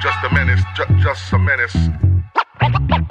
just 0.00 0.18
a 0.24 0.32
menace, 0.34 0.62
ju- 0.76 0.84
just 1.02 1.32
a 1.32 1.38
menace. 1.38 1.74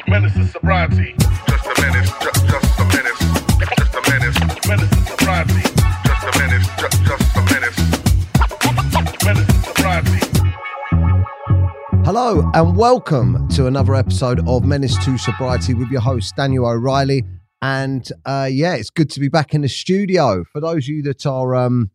Menace 0.07 0.33
to 0.33 0.47
sobriety, 0.47 1.15
just 1.47 1.65
a 1.65 1.81
menace, 1.81 2.09
ju- 2.21 2.31
just 2.47 2.79
a 2.79 2.85
menace, 2.85 3.19
just 3.77 3.95
a 3.95 4.01
menace. 4.09 4.67
Menace 4.67 4.89
to 4.89 5.01
sobriety, 5.05 5.61
just 6.05 6.23
a 6.23 6.39
menace, 6.39 6.67
ju- 6.77 7.03
just 7.05 7.35
a 7.35 7.41
menace. 7.53 7.79
Menace 9.25 9.47
to 9.47 9.61
sobriety. 9.63 10.19
Hello 12.05 12.49
and 12.53 12.77
welcome 12.77 13.47
to 13.49 13.67
another 13.67 13.95
episode 13.95 14.47
of 14.47 14.63
Menace 14.63 14.97
to 15.03 15.17
Sobriety 15.17 15.73
with 15.73 15.89
your 15.89 16.01
host 16.01 16.35
Daniel 16.35 16.65
O'Reilly. 16.67 17.23
And 17.61 18.07
uh, 18.25 18.47
yeah, 18.51 18.75
it's 18.75 18.91
good 18.91 19.09
to 19.11 19.19
be 19.19 19.29
back 19.29 19.53
in 19.53 19.61
the 19.61 19.67
studio. 19.69 20.43
For 20.53 20.61
those 20.61 20.85
of 20.85 20.89
you 20.89 21.03
that 21.03 21.25
are 21.25 21.55
um, 21.55 21.89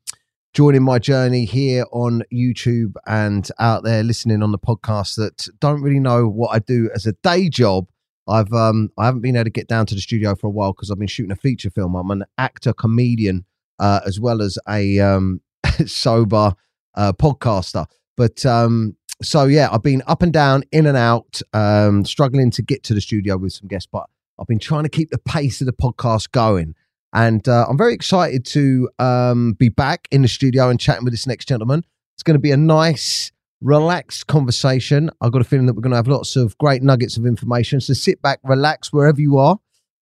joining 0.53 0.82
my 0.82 0.98
journey 0.98 1.46
here 1.46 1.87
on 1.93 2.23
YouTube 2.32 2.95
and 3.07 3.48
out 3.59 3.85
there 3.85 4.03
listening 4.03 4.43
on 4.43 4.53
the 4.53 4.59
podcast 4.59 5.17
that 5.17 5.48
don't 5.61 5.81
really 5.81 6.00
know 6.00 6.29
what 6.29 6.54
I 6.54 6.59
do 6.59 6.90
as 6.95 7.07
a 7.07 7.13
day 7.22 7.49
job, 7.49 7.86
I've 8.29 8.53
um, 8.53 8.90
I 8.99 9.07
haven't 9.07 9.23
been 9.23 9.36
able 9.36 9.45
to 9.45 9.50
get 9.50 9.67
down 9.67 9.86
to 9.86 9.95
the 9.95 10.00
studio 10.00 10.35
for 10.35 10.49
a 10.49 10.50
while 10.50 10.73
because 10.73 10.90
I've 10.90 10.99
been 10.99 11.09
shooting 11.09 11.32
a 11.32 11.36
feature 11.36 11.71
film. 11.71 11.95
I'm 11.95 12.11
an 12.11 12.25
actor, 12.39 12.73
comedian, 12.73 13.46
uh, 13.79 14.00
as 14.07 14.21
well 14.21 14.43
as 14.43 14.59
a 14.68 15.00
um, 15.00 15.40
sober 15.86 16.54
uh, 16.95 17.12
podcaster. 17.14 17.87
But 18.17 18.45
um, 18.45 18.96
so 19.23 19.45
yeah, 19.46 19.68
I've 19.73 19.82
been 19.82 20.03
up 20.07 20.23
and 20.23 20.32
down, 20.32 20.64
in 20.71 20.87
and 20.87 20.96
out, 20.96 21.40
um, 21.53 22.04
struggling 22.04 22.50
to 22.53 22.62
get 22.62 22.82
to 22.84 22.95
the 22.95 23.00
studio 23.00 23.39
with 23.39 23.54
some 23.54 23.68
guests, 23.68 23.89
but 23.90 24.04
I've 24.39 24.46
been 24.46 24.59
trying 24.59 24.84
to 24.84 24.89
keep 24.89 25.11
the 25.11 25.18
pace 25.18 25.61
of 25.61 25.67
the 25.67 25.73
podcast 25.73 26.31
going. 26.31 26.75
And 27.12 27.46
uh, 27.48 27.66
I'm 27.68 27.76
very 27.76 27.94
excited 27.94 28.44
to 28.46 28.89
um, 28.98 29.53
be 29.54 29.68
back 29.68 30.08
in 30.11 30.22
the 30.22 30.29
studio 30.29 30.70
and 30.70 30.80
chatting 30.80 31.04
with 31.04 31.12
this 31.12 31.26
next 31.26 31.46
gentleman. 31.46 31.84
It's 32.14 32.22
going 32.22 32.34
to 32.34 32.41
be 32.41 32.53
a 32.53 32.56
nice, 32.56 33.33
relaxed 33.61 34.27
conversation. 34.27 35.11
I've 35.20 35.33
got 35.33 35.42
a 35.42 35.44
feeling 35.44 35.67
that 35.67 35.75
we're 35.75 35.83
going 35.83 35.91
to 35.92 35.97
have 35.97 36.08
lots 36.08 36.36
of 36.36 36.56
great 36.58 36.83
nuggets 36.83 37.17
of 37.17 37.27
information. 37.27 37.81
So 37.81 37.92
sit 37.92 38.22
back, 38.22 38.41
relax 38.45 38.92
wherever 38.92 39.20
you 39.20 39.39
are, 39.39 39.59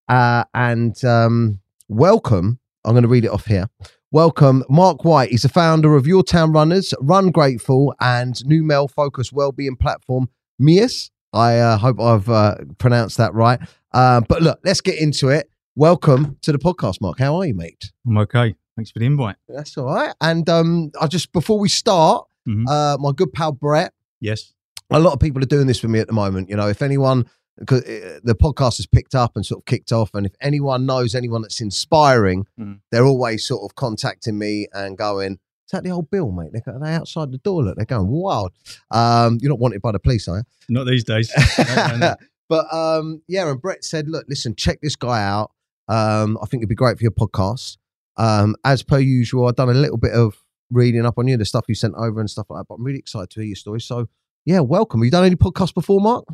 uh, 0.09 0.45
and 0.55 1.03
um, 1.05 1.61
welcome. 1.89 2.61
I'm 2.85 2.93
going 2.93 3.03
to 3.03 3.09
read 3.09 3.25
it 3.25 3.31
off 3.31 3.47
here. 3.47 3.69
Welcome, 4.13 4.65
Mark 4.69 5.05
White. 5.05 5.31
He's 5.31 5.43
the 5.43 5.49
founder 5.49 5.95
of 5.95 6.07
Your 6.07 6.25
Town 6.25 6.53
Runners, 6.53 6.95
Run 7.01 7.31
Grateful, 7.31 7.95
and 8.01 8.45
new 8.45 8.65
male 8.65 8.89
focused 8.89 9.33
wellbeing 9.33 9.77
platform, 9.77 10.29
MEUS. 10.59 11.11
I 11.33 11.59
uh, 11.59 11.79
hope 11.79 12.01
I've 12.01 12.29
uh, 12.29 12.57
pronounced 12.79 13.19
that 13.19 13.35
right. 13.35 13.61
Um, 13.93 14.25
but 14.29 14.43
look, 14.43 14.59
let's 14.65 14.81
get 14.81 14.99
into 14.99 15.29
it. 15.29 15.49
Welcome 15.77 16.37
to 16.43 16.53
the 16.53 16.59
podcast, 16.59 17.01
Mark. 17.01 17.19
How 17.19 17.37
are 17.37 17.47
you, 17.47 17.55
mate? 17.55 17.93
I'm 18.07 18.19
okay. 18.19 18.55
Thanks 18.77 18.91
for 18.91 18.99
the 18.99 19.07
invite. 19.07 19.37
That's 19.49 19.77
all 19.79 19.87
right. 19.87 20.13
And 20.21 20.49
um, 20.49 20.91
I 21.01 21.07
just 21.07 21.33
before 21.33 21.59
we 21.59 21.69
start, 21.69 22.27
Mhm. 22.49 22.69
uh, 22.69 22.99
my 22.99 23.13
good 23.13 23.33
pal 23.33 23.53
Brett. 23.53 23.93
Yes. 24.21 24.53
A 24.91 24.99
lot 24.99 25.13
of 25.13 25.21
people 25.21 25.41
are 25.43 25.47
doing 25.47 25.67
this 25.69 25.79
for 25.79 25.87
me 25.89 26.01
at 26.01 26.09
the 26.09 26.13
moment. 26.13 26.49
You 26.49 26.57
know, 26.57 26.69
if 26.69 26.83
anyone, 26.83 27.25
because 27.59 27.83
the 27.83 28.35
podcast 28.35 28.79
has 28.79 28.87
picked 28.87 29.15
up 29.15 29.37
and 29.37 29.47
sort 29.47 29.61
of 29.61 29.65
kicked 29.67 29.93
off, 29.93 30.11
and 30.15 30.27
if 30.27 30.33
anyone 30.41 30.87
knows 30.87 31.15
anyone 31.15 31.43
that's 31.43 31.61
inspiring, 31.61 32.47
Mhm. 32.59 32.81
they're 32.91 33.05
always 33.07 33.47
sort 33.47 33.63
of 33.63 33.75
contacting 33.77 34.39
me 34.39 34.67
and 34.73 34.99
going, 34.99 35.35
"Is 35.35 35.71
that 35.73 35.85
the 35.85 35.91
old 35.91 36.11
Bill, 36.11 36.33
mate? 36.33 36.51
They're, 36.53 36.63
they're 36.81 36.95
outside 36.99 37.31
the 37.31 37.39
door. 37.39 37.63
Look, 37.63 37.77
they're 37.77 37.85
going 37.87 38.09
wild. 38.09 38.51
Um, 38.91 39.39
you're 39.41 39.51
not 39.51 39.61
wanted 39.61 39.83
by 39.83 39.93
the 39.93 40.01
police, 40.01 40.27
are 40.27 40.39
you?" 40.39 40.43
Not 40.69 40.85
these 40.87 41.05
days. 41.05 41.31
No, 41.59 41.87
no, 41.87 41.97
no. 41.97 42.15
but 42.49 42.73
um, 42.75 43.23
yeah, 43.29 43.49
and 43.49 43.61
Brett 43.63 43.85
said, 43.85 44.09
"Look, 44.09 44.27
listen, 44.29 44.57
check 44.57 44.81
this 44.81 44.97
guy 44.97 45.23
out. 45.23 45.53
Um, 45.91 46.39
I 46.43 46.47
think 46.47 46.61
it'd 46.63 46.69
be 46.69 46.75
great 46.75 46.97
for 46.99 47.03
your 47.03 47.11
podcast. 47.13 47.77
Um, 48.17 48.55
as 48.65 48.83
per 48.83 48.99
usual, 48.99 49.49
I've 49.49 49.57
done 49.57 49.69
a 49.71 49.75
little 49.75 49.97
bit 49.97 50.13
of 50.13 50.35
reading 50.71 51.05
up 51.05 51.19
on 51.19 51.27
you, 51.27 51.37
the 51.37 51.45
stuff 51.45 51.65
you 51.69 51.75
sent 51.75 51.95
over 51.97 52.21
and 52.21 52.31
stuff 52.31 52.47
like 52.49 52.61
that. 52.61 52.67
But 52.69 52.77
I'm 52.77 52.85
really 52.85 52.99
excited 52.99 53.31
to 53.31 53.41
hear 53.41 53.49
your 53.49 53.57
story. 53.57 53.81
So 53.81 54.09
yeah, 54.45 54.61
welcome. 54.61 55.01
Have 55.01 55.05
you 55.05 55.11
done 55.11 55.25
any 55.25 55.37
podcasts 55.37 55.75
before, 55.75 56.01
Mark? 56.01 56.25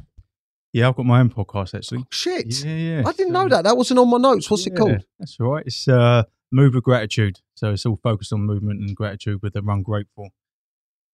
Yeah, 0.73 0.89
I've 0.89 0.97
got 0.97 1.07
my 1.07 1.21
own 1.21 1.31
podcast 1.31 1.75
actually. 1.75 2.05
Shit, 2.11 2.65
Yeah, 2.65 2.75
yeah. 2.77 3.03
I 3.07 3.13
didn't 3.13 3.33
So- 3.33 3.43
know 3.45 3.49
that. 3.49 3.65
That 3.65 3.77
wasn't 3.77 3.99
on 4.01 4.11
my 4.11 4.19
notes. 4.19 4.51
What's 4.51 4.67
it 4.67 4.77
called? 4.77 5.05
That's 5.19 5.37
all 5.41 5.53
right. 5.53 5.65
It's 5.67 5.89
uh, 5.89 6.25
Move 6.53 6.75
with 6.75 6.85
Gratitude. 6.85 7.41
So 7.55 7.71
it's 7.73 7.87
all 7.87 7.97
focused 8.03 8.33
on 8.33 8.43
movement 8.43 8.81
and 8.81 8.95
gratitude 8.95 9.41
with 9.43 9.55
the 9.55 9.63
Run 9.63 9.83
Grateful 9.83 10.31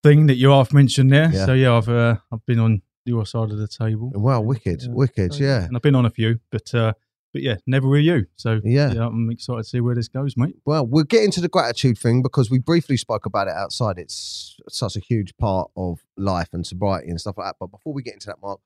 thing 0.02 0.26
that 0.26 0.34
you 0.34 0.50
half 0.50 0.72
mentioned 0.72 1.12
there. 1.12 1.30
Yeah. 1.32 1.46
So 1.46 1.52
yeah, 1.52 1.74
I've 1.76 1.88
uh, 1.88 2.16
I've 2.32 2.44
been 2.44 2.58
on 2.58 2.82
your 3.04 3.24
side 3.24 3.50
of 3.52 3.58
the 3.58 3.68
table. 3.68 4.10
Wow, 4.14 4.40
wicked, 4.40 4.82
Yeah. 4.82 4.88
wicked. 4.90 5.34
So, 5.34 5.44
Yeah. 5.44 5.64
And 5.64 5.76
I've 5.76 5.82
been 5.82 5.94
on 5.94 6.06
a 6.06 6.10
few, 6.10 6.40
but 6.50 6.74
uh, 6.74 6.92
but 7.32 7.42
yeah, 7.42 7.56
never 7.66 7.88
were 7.88 7.98
you. 7.98 8.26
So 8.36 8.60
Yeah. 8.64 8.92
yeah, 8.92 9.06
I'm 9.06 9.30
excited 9.30 9.62
to 9.62 9.68
see 9.68 9.80
where 9.80 9.94
this 9.94 10.08
goes, 10.08 10.36
mate. 10.36 10.56
Well, 10.64 10.86
we'll 10.86 11.04
get 11.04 11.24
into 11.24 11.40
the 11.40 11.48
gratitude 11.48 11.98
thing 11.98 12.22
because 12.22 12.50
we 12.50 12.58
briefly 12.58 12.96
spoke 12.96 13.26
about 13.26 13.48
it 13.48 13.54
outside. 13.54 13.98
It's 13.98 14.56
such 14.68 14.96
a 14.96 15.00
huge 15.00 15.36
part 15.38 15.70
of 15.76 16.00
life 16.16 16.48
and 16.52 16.66
sobriety 16.66 17.08
and 17.08 17.20
stuff 17.20 17.38
like 17.38 17.48
that. 17.48 17.56
But 17.58 17.70
before 17.70 17.92
we 17.94 18.02
get 18.02 18.14
into 18.14 18.26
that, 18.26 18.40
Mark, 18.42 18.60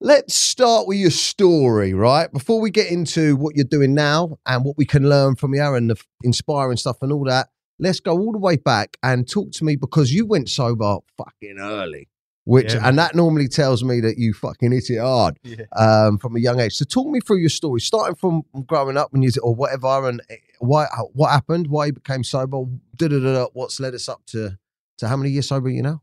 let's 0.00 0.34
start 0.34 0.86
with 0.86 0.98
your 0.98 1.10
story, 1.10 1.94
right? 1.94 2.30
Before 2.32 2.60
we 2.60 2.70
get 2.70 2.90
into 2.90 3.36
what 3.36 3.56
you're 3.56 3.64
doing 3.64 3.94
now 3.94 4.38
and 4.46 4.64
what 4.64 4.76
we 4.76 4.84
can 4.84 5.08
learn 5.08 5.36
from 5.36 5.54
you 5.54 5.74
and 5.74 5.90
the 5.90 5.96
inspiring 6.22 6.76
stuff 6.76 6.98
and 7.02 7.12
all 7.12 7.24
that, 7.24 7.48
let's 7.78 8.00
go 8.00 8.18
all 8.18 8.32
the 8.32 8.38
way 8.38 8.56
back 8.56 8.96
and 9.02 9.28
talk 9.28 9.52
to 9.52 9.64
me 9.64 9.76
because 9.76 10.12
you 10.12 10.26
went 10.26 10.48
sober 10.48 10.98
fucking 11.16 11.58
early. 11.58 12.08
Which 12.44 12.74
Yeah. 12.74 12.88
and 12.88 12.98
that 12.98 13.14
normally 13.14 13.46
tells 13.46 13.84
me 13.84 14.00
that 14.00 14.18
you 14.18 14.32
fucking 14.34 14.72
hit 14.72 14.90
it 14.90 14.98
hard 14.98 15.38
Yeah. 15.44 15.64
um, 15.76 16.18
from 16.18 16.34
a 16.34 16.40
young 16.40 16.58
age. 16.58 16.74
So 16.74 16.84
talk 16.84 17.06
me 17.06 17.20
through 17.20 17.38
your 17.38 17.48
story, 17.50 17.80
starting 17.80 18.16
from 18.16 18.42
growing 18.66 18.96
up 18.96 19.12
when 19.12 19.22
you 19.22 19.30
or 19.42 19.54
whatever, 19.54 20.08
and 20.08 20.20
eh, 20.28 20.36
why 20.58 20.86
what 21.12 21.30
happened, 21.30 21.68
why 21.68 21.86
you 21.86 21.92
became 21.92 22.24
sober, 22.24 22.64
da 22.96 23.06
da 23.08 23.18
da. 23.20 23.46
What's 23.52 23.78
led 23.78 23.94
us 23.94 24.08
up 24.08 24.22
to 24.26 24.58
to 24.98 25.08
how 25.08 25.16
many 25.16 25.30
years 25.30 25.46
sober 25.48 25.68
are 25.68 25.70
you 25.70 25.82
now? 25.82 26.02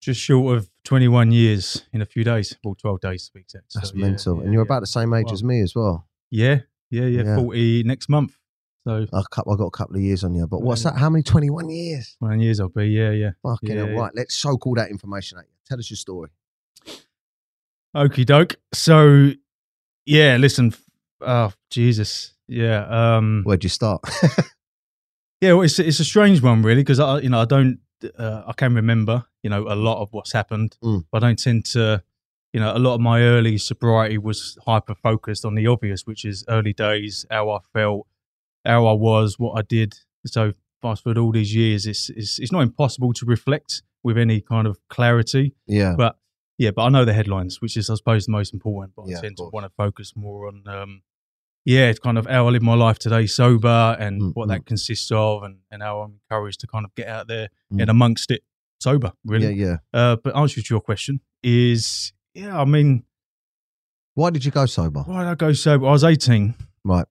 Just 0.00 0.20
short 0.20 0.56
of 0.56 0.70
21 0.84 1.30
years 1.32 1.84
in 1.92 2.00
a 2.02 2.06
few 2.06 2.24
days. 2.24 2.56
Well, 2.64 2.74
12 2.74 3.00
days 3.00 3.26
to 3.26 3.32
be 3.34 3.40
exact. 3.40 3.74
That's 3.74 3.90
So, 3.90 3.96
mental, 3.96 4.36
yeah, 4.38 4.44
and 4.44 4.52
you're 4.52 4.62
about 4.62 4.80
the 4.80 4.86
same 4.86 5.12
age 5.14 5.26
Wow. 5.26 5.32
as 5.34 5.44
me 5.44 5.60
as 5.60 5.74
well. 5.76 6.08
Yeah, 6.30 6.60
yeah, 6.90 7.04
yeah, 7.04 7.22
Yeah. 7.24 7.36
40 7.36 7.82
next 7.84 8.08
month. 8.08 8.36
So 8.84 9.06
I 9.12 9.22
got 9.30 9.46
a 9.66 9.70
couple 9.70 9.94
of 9.96 10.02
years 10.02 10.24
on 10.24 10.34
you, 10.34 10.46
but 10.46 10.60
what's 10.62 10.82
that? 10.82 10.96
How 10.96 11.08
many? 11.08 11.22
Twenty 11.22 11.50
one 11.50 11.68
years. 11.70 12.16
21 12.18 12.40
years 12.40 12.58
I'll 12.60 12.68
be, 12.68 12.86
yeah, 12.88 13.10
yeah. 13.12 13.30
Fucking 13.42 13.68
Yeah, 13.70 13.76
hell, 13.84 13.88
yeah. 13.90 14.00
right. 14.00 14.12
Let's 14.14 14.34
soak 14.36 14.66
all 14.66 14.74
that 14.74 14.90
information 14.90 15.38
at 15.38 15.44
you. 15.44 15.52
Tell 15.68 15.78
us 15.78 15.88
your 15.90 15.96
story. 15.96 16.30
Okie 17.96 18.24
doke. 18.26 18.56
So, 18.72 19.30
yeah, 20.06 20.36
listen, 20.36 20.74
oh, 21.20 21.52
Jesus. 21.70 22.34
Yeah. 22.48 22.86
Um, 23.16 23.42
Where'd 23.44 23.62
you 23.62 23.70
start? 23.70 24.00
yeah, 25.40 25.52
well, 25.52 25.62
it's, 25.62 25.78
it's 25.78 26.00
a 26.00 26.04
strange 26.04 26.42
one, 26.42 26.62
really, 26.62 26.80
because 26.82 26.98
I, 27.00 27.18
you 27.18 27.28
know, 27.28 27.40
I 27.40 27.44
don't, 27.44 27.78
uh, 28.18 28.42
I 28.46 28.52
can 28.54 28.74
remember, 28.74 29.24
you 29.42 29.50
know, 29.50 29.62
a 29.68 29.76
lot 29.76 30.00
of 30.02 30.08
what's 30.12 30.32
happened, 30.32 30.76
Mm. 30.82 31.04
but 31.12 31.22
I 31.22 31.28
don't 31.28 31.38
tend 31.38 31.66
to, 31.66 32.02
you 32.52 32.60
know, 32.60 32.74
a 32.76 32.78
lot 32.78 32.94
of 32.94 33.00
my 33.00 33.20
early 33.20 33.58
sobriety 33.58 34.18
was 34.18 34.58
hyper 34.66 34.94
focused 34.94 35.44
on 35.44 35.54
the 35.54 35.66
obvious, 35.66 36.06
which 36.06 36.24
is 36.24 36.44
early 36.48 36.72
days, 36.72 37.24
how 37.30 37.50
I 37.50 37.58
felt, 37.72 38.06
how 38.64 38.86
I 38.86 38.92
was, 38.92 39.38
what 39.38 39.58
I 39.58 39.62
did. 39.62 39.94
So, 40.26 40.52
fast 40.80 41.02
forward 41.04 41.18
all 41.18 41.32
these 41.32 41.54
years, 41.54 41.86
it's, 41.86 42.10
it's, 42.10 42.38
it's 42.38 42.52
not 42.52 42.60
impossible 42.62 43.12
to 43.14 43.26
reflect 43.26 43.82
with 44.02 44.18
any 44.18 44.40
kind 44.40 44.66
of 44.66 44.78
clarity. 44.88 45.54
yeah. 45.66 45.94
But 45.96 46.16
yeah, 46.58 46.70
but 46.70 46.82
I 46.84 46.88
know 46.90 47.04
the 47.04 47.12
headlines, 47.12 47.60
which 47.60 47.76
is 47.76 47.88
I 47.90 47.94
suppose 47.94 48.26
the 48.26 48.32
most 48.32 48.52
important. 48.52 48.94
But 48.96 49.06
Yeah, 49.08 49.18
I 49.18 49.20
tend 49.22 49.36
to 49.38 49.48
want 49.52 49.64
to 49.66 49.70
focus 49.76 50.12
more 50.16 50.46
on, 50.48 50.62
um, 50.68 51.02
yeah, 51.64 51.88
it's 51.88 51.98
kind 51.98 52.18
of 52.18 52.26
how 52.26 52.46
I 52.46 52.50
live 52.50 52.62
my 52.62 52.74
life 52.74 52.98
today, 52.98 53.26
sober, 53.26 53.96
and 53.98 54.20
Mm, 54.22 54.32
what 54.34 54.48
that 54.48 54.66
consists 54.66 55.10
of, 55.12 55.42
and, 55.44 55.58
and 55.70 55.82
how 55.82 56.00
I'm 56.02 56.20
encouraged 56.30 56.60
to 56.60 56.66
kind 56.66 56.84
of 56.84 56.94
get 56.94 57.08
out 57.08 57.26
there 57.28 57.48
Mm. 57.72 57.80
and 57.82 57.90
amongst 57.90 58.30
it 58.30 58.42
sober, 58.80 59.12
really. 59.24 59.54
Yeah, 59.54 59.66
yeah. 59.66 59.76
Uh, 60.12 60.16
but 60.16 60.36
answer 60.36 60.60
to 60.60 60.74
your 60.74 60.80
question 60.80 61.20
is, 61.42 62.12
yeah, 62.34 62.60
I 62.60 62.64
mean, 62.64 63.04
Why 64.14 64.30
did 64.30 64.44
you 64.44 64.50
go 64.50 64.66
sober? 64.66 65.00
why 65.06 65.22
did 65.24 65.30
I 65.30 65.34
go 65.36 65.52
sober? 65.52 65.86
I 65.86 65.92
was 65.92 66.04
18, 66.04 66.54
Right. 66.84 67.06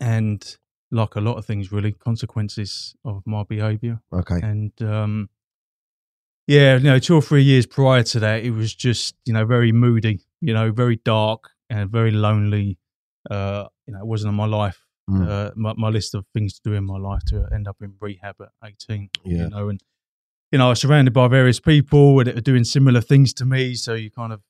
and 0.00 0.56
like 0.92 1.16
a 1.16 1.20
lot 1.20 1.36
of 1.38 1.44
things, 1.46 1.72
really, 1.72 1.90
consequences 1.92 2.94
of 3.04 3.22
my 3.26 3.42
behaviour. 3.42 4.00
Okay. 4.12 4.38
and 4.42 4.70
um, 4.82 5.28
yeah, 6.46 6.74
you 6.76 6.84
know, 6.84 6.98
two 6.98 7.14
or 7.16 7.22
three 7.22 7.42
years 7.42 7.66
prior 7.66 8.02
to 8.04 8.20
that, 8.20 8.44
it 8.44 8.50
was 8.50 8.74
just 8.74 9.14
you 9.24 9.32
know 9.32 9.44
very 9.44 9.72
moody, 9.72 10.20
you 10.40 10.52
know, 10.54 10.70
very 10.72 10.96
dark 11.04 11.50
and 11.70 11.90
very 11.90 12.10
lonely. 12.10 12.78
Uh, 13.30 13.66
you 13.86 13.94
know, 13.94 14.00
it 14.00 14.06
wasn't 14.06 14.28
on 14.28 14.34
my 14.34 14.46
life, 14.46 14.78
Mm. 15.10 15.28
uh, 15.28 15.50
my, 15.56 15.72
my 15.76 15.88
list 15.88 16.14
of 16.14 16.24
things 16.32 16.54
to 16.54 16.60
do 16.70 16.74
in 16.76 16.84
my 16.84 16.96
life 16.96 17.22
to 17.26 17.48
end 17.52 17.66
up 17.66 17.76
in 17.82 17.94
rehab 18.00 18.36
at 18.40 18.50
eighteen. 18.64 19.08
Yeah. 19.24 19.44
You 19.44 19.50
know, 19.50 19.68
and 19.68 19.80
you 20.52 20.58
know, 20.58 20.66
I 20.66 20.68
was 20.70 20.80
surrounded 20.80 21.12
by 21.12 21.26
various 21.28 21.58
people 21.58 22.16
that 22.24 22.36
are 22.36 22.40
doing 22.40 22.62
similar 22.64 23.00
things 23.00 23.32
to 23.34 23.44
me. 23.44 23.74
So 23.74 23.94
you 23.94 24.10
kind 24.10 24.32
of 24.32 24.42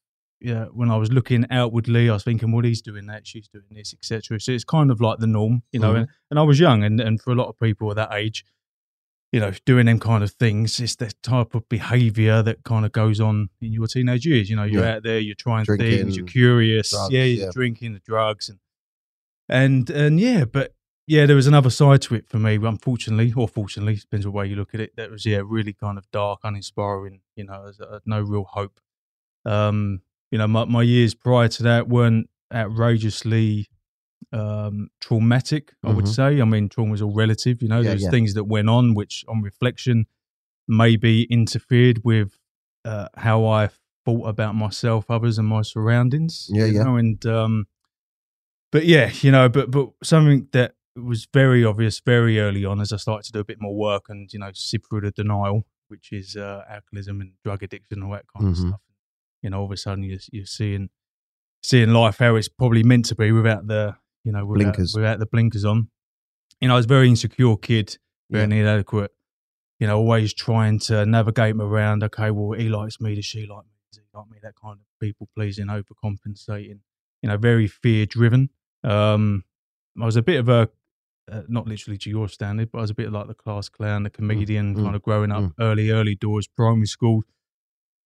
yeah, 0.45 0.65
when 0.67 0.91
I 0.91 0.97
was 0.97 1.11
looking 1.13 1.47
outwardly, 1.51 2.11
I 2.11 2.15
was 2.15 2.25
thinking, 2.25 2.53
well, 2.53 2.65
he's 2.65 2.83
doing 2.83 3.07
that, 3.07 3.27
she's 3.27 3.49
doing 3.49 3.65
this, 3.71 3.95
etc. 3.95 4.41
So 4.41 4.53
it's 4.53 4.65
kind 4.65 4.91
of 4.91 5.01
like 5.01 5.19
the 5.19 5.27
norm, 5.27 5.63
you 5.73 5.81
know. 5.81 5.93
Mhm. 5.95 5.97
And, 6.01 6.09
and 6.31 6.39
I 6.39 6.43
was 6.43 6.59
young, 6.61 6.83
and, 6.85 7.01
and 7.01 7.21
for 7.21 7.31
a 7.33 7.35
lot 7.35 7.49
of 7.49 7.59
people 7.59 7.91
at 7.91 7.97
that 7.97 8.13
age, 8.13 8.45
you 9.33 9.41
know, 9.41 9.53
doing 9.65 9.87
them 9.87 9.99
kind 9.99 10.23
of 10.23 10.33
things, 10.33 10.79
it's 10.79 10.97
the 10.97 11.11
type 11.23 11.55
of 11.55 11.67
behaviour 11.69 12.43
that 12.43 12.65
kind 12.65 12.85
of 12.85 12.93
goes 12.93 13.19
on 13.21 13.49
in 13.63 13.73
your 13.73 13.87
teenage 13.87 14.27
years. 14.27 14.51
You 14.51 14.57
know, 14.57 14.65
you're 14.65 14.85
Yeah. 14.85 14.97
out 14.97 15.03
there, 15.05 15.19
you're 15.19 15.35
trying 15.35 15.65
Drinking, 15.65 15.91
things, 15.99 16.17
you're 16.17 16.27
curious, 16.27 16.91
drugs, 16.91 17.13
yeah, 17.13 17.25
you're 17.25 17.47
yeah. 17.47 17.51
drinking 17.53 17.95
the 17.95 18.01
drugs, 18.01 18.49
and 18.51 18.59
and 19.49 19.89
and 19.91 20.21
yeah, 20.21 20.45
but 20.45 20.75
yeah, 21.07 21.27
there 21.27 21.37
was 21.37 21.47
another 21.47 21.71
side 21.71 22.01
to 22.03 22.15
it 22.15 22.29
for 22.29 22.39
me. 22.39 22.57
Unfortunately, 22.57 23.33
or 23.37 23.49
fortunately, 23.49 23.97
depends 23.97 24.27
what 24.27 24.35
way 24.35 24.47
you 24.47 24.57
look 24.57 24.75
at 24.75 24.81
it. 24.81 24.95
That 24.97 25.11
was 25.11 25.25
yeah, 25.27 25.41
really 25.45 25.73
kind 25.73 25.99
of 25.99 26.11
dark, 26.11 26.41
uninspiring. 26.45 27.21
You 27.37 27.45
know, 27.45 27.73
uh, 27.81 28.01
no 28.05 28.21
real 28.21 28.45
hope. 28.45 28.79
Um, 29.45 30.03
you 30.33 30.39
know, 30.39 30.49
my 30.49 30.65
my 30.65 30.83
years 30.83 31.15
prior 31.15 31.47
to 31.49 31.63
that 31.63 31.89
weren't 31.89 32.29
outrageously 32.53 33.69
um, 34.33 34.89
traumatic. 35.01 35.75
I 35.85 35.93
would 35.93 36.07
Mhm. 36.07 36.15
say. 36.15 36.41
I 36.41 36.45
mean, 36.45 36.69
trauma 36.71 36.95
is 36.95 37.03
all 37.03 37.13
relative. 37.15 37.61
You 37.63 37.69
know, 37.69 37.81
Yeah, 37.81 37.91
there's 37.91 38.03
yeah. 38.05 38.11
things 38.11 38.33
that 38.35 38.45
went 38.45 38.69
on 38.71 38.95
which, 38.95 39.25
on 39.29 39.43
reflection, 39.43 40.07
maybe 40.67 41.25
interfered 41.25 42.03
with 42.03 42.39
uh, 42.85 43.09
how 43.17 43.45
I 43.45 43.69
thought 44.05 44.27
about 44.27 44.55
myself, 44.55 45.11
others, 45.11 45.39
and 45.39 45.47
my 45.47 45.63
surroundings. 45.63 46.49
Yeah, 46.51 46.65
you 46.67 46.73
yeah. 46.75 46.83
know, 46.85 46.97
and 46.97 47.25
um, 47.27 47.67
but 48.71 48.87
yeah, 48.87 49.11
you 49.21 49.31
know, 49.31 49.49
but 49.49 49.71
but 49.71 49.91
something 50.03 50.49
that 50.53 50.75
was 50.97 51.27
very 51.33 51.65
obvious 51.65 52.01
very 52.01 52.39
early 52.41 52.65
on 52.65 52.81
as 52.81 52.93
I 52.93 52.97
started 52.97 53.25
to 53.27 53.33
do 53.33 53.41
a 53.41 53.45
bit 53.45 53.61
more 53.61 53.75
work 53.77 54.05
and 54.09 54.33
you 54.33 54.39
know 54.39 54.51
sift 54.55 54.87
through 54.89 55.03
the 55.03 55.11
denial, 55.11 55.65
which 55.89 56.11
is 56.13 56.37
uh, 56.37 56.65
alcoholism 56.69 57.21
and 57.21 57.33
drug 57.45 57.63
addiction 57.63 57.99
and 57.99 58.05
all 58.05 58.13
that 58.13 58.27
kind 58.35 58.47
Mhm. 58.47 58.51
of 58.51 58.57
stuff. 58.59 58.81
You 59.43 59.51
know, 59.51 59.59
all 59.59 59.65
of 59.67 59.73
a 59.73 59.77
sudden 59.77 60.05
you're, 60.05 60.21
you're 60.31 60.47
seeing 60.47 60.89
seeing 61.63 61.93
life 61.93 62.19
how 62.19 62.35
it's 62.37 62.49
probably 62.49 62.83
meant 62.83 63.05
to 63.07 63.15
be 63.15 63.33
without 63.33 63.67
the 63.67 63.97
you 64.25 64.33
know 64.33 64.45
without, 64.45 64.75
Blinkers. 64.75 64.95
without 64.95 65.19
the 65.19 65.27
blinkers 65.27 65.65
on. 65.65 65.89
You 66.61 66.69
know, 66.69 66.75
I 66.75 66.77
was 66.77 66.87
a 66.87 66.89
very 66.89 67.09
insecure 67.09 67.57
kid, 67.57 67.99
very 68.31 68.49
Yeah. 68.49 68.61
inadequate. 68.61 69.11
You 69.81 69.89
know, 69.89 69.99
always 69.99 70.33
trying 70.33 70.79
to 70.81 71.05
navigate 71.05 71.57
around. 71.57 72.05
Okay, 72.05 72.31
well, 72.31 72.57
he 72.57 72.69
likes 72.69 73.01
me. 73.01 73.17
Does 73.17 73.25
she 73.25 73.47
like 73.47 73.65
me? 73.65 73.73
Does 73.91 73.99
he 73.99 74.17
like 74.17 74.31
me? 74.31 74.39
That 74.43 74.55
kind 74.55 74.79
of 74.79 74.87
people 75.01 75.29
pleasing, 75.35 75.67
overcompensating. 75.67 76.81
You 77.23 77.29
know, 77.29 77.37
very 77.37 77.67
fear 77.67 78.07
driven. 78.07 78.51
Um, 78.85 79.45
I 80.01 80.05
was 80.05 80.17
a 80.17 80.23
bit 80.23 80.39
of 80.39 80.49
a, 80.49 80.69
uh, 81.31 81.43
not 81.49 81.67
literally 81.67 81.99
to 81.99 82.11
your 82.11 82.29
standard, 82.29 82.71
but 82.71 82.79
I 82.79 82.81
was 82.83 82.91
a 82.91 82.95
bit 82.95 83.13
like 83.13 83.27
the 83.27 83.35
class 83.35 83.69
clown, 83.69 84.05
the 84.05 84.11
comedian, 84.11 84.75
mm, 84.75 84.83
kind 84.83 84.97
of 84.97 85.03
growing 85.03 85.33
up 85.33 85.43
mm. 85.43 85.53
early, 85.61 85.91
early 85.91 86.15
doors, 86.15 86.47
primary 86.47 86.87
school, 86.87 87.23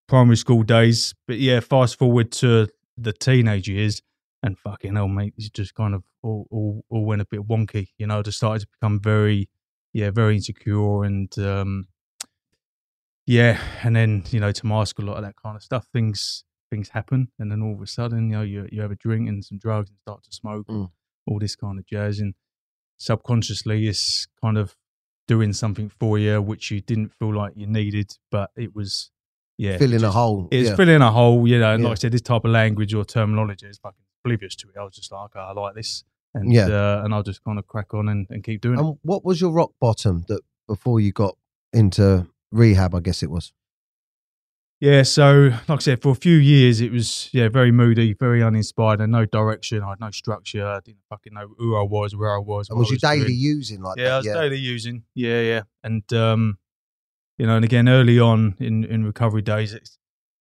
primary 0.07 0.37
school 0.37 0.63
days. 0.63 1.13
But 1.27 1.37
yeah, 1.39 1.59
fast 1.59 1.97
forward 1.97 2.31
to 2.33 2.67
the 2.97 3.13
teenage 3.13 3.67
years, 3.67 4.01
and 4.43 4.57
fucking 4.57 4.95
hell, 4.95 5.07
mate, 5.07 5.33
it 5.37 5.53
just 5.53 5.73
kind 5.75 5.93
of 5.95 6.03
all, 6.23 6.47
all, 6.49 6.85
all 6.89 7.05
went 7.05 7.21
a 7.21 7.25
bit 7.25 7.47
wonky. 7.47 7.89
You 7.97 8.07
know, 8.07 8.21
just 8.23 8.37
started 8.37 8.61
to 8.61 8.67
become 8.67 8.99
very, 8.99 9.49
yeah, 9.93 10.11
very 10.11 10.35
insecure 10.35 11.03
and, 11.03 11.37
um, 11.39 11.87
yeah, 13.25 13.59
and 13.83 13.95
then 13.95 14.23
you 14.29 14.39
know 14.39 14.51
to 14.53 14.65
mask 14.65 14.99
a 14.99 15.01
lot 15.01 15.17
of 15.17 15.23
that 15.23 15.35
kind 15.35 15.55
of 15.57 15.63
stuff, 15.63 15.85
things 15.91 16.43
things 16.71 16.89
happen, 16.89 17.29
and 17.39 17.51
then 17.51 17.61
all 17.61 17.73
of 17.73 17.81
a 17.81 17.87
sudden, 17.87 18.29
you 18.29 18.37
know, 18.37 18.41
you 18.41 18.67
you 18.71 18.81
have 18.81 18.91
a 18.91 18.95
drink 18.95 19.27
and 19.27 19.43
some 19.43 19.57
drugs 19.57 19.89
and 19.89 19.99
start 19.99 20.23
to 20.23 20.31
smoke, 20.31 20.65
Mm. 20.67 20.89
all 21.27 21.39
this 21.39 21.55
kind 21.55 21.77
of 21.79 21.85
jazz, 21.85 22.19
and 22.19 22.33
subconsciously, 22.97 23.87
it's 23.87 24.27
kind 24.41 24.57
of 24.57 24.75
doing 25.27 25.51
something 25.53 25.89
for 25.89 26.17
you 26.17 26.41
which 26.41 26.71
you 26.71 26.79
didn't 26.79 27.11
feel 27.19 27.35
like 27.35 27.53
you 27.57 27.67
needed, 27.67 28.11
but 28.31 28.49
it 28.55 28.73
was, 28.73 29.11
yeah, 29.57 29.77
filling 29.77 30.03
a 30.03 30.11
hole. 30.11 30.47
It's 30.51 30.69
yeah. 30.69 30.75
filling 30.75 31.01
a 31.01 31.11
hole, 31.11 31.47
you 31.47 31.59
know. 31.59 31.73
And 31.73 31.83
Yeah. 31.83 31.89
like 31.89 31.97
I 31.97 32.01
said, 32.01 32.11
this 32.11 32.21
type 32.21 32.45
of 32.45 32.51
language 32.51 32.93
or 32.93 33.03
terminology 33.05 33.65
is 33.67 33.77
fucking 33.79 34.03
oblivious 34.23 34.55
to 34.57 34.67
it. 34.69 34.77
I 34.79 34.83
was 34.83 34.95
just 34.95 35.11
like, 35.11 35.25
okay, 35.35 35.39
I 35.39 35.51
like 35.51 35.75
this, 35.75 36.03
and 36.33 36.51
Yeah. 36.51 36.67
uh, 36.67 37.01
and 37.03 37.13
I'll 37.13 37.23
just 37.23 37.43
kind 37.43 37.57
of 37.59 37.67
crack 37.67 37.93
on 37.93 38.07
and, 38.09 38.27
and 38.29 38.43
keep 38.43 38.61
doing 38.61 38.77
it. 38.77 38.81
and 38.81 38.97
what 39.03 39.25
was 39.25 39.41
your 39.41 39.51
rock 39.51 39.71
bottom 39.79 40.25
that 40.27 40.41
before 40.67 40.99
you 40.99 41.11
got 41.11 41.37
into 41.73 42.27
rehab? 42.51 42.93
I 42.95 42.99
guess 42.99 43.23
it 43.23 43.31
was. 43.31 43.51
Yeah, 44.79 45.01
so 45.01 45.53
like 45.67 45.69
I 45.69 45.77
said, 45.79 46.03
for 46.03 46.09
a 46.11 46.15
few 46.15 46.37
years 46.37 46.81
it 46.81 46.91
was 46.91 47.29
yeah 47.33 47.49
very 47.49 47.71
moody, 47.71 48.13
very 48.13 48.43
uninspired, 48.43 49.01
and 49.01 49.11
no 49.11 49.25
direction. 49.25 49.81
I 49.81 49.89
had 49.89 49.99
no 49.99 50.11
structure. 50.11 50.67
I 50.67 50.79
didn't 50.85 51.01
fucking 51.09 51.33
know 51.33 51.47
who 51.57 51.75
I 51.75 51.81
was, 51.81 52.15
where 52.15 52.35
I 52.35 52.37
was. 52.37 52.69
And 52.69 52.77
was 52.77 52.89
I 52.89 52.93
you 52.93 52.97
daily 52.99 53.27
doing. 53.29 53.39
using 53.39 53.81
like 53.81 53.97
Yeah, 53.97 54.03
that? 54.03 54.13
I 54.13 54.17
was 54.17 54.25
daily 54.27 54.57
using. 54.59 55.01
Yeah, 55.15 55.41
yeah, 55.41 55.61
and 55.83 56.03
um, 56.13 56.59
you 57.37 57.45
know, 57.47 57.55
and 57.55 57.65
again 57.65 57.87
early 57.89 58.19
on 58.19 58.55
in 58.59 58.83
in 58.83 59.03
recovery 59.05 59.41
days, 59.41 59.73
it's 59.73 59.97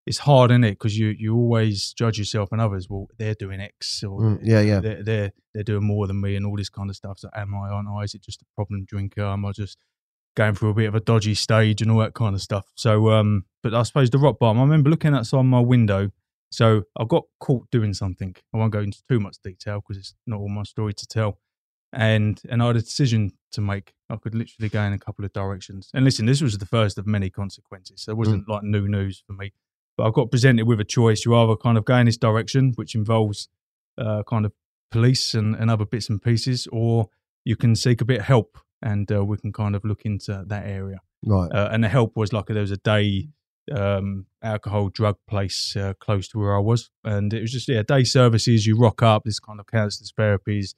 it's 0.05 0.19
hard, 0.19 0.51
isn't 0.51 0.63
it? 0.63 0.71
Because 0.71 0.97
you 0.97 1.07
you 1.17 1.35
always 1.35 1.93
judge 1.93 2.17
yourself 2.19 2.51
and 2.51 2.61
others. 2.61 2.87
Well, 2.89 3.07
they're 3.17 3.33
doing 3.35 3.59
X, 3.59 4.03
or 4.03 4.19
Mm, 4.21 4.39
yeah, 4.43 4.61
yeah. 4.61 4.79
they're 4.79 5.03
they're 5.03 5.31
they're 5.53 5.63
doing 5.63 5.85
more 5.85 6.07
than 6.07 6.21
me, 6.21 6.35
and 6.35 6.45
all 6.45 6.55
this 6.55 6.69
kind 6.69 6.89
of 6.89 6.95
stuff. 6.95 7.19
So, 7.19 7.29
am 7.35 7.55
I? 7.55 7.69
Aren't 7.69 7.89
I? 7.89 8.03
Is 8.03 8.13
it 8.13 8.21
just 8.23 8.41
a 8.41 8.45
problem 8.55 8.85
drinker? 8.85 9.23
Am 9.23 9.45
I 9.45 9.51
just 9.51 9.77
going 10.35 10.53
through 10.53 10.69
a 10.69 10.73
bit 10.73 10.87
of 10.87 10.95
a 10.95 10.99
dodgy 10.99 11.33
stage 11.33 11.81
and 11.81 11.89
all 11.89 11.99
that 11.99 12.13
kind 12.13 12.35
of 12.35 12.41
stuff? 12.41 12.65
So, 12.75 13.09
um, 13.11 13.45
but 13.63 13.73
I 13.73 13.83
suppose 13.83 14.09
the 14.09 14.19
rock 14.19 14.37
bottom. 14.39 14.59
I 14.59 14.61
remember 14.63 14.89
looking 14.89 15.13
outside 15.15 15.43
my 15.43 15.59
window. 15.61 16.11
So 16.51 16.83
I 16.97 17.03
got 17.05 17.23
caught 17.39 17.69
doing 17.71 17.93
something. 17.93 18.33
I 18.53 18.57
won't 18.57 18.71
go 18.71 18.79
into 18.79 19.01
too 19.09 19.19
much 19.19 19.37
detail 19.43 19.81
because 19.81 19.97
it's 19.97 20.13
not 20.25 20.39
all 20.39 20.47
my 20.47 20.63
story 20.63 20.93
to 20.93 21.07
tell. 21.07 21.39
And 21.95 22.41
and 22.49 22.61
I 22.61 22.67
had 22.67 22.75
a 22.75 22.81
decision 22.81 23.31
to 23.53 23.61
make. 23.61 23.93
I 24.09 24.17
could 24.17 24.35
literally 24.35 24.69
go 24.69 24.83
in 24.83 24.93
a 24.93 24.99
couple 24.99 25.25
of 25.25 25.33
directions. 25.33 25.89
And 25.93 26.05
listen, 26.05 26.25
this 26.25 26.41
was 26.41 26.57
the 26.57 26.65
first 26.65 26.97
of 26.97 27.07
many 27.07 27.29
consequences. 27.29 28.01
So 28.01 28.11
it 28.11 28.17
wasn't 28.17 28.47
like 28.47 28.63
new 28.63 28.87
news 28.87 29.23
for 29.25 29.33
me. 29.33 29.53
But 29.97 30.07
I 30.07 30.11
got 30.11 30.29
presented 30.29 30.67
with 30.67 30.79
a 30.79 30.83
choice. 30.83 31.25
You 31.25 31.35
either 31.35 31.55
kind 31.55 31.77
of 31.77 31.85
go 31.85 31.95
in 31.95 32.05
this 32.05 32.17
direction, 32.17 32.73
which 32.75 32.93
involves 32.93 33.47
uh, 33.97 34.23
kind 34.23 34.45
of 34.45 34.51
police 34.91 35.33
and, 35.33 35.55
and 35.55 35.71
other 35.71 35.85
bits 35.85 36.09
and 36.09 36.21
pieces, 36.21 36.67
or 36.71 37.09
you 37.45 37.55
can 37.55 37.75
seek 37.75 38.01
a 38.01 38.05
bit 38.05 38.19
of 38.19 38.25
help 38.25 38.59
and 38.81 39.11
uh, 39.11 39.23
we 39.23 39.37
can 39.37 39.51
kind 39.51 39.75
of 39.75 39.83
look 39.85 40.01
into 40.03 40.43
that 40.47 40.65
area. 40.65 40.99
Right. 41.25 41.51
Uh, 41.51 41.69
and 41.71 41.83
the 41.83 41.89
help 41.89 42.15
was 42.15 42.33
like 42.33 42.45
there 42.47 42.61
was 42.61 42.71
a 42.71 42.77
day 42.77 43.29
um, 43.71 44.27
alcohol 44.43 44.89
drug 44.89 45.17
place 45.27 45.75
uh, 45.75 45.93
close 45.99 46.27
to 46.29 46.39
where 46.39 46.55
I 46.55 46.59
was, 46.59 46.91
and 47.03 47.33
it 47.33 47.41
was 47.41 47.51
just 47.51 47.67
yeah 47.67 47.81
day 47.81 48.03
services. 48.03 48.67
You 48.67 48.77
rock 48.77 49.01
up, 49.01 49.23
this 49.23 49.39
kind 49.39 49.59
of 49.59 49.65
counsellors 49.65 50.13
therapies, 50.17 50.75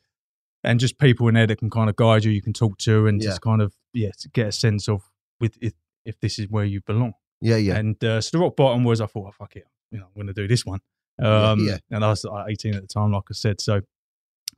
and 0.67 0.79
just 0.79 0.97
people 0.99 1.27
in 1.29 1.33
there 1.35 1.47
that 1.47 1.57
can 1.59 1.69
kind 1.69 1.89
of 1.89 1.95
guide 1.95 2.23
you. 2.25 2.31
You 2.31 2.41
can 2.41 2.53
talk 2.53 2.77
to 2.79 3.07
and 3.07 3.21
Yeah. 3.21 3.29
just 3.29 3.41
kind 3.41 3.61
of 3.61 3.73
yeah 3.93 4.11
get 4.33 4.47
a 4.47 4.51
sense 4.51 4.87
of 4.87 5.01
with 5.39 5.57
if 5.61 5.73
if 6.05 6.19
this 6.19 6.37
is 6.39 6.47
where 6.49 6.65
you 6.65 6.81
belong. 6.81 7.13
yeah, 7.41 7.57
yeah. 7.57 7.77
And 7.77 8.01
uh, 8.03 8.21
so 8.21 8.29
the 8.37 8.41
rock 8.43 8.55
bottom 8.55 8.83
was 8.83 9.01
I 9.01 9.05
thought, 9.07 9.27
oh, 9.27 9.31
fuck 9.31 9.55
it, 9.55 9.65
you 9.91 9.99
know, 9.99 10.05
I'm 10.07 10.13
going 10.15 10.27
to 10.27 10.33
do 10.41 10.47
this 10.47 10.65
one. 10.65 10.79
Yeah, 11.19 11.49
Um, 11.51 11.59
yeah. 11.67 11.77
And 11.91 12.03
I 12.05 12.09
was 12.09 12.23
uh, 12.25 12.45
18 12.47 12.73
at 12.75 12.81
the 12.81 12.87
time, 12.87 13.11
like 13.11 13.23
I 13.29 13.33
said, 13.33 13.59
so 13.61 13.81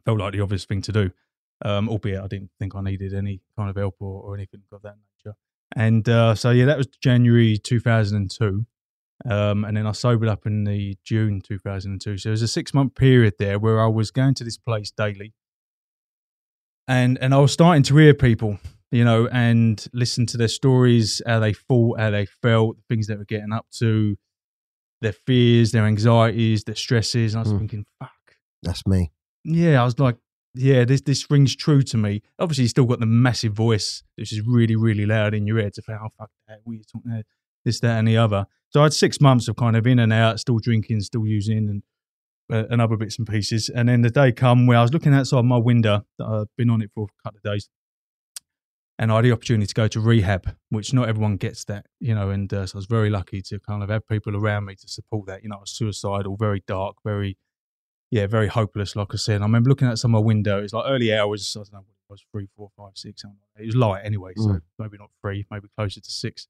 felt 0.06 0.19
like 0.19 0.33
the 0.33 0.41
obvious 0.41 0.65
thing 0.65 0.81
to 0.83 0.91
do. 0.91 1.11
Um, 1.65 1.89
albeit 1.89 2.21
I 2.21 2.27
didn't 2.27 2.51
think 2.59 2.75
I 2.75 2.81
needed 2.81 3.13
any 3.13 3.41
kind 3.57 3.69
of 3.69 3.75
help 3.75 3.95
or, 4.00 4.21
or 4.23 4.35
anything 4.35 4.61
of 4.71 4.81
that 4.83 4.95
nature. 5.07 5.35
And 5.75 6.07
uh, 6.07 6.35
so 6.35 6.51
yeah, 6.51 6.65
that 6.65 6.77
was 6.77 6.88
January 7.01 7.57
2002. 7.57 8.65
Um, 9.29 9.65
and 9.65 9.75
then 9.75 9.85
I 9.85 9.91
sobered 9.91 10.29
up 10.29 10.45
in 10.45 10.63
the 10.63 10.95
June 11.03 11.41
2002. 11.41 12.17
So 12.17 12.29
there 12.29 12.31
was 12.31 12.41
a 12.41 12.47
six 12.47 12.73
month 12.73 12.95
period 12.95 13.33
there 13.39 13.59
where 13.59 13.81
I 13.81 13.88
was 13.88 14.11
going 14.11 14.33
to 14.35 14.44
this 14.45 14.57
place 14.57 14.91
daily, 14.91 15.33
and 16.89 17.18
and 17.21 17.33
I 17.33 17.38
was 17.38 17.53
starting 17.53 17.83
to 17.83 17.95
hear 17.97 18.13
people, 18.13 18.57
you 18.91 19.06
know, 19.06 19.27
and 19.31 19.86
listen 19.94 20.25
to 20.27 20.38
their 20.38 20.47
stories, 20.50 21.21
how 21.25 21.39
they 21.39 21.53
thought, 21.53 22.00
how 22.00 22.09
they 22.09 22.25
felt, 22.25 22.75
the 22.77 22.83
things 22.89 23.07
they 23.07 23.15
were 23.15 23.24
getting 23.25 23.53
up 23.53 23.68
to, 23.77 24.18
their 25.01 25.13
fears, 25.13 25.71
their 25.71 25.85
anxieties, 25.85 26.64
their 26.66 26.75
stresses. 26.75 27.33
And 27.33 27.40
I 27.40 27.44
was 27.44 27.54
Mm. 27.54 27.59
thinking, 27.59 27.85
fuck, 27.99 28.11
That's 28.64 28.85
me. 28.85 29.11
yeah, 29.45 29.81
I 29.81 29.85
was 29.85 29.97
like, 29.99 30.18
yeah, 30.56 30.83
this 30.83 31.02
this 31.02 31.30
rings 31.31 31.56
true 31.56 31.81
to 31.83 31.97
me. 31.97 32.21
Obviously, 32.40 32.64
you 32.64 32.69
still 32.69 32.85
got 32.85 32.99
the 32.99 33.06
massive 33.06 33.54
voice, 33.54 34.04
which 34.18 34.33
is 34.33 34.42
really, 34.42 34.75
really 34.75 35.06
loud 35.06 35.33
in 35.33 35.45
your 35.47 35.61
head 35.61 35.73
to 35.75 35.81
say, 35.81 35.94
oh, 35.94 36.09
fuck 36.18 36.31
that, 36.47 36.59
what 36.64 36.73
are 36.73 36.75
you 36.78 36.83
talking 36.92 37.11
about? 37.11 37.23
This, 37.66 37.80
that, 37.81 37.99
and 37.99 38.07
the 38.07 38.18
other. 38.18 38.45
So 38.71 38.80
I 38.81 38.83
had 38.83 38.94
six 38.94 39.21
months 39.21 39.47
of 39.47 39.56
kind 39.57 39.75
of 39.75 39.85
in 39.85 39.99
and 39.99 40.11
out, 40.14 40.40
still 40.40 40.59
drinking, 40.59 41.02
still 41.02 41.25
using, 41.25 41.69
and 41.69 41.83
and 42.49 42.81
other 42.81 42.97
bits 42.97 43.18
and 43.18 43.27
pieces. 43.27 43.69
And 43.69 43.87
then 43.89 44.01
the 44.01 44.09
day 44.09 44.31
come 44.31 44.65
where 44.68 44.77
I 44.77 44.81
was 44.81 44.94
looking 44.94 45.13
outside 45.13 45.45
my 45.45 45.57
window, 45.57 46.06
that 46.18 46.25
I'd 46.25 46.47
been 46.57 46.69
on 46.69 46.81
it 46.81 46.91
for 46.94 47.06
a 47.06 47.23
couple 47.23 47.37
of 47.37 47.44
days, 47.51 47.69
and 48.97 49.11
I 49.11 49.15
had 49.18 49.25
the 49.25 49.31
opportunity 49.31 49.68
to 49.68 49.73
go 49.73 49.87
to 49.87 49.99
rehab, 49.99 50.56
which 50.69 50.94
not 50.94 51.07
everyone 51.07 51.37
gets 51.37 51.63
that, 51.65 51.85
you 51.99 52.13
know. 52.13 52.29
And 52.31 52.51
uh, 52.53 52.65
so 52.65 52.75
I 52.75 52.79
was 52.79 52.85
very 52.85 53.09
lucky 53.09 53.41
to 53.44 53.59
kind 53.59 53.81
of 53.81 53.89
have 53.89 54.07
people 54.07 54.35
around 54.35 54.65
me 54.65 54.75
to 54.75 54.87
support 54.87 55.27
that. 55.27 55.41
You 55.44 55.49
know, 55.49 55.56
I 55.57 55.59
was 55.61 55.71
suicidal, 55.71 56.35
very 56.37 56.63
dark, 56.68 56.97
very 57.06 57.37
yeah, 58.11 58.25
very 58.27 58.47
hopeless. 58.47 58.95
Like 58.95 59.13
I 59.13 59.18
said, 59.18 59.35
And 59.35 59.44
I 59.44 59.47
remember 59.47 59.69
looking 59.69 59.87
outside 59.87 60.09
my 60.09 60.19
window. 60.19 60.61
It's 60.63 60.73
like 60.73 60.85
early 60.87 61.13
hours. 61.13 61.56
I 61.56 61.59
don't 61.59 61.71
know 61.73 61.79
what 61.79 61.85
it 61.87 62.11
was, 62.11 62.25
three, 62.31 62.47
four, 62.57 62.71
five, 62.75 62.94
six. 62.95 63.21
Something 63.21 63.37
like 63.39 63.49
that. 63.57 63.63
It 63.63 63.68
was 63.68 63.75
light 63.75 64.01
anyway, 64.03 64.33
so 64.35 64.47
Mm. 64.49 64.61
maybe 64.79 64.97
not 64.97 65.11
three, 65.21 65.45
maybe 65.51 65.68
closer 65.77 66.01
to 66.01 66.11
six. 66.11 66.47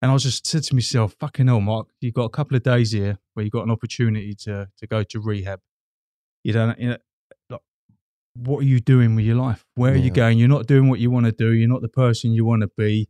And 0.00 0.10
I 0.10 0.14
was 0.14 0.22
just 0.22 0.46
said 0.46 0.62
to 0.64 0.74
myself, 0.74 1.14
"Fucking 1.18 1.46
hell, 1.46 1.60
Mark! 1.60 1.88
You've 2.00 2.14
got 2.14 2.24
a 2.24 2.30
couple 2.30 2.56
of 2.56 2.62
days 2.62 2.92
here 2.92 3.18
where 3.34 3.44
you've 3.44 3.52
got 3.52 3.64
an 3.64 3.70
opportunity 3.70 4.34
to 4.44 4.68
to 4.76 4.86
go 4.86 5.02
to 5.02 5.20
rehab. 5.20 5.60
You 6.44 6.52
don't, 6.52 6.78
you 6.78 6.90
know, 6.90 6.98
like, 7.50 7.60
what 8.34 8.60
are 8.60 8.66
you 8.66 8.80
doing 8.80 9.16
with 9.16 9.24
your 9.24 9.36
life? 9.36 9.66
Where 9.74 9.92
are 9.92 9.96
you 9.96 10.10
going? 10.10 10.38
You're 10.38 10.48
not 10.48 10.66
doing 10.66 10.88
what 10.88 11.00
you 11.00 11.10
want 11.10 11.26
to 11.26 11.32
do. 11.32 11.50
You're 11.50 11.68
not 11.68 11.82
the 11.82 11.88
person 11.88 12.32
you 12.32 12.44
want 12.44 12.62
to 12.62 12.70
be. 12.76 13.08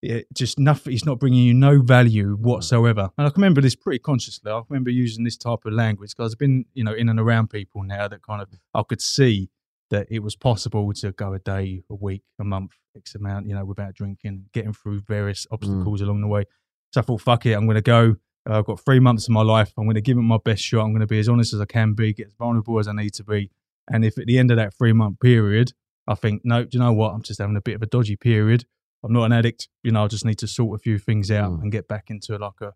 It 0.00 0.28
just 0.32 0.60
nothing. 0.60 0.92
It's 0.92 1.04
not 1.04 1.18
bringing 1.18 1.42
you 1.42 1.54
no 1.54 1.82
value 1.82 2.36
whatsoever. 2.36 3.10
And 3.18 3.26
I 3.26 3.30
can 3.30 3.42
remember 3.42 3.60
this 3.60 3.74
pretty 3.74 3.98
consciously. 3.98 4.52
I 4.52 4.60
remember 4.68 4.90
using 4.90 5.24
this 5.24 5.36
type 5.36 5.64
of 5.64 5.72
language 5.72 6.12
because 6.16 6.34
I've 6.34 6.38
been, 6.38 6.66
you 6.72 6.84
know, 6.84 6.92
in 6.92 7.08
and 7.08 7.18
around 7.18 7.50
people 7.50 7.82
now 7.82 8.06
that 8.06 8.22
kind 8.22 8.40
of 8.40 8.48
I 8.72 8.84
could 8.84 9.02
see 9.02 9.50
that 9.90 10.06
it 10.10 10.20
was 10.20 10.36
possible 10.36 10.92
to 10.92 11.12
go 11.12 11.32
a 11.32 11.38
day, 11.38 11.82
a 11.90 11.94
week, 11.94 12.22
a 12.38 12.44
month, 12.44 12.72
X 12.96 13.14
amount, 13.14 13.46
you 13.46 13.54
know, 13.54 13.64
without 13.64 13.94
drinking, 13.94 14.46
getting 14.52 14.72
through 14.72 15.00
various 15.00 15.46
obstacles 15.50 16.00
along 16.00 16.20
the 16.20 16.26
way. 16.26 16.44
So 16.92 17.00
I 17.00 17.04
thought, 17.04 17.20
fuck 17.22 17.46
it, 17.46 17.52
I'm 17.54 17.64
going 17.66 17.76
to 17.76 17.80
go. 17.82 18.16
Uh, 18.48 18.58
I've 18.58 18.64
got 18.66 18.80
three 18.80 19.00
months 19.00 19.24
of 19.28 19.30
my 19.30 19.42
life. 19.42 19.72
I'm 19.78 19.84
going 19.84 19.94
to 19.94 20.00
give 20.00 20.16
it 20.18 20.22
my 20.22 20.38
best 20.44 20.62
shot. 20.62 20.82
I'm 20.84 20.90
going 20.92 21.00
to 21.00 21.06
be 21.06 21.18
as 21.18 21.28
honest 21.28 21.52
as 21.54 21.60
I 21.60 21.64
can 21.66 21.92
be, 21.94 22.12
get 22.12 22.26
as 22.28 22.34
vulnerable 22.34 22.78
as 22.78 22.88
I 22.88 22.92
need 22.92 23.14
to 23.14 23.24
be. 23.24 23.50
And 23.90 24.04
if 24.04 24.18
at 24.18 24.26
the 24.26 24.38
end 24.38 24.50
of 24.50 24.56
that 24.58 24.74
three 24.76 24.92
month 24.92 25.20
period, 25.20 25.72
I 26.06 26.14
think, 26.14 26.42
no, 26.44 26.64
do 26.64 26.70
you 26.72 26.80
know 26.80 26.92
what? 26.92 27.12
I'm 27.14 27.22
just 27.22 27.40
having 27.40 27.56
a 27.56 27.60
bit 27.60 27.74
of 27.74 27.82
a 27.82 27.86
dodgy 27.86 28.16
period. 28.16 28.64
I'm 29.04 29.12
not 29.12 29.24
an 29.24 29.32
addict. 29.32 29.68
You 29.82 29.92
know, 29.92 30.04
I 30.04 30.08
just 30.08 30.24
need 30.24 30.38
to 30.38 30.46
sort 30.48 30.78
a 30.78 30.82
few 30.82 30.98
things 30.98 31.30
out 31.30 31.52
Mm. 31.52 31.62
and 31.62 31.72
get 31.72 31.88
back 31.88 32.10
into 32.10 32.36
like 32.38 32.60
a, 32.62 32.72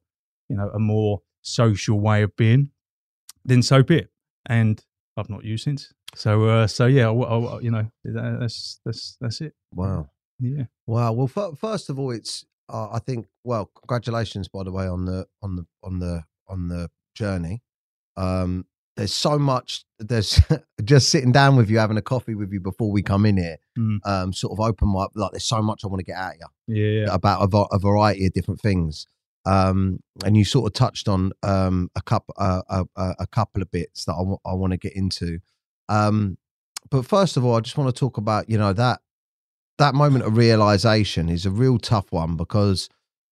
you 0.49 0.57
know, 0.57 0.71
a 0.73 0.79
more 0.79 1.21
social 1.43 1.99
way 2.01 2.23
of 2.23 2.37
being. 2.37 2.71
Then 3.45 3.63
so 3.63 3.83
be 3.83 3.97
it. 3.99 4.11
And 4.47 4.85
I've 5.17 5.31
not 5.31 5.45
used 5.45 5.65
since. 5.65 5.93
So, 6.15 6.45
uh, 6.45 6.67
so 6.67 6.87
yeah, 6.87 7.09
I, 7.11 7.13
I- 7.39 7.61
you 7.61 7.71
know, 7.71 7.87
that's 8.05 8.81
that's 8.85 9.17
that's 9.21 9.41
it. 9.41 9.55
Wow. 9.75 10.11
Yeah. 10.39 10.65
Wow. 10.87 11.13
Well, 11.13 11.31
f- 11.35 11.59
first 11.59 11.89
of 11.91 11.99
all, 11.99 12.11
it's 12.11 12.45
uh, 12.69 12.89
I 12.93 12.99
think. 12.99 13.27
Well, 13.45 13.71
congratulations, 13.79 14.49
by 14.49 14.63
the 14.65 14.73
way, 14.73 14.87
on 14.87 15.05
the 15.07 15.27
on 15.43 15.57
the 15.57 15.67
on 15.83 15.99
the 16.01 16.25
on 16.49 16.69
the 16.69 16.91
journey. 17.15 17.63
Um, 18.17 18.67
there's 18.97 19.13
so 19.15 19.39
much. 19.39 19.85
There's 19.99 20.39
just 20.85 21.09
sitting 21.09 21.33
down 21.33 21.57
with 21.57 21.71
you, 21.71 21.79
having 21.79 21.97
a 21.97 22.03
coffee 22.03 22.35
with 22.35 22.53
you 22.53 22.61
before 22.61 22.91
we 22.91 23.03
come 23.03 23.25
in 23.25 23.37
here. 23.39 23.57
Mm. 23.79 23.99
Um, 24.05 24.33
sort 24.35 24.53
of 24.53 24.61
open 24.61 24.89
my 24.89 25.07
like. 25.15 25.31
There's 25.33 25.45
so 25.45 25.63
much 25.63 25.83
I 25.85 25.89
want 25.89 26.01
to 26.01 26.05
get 26.05 26.17
out 26.17 26.33
of 26.35 26.51
you 26.67 26.85
Yeah. 26.85 27.07
about 27.15 27.53
a, 27.55 27.57
a 27.75 27.79
variety 27.79 28.27
of 28.27 28.33
different 28.35 28.61
things. 28.61 29.07
Um, 29.45 29.99
and 30.25 30.37
you 30.37 30.45
sort 30.45 30.67
of 30.67 30.75
touched 30.75 31.09
on 31.09 31.33
um, 31.43 31.91
a 31.97 32.03
couple 32.03 32.35
uh, 32.39 32.63
a, 32.69 32.85
a, 32.97 33.15
a 33.21 33.27
couple 33.27 33.63
of 33.63 33.71
bits 33.71 34.05
that 34.05 34.13
I 34.13 34.53
want 34.55 34.73
to 34.73 34.77
get 34.77 34.93
into. 34.95 35.39
Um, 35.89 36.39
but 36.91 37.07
first 37.07 37.37
of 37.37 37.45
all, 37.45 37.57
I 37.57 37.61
just 37.61 37.79
want 37.79 37.95
to 37.95 37.99
talk 37.99 38.17
about 38.19 38.49
you 38.49 38.59
know 38.59 38.73
that 38.73 39.01
that 39.79 39.95
moment 39.95 40.25
of 40.25 40.37
realization 40.37 41.29
is 41.29 41.47
a 41.47 41.51
real 41.51 41.79
tough 41.79 42.13
one 42.13 42.37
because 42.37 42.89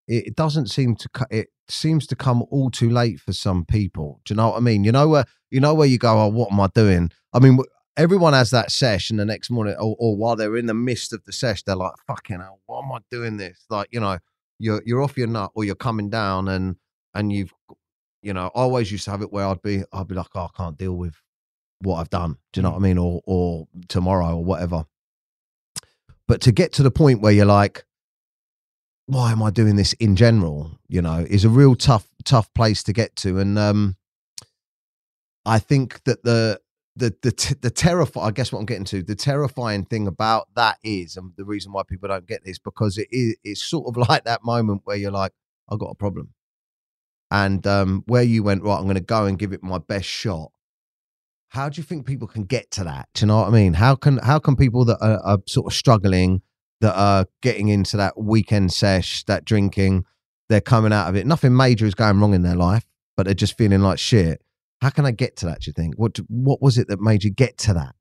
it, 0.08 0.34
doesn't 0.34 0.68
seem 0.68 0.96
to 0.96 1.08
it 1.30 1.48
seems 1.68 2.06
to 2.08 2.16
come 2.16 2.42
all 2.50 2.70
too 2.70 2.90
late 2.90 3.20
for 3.20 3.32
some 3.32 3.64
people. 3.64 4.20
Do 4.24 4.32
you 4.32 4.36
know 4.36 4.48
what 4.48 4.56
I 4.56 4.60
mean? 4.60 4.82
You 4.82 4.92
know 4.92 5.08
where 5.08 5.24
you 5.50 5.60
know 5.60 5.74
where 5.74 5.86
you 5.86 5.98
go. 5.98 6.20
Oh, 6.20 6.28
what 6.28 6.52
am 6.52 6.60
I 6.60 6.68
doing? 6.74 7.10
I 7.32 7.38
mean, 7.38 7.58
everyone 7.96 8.32
has 8.32 8.50
that 8.50 8.72
session 8.72 9.18
the 9.18 9.24
next 9.24 9.50
morning, 9.50 9.74
or, 9.74 9.94
or 9.98 10.16
while 10.16 10.34
they're 10.36 10.56
in 10.56 10.66
the 10.66 10.74
midst 10.74 11.12
of 11.12 11.24
the 11.24 11.32
sesh, 11.32 11.62
they're 11.62 11.76
like, 11.76 11.92
"Fucking 12.06 12.40
hell, 12.40 12.60
why 12.66 12.82
am 12.82 12.90
I 12.92 12.98
doing 13.10 13.36
this?" 13.36 13.64
Like, 13.70 13.88
you 13.92 14.00
know, 14.00 14.18
you're 14.58 14.82
you're 14.84 15.02
off 15.02 15.16
your 15.16 15.28
nut, 15.28 15.52
or 15.54 15.64
you're 15.64 15.76
coming 15.76 16.10
down, 16.10 16.48
and 16.48 16.76
and 17.14 17.32
you've, 17.32 17.52
you 18.22 18.32
know, 18.32 18.46
I 18.46 18.60
always 18.60 18.90
used 18.90 19.04
to 19.04 19.10
have 19.12 19.22
it 19.22 19.32
where 19.32 19.46
I'd 19.46 19.62
be, 19.62 19.82
I'd 19.92 20.08
be 20.08 20.14
like, 20.14 20.28
oh, 20.34 20.44
I 20.52 20.56
can't 20.56 20.76
deal 20.76 20.94
with 20.94 21.14
what 21.82 21.96
I've 21.96 22.10
done. 22.10 22.36
Do 22.52 22.60
you 22.60 22.62
know 22.62 22.70
what 22.70 22.76
I 22.76 22.80
mean? 22.80 22.98
Or 22.98 23.20
or 23.24 23.68
tomorrow 23.88 24.36
or 24.36 24.44
whatever. 24.44 24.86
But 26.26 26.40
to 26.42 26.52
get 26.52 26.72
to 26.74 26.82
the 26.82 26.90
point 26.90 27.20
where 27.20 27.32
you're 27.32 27.46
like, 27.46 27.84
why 29.06 29.32
am 29.32 29.42
I 29.42 29.50
doing 29.50 29.76
this 29.76 29.92
in 29.94 30.14
general? 30.14 30.78
You 30.88 31.02
know, 31.02 31.26
is 31.28 31.44
a 31.44 31.48
real 31.48 31.74
tough, 31.74 32.06
tough 32.24 32.52
place 32.54 32.82
to 32.84 32.92
get 32.92 33.16
to. 33.16 33.38
And 33.38 33.58
um 33.58 33.96
I 35.44 35.58
think 35.58 36.04
that 36.04 36.22
the 36.22 36.60
the 36.96 37.14
the 37.22 37.32
t- 37.32 37.56
the 37.60 37.70
terrifying 37.70 38.28
I 38.28 38.30
guess 38.30 38.52
what 38.52 38.60
I'm 38.60 38.66
getting 38.66 38.84
to, 38.84 39.02
the 39.02 39.16
terrifying 39.16 39.84
thing 39.84 40.06
about 40.06 40.48
that 40.54 40.78
is, 40.84 41.16
and 41.16 41.32
the 41.36 41.44
reason 41.44 41.72
why 41.72 41.82
people 41.82 42.08
don't 42.08 42.26
get 42.26 42.44
this, 42.44 42.58
because 42.58 42.98
it 42.98 43.08
is 43.10 43.36
it's 43.42 43.62
sort 43.62 43.88
of 43.88 43.96
like 44.08 44.24
that 44.24 44.44
moment 44.44 44.82
where 44.84 44.96
you're 44.96 45.10
like, 45.10 45.32
I've 45.68 45.78
got 45.80 45.90
a 45.90 45.96
problem. 45.96 46.34
And 47.32 47.66
um 47.66 48.04
where 48.06 48.22
you 48.22 48.42
went, 48.42 48.62
right, 48.62 48.78
I'm 48.78 48.86
gonna 48.86 49.00
go 49.00 49.24
and 49.24 49.38
give 49.38 49.52
it 49.52 49.62
my 49.62 49.78
best 49.78 50.06
shot 50.06 50.52
how 51.50 51.68
do 51.68 51.80
you 51.80 51.84
think 51.84 52.06
people 52.06 52.28
can 52.28 52.44
get 52.44 52.70
to 52.72 52.84
that? 52.84 53.08
Do 53.14 53.22
you 53.22 53.26
know 53.26 53.38
what 53.38 53.48
I 53.48 53.50
mean? 53.50 53.74
How 53.74 53.96
can 53.96 54.18
how 54.18 54.38
can 54.38 54.56
people 54.56 54.84
that 54.86 54.98
are, 55.00 55.20
are 55.24 55.38
sort 55.46 55.66
of 55.66 55.76
struggling, 55.76 56.42
that 56.80 56.94
are 56.94 57.26
getting 57.42 57.68
into 57.68 57.96
that 57.96 58.16
weekend 58.16 58.72
sesh, 58.72 59.24
that 59.24 59.44
drinking, 59.44 60.04
they're 60.48 60.60
coming 60.60 60.92
out 60.92 61.08
of 61.08 61.16
it. 61.16 61.26
Nothing 61.26 61.56
major 61.56 61.86
is 61.86 61.94
going 61.94 62.20
wrong 62.20 62.34
in 62.34 62.42
their 62.42 62.54
life, 62.54 62.84
but 63.16 63.24
they're 63.24 63.34
just 63.34 63.58
feeling 63.58 63.80
like 63.80 63.98
shit. 63.98 64.40
How 64.80 64.90
can 64.90 65.04
I 65.04 65.10
get 65.10 65.36
to 65.36 65.46
that? 65.46 65.60
Do 65.60 65.68
you 65.68 65.72
think? 65.72 65.94
What 65.96 66.18
what 66.28 66.62
was 66.62 66.78
it 66.78 66.88
that 66.88 67.00
made 67.00 67.24
you 67.24 67.30
get 67.30 67.58
to 67.58 67.74
that? 67.74 67.94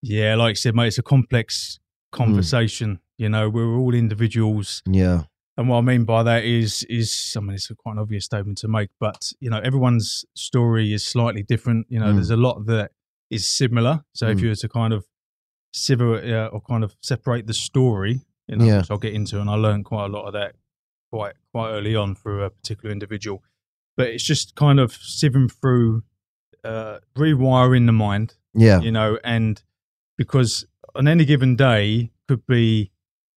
Yeah, 0.00 0.36
like 0.36 0.50
I 0.50 0.54
said, 0.54 0.76
mate, 0.76 0.88
it's 0.88 0.98
a 0.98 1.02
complex 1.02 1.80
hmm. 2.12 2.16
conversation. 2.16 3.00
You 3.18 3.28
know, 3.28 3.50
we're 3.50 3.76
all 3.76 3.92
individuals, 3.92 4.82
Yeah, 4.86 5.24
and 5.58 5.68
what 5.68 5.76
I 5.78 5.80
mean 5.82 6.04
by 6.04 6.22
that 6.22 6.44
is, 6.44 6.84
is 6.84 7.34
I 7.36 7.40
mean, 7.40 7.54
it's 7.56 7.68
a 7.70 7.74
quite 7.74 7.92
an 7.92 7.98
obvious 7.98 8.24
statement 8.24 8.56
to 8.58 8.68
make, 8.68 8.88
but 8.98 9.30
you 9.40 9.50
know, 9.50 9.58
everyone's 9.58 10.24
story 10.34 10.92
is 10.94 11.04
slightly 11.04 11.42
different. 11.42 11.86
You 11.90 11.98
know, 12.00 12.06
Mm. 12.06 12.14
there's 12.14 12.30
a 12.30 12.36
lot 12.36 12.64
that 12.66 12.92
is 13.28 13.46
similar. 13.46 14.04
So 14.14 14.28
if 14.28 14.38
Mm. 14.38 14.42
you 14.42 14.48
were 14.48 14.54
to 14.54 14.68
kind 14.68 14.92
of 14.94 15.04
sever 15.74 16.14
uh, 16.16 16.46
or 16.46 16.60
kind 16.62 16.82
of 16.84 16.96
separate 17.02 17.46
the 17.46 17.52
story, 17.54 18.20
you 18.46 18.56
know, 18.56 18.64
Yeah. 18.64 18.78
which 18.78 18.90
I'll 18.90 18.98
get 18.98 19.12
into, 19.12 19.40
and 19.40 19.50
I 19.50 19.54
learned 19.56 19.84
quite 19.84 20.06
a 20.06 20.08
lot 20.08 20.24
of 20.26 20.32
that 20.32 20.54
quite 21.10 21.34
quite 21.52 21.70
early 21.70 21.94
on 21.96 22.14
through 22.14 22.42
a 22.44 22.50
particular 22.50 22.90
individual. 22.92 23.42
But 23.96 24.08
it's 24.08 24.24
just 24.24 24.54
kind 24.54 24.78
of 24.78 24.92
sieving 24.92 25.50
through, 25.50 26.04
uh, 26.64 27.00
rewiring 27.16 27.86
the 27.86 27.92
mind 27.92 28.36
yeah, 28.54 28.80
you 28.80 28.92
know, 28.92 29.18
and 29.24 29.62
because 30.16 30.66
on 30.94 31.08
any 31.08 31.24
given 31.24 31.56
day 31.56 32.12
could 32.28 32.46
be 32.46 32.90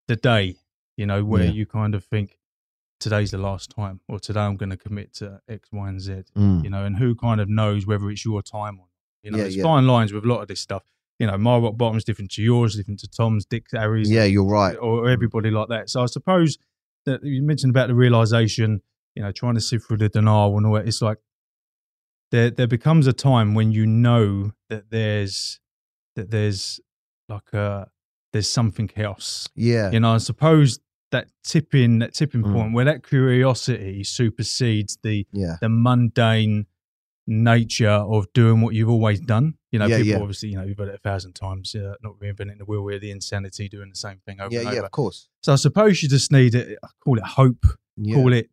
the 0.08 0.16
day, 0.16 0.58
you 0.98 1.06
know, 1.06 1.24
where 1.24 1.46
Yeah. 1.46 1.52
you 1.52 1.66
kind 1.66 1.96
of 1.96 2.04
think 2.06 2.38
today's 3.00 3.32
the 3.32 3.38
last 3.38 3.72
time, 3.72 4.00
or 4.08 4.20
today 4.20 4.42
I'm 4.42 4.58
going 4.58 4.70
to 4.70 4.78
commit 4.78 5.14
to 5.16 5.42
X, 5.48 5.70
Y, 5.72 5.90
and 5.90 6.00
Z, 6.00 6.24
Mm. 6.36 6.64
you 6.64 6.70
know, 6.70 6.86
and 6.86 6.98
who 6.98 7.16
kind 7.16 7.42
of 7.42 7.50
knows 7.50 7.86
whether 7.88 8.10
it's 8.12 8.24
your 8.26 8.42
time 8.44 8.76
or 8.76 8.86
not. 8.86 8.88
You 9.24 9.32
know, 9.32 9.38
Yeah, 9.38 9.44
there's 9.46 9.56
yeah. 9.58 9.64
fine 9.64 9.88
lines 9.88 10.14
with 10.14 10.24
a 10.24 10.28
lot 10.28 10.42
of 10.42 10.48
this 10.48 10.60
stuff. 10.62 10.84
You 11.20 11.28
know, 11.28 11.38
my 11.38 11.58
rock 11.58 11.78
bottom's 11.78 12.04
different 12.04 12.32
to 12.32 12.42
yours, 12.44 12.76
different 12.76 13.00
to 13.02 13.08
Tom's, 13.08 13.46
Dick's, 13.46 13.72
Harry's, 13.74 14.10
yeah. 14.10 14.24
You're 14.24 14.44
right. 14.46 14.76
or 14.80 15.10
everybody 15.10 15.52
like 15.52 15.70
that. 15.70 15.90
So 15.90 16.02
I 16.02 16.08
suppose 16.08 16.58
that 17.06 17.24
you 17.24 17.42
mentioned 17.44 17.70
about 17.72 17.88
the 17.90 17.96
realization, 17.96 18.82
you 19.16 19.22
know, 19.24 19.32
trying 19.32 19.54
to 19.56 19.62
sift 19.62 19.86
through 19.88 19.98
the 19.98 20.10
denial 20.10 20.58
and 20.58 20.66
all 20.66 20.74
that. 20.74 20.88
It's 20.88 21.02
like 21.02 21.18
there 22.32 22.50
there 22.50 22.68
becomes 22.68 23.06
a 23.08 23.14
time 23.14 23.54
when 23.54 23.72
you 23.72 23.86
know 23.86 24.54
that 24.70 24.90
there's 24.90 25.60
that 26.16 26.32
there's 26.32 26.80
like 27.30 27.54
a 27.54 27.91
there's 28.34 28.50
something 28.50 28.90
else. 28.96 29.48
Yeah, 29.56 29.92
You 29.92 30.00
know, 30.00 30.14
I 30.14 30.18
suppose 30.20 30.80
that 31.12 31.28
tipping 31.44 32.00
that 32.00 32.14
tipping 32.14 32.44
Mm. 32.44 32.54
point 32.54 32.74
where 32.74 32.86
that 32.86 33.04
curiosity 33.08 34.04
supersedes 34.04 34.98
the 35.04 35.28
yeah, 35.34 35.58
the 35.62 35.70
mundane 35.70 36.66
nature 37.28 37.90
of 37.90 38.32
doing 38.34 38.62
what 38.62 38.74
you've 38.74 38.90
always 38.90 39.20
done. 39.20 39.54
You 39.72 39.80
know, 39.80 39.86
Yeah, 39.86 39.98
people 39.98 40.12
yeah. 40.14 40.20
obviously, 40.20 40.50
you 40.50 40.58
know, 40.58 40.64
you've 40.64 40.78
heard 40.78 40.90
it 40.90 40.96
a 40.96 40.98
thousand 40.98 41.34
times, 41.34 41.76
uh, 41.76 41.94
not 42.02 42.14
reinventing 42.20 42.58
the 42.58 42.66
wheel, 42.66 42.82
we're 42.84 43.00
the 43.00 43.12
insanity 43.12 43.70
doing 43.70 43.90
the 43.90 43.96
same 43.96 44.20
thing 44.26 44.42
over 44.42 44.54
yeah, 44.54 44.62
and 44.62 44.70
yeah. 44.72 44.78
over. 44.80 44.86
Of 44.86 44.92
course. 44.92 45.30
So 45.44 45.54
I 45.54 45.56
suppose 45.56 46.02
you 46.02 46.10
just 46.10 46.32
need 46.32 46.56
it, 46.56 46.78
I 46.84 46.88
call 47.04 47.18
it 47.18 47.24
hope, 47.24 47.66
Yeah, 47.96 48.16
call 48.16 48.34
it 48.34 48.50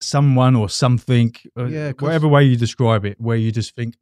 someone 0.00 0.54
or 0.56 0.68
something, 0.68 1.34
uh, 1.56 1.92
whatever 1.98 2.28
way 2.28 2.44
you 2.44 2.56
describe 2.56 3.04
it, 3.04 3.20
where 3.20 3.36
you 3.36 3.52
just 3.52 3.74
think, 3.74 3.96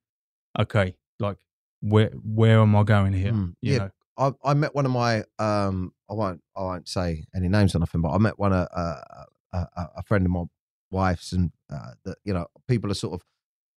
okay, 0.59 0.95
like 1.19 1.39
where 1.81 2.11
where 2.11 2.61
am 2.61 2.77
I 2.77 2.83
going 2.85 3.13
here? 3.15 3.33
Mm, 3.33 3.55
You 3.63 3.73
yeah. 3.73 3.79
know, 3.79 3.91
I, 4.21 4.33
I 4.45 4.55
met 4.55 4.75
one 4.75 4.87
of 4.87 4.93
my 4.93 5.25
um 5.39 5.93
I 6.11 6.15
won't 6.15 6.43
I 6.57 6.63
won't 6.63 6.89
say 6.89 7.25
any 7.35 7.49
names 7.49 7.75
or 7.75 7.79
nothing, 7.79 8.03
but 8.03 8.11
I 8.11 8.19
met 8.19 8.39
one 8.39 8.53
of 8.53 8.69
uh, 8.75 9.01
a, 9.53 9.59
a, 9.59 9.91
a 9.99 10.03
friend 10.03 10.27
of 10.27 10.31
my 10.31 10.45
wife's, 10.91 11.33
and 11.33 11.51
uh, 11.73 11.93
that 12.05 12.19
you 12.25 12.35
know 12.35 12.47
people 12.69 12.91
are 12.91 12.95
sort 12.95 13.15
of 13.15 13.25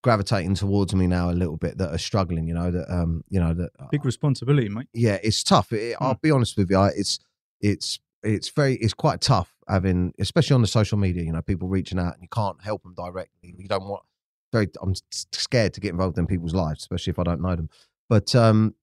gravitating 0.03 0.53
towards 0.55 0.93
me 0.93 1.07
now 1.07 1.29
a 1.29 1.31
little 1.31 1.55
bit 1.55 1.77
that 1.77 1.93
are 1.93 1.97
struggling. 1.97 2.47
You 2.47 2.55
know 2.55 2.71
that 2.71 2.93
um 2.93 3.23
you 3.29 3.39
know 3.39 3.53
that 3.53 3.71
uh, 3.79 3.87
big 3.89 4.05
responsibility, 4.05 4.69
mate. 4.69 4.87
yeah, 4.93 5.17
it's 5.23 5.43
tough. 5.43 5.71
It, 5.71 5.95
I'll 5.99 6.19
be 6.21 6.31
honest 6.31 6.57
with 6.57 6.69
you, 6.69 6.83
it's 6.95 7.19
it's 7.61 7.99
it's 8.21 8.49
very 8.49 8.75
it's 8.75 8.93
quite 8.93 9.21
tough 9.21 9.53
having, 9.67 10.13
especially 10.19 10.55
on 10.55 10.61
the 10.61 10.67
social 10.67 10.97
media. 10.97 11.23
You 11.23 11.31
know, 11.31 11.41
people 11.41 11.67
reaching 11.69 11.99
out 11.99 12.15
and 12.15 12.21
you 12.21 12.29
can't 12.29 12.61
help 12.61 12.83
them 12.83 12.93
directly. 12.95 13.55
You 13.57 13.67
don't 13.67 13.87
want 13.87 14.03
very. 14.51 14.67
I'm 14.81 14.93
scared 15.11 15.73
to 15.75 15.81
get 15.81 15.91
involved 15.91 16.17
in 16.17 16.27
people's 16.27 16.53
lives, 16.53 16.81
especially 16.81 17.11
if 17.11 17.19
I 17.19 17.23
don't 17.23 17.41
know 17.41 17.55
them. 17.55 17.69
But 18.09 18.35
um, 18.35 18.75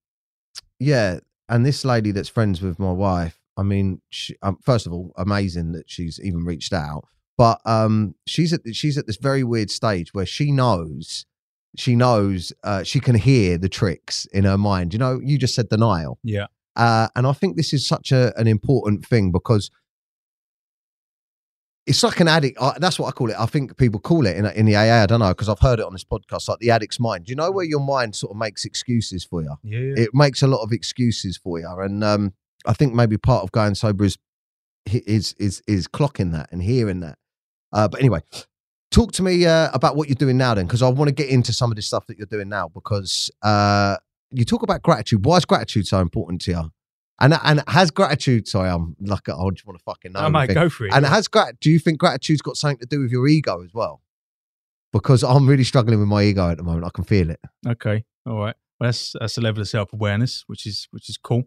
yeah, 0.79 1.19
and 1.51 1.65
this 1.65 1.85
lady 1.85 2.11
that's 2.11 2.29
friends 2.29 2.61
with 2.61 2.79
my 2.79 2.91
wife. 2.91 3.39
I 3.57 3.63
mean, 3.63 4.01
she, 4.09 4.35
um, 4.41 4.57
first 4.63 4.87
of 4.87 4.93
all, 4.93 5.11
amazing 5.17 5.73
that 5.73 5.89
she's 5.89 6.19
even 6.23 6.45
reached 6.45 6.73
out. 6.73 7.03
But 7.37 7.59
um, 7.65 8.15
she's 8.25 8.53
at 8.53 8.61
she's 8.73 8.97
at 8.97 9.05
this 9.07 9.17
very 9.17 9.43
weird 9.43 9.69
stage 9.69 10.13
where 10.13 10.25
she 10.25 10.51
knows 10.51 11.25
she 11.77 11.95
knows 11.95 12.53
uh, 12.63 12.83
she 12.83 12.99
can 12.99 13.15
hear 13.15 13.57
the 13.57 13.69
tricks 13.69 14.25
in 14.27 14.45
her 14.45 14.57
mind. 14.57 14.93
You 14.93 14.99
know, 14.99 15.19
you 15.23 15.37
just 15.37 15.55
said 15.55 15.69
denial. 15.69 16.19
Yeah. 16.23 16.47
Uh, 16.75 17.09
and 17.15 17.27
I 17.27 17.33
think 17.33 17.57
this 17.57 17.73
is 17.73 17.85
such 17.85 18.11
a, 18.11 18.33
an 18.39 18.47
important 18.47 19.05
thing 19.05 19.31
because 19.31 19.69
it's 21.85 22.03
like 22.03 22.19
an 22.19 22.27
addict. 22.27 22.57
Uh, 22.59 22.73
that's 22.77 22.99
what 22.99 23.07
I 23.07 23.11
call 23.11 23.29
it. 23.29 23.35
I 23.39 23.45
think 23.45 23.75
people 23.77 23.99
call 23.99 24.27
it 24.27 24.37
in, 24.37 24.45
in 24.45 24.65
the 24.65 24.75
AA. 24.75 25.03
I 25.03 25.05
don't 25.05 25.19
know 25.19 25.29
because 25.29 25.49
I've 25.49 25.59
heard 25.59 25.79
it 25.79 25.85
on 25.85 25.93
this 25.93 26.03
podcast, 26.03 26.47
like 26.47 26.59
the 26.59 26.69
addict's 26.69 26.99
mind. 26.99 27.25
Do 27.25 27.31
You 27.31 27.35
know 27.35 27.51
where 27.51 27.65
your 27.65 27.79
mind 27.79 28.15
sort 28.15 28.31
of 28.31 28.37
makes 28.37 28.65
excuses 28.65 29.23
for 29.25 29.41
you. 29.41 29.55
Yeah, 29.63 30.03
It 30.03 30.09
makes 30.13 30.41
a 30.41 30.47
lot 30.47 30.61
of 30.61 30.71
excuses 30.71 31.37
for 31.37 31.59
you, 31.59 31.67
and 31.79 32.03
um, 32.03 32.33
I 32.65 32.73
think 32.73 32.93
maybe 32.93 33.17
part 33.17 33.43
of 33.43 33.51
going 33.51 33.75
sober 33.75 34.05
is 34.05 34.17
is 34.85 35.33
is 35.39 35.61
is 35.67 35.87
clocking 35.87 36.31
that 36.33 36.49
and 36.51 36.61
hearing 36.61 36.99
that. 36.99 37.17
Uh, 37.73 37.87
but 37.87 37.99
anyway, 37.99 38.21
talk 38.91 39.11
to 39.13 39.23
me 39.23 39.45
uh, 39.45 39.69
about 39.73 39.95
what 39.95 40.07
you're 40.07 40.15
doing 40.15 40.37
now, 40.37 40.53
then, 40.53 40.67
because 40.67 40.81
I 40.83 40.89
want 40.89 41.07
to 41.07 41.15
get 41.15 41.29
into 41.29 41.51
some 41.53 41.71
of 41.71 41.75
the 41.75 41.81
stuff 41.81 42.05
that 42.07 42.17
you're 42.17 42.27
doing 42.27 42.49
now. 42.49 42.67
Because 42.67 43.31
uh, 43.41 43.97
you 44.29 44.45
talk 44.45 44.61
about 44.61 44.81
gratitude. 44.83 45.25
Why 45.25 45.37
is 45.37 45.45
gratitude 45.45 45.87
so 45.87 45.99
important 45.99 46.41
to 46.43 46.51
you? 46.51 46.71
And 47.21 47.33
and 47.43 47.63
has 47.67 47.91
gratitude? 47.91 48.47
Sorry, 48.47 48.69
I'm 48.69 48.95
like 48.99 49.29
I 49.29 49.49
just 49.53 49.65
want 49.65 49.79
to 49.79 49.83
fucking 49.83 50.13
know. 50.13 50.19
I 50.19 50.29
might 50.29 50.53
go 50.53 50.69
for 50.69 50.85
it. 50.85 50.93
And 50.93 51.05
has 51.05 51.27
grat? 51.27 51.59
Do 51.59 51.69
you 51.69 51.79
think 51.79 51.99
gratitude's 51.99 52.41
got 52.41 52.57
something 52.57 52.79
to 52.79 52.85
do 52.85 52.99
with 52.99 53.11
your 53.11 53.27
ego 53.27 53.63
as 53.63 53.73
well? 53.73 54.01
Because 54.91 55.23
I'm 55.23 55.47
really 55.47 55.63
struggling 55.63 55.99
with 55.99 56.07
my 56.07 56.23
ego 56.23 56.49
at 56.49 56.57
the 56.57 56.63
moment. 56.63 56.85
I 56.85 56.89
can 56.89 57.03
feel 57.03 57.29
it. 57.29 57.39
okay, 57.67 58.03
all 58.25 58.39
right. 58.39 58.55
Well, 58.79 58.87
that's 58.87 59.13
that's 59.19 59.37
a 59.37 59.41
level 59.41 59.61
of 59.61 59.69
self 59.69 59.93
awareness, 59.93 60.43
which 60.47 60.65
is 60.65 60.87
which 60.91 61.09
is 61.09 61.17
cool. 61.17 61.43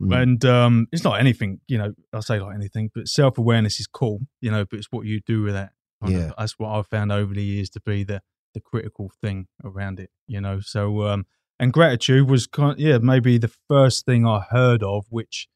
Mm. 0.00 0.22
And 0.22 0.44
um, 0.46 0.88
it's 0.92 1.04
not 1.04 1.20
anything, 1.20 1.60
you 1.68 1.76
know, 1.76 1.92
I 2.12 2.20
say 2.20 2.40
like 2.40 2.54
anything, 2.54 2.90
but 2.94 3.06
self 3.06 3.36
awareness 3.36 3.80
is 3.80 3.86
cool, 3.86 4.20
you 4.40 4.50
know, 4.50 4.64
but 4.64 4.78
it's 4.78 4.90
what 4.90 5.04
you 5.06 5.20
do 5.20 5.42
with 5.42 5.52
that. 5.54 5.72
Yeah. 6.06 6.32
that's 6.38 6.58
what 6.58 6.70
I've 6.70 6.86
found 6.86 7.12
over 7.12 7.34
the 7.34 7.42
years 7.42 7.68
to 7.70 7.80
be 7.80 8.04
the, 8.04 8.22
the 8.54 8.60
critical 8.60 9.12
thing 9.20 9.48
around 9.62 10.00
it, 10.00 10.08
you 10.26 10.40
know. 10.40 10.60
So, 10.60 11.02
um, 11.02 11.26
and 11.60 11.72
gratitude 11.72 12.28
was 12.28 12.46
kind 12.48 12.72
of, 12.72 12.80
yeah, 12.80 12.98
maybe 12.98 13.38
the 13.38 13.52
first 13.68 14.04
thing 14.06 14.26
I 14.26 14.40
heard 14.50 14.82
of, 14.82 15.06
which 15.10 15.46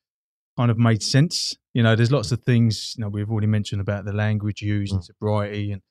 kind 0.56 0.70
of 0.70 0.78
made 0.78 1.02
sense. 1.02 1.56
You 1.72 1.82
know, 1.82 1.96
there's 1.96 2.12
lots 2.12 2.30
of 2.30 2.42
things, 2.44 2.94
you 2.96 3.02
know, 3.02 3.08
we've 3.08 3.28
already 3.30 3.48
mentioned 3.48 3.80
about 3.80 4.04
the 4.04 4.12
language 4.12 4.62
used 4.62 4.92
and 4.92 5.02
Mm. 5.02 5.06
sobriety 5.06 5.72
and, 5.72 5.82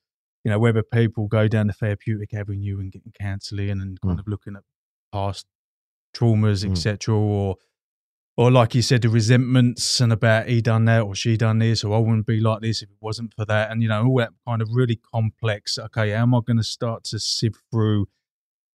you 0.44 0.50
know, 0.50 0.58
whether 0.58 0.82
people 0.82 1.26
go 1.26 1.48
down 1.48 1.66
the 1.66 1.72
therapeutic 1.74 2.32
avenue 2.32 2.78
and 2.80 2.90
getting 2.92 3.12
counselling 3.12 3.70
and 3.82 4.00
kind 4.00 4.16
Mm. 4.16 4.20
of 4.20 4.26
looking 4.28 4.56
at 4.56 4.62
past 5.12 5.46
traumas, 6.14 6.64
Mm. 6.64 6.70
etc., 6.70 7.14
or 7.14 7.56
or 8.36 8.50
like 8.50 8.74
you 8.74 8.82
said, 8.82 9.00
the 9.02 9.08
resentments 9.08 10.00
and 10.00 10.12
about 10.12 10.48
he 10.48 10.60
done 10.60 10.86
that 10.86 11.02
or 11.02 11.14
she 11.14 11.36
done 11.36 11.60
this, 11.60 11.84
or 11.84 11.94
I 11.94 11.98
wouldn't 12.00 12.26
be 12.26 12.40
like 12.40 12.62
this 12.62 12.82
if 12.82 12.90
it 12.90 12.96
wasn't 13.00 13.32
for 13.32 13.44
that, 13.44 13.70
and 13.70 13.80
you 13.80 13.88
know 13.88 14.04
all 14.06 14.16
that 14.18 14.32
kind 14.44 14.60
of 14.60 14.68
really 14.72 14.96
complex. 14.96 15.78
Okay, 15.78 16.10
how 16.10 16.22
am 16.22 16.34
I 16.34 16.40
going 16.44 16.56
to 16.56 16.64
start 16.64 17.04
to 17.04 17.20
sift 17.20 17.60
through 17.70 18.06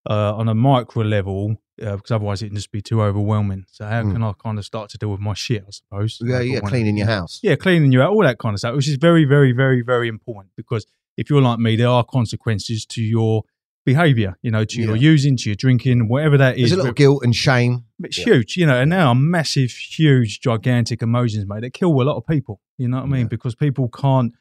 uh, 0.08 0.34
on 0.36 0.48
a 0.48 0.54
micro 0.54 1.02
level? 1.04 1.56
Uh, 1.82 1.96
because 1.96 2.10
otherwise 2.10 2.42
it 2.42 2.48
can 2.48 2.56
just 2.56 2.70
be 2.70 2.82
too 2.82 3.00
overwhelming. 3.00 3.64
So 3.70 3.86
how 3.86 4.02
Mm. 4.02 4.12
can 4.12 4.22
I 4.22 4.32
kind 4.42 4.58
of 4.58 4.66
start 4.66 4.90
to 4.90 4.98
deal 4.98 5.08
with 5.10 5.20
my 5.20 5.32
shit? 5.32 5.64
I 5.66 5.70
suppose. 5.70 6.18
Yeah, 6.22 6.40
yeah, 6.40 6.60
cleaning 6.60 6.98
your 6.98 7.06
house. 7.06 7.40
yeah, 7.42 7.56
cleaning 7.56 7.90
you 7.90 8.02
out, 8.02 8.10
all 8.12 8.22
that 8.22 8.38
kind 8.38 8.52
of 8.54 8.58
stuff, 8.58 8.76
which 8.76 8.86
is 8.88 8.96
very, 8.96 9.24
very, 9.24 9.52
very, 9.52 9.80
very 9.80 10.06
important 10.08 10.52
because 10.56 10.86
if 11.16 11.30
you're 11.30 11.40
like 11.40 11.58
me, 11.58 11.76
there 11.76 11.88
are 11.88 12.04
consequences 12.04 12.84
to 12.86 13.02
your 13.02 13.44
behavior, 13.86 14.36
you 14.42 14.50
know, 14.50 14.62
to 14.64 14.80
your 14.82 14.94
using, 14.94 15.36
to 15.38 15.48
your 15.48 15.56
drinking, 15.56 16.06
whatever 16.08 16.36
that 16.36 16.56
is. 16.58 16.68
There's 16.68 16.72
a 16.72 16.76
little 16.76 16.90
but- 16.92 16.96
guilt 16.96 17.24
and 17.24 17.34
shame. 17.34 17.84
it's 18.02 18.18
Yeah. 18.18 18.24
huge, 18.24 18.56
you 18.58 18.66
know, 18.66 18.78
and 18.80 18.88
now 18.90 19.14
massive, 19.14 19.70
huge, 19.70 20.40
gigantic 20.40 21.00
emotions, 21.02 21.46
mate, 21.46 21.60
that 21.62 21.72
kill 21.72 21.90
a 22.00 22.04
lot 22.04 22.16
of 22.16 22.26
people. 22.26 22.60
You 22.78 22.88
know 22.88 22.98
what 22.98 23.04
I 23.06 23.08
mean? 23.08 23.20
Yeah. 23.22 23.26
Because 23.28 23.54
people 23.54 23.88
can't, 23.88 24.32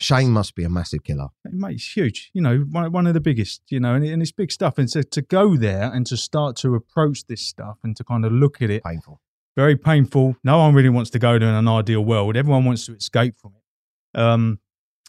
Shame 0.00 0.30
must 0.30 0.54
be 0.54 0.64
a 0.64 0.68
massive 0.68 1.04
killer. 1.04 1.28
mate, 1.44 1.76
it's 1.76 1.96
huge, 1.96 2.30
you 2.34 2.42
know, 2.42 2.58
one, 2.70 2.92
one 2.92 3.06
of 3.06 3.14
the 3.14 3.20
biggest, 3.20 3.62
you 3.70 3.80
know, 3.80 3.94
and, 3.94 4.04
and 4.04 4.20
it's 4.20 4.32
big 4.32 4.52
stuff. 4.52 4.76
And 4.78 4.90
so 4.90 5.02
to 5.02 5.22
go 5.22 5.56
there 5.56 5.90
and 5.92 6.06
to 6.06 6.16
start 6.16 6.56
to 6.56 6.74
approach 6.74 7.26
this 7.26 7.40
stuff 7.40 7.78
and 7.82 7.96
to 7.96 8.04
kind 8.04 8.24
of 8.24 8.32
look 8.32 8.60
at 8.60 8.68
it, 8.68 8.84
Painful. 8.84 9.20
very 9.56 9.76
painful. 9.76 10.36
No 10.44 10.58
one 10.58 10.74
really 10.74 10.90
wants 10.90 11.10
to 11.10 11.18
go 11.18 11.38
to 11.38 11.46
an 11.46 11.66
ideal 11.68 12.04
world. 12.04 12.36
Everyone 12.36 12.64
wants 12.64 12.86
to 12.86 12.94
escape 12.94 13.36
from 13.36 13.54
it. 13.56 14.20
Um, 14.20 14.60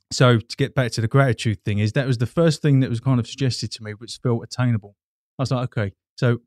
so 0.09 0.39
to 0.39 0.55
get 0.55 0.73
back 0.73 0.91
to 0.93 1.01
the 1.01 1.07
gratitude 1.09 1.65
thing, 1.65 1.79
is 1.79 1.91
that 1.93 2.07
was 2.07 2.17
the 2.17 2.25
first 2.25 2.61
thing 2.61 2.79
that 2.79 2.89
was 2.89 3.01
kind 3.01 3.19
of 3.19 3.27
suggested 3.27 3.71
to 3.73 3.83
me, 3.83 3.91
which 3.91 4.19
felt 4.23 4.41
attainable. 4.43 4.95
I 5.37 5.41
was 5.43 5.51
like, 5.51 5.63
okay, 5.77 5.93
so 6.17 6.39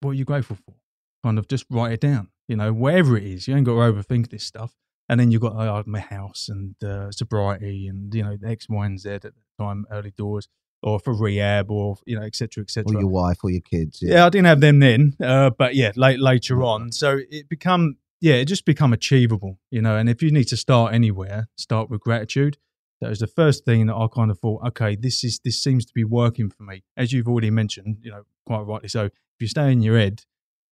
what 0.00 0.12
are 0.12 0.14
you 0.14 0.24
grateful 0.24 0.56
for? 0.56 0.74
Kind 1.22 1.38
of 1.38 1.48
just 1.48 1.66
write 1.70 1.92
it 1.92 2.00
down. 2.00 2.28
You 2.48 2.56
know, 2.56 2.72
whatever 2.72 3.16
it 3.16 3.24
is, 3.24 3.46
you 3.46 3.54
ain't 3.54 3.66
got 3.66 3.72
to 3.74 3.92
overthink 3.92 4.30
this 4.30 4.44
stuff. 4.44 4.72
And 5.08 5.20
then 5.20 5.30
you've 5.30 5.42
got 5.42 5.56
uh, 5.56 5.82
my 5.86 6.00
house 6.00 6.48
and 6.48 6.74
uh, 6.82 7.10
sobriety 7.10 7.86
and 7.86 8.14
you 8.14 8.22
know 8.22 8.36
X, 8.44 8.68
Y, 8.68 8.86
and 8.86 8.98
Z 8.98 9.10
at 9.10 9.22
the 9.22 9.32
time, 9.58 9.84
early 9.90 10.12
doors, 10.16 10.48
or 10.82 10.98
for 10.98 11.14
rehab, 11.14 11.70
or 11.70 11.96
you 12.06 12.18
know, 12.18 12.24
et 12.24 12.34
cetera, 12.34 12.62
et 12.62 12.70
cetera. 12.70 12.96
Or 12.96 13.00
your 13.00 13.10
wife 13.10 13.38
or 13.42 13.50
your 13.50 13.60
kids. 13.60 14.00
Yeah, 14.02 14.26
I 14.26 14.30
didn't 14.30 14.46
have 14.46 14.60
them 14.60 14.78
then, 14.78 15.16
uh, 15.22 15.50
but 15.50 15.74
yeah, 15.74 15.92
late 15.96 16.20
later 16.20 16.62
on. 16.62 16.92
So 16.92 17.20
it 17.30 17.48
become 17.48 17.96
yeah, 18.20 18.34
it 18.34 18.44
just 18.46 18.64
become 18.64 18.92
achievable, 18.92 19.58
you 19.70 19.82
know. 19.82 19.96
And 19.96 20.08
if 20.08 20.22
you 20.22 20.30
need 20.30 20.48
to 20.48 20.56
start 20.56 20.94
anywhere, 20.94 21.48
start 21.56 21.90
with 21.90 22.00
gratitude. 22.00 22.56
That 23.00 23.10
was 23.10 23.18
the 23.18 23.26
first 23.26 23.64
thing 23.64 23.86
that 23.86 23.96
I 23.96 24.06
kind 24.14 24.30
of 24.30 24.38
thought, 24.38 24.64
okay, 24.68 24.94
this 24.94 25.24
is 25.24 25.40
this 25.44 25.60
seems 25.60 25.84
to 25.86 25.92
be 25.92 26.04
working 26.04 26.48
for 26.48 26.62
me. 26.62 26.84
As 26.96 27.12
you've 27.12 27.26
already 27.26 27.50
mentioned, 27.50 27.98
you 28.02 28.12
know, 28.12 28.22
quite 28.46 28.60
rightly 28.60 28.88
so. 28.88 29.06
If 29.06 29.40
you 29.40 29.48
stay 29.48 29.72
in 29.72 29.82
your 29.82 29.98
head, 29.98 30.24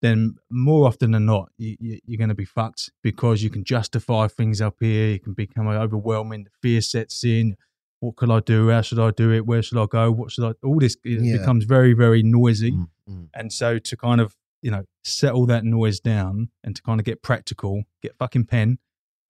then 0.02 0.36
more 0.50 0.86
often 0.86 1.10
than 1.10 1.26
not, 1.26 1.50
you, 1.58 1.76
you, 1.78 1.98
you're 2.06 2.18
going 2.18 2.28
to 2.30 2.34
be 2.34 2.44
fucked 2.44 2.90
because 3.02 3.42
you 3.42 3.50
can 3.50 3.64
justify 3.64 4.28
things 4.28 4.60
up 4.60 4.76
here. 4.80 5.08
You 5.12 5.20
can 5.20 5.34
become 5.34 5.68
overwhelming. 5.68 6.44
The 6.44 6.50
fear 6.62 6.80
sets 6.80 7.22
in. 7.24 7.56
What 8.00 8.16
could 8.16 8.30
I 8.30 8.40
do? 8.40 8.70
How 8.70 8.80
should 8.80 8.98
I 8.98 9.10
do 9.10 9.30
it? 9.30 9.44
Where 9.46 9.62
should 9.62 9.76
I 9.76 9.84
go? 9.86 10.10
What 10.10 10.30
should 10.32 10.44
I? 10.44 10.52
All 10.66 10.78
this 10.80 10.96
Yeah. 11.04 11.36
becomes 11.36 11.64
very, 11.64 11.92
very 11.92 12.22
noisy. 12.22 12.72
Mm, 12.72 12.88
mm. 13.08 13.28
And 13.34 13.52
so 13.52 13.78
to 13.78 13.96
kind 13.96 14.22
of, 14.22 14.34
you 14.62 14.70
know, 14.70 14.84
settle 15.04 15.44
that 15.46 15.64
noise 15.64 16.00
down 16.00 16.48
and 16.64 16.74
to 16.76 16.82
kind 16.82 16.98
of 16.98 17.04
get 17.04 17.22
practical, 17.22 17.84
get 18.02 18.16
fucking 18.18 18.46
pen. 18.46 18.78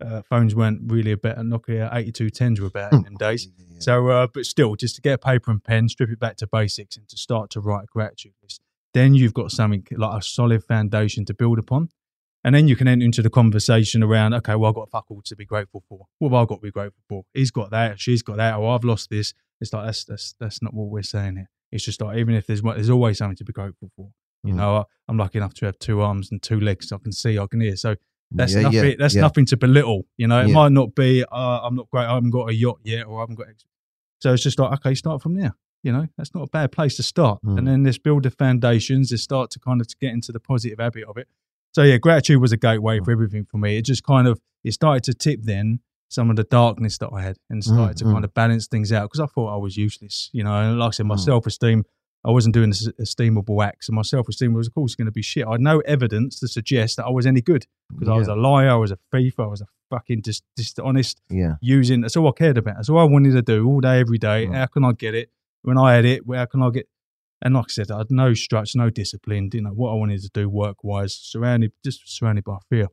Uh, 0.01 0.23
phones 0.23 0.55
weren't 0.55 0.81
really 0.90 1.12
about 1.12 1.37
Nokia 1.38 1.92
8210s 1.92 2.59
were 2.61 2.68
about 2.68 2.92
in 2.92 3.03
them 3.03 3.16
days. 3.18 3.49
Yeah. 3.59 3.64
So, 3.81 4.09
uh, 4.09 4.29
but 4.33 4.47
still, 4.47 4.75
just 4.77 4.94
to 4.97 5.03
get 5.03 5.14
a 5.14 5.18
paper 5.18 5.51
and 5.51 5.62
pen, 5.62 5.88
strip 5.88 6.09
it 6.11 6.18
back 6.21 6.37
to 6.37 6.47
basics 6.47 6.97
and 6.97 7.07
to 7.09 7.16
start 7.18 7.51
to 7.51 7.61
write 7.61 7.85
a 7.85 7.87
gratitude 7.87 8.33
list. 8.42 8.62
Then 8.94 9.14
you've 9.14 9.35
got 9.35 9.50
something 9.53 9.87
like 9.96 10.20
a 10.20 10.22
solid 10.24 10.64
foundation 10.64 11.24
to 11.26 11.35
build 11.35 11.59
upon. 11.59 11.88
And 12.42 12.55
then 12.55 12.66
you 12.68 12.74
can 12.74 12.88
enter 12.88 13.05
into 13.05 13.22
the 13.22 13.29
conversation 13.31 14.03
around, 14.03 14.33
okay, 14.35 14.55
well, 14.55 14.70
I've 14.70 14.74
got 14.74 14.83
a 14.83 14.87
fuck 14.90 15.05
all 15.11 15.20
to 15.26 15.37
be 15.37 15.44
grateful 15.44 15.85
for. 15.88 16.07
What 16.18 16.31
have 16.31 16.35
I 16.35 16.44
got 16.46 16.57
to 16.57 16.61
be 16.62 16.70
grateful 16.70 17.03
for? 17.09 17.22
He's 17.35 17.50
got 17.50 17.70
that, 17.70 18.00
she's 18.00 18.22
got 18.22 18.38
that, 18.38 18.57
or 18.57 18.74
I've 18.74 18.85
lost 18.85 19.11
this. 19.11 19.35
It's 19.61 19.72
like, 19.74 19.85
that's, 19.85 20.05
that's, 20.05 20.35
that's 20.40 20.62
not 20.62 20.72
what 20.72 20.88
we're 20.88 21.03
saying 21.03 21.37
here. 21.37 21.50
It's 21.70 21.85
just 21.85 22.00
like, 22.00 22.16
even 22.16 22.35
if 22.35 22.46
there's, 22.46 22.62
there's 22.62 22.88
always 22.90 23.18
something 23.18 23.37
to 23.37 23.44
be 23.44 23.53
grateful 23.53 23.90
for. 23.94 24.11
You 24.42 24.55
Mm. 24.55 24.57
know, 24.57 24.76
I, 24.79 24.85
I'm 25.07 25.18
lucky 25.18 25.37
enough 25.37 25.53
to 25.55 25.66
have 25.66 25.79
two 25.79 26.00
arms 26.00 26.31
and 26.33 26.42
two 26.42 26.59
legs. 26.59 26.90
I 26.92 26.96
can 26.98 27.12
see, 27.12 27.38
I 27.38 27.46
can 27.46 27.61
hear. 27.61 27.76
So 27.76 27.96
that's 28.31 28.55
Yeah, 28.55 28.62
nothing. 28.62 28.85
yeah, 28.85 28.94
that's 28.98 29.14
yeah. 29.14 29.20
nothing 29.20 29.44
to 29.46 29.59
belittle. 29.59 30.07
You 30.16 30.29
know, 30.29 30.40
it 30.40 30.48
might 30.55 30.72
not 30.72 30.94
be. 30.94 31.22
Uh, 31.31 31.61
I'm 31.62 31.74
not 31.76 31.90
great. 31.90 32.07
I 32.07 32.14
haven't 32.14 32.31
got 32.31 32.48
a 32.48 32.55
yacht 32.55 32.79
yet, 32.83 33.07
or 33.07 33.18
I 33.18 33.22
haven't 33.24 33.35
got. 33.35 33.48
X. 33.50 33.66
So 34.22 34.33
it's 34.33 34.42
just 34.42 34.59
like 34.59 34.72
okay, 34.79 34.94
start 34.94 35.20
from 35.20 35.35
there. 35.35 35.55
You 35.83 35.93
know, 35.93 36.07
that's 36.16 36.35
not 36.35 36.43
a 36.43 36.47
bad 36.49 36.73
place 36.73 36.97
to 36.97 37.03
start. 37.03 37.40
Mm. 37.43 37.59
And 37.59 37.66
then 37.69 37.85
let's 37.85 37.99
build 37.99 38.25
the 38.25 38.31
foundations. 38.31 39.11
Let's 39.11 39.23
start 39.23 39.51
to 39.53 39.59
kind 39.59 39.81
of 39.81 39.87
to 39.88 39.97
get 40.01 40.12
into 40.12 40.31
the 40.33 40.40
positive 40.40 40.79
habit 40.79 41.05
of 41.05 41.16
it. 41.16 41.27
So 41.73 41.83
yeah, 41.83 41.97
gratitude 41.99 42.40
was 42.40 42.53
a 42.53 42.57
gateway 42.57 42.99
Mm. 42.99 43.05
for 43.05 43.12
everything 43.12 43.45
for 43.51 43.59
me. 43.59 43.77
It 43.79 43.83
just 43.87 44.03
kind 44.05 44.27
of 44.29 44.40
it 44.64 44.73
started 44.73 45.05
to 45.05 45.14
tip 45.14 45.40
then 45.43 45.81
some 46.09 46.29
of 46.29 46.37
the 46.37 46.45
darkness 46.45 46.99
that 46.99 47.11
I 47.12 47.23
had 47.23 47.37
and 47.49 47.62
started 47.64 47.97
to 47.99 48.05
mm. 48.05 48.12
kind 48.12 48.25
of 48.25 48.35
balance 48.35 48.66
things 48.66 48.93
out 48.93 49.05
because 49.05 49.21
I 49.21 49.27
thought 49.27 49.55
I 49.55 49.57
was 49.57 49.77
useless. 49.77 50.29
You 50.33 50.45
know, 50.45 50.53
and 50.55 50.79
like 50.79 50.88
I 50.88 50.90
said, 50.90 51.07
my 51.07 51.14
Mm. 51.16 51.21
self 51.21 51.47
esteem. 51.47 51.85
I 52.23 52.31
wasn't 52.31 52.53
doing 52.53 52.69
this 52.69 52.87
esteemable 53.01 53.64
acts, 53.64 53.88
and 53.88 53.97
my 53.97 54.03
self 54.03 54.29
esteem 54.29 54.53
was, 54.53 54.66
of 54.66 54.75
course, 54.75 54.95
going 54.95 55.07
to 55.07 55.11
be 55.11 55.23
shit. 55.23 55.47
I 55.47 55.53
had 55.53 55.62
no 55.62 55.79
evidence 55.81 56.38
to 56.40 56.49
suggest 56.49 56.99
that 56.99 57.07
I 57.07 57.09
was 57.11 57.25
any 57.25 57.40
good 57.40 57.66
because 57.88 58.11
I 58.11 58.14
was 58.14 58.29
a 58.29 58.35
liar, 58.35 58.69
I 58.73 58.75
was 58.75 58.90
a 58.90 58.99
thief, 59.11 59.40
I 59.40 59.47
was 59.47 59.62
a 59.62 59.66
fucking 59.88 60.21
dis- 60.21 60.43
dishonest 60.55 61.23
Yeah. 61.31 61.55
using. 61.62 62.03
That's 62.03 62.19
all 62.19 62.29
I 62.29 62.33
cared 62.33 62.59
about. 62.59 62.77
That's 62.77 62.90
all 62.90 62.99
I 62.99 63.05
wanted 63.05 63.33
to 63.33 63.40
do 63.40 63.66
all 63.66 63.81
day, 63.81 64.01
every 64.01 64.19
day. 64.19 64.47
Mm. 64.47 64.55
How 64.55 64.66
can 64.66 64.85
I 64.85 64.93
get 64.93 65.14
it? 65.14 65.31
When 65.62 65.79
I 65.79 65.94
had 65.94 66.05
it, 66.05 66.23
how 66.33 66.46
can 66.46 66.62
I 66.62 66.70
get? 66.70 66.87
And 67.42 67.55
like 67.55 67.66
I 67.68 67.73
said, 67.73 67.90
I 67.90 67.99
had 67.99 68.11
no 68.11 68.35
structure, 68.35 68.79
no 68.79 68.90
discipline. 68.90 69.49
Didn't 69.49 69.64
know 69.64 69.70
what 69.70 69.90
I 69.90 69.94
wanted 69.94 70.20
to 70.23 70.31
do 70.33 70.49
work 70.49 70.85
wise. 70.85 71.14
Surrounded, 71.14 71.73
just 71.85 72.03
surrounded 72.07 72.44
by 72.44 72.59
fear. 72.68 72.88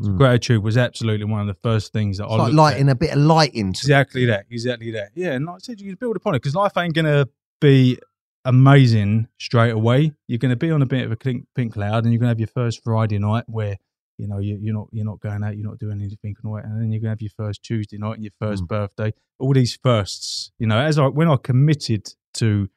Mm. 0.00 0.16
Gratitude 0.16 0.62
was 0.62 0.76
absolutely 0.76 1.24
one 1.26 1.40
of 1.40 1.46
the 1.46 1.60
first 1.62 1.92
things 1.92 2.18
that 2.18 2.24
It's 2.24 2.32
I 2.32 2.36
like 2.36 2.52
lighting 2.52 2.88
at. 2.88 2.92
a 2.92 2.94
bit 2.94 3.12
of 3.12 3.18
light 3.18 3.54
into 3.54 3.78
it. 3.78 3.84
Exactly 3.84 4.24
that. 4.26 4.46
Exactly 4.50 4.90
that. 4.92 5.10
Yeah, 5.14 5.32
and 5.32 5.46
like 5.46 5.56
I 5.56 5.58
said, 5.60 5.80
you 5.80 5.88
can 5.88 5.96
build 5.96 6.16
upon 6.16 6.34
it 6.34 6.38
because 6.38 6.54
life 6.54 6.72
ain't 6.76 6.94
gonna 6.94 7.26
be 7.60 7.98
amazing 8.44 9.28
straight 9.38 9.72
away. 9.72 10.12
You're 10.26 10.38
gonna 10.38 10.56
be 10.56 10.70
on 10.70 10.82
a 10.82 10.86
bit 10.86 11.04
of 11.04 11.12
a 11.12 11.16
pink, 11.16 11.46
pink 11.54 11.74
cloud, 11.74 12.04
and 12.04 12.12
you're 12.12 12.18
gonna 12.20 12.30
have 12.30 12.40
your 12.40 12.48
first 12.48 12.82
Friday 12.82 13.18
night 13.18 13.44
where 13.46 13.76
you 14.20 14.28
know 14.28 14.38
you, 14.38 14.58
you're 14.60 14.74
not 14.74 14.88
you're 14.92 15.04
not 15.04 15.20
going 15.20 15.42
out, 15.42 15.56
you're 15.56 15.68
not 15.68 15.78
doing 15.78 16.00
anything, 16.00 16.34
and 16.42 16.48
all 16.50 16.56
that, 16.56 16.64
and 16.66 16.80
then 16.80 16.92
you're 16.92 17.00
gonna 17.00 17.10
have 17.10 17.22
your 17.22 17.30
first 17.36 17.62
Tuesday 17.62 17.98
night 17.98 18.14
and 18.14 18.24
your 18.24 18.32
first 18.38 18.64
Mm. 18.64 18.68
birthday. 18.68 19.12
All 19.38 19.52
these 19.54 19.76
firsts, 19.82 20.52
you 20.58 20.66
know. 20.66 20.78
As 20.78 20.98
I 20.98 21.06
when 21.06 21.28
I 21.28 21.36
committed 21.36 22.14
to 22.34 22.68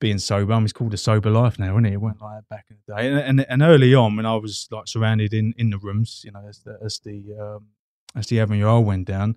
being 0.00 0.18
sober, 0.18 0.52
I 0.52 0.56
mean, 0.56 0.64
it's 0.64 0.72
called 0.72 0.94
a 0.94 0.98
sober 0.98 1.30
life 1.30 1.58
now, 1.58 1.72
isn't 1.72 1.86
it? 1.86 1.94
It 1.94 2.00
went 2.00 2.20
like 2.20 2.36
that 2.38 2.48
back 2.48 2.66
in 2.70 2.76
the 2.86 2.94
day, 2.94 3.08
and, 3.08 3.18
and, 3.18 3.46
and 3.48 3.62
early 3.62 3.94
on 3.94 4.14
when 4.16 4.26
I 4.26 4.36
was 4.36 4.68
like 4.70 4.86
surrounded 4.86 5.32
in 5.34 5.54
in 5.56 5.70
the 5.70 5.78
rooms, 5.78 6.22
you 6.24 6.30
know, 6.30 6.44
as 6.48 6.60
the 6.60 6.78
as 6.82 7.00
the 7.00 7.34
um, 7.40 7.66
as 8.14 8.26
the 8.28 8.40
avenue 8.40 8.68
I 8.68 8.78
went 8.78 9.06
down, 9.06 9.36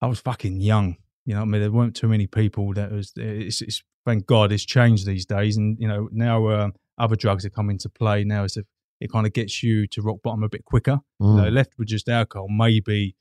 I 0.00 0.06
was 0.06 0.20
fucking 0.20 0.60
young. 0.60 0.96
You 1.24 1.34
know, 1.34 1.40
what 1.40 1.46
I 1.46 1.50
mean, 1.50 1.60
there 1.62 1.70
weren't 1.70 1.96
too 1.96 2.08
many 2.08 2.26
people 2.26 2.72
that 2.74 2.90
was. 2.92 3.12
It's, 3.16 3.62
it's 3.62 3.82
thank 4.04 4.26
God 4.26 4.50
it's 4.52 4.64
changed 4.64 5.06
these 5.06 5.24
days, 5.26 5.56
and 5.56 5.78
you 5.80 5.88
know 5.88 6.08
now 6.12 6.48
um, 6.50 6.74
other 6.98 7.16
drugs 7.16 7.44
have 7.44 7.52
come 7.52 7.70
into 7.70 7.88
play. 7.88 8.24
Now 8.24 8.44
it's 8.44 8.56
a, 8.56 8.64
it 9.02 9.10
kind 9.10 9.26
of 9.26 9.32
gets 9.32 9.62
you 9.62 9.86
to 9.88 10.02
rock 10.02 10.18
bottom 10.22 10.42
a 10.42 10.48
bit 10.48 10.64
quicker. 10.64 11.00
You 11.20 11.26
know, 11.38 11.44
Mm. 11.44 11.52
left 11.52 11.72
with 11.78 11.88
just 11.88 12.08
alcohol, 12.08 12.48
maybe 12.48 13.16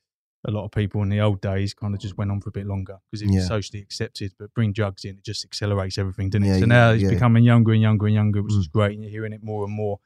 a 0.45 0.51
lot 0.51 0.65
of 0.65 0.71
people 0.71 1.01
in 1.03 1.09
the 1.09 1.19
old 1.19 1.39
days 1.41 1.73
kind 1.73 1.93
of 1.93 1.99
just 2.01 2.17
went 2.17 2.31
on 2.31 2.39
for 2.41 2.49
a 2.49 2.51
bit 2.51 2.65
longer 2.65 2.97
because 3.11 3.21
it's 3.21 3.31
Yeah. 3.33 3.41
socially 3.45 3.81
accepted. 3.81 4.33
But 4.39 4.53
bring 4.53 4.73
drugs 4.73 5.05
in, 5.05 5.17
it 5.17 5.23
just 5.23 5.43
accelerates 5.45 5.97
everything, 5.97 6.29
doesn't 6.29 6.43
it? 6.43 6.47
Yeah, 6.47 6.53
so 6.55 6.59
yeah, 6.61 6.65
now 6.65 6.89
it's 6.91 7.03
becoming 7.09 7.43
younger 7.43 7.71
and 7.73 7.81
younger 7.81 8.05
and 8.07 8.15
younger, 8.15 8.41
which 8.41 8.53
Mm. 8.53 8.59
is 8.59 8.67
great, 8.67 8.93
and 8.93 9.03
you're 9.03 9.11
hearing 9.11 9.33
it 9.33 9.43
more 9.43 9.63
and 9.65 9.73
more. 9.73 9.99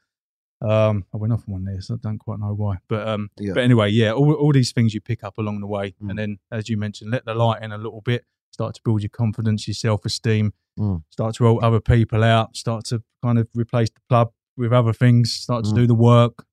Um, 0.62 1.04
I 1.12 1.18
went 1.18 1.32
off 1.34 1.44
on 1.46 1.52
one 1.52 1.64
there, 1.64 1.80
so 1.82 1.94
I 1.94 1.98
don't 2.02 2.18
quite 2.18 2.38
know 2.38 2.54
why. 2.54 2.78
But 2.88 3.06
um, 3.06 3.30
but 3.54 3.58
anyway, 3.62 3.90
yeah, 3.90 4.12
all, 4.12 4.32
all 4.32 4.52
these 4.52 4.72
things 4.72 4.94
you 4.94 5.00
pick 5.02 5.22
up 5.22 5.36
along 5.38 5.60
the 5.60 5.66
way, 5.66 5.94
Mm. 6.02 6.10
and 6.10 6.18
then 6.18 6.38
as 6.50 6.68
you 6.70 6.76
mentioned, 6.78 7.10
let 7.10 7.24
the 7.26 7.34
light 7.34 7.62
in 7.62 7.72
a 7.72 7.76
little 7.78 8.00
bit, 8.00 8.24
start 8.50 8.74
to 8.76 8.80
build 8.82 9.02
your 9.02 9.10
confidence, 9.10 9.66
your 9.68 9.74
self 9.74 10.04
esteem, 10.06 10.52
Mm. 10.78 11.02
start 11.10 11.34
to 11.36 11.44
roll 11.44 11.62
other 11.64 11.80
people 11.80 12.22
out, 12.24 12.56
start 12.56 12.84
to 12.86 13.02
kind 13.22 13.38
of 13.38 13.48
replace 13.54 13.90
the 13.90 14.00
club 14.08 14.32
with 14.56 14.72
other 14.72 14.92
things, 14.92 15.32
start 15.32 15.64
to 15.64 15.70
Mm. 15.70 15.76
do 15.76 15.86
the 15.86 15.94
work, 15.94 16.44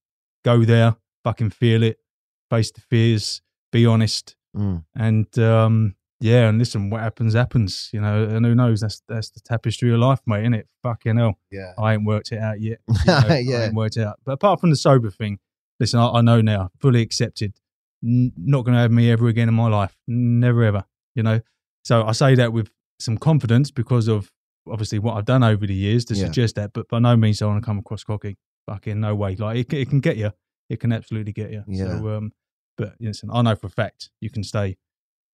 go 0.44 0.63
there, 0.66 0.96
fucking 1.24 1.52
feel 1.52 1.84
it, 1.84 2.00
face 2.50 2.72
the 2.72 2.82
fears, 2.82 3.42
be 3.72 3.86
honest, 3.86 4.36
Mm. 4.56 4.84
and 4.96 5.39
um, 5.39 5.96
yeah, 6.20 6.48
and 6.48 6.58
listen, 6.60 6.89
what 6.89 7.02
happens 7.02 7.34
happens, 7.34 7.89
you 7.92 8.00
know, 8.00 8.24
and 8.24 8.46
who 8.46 8.54
knows? 8.56 8.82
That's 8.82 9.02
that's 9.08 9.30
the 9.32 9.39
tapestry 9.42 9.92
of 9.94 10.00
life, 10.00 10.20
mate, 10.26 10.42
isn't 10.42 10.54
it? 10.54 10.68
Fucking 10.84 11.18
hell, 11.18 11.39
Yeah. 11.52 11.74
I 11.78 11.94
ain't 11.94 12.06
worked 12.06 12.32
it 12.32 12.39
out 12.39 12.62
yet. 12.62 12.80
you 12.88 12.94
know, 13.08 13.20
I 13.30 13.38
Yeah. 13.39 13.66
ain't 13.66 13.74
worked 13.76 13.98
it 13.98 14.04
out. 14.04 14.20
But 14.26 14.34
apart 14.34 14.60
from 14.62 14.70
the 14.70 14.76
sober 14.76 15.10
thing, 15.10 15.39
listen, 15.80 16.00
I, 16.00 16.08
I 16.10 16.22
know 16.22 16.39
now, 16.42 16.70
fully 16.80 17.02
accepted. 17.02 17.54
N- 18.04 18.32
not 18.38 18.63
going 18.63 18.76
to 18.76 18.80
have 18.82 18.92
me 18.92 19.10
ever 19.12 19.28
again 19.28 19.48
in 19.50 19.54
my 19.56 19.68
life, 19.70 19.98
never 20.08 20.63
ever. 20.63 20.84
You 21.16 21.24
know, 21.24 21.42
so 21.84 22.06
I 22.06 22.12
say 22.12 22.36
that 22.36 22.54
with 22.54 22.70
some 23.00 23.18
confidence 23.18 23.72
because 23.72 24.08
of 24.08 24.32
obviously 24.69 24.99
what 24.99 25.15
I've 25.17 25.26
done 25.26 25.43
over 25.43 25.65
the 25.67 25.73
years 25.73 26.06
to 26.06 26.13
Yeah. 26.15 26.26
suggest 26.26 26.56
that. 26.56 26.71
But 26.73 26.88
by 26.88 26.99
no 26.99 27.15
means 27.17 27.41
I 27.41 27.45
want 27.47 27.62
to 27.62 27.65
come 27.65 27.80
across 27.80 28.04
cocky. 28.04 28.38
Fucking 28.67 28.99
no 28.99 29.13
way. 29.15 29.36
Like 29.36 29.58
it, 29.58 29.69
can- 29.69 29.80
it 29.80 29.89
can 29.89 29.99
get 29.99 30.17
you. 30.17 30.32
It 30.69 30.80
can 30.80 30.91
absolutely 30.93 31.34
get 31.34 31.52
you. 31.52 31.63
Yeah. 31.67 31.99
So, 31.99 32.10
um, 32.17 32.32
but 32.78 32.95
listen, 32.99 33.30
I 33.32 33.41
know 33.41 33.56
for 33.56 33.67
a 33.67 33.69
fact 33.69 34.10
you 34.21 34.30
can 34.30 34.43
stay 34.43 34.78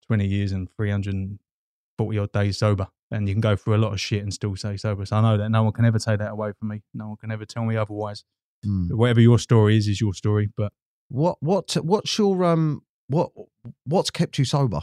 20 0.08 0.26
years 0.26 0.50
and 0.52 0.68
340 0.76 2.18
odd 2.18 2.32
days 2.32 2.58
sober 2.58 2.88
and 3.10 3.28
you 3.28 3.34
can 3.34 3.40
go 3.40 3.56
through 3.56 3.76
a 3.76 3.78
lot 3.78 3.92
of 3.92 4.00
shit 4.00 4.22
and 4.22 4.32
still 4.32 4.56
stay 4.56 4.76
sober. 4.76 5.04
So 5.06 5.16
I 5.16 5.20
know 5.22 5.36
that 5.38 5.48
no 5.50 5.62
one 5.62 5.72
can 5.72 5.84
ever 5.84 5.98
take 5.98 6.18
that 6.18 6.32
away 6.32 6.52
from 6.58 6.68
me. 6.68 6.82
No 6.94 7.08
one 7.08 7.16
can 7.16 7.30
ever 7.30 7.44
tell 7.44 7.64
me 7.64 7.76
otherwise. 7.76 8.24
Mm. 8.66 8.92
Whatever 8.92 9.20
your 9.20 9.38
story 9.38 9.76
is, 9.76 9.86
is 9.88 10.00
your 10.00 10.12
story. 10.14 10.50
But 10.56 10.72
What 11.08 11.36
what 11.40 11.72
what's 11.82 12.18
your 12.18 12.44
um 12.44 12.82
what 13.08 13.30
what's 13.84 14.10
kept 14.10 14.38
you 14.38 14.44
sober? 14.44 14.80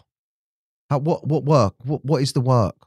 How, 0.90 1.00
what 1.00 1.28
what 1.28 1.44
work? 1.44 1.76
What 1.84 2.04
what 2.06 2.22
is 2.22 2.34
the 2.34 2.42
work? 2.42 2.87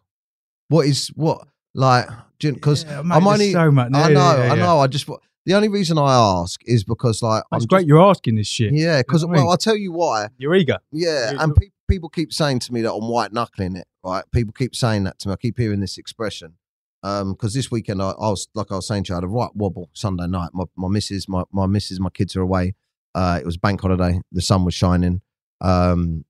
What 0.70 0.86
is 0.86 1.08
what 1.16 1.46
like? 1.74 2.06
Because 2.38 2.84
Yeah, 2.84 3.00
I'm 3.00 3.26
only 3.26 3.52
so 3.52 3.70
much. 3.70 3.90
I 3.92 4.08
know 4.08 4.20
yeah, 4.36 4.44
yeah, 4.46 4.52
I 4.52 4.56
know 4.56 4.78
I 4.78 4.86
just 4.86 5.06
the 5.44 5.54
only 5.54 5.68
reason 5.68 5.98
I 5.98 6.14
ask 6.14 6.60
is 6.64 6.84
because 6.84 7.22
like 7.22 7.42
It's 7.52 7.64
I'm 7.64 7.66
great 7.66 7.80
just- 7.80 7.88
you're 7.88 8.00
asking 8.00 8.36
this 8.36 8.46
shit. 8.46 8.72
yeah 8.72 9.00
because 9.00 9.22
know 9.24 9.30
I 9.30 9.32
mean? 9.32 9.42
well 9.42 9.50
I'll 9.50 9.56
tell 9.58 9.76
you 9.76 9.92
why 9.92 10.28
You're 10.38 10.54
eager. 10.54 10.78
yeah 10.92 11.32
You- 11.32 11.38
and 11.40 11.54
pe- 11.56 11.70
people 11.88 12.08
keep 12.08 12.32
saying 12.32 12.60
to 12.60 12.72
me 12.72 12.82
that 12.82 12.92
I'm 12.94 13.08
white 13.08 13.32
knuckling 13.32 13.76
it 13.76 13.88
right 14.04 14.24
people 14.32 14.52
keep 14.56 14.74
saying 14.76 15.04
that 15.04 15.18
to 15.20 15.28
me 15.28 15.34
I 15.34 15.36
keep 15.36 15.58
hearing 15.58 15.80
this 15.80 15.98
expression 15.98 16.54
um 17.02 17.32
because 17.32 17.52
this 17.52 17.70
weekend 17.70 18.00
I, 18.00 18.10
I 18.10 18.30
was 18.30 18.46
like 18.54 18.70
I 18.70 18.76
was 18.76 18.86
saying 18.86 19.04
to 19.04 19.08
you 19.10 19.14
I 19.16 19.18
had 19.18 19.24
a 19.24 19.28
right 19.28 19.54
wobble 19.54 19.90
Sunday 19.92 20.28
night 20.28 20.50
my 20.54 20.64
my 20.76 20.88
missus 20.88 21.28
my 21.28 21.42
my 21.52 21.66
missus 21.66 21.98
my 22.00 22.10
kids 22.10 22.36
are 22.36 22.42
away 22.42 22.74
uh 23.16 23.38
it 23.40 23.44
was 23.44 23.56
bank 23.56 23.80
holiday 23.80 24.20
the 24.30 24.40
sun 24.40 24.64
was 24.64 24.74
shining 24.74 25.20
um 25.60 26.24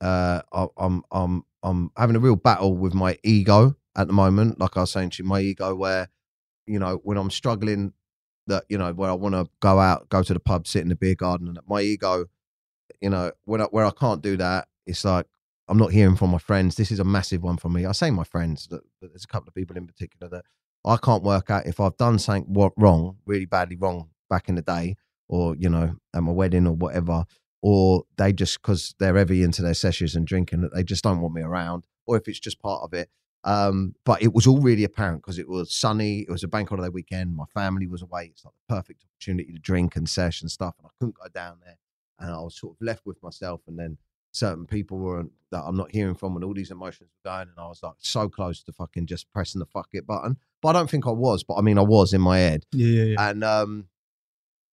uh 0.00 0.42
I, 0.52 0.66
I'm 0.76 1.02
I'm 1.12 1.44
I'm 1.62 1.90
having 1.96 2.16
a 2.16 2.20
real 2.20 2.36
battle 2.36 2.76
with 2.76 2.94
my 2.94 3.18
ego 3.22 3.76
at 3.96 4.06
the 4.06 4.12
moment. 4.12 4.60
Like 4.60 4.76
I 4.76 4.80
was 4.80 4.92
saying 4.92 5.10
to 5.10 5.22
you 5.22 5.28
my 5.28 5.40
ego 5.40 5.74
where 5.74 6.08
you 6.66 6.78
know 6.78 7.00
when 7.02 7.16
I'm 7.16 7.30
struggling 7.30 7.92
that 8.46 8.64
you 8.68 8.78
know 8.78 8.92
where 8.92 9.10
I 9.10 9.14
want 9.14 9.34
to 9.34 9.46
go 9.60 9.78
out 9.78 10.08
go 10.08 10.22
to 10.22 10.34
the 10.34 10.40
pub 10.40 10.66
sit 10.66 10.82
in 10.82 10.88
the 10.88 10.96
beer 10.96 11.14
garden 11.14 11.48
and 11.48 11.58
my 11.66 11.80
ego 11.80 12.26
you 13.00 13.10
know 13.10 13.32
when 13.44 13.60
I, 13.60 13.64
where 13.64 13.84
I 13.84 13.90
can't 13.90 14.22
do 14.22 14.36
that 14.38 14.68
it's 14.86 15.04
like 15.04 15.26
I'm 15.68 15.76
not 15.78 15.92
hearing 15.92 16.16
from 16.16 16.30
my 16.30 16.38
friends. 16.38 16.76
This 16.76 16.90
is 16.90 16.98
a 16.98 17.04
massive 17.04 17.42
one 17.42 17.58
for 17.58 17.68
me. 17.68 17.84
I 17.84 17.92
say 17.92 18.10
my 18.10 18.24
friends 18.24 18.66
that 18.68 18.80
there's 19.02 19.24
a 19.24 19.28
couple 19.28 19.48
of 19.48 19.54
people 19.54 19.76
in 19.76 19.86
particular 19.86 20.28
that 20.30 20.44
I 20.86 20.96
can't 20.96 21.22
work 21.22 21.50
out 21.50 21.66
if 21.66 21.78
I've 21.78 21.96
done 21.98 22.18
something 22.18 22.70
wrong 22.76 23.18
really 23.26 23.44
badly 23.44 23.76
wrong 23.76 24.08
back 24.30 24.48
in 24.48 24.54
the 24.54 24.62
day 24.62 24.96
or 25.28 25.54
you 25.56 25.68
know 25.68 25.96
at 26.14 26.22
my 26.22 26.32
wedding 26.32 26.66
or 26.66 26.72
whatever 26.72 27.24
or 27.60 28.04
they 28.16 28.32
just 28.32 28.60
because 28.60 28.94
they're 28.98 29.16
heavy 29.16 29.42
into 29.42 29.62
their 29.62 29.74
sessions 29.74 30.14
and 30.14 30.26
drinking 30.26 30.60
that 30.60 30.74
they 30.74 30.82
just 30.82 31.02
don't 31.02 31.20
want 31.20 31.34
me 31.34 31.42
around 31.42 31.86
or 32.06 32.16
if 32.16 32.28
it's 32.28 32.40
just 32.40 32.60
part 32.60 32.82
of 32.82 32.92
it 32.92 33.10
um, 33.44 33.94
but 34.04 34.22
it 34.22 34.32
was 34.34 34.46
all 34.46 34.60
really 34.60 34.84
apparent 34.84 35.22
because 35.22 35.38
it 35.38 35.48
was 35.48 35.74
sunny. 35.74 36.20
It 36.20 36.30
was 36.30 36.42
a 36.42 36.48
bank 36.48 36.68
holiday 36.68 36.88
weekend. 36.88 37.36
My 37.36 37.44
family 37.46 37.86
was 37.86 38.02
away. 38.02 38.30
It's 38.32 38.44
like 38.44 38.54
the 38.54 38.74
perfect 38.74 39.04
opportunity 39.04 39.52
to 39.52 39.58
drink 39.58 39.96
and 39.96 40.08
sesh 40.08 40.42
and 40.42 40.50
stuff. 40.50 40.74
And 40.78 40.86
I 40.86 40.90
couldn't 40.98 41.14
go 41.14 41.28
down 41.32 41.58
there. 41.64 41.78
And 42.18 42.32
I 42.32 42.40
was 42.40 42.56
sort 42.56 42.74
of 42.74 42.84
left 42.84 43.06
with 43.06 43.22
myself. 43.22 43.60
And 43.68 43.78
then 43.78 43.98
certain 44.32 44.66
people 44.66 44.98
weren't 44.98 45.32
that 45.50 45.62
I'm 45.64 45.76
not 45.76 45.92
hearing 45.92 46.14
from, 46.14 46.34
and 46.34 46.44
all 46.44 46.52
these 46.52 46.70
emotions 46.70 47.10
were 47.10 47.30
going. 47.30 47.48
And 47.48 47.58
I 47.58 47.68
was 47.68 47.82
like 47.82 47.94
so 47.98 48.28
close 48.28 48.62
to 48.64 48.72
fucking 48.72 49.06
just 49.06 49.32
pressing 49.32 49.60
the 49.60 49.66
fuck 49.66 49.88
it 49.92 50.06
button. 50.06 50.36
But 50.60 50.70
I 50.70 50.72
don't 50.72 50.90
think 50.90 51.06
I 51.06 51.12
was. 51.12 51.44
But 51.44 51.54
I 51.54 51.60
mean, 51.60 51.78
I 51.78 51.82
was 51.82 52.12
in 52.12 52.20
my 52.20 52.38
head. 52.38 52.64
Yeah, 52.72 52.86
yeah, 52.86 53.04
yeah. 53.04 53.30
And 53.30 53.44
um, 53.44 53.88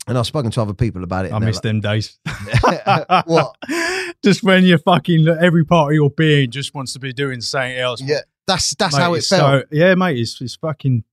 and 0.08 0.18
I've 0.18 0.28
spoken 0.28 0.52
to 0.52 0.62
other 0.62 0.74
people 0.74 1.04
about 1.04 1.26
it. 1.26 1.34
I 1.34 1.40
miss 1.40 1.60
them 1.60 1.82
days. 1.82 2.20
what? 3.26 3.56
Just 4.24 4.44
when 4.44 4.64
you're 4.64 4.78
fucking 4.80 5.28
every 5.28 5.66
part 5.66 5.92
of 5.92 5.96
your 5.96 6.10
being 6.10 6.50
just 6.50 6.74
wants 6.74 6.94
to 6.94 7.00
be 7.00 7.14
doing 7.14 7.42
something 7.42 7.76
else. 7.78 8.02
Yeah, 8.02 8.22
that's 8.48 8.74
that's 8.76 8.96
Mate, 8.96 9.02
how 9.02 9.14
it 9.14 9.24
felt. 9.24 9.62
So, 9.62 9.68
yeah, 9.72 9.94
mate, 9.96 10.18
it's 10.18 10.40
it's 10.42 10.56
fucking 10.56 11.04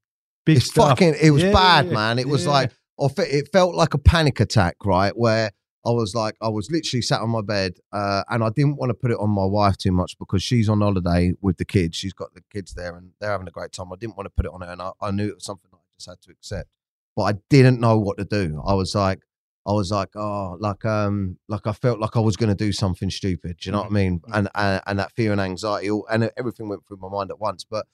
big 0.44 0.58
it's 0.58 0.66
stuff. 0.66 0.90
fucking 0.90 1.14
it 1.20 1.30
was 1.30 1.42
Yeah, 1.42 1.52
bad 1.52 1.86
yeah, 1.86 1.92
man 1.92 2.18
it 2.18 2.28
was 2.28 2.44
yeah. 2.44 2.50
like 2.50 2.72
or 2.96 3.10
it 3.18 3.48
felt 3.52 3.74
like 3.74 3.94
a 3.94 3.98
panic 3.98 4.40
attack 4.40 4.76
right 4.84 5.16
where 5.16 5.50
i 5.86 5.90
was 5.90 6.14
like 6.14 6.36
i 6.40 6.48
was 6.48 6.70
literally 6.70 7.02
sat 7.02 7.20
on 7.20 7.30
my 7.30 7.40
bed 7.40 7.74
uh, 7.92 8.22
and 8.28 8.42
i 8.42 8.50
didn't 8.50 8.76
want 8.76 8.90
to 8.90 8.94
put 8.94 9.10
it 9.10 9.18
on 9.20 9.30
my 9.30 9.44
wife 9.44 9.76
too 9.76 9.92
much 9.92 10.18
because 10.18 10.42
she's 10.42 10.68
on 10.68 10.80
holiday 10.80 11.32
with 11.40 11.56
the 11.58 11.64
kids 11.64 11.96
she's 11.96 12.12
got 12.12 12.32
the 12.34 12.42
kids 12.52 12.74
there 12.74 12.96
and 12.96 13.10
they're 13.20 13.30
having 13.30 13.46
a 13.48 13.52
great 13.52 13.72
time 13.72 13.92
i 13.92 13.96
didn't 13.96 14.16
want 14.16 14.26
to 14.26 14.30
put 14.30 14.44
it 14.46 14.52
on 14.52 14.60
her 14.62 14.72
and 14.72 14.82
i, 14.82 14.90
I 15.00 15.10
knew 15.10 15.28
it 15.28 15.34
was 15.36 15.44
something 15.44 15.70
i 15.72 15.76
just 15.94 16.08
had 16.08 16.20
to 16.22 16.30
accept 16.30 16.68
but 17.16 17.22
i 17.22 17.32
didn't 17.50 17.80
know 17.80 17.98
what 17.98 18.18
to 18.18 18.24
do 18.24 18.62
i 18.66 18.74
was 18.74 18.94
like 18.94 19.20
I 19.64 19.72
was 19.72 19.92
like, 19.92 20.16
oh, 20.16 20.56
like, 20.58 20.84
um, 20.84 21.38
like 21.48 21.68
I 21.68 21.72
felt 21.72 22.00
like 22.00 22.16
I 22.16 22.20
was 22.20 22.36
going 22.36 22.48
to 22.48 22.56
do 22.56 22.72
something 22.72 23.10
stupid. 23.10 23.58
Do 23.58 23.68
you 23.68 23.72
know 23.72 23.82
what 23.82 23.92
I 23.92 23.94
mean? 23.94 24.20
And, 24.32 24.48
and 24.56 24.82
and 24.86 24.98
that 24.98 25.12
fear 25.12 25.30
and 25.30 25.40
anxiety, 25.40 25.88
all, 25.88 26.04
and 26.10 26.32
everything 26.36 26.68
went 26.68 26.84
through 26.84 26.98
my 27.00 27.08
mind 27.08 27.30
at 27.30 27.38
once. 27.38 27.64
But 27.64 27.86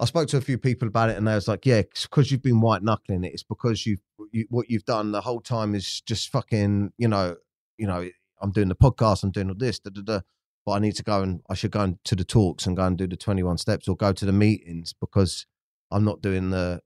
I 0.00 0.06
spoke 0.06 0.28
to 0.28 0.38
a 0.38 0.40
few 0.40 0.56
people 0.56 0.88
about 0.88 1.10
it, 1.10 1.18
and 1.18 1.28
they 1.28 1.34
was 1.34 1.48
like, 1.48 1.66
"Yeah, 1.66 1.82
because 1.82 2.30
you've 2.30 2.42
been 2.42 2.62
white 2.62 2.82
knuckling 2.82 3.24
it. 3.24 3.34
It's 3.34 3.42
because 3.42 3.84
you've 3.84 4.00
you, 4.32 4.46
what 4.48 4.70
you've 4.70 4.86
done 4.86 5.12
the 5.12 5.20
whole 5.20 5.42
time 5.42 5.74
is 5.74 6.00
just 6.00 6.30
fucking, 6.30 6.92
you 6.96 7.08
know, 7.08 7.36
you 7.76 7.86
know. 7.86 8.08
I'm 8.40 8.50
doing 8.50 8.68
the 8.68 8.74
podcast, 8.74 9.22
I'm 9.22 9.30
doing 9.30 9.48
all 9.48 9.54
this, 9.56 9.78
da, 9.78 9.90
da, 9.90 10.02
da, 10.02 10.20
but 10.66 10.72
I 10.72 10.78
need 10.78 10.96
to 10.96 11.02
go 11.02 11.22
and 11.22 11.40
I 11.48 11.54
should 11.54 11.70
go 11.70 11.80
and, 11.80 11.98
to 12.04 12.14
the 12.14 12.24
talks 12.24 12.66
and 12.66 12.76
go 12.76 12.84
and 12.84 12.98
do 12.98 13.06
the 13.06 13.16
21 13.16 13.56
steps 13.56 13.88
or 13.88 13.96
go 13.96 14.12
to 14.12 14.26
the 14.26 14.32
meetings 14.32 14.92
because 14.92 15.46
I'm 15.90 16.04
not 16.04 16.20
doing 16.20 16.50
the, 16.50 16.80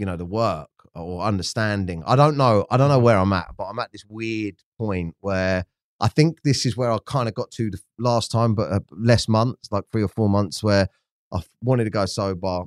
you 0.00 0.06
know, 0.06 0.16
the 0.16 0.24
work 0.24 0.70
or 0.94 1.20
understanding. 1.22 2.02
I 2.06 2.16
don't 2.16 2.38
know. 2.38 2.66
I 2.70 2.78
don't 2.78 2.88
know 2.88 2.98
where 2.98 3.18
I'm 3.18 3.34
at, 3.34 3.54
but 3.56 3.64
I'm 3.64 3.78
at 3.78 3.92
this 3.92 4.04
weird 4.08 4.56
point 4.78 5.14
where 5.20 5.66
I 6.00 6.08
think 6.08 6.40
this 6.42 6.64
is 6.64 6.74
where 6.74 6.90
I 6.90 6.96
kind 7.04 7.28
of 7.28 7.34
got 7.34 7.50
to 7.52 7.70
the 7.70 7.78
last 7.98 8.32
time, 8.32 8.54
but 8.54 8.72
uh, 8.72 8.80
less 8.90 9.28
months, 9.28 9.68
like 9.70 9.84
three 9.92 10.02
or 10.02 10.08
four 10.08 10.30
months, 10.30 10.62
where 10.62 10.88
I 11.30 11.42
wanted 11.62 11.84
to 11.84 11.90
go 11.90 12.06
sober, 12.06 12.62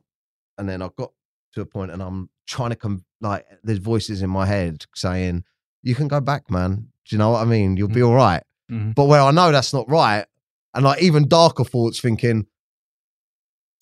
and 0.60 0.70
then 0.70 0.84
I 0.84 0.90
got 0.96 1.12
to 1.56 1.62
a 1.62 1.66
point, 1.66 1.90
and 1.92 2.04
I'm 2.04 2.30
trying 2.46 2.70
to 2.70 2.76
come 2.76 3.04
like 3.20 3.48
there's 3.64 3.80
voices 3.80 4.22
in 4.22 4.30
my 4.30 4.46
head 4.46 4.86
saying, 4.94 5.44
"You 5.82 5.96
can 5.96 6.08
go 6.08 6.22
back, 6.22 6.52
man. 6.52 6.90
Do 7.06 7.16
you 7.16 7.18
know 7.18 7.32
what 7.32 7.42
I 7.42 7.46
mean? 7.46 7.78
You'll 7.78 7.88
be 7.88 8.04
all 8.04 8.14
right." 8.14 8.44
Mhm. 8.72 8.94
But 8.94 9.06
where 9.06 9.22
I 9.22 9.32
know 9.32 9.52
that's 9.52 9.74
not 9.74 9.90
right, 9.90 10.28
and 10.76 10.86
like 10.86 11.02
even 11.02 11.28
darker 11.28 11.64
thoughts, 11.64 12.00
thinking, 12.00 12.46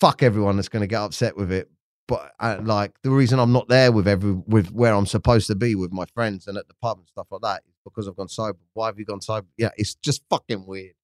"Fuck 0.00 0.22
everyone 0.22 0.56
that's 0.56 0.70
going 0.70 0.80
to 0.80 0.86
get 0.86 1.02
upset 1.02 1.36
with 1.36 1.52
it." 1.52 1.68
But 2.08 2.32
uh, 2.40 2.58
like 2.62 2.92
the 3.02 3.10
reason 3.10 3.38
I'm 3.38 3.52
not 3.52 3.68
there 3.68 3.92
with 3.92 4.06
every 4.08 4.32
with 4.32 4.70
where 4.72 4.92
I'm 4.94 5.06
supposed 5.06 5.46
to 5.46 5.54
be 5.54 5.74
with 5.74 5.92
my 5.92 6.04
friends 6.14 6.46
and 6.48 6.58
at 6.58 6.66
the 6.68 6.74
pub 6.82 6.98
and 6.98 7.06
stuff 7.08 7.28
like 7.30 7.40
that 7.42 7.62
is 7.66 7.74
because 7.84 8.08
I've 8.08 8.16
gone 8.16 8.28
sober. 8.28 8.58
Why 8.74 8.86
have 8.86 8.98
you 8.98 9.04
gone 9.04 9.20
sober? 9.20 9.46
Yeah, 9.56 9.70
it's 9.76 9.94
just 9.94 10.22
fucking 10.28 10.66
weird. 10.66 10.94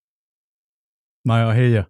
Mate, 1.25 1.35
I 1.43 1.55
hear 1.55 1.67
you. 1.69 1.87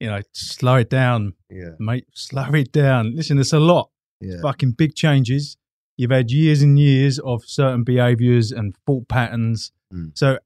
You 0.00 0.10
know, 0.10 0.20
slow 0.32 0.76
it 0.76 0.90
down, 0.90 1.34
Yeah, 1.48 1.70
mate. 1.78 2.06
Slow 2.12 2.50
it 2.54 2.72
down. 2.72 3.14
Listen, 3.14 3.38
it's 3.38 3.52
a 3.52 3.60
lot. 3.60 3.90
yeah, 4.20 4.40
Fucking 4.42 4.72
big 4.72 4.94
changes. 4.96 5.56
You've 5.96 6.10
had 6.10 6.30
years 6.30 6.62
and 6.62 6.78
years 6.78 7.18
of 7.20 7.44
certain 7.44 7.84
behaviours 7.84 8.50
and 8.50 8.74
thought 8.86 9.06
patterns. 9.08 9.70
Mm. 9.94 10.10
So 10.18 10.38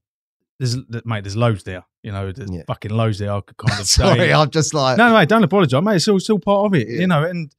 there's 0.59 0.76
mate, 1.05 1.24
there's 1.24 1.37
loads 1.37 1.62
there. 1.64 1.85
You 2.02 2.12
know, 2.12 2.33
there's 2.33 2.50
Yeah. 2.50 2.62
fucking 2.66 2.90
loads 2.90 3.18
there. 3.18 3.33
I 3.33 3.40
could 3.40 3.57
kind 3.57 3.81
of 3.81 3.87
Sorry, 3.87 4.18
say. 4.18 4.33
I'm 4.33 4.50
just 4.50 4.74
like 4.74 4.98
no, 4.98 5.09
no, 5.09 5.14
mate, 5.14 5.29
don't 5.29 5.44
apologise, 5.44 5.83
mate. 5.83 5.96
It's 5.96 6.09
all 6.09 6.20
still 6.20 6.38
part 6.38 6.66
of 6.66 6.74
it, 6.74 6.88
Yeah. 6.88 7.00
you 7.00 7.07
know. 7.07 7.24
And 7.24 7.50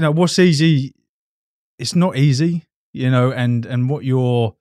you 0.00 0.06
know 0.06 0.12
what's 0.12 0.38
easy, 0.38 0.94
it's 1.78 1.94
not 1.94 2.16
easy, 2.16 2.64
you 2.94 3.10
know. 3.10 3.32
And 3.32 3.66
and 3.66 3.90
what 3.90 4.02
your 4.02 4.56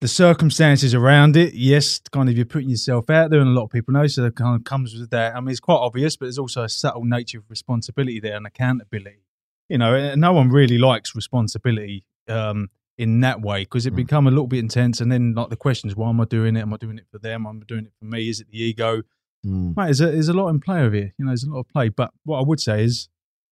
the 0.00 0.06
circumstances 0.06 0.94
around 0.94 1.36
it, 1.36 1.54
yes, 1.54 2.00
kind 2.12 2.28
of 2.28 2.36
you're 2.36 2.46
putting 2.46 2.70
yourself 2.70 3.10
out 3.10 3.30
there, 3.30 3.40
and 3.40 3.48
a 3.48 3.52
lot 3.52 3.64
of 3.64 3.70
people 3.70 3.92
know, 3.94 4.06
so 4.06 4.22
that 4.22 4.36
kind 4.36 4.54
of 4.54 4.62
comes 4.62 4.94
with 4.96 5.10
that. 5.10 5.34
I 5.34 5.40
mean, 5.40 5.50
it's 5.50 5.58
quite 5.58 5.74
obvious, 5.88 6.16
but 6.16 6.26
there's 6.26 6.38
also 6.38 6.62
a 6.62 6.68
subtle 6.68 7.04
nature 7.04 7.38
of 7.38 7.50
responsibility 7.50 8.20
there 8.20 8.36
and 8.36 8.46
accountability. 8.46 9.24
You 9.68 9.78
know, 9.78 10.14
no 10.14 10.32
one 10.32 10.50
really 10.50 10.78
likes 10.78 11.16
responsibility 11.16 12.04
um, 12.28 12.68
in 12.96 13.18
that 13.22 13.40
way 13.40 13.62
because 13.64 13.86
it 13.86 13.94
Mm. 13.94 13.96
become 13.96 14.26
a 14.28 14.30
little 14.30 14.46
bit 14.46 14.60
intense. 14.60 15.00
And 15.00 15.10
then 15.10 15.34
like 15.34 15.48
the 15.48 15.56
questions, 15.56 15.96
why 15.96 16.10
am 16.10 16.20
I 16.20 16.26
doing 16.26 16.54
it? 16.54 16.60
Am 16.60 16.72
I 16.72 16.76
doing 16.76 16.98
it 16.98 17.06
for 17.10 17.18
them? 17.18 17.44
Am 17.44 17.60
I 17.60 17.64
doing 17.66 17.86
it 17.86 17.92
for 17.98 18.04
me? 18.04 18.28
Is 18.28 18.38
it 18.40 18.48
the 18.52 18.62
ego? 18.62 19.02
Mm, 19.44 19.76
Mate, 19.76 19.84
there's 19.86 20.00
a, 20.00 20.06
there's 20.12 20.28
a 20.28 20.32
lot 20.34 20.48
in 20.50 20.60
play 20.60 20.82
over 20.82 20.94
here. 20.94 21.12
You 21.18 21.24
know, 21.24 21.30
there's 21.30 21.42
a 21.44 21.50
lot 21.50 21.60
of 21.60 21.68
play. 21.68 21.88
But 21.88 22.12
what 22.24 22.38
I 22.38 22.42
would 22.42 22.60
say 22.60 22.84
is, 22.84 23.08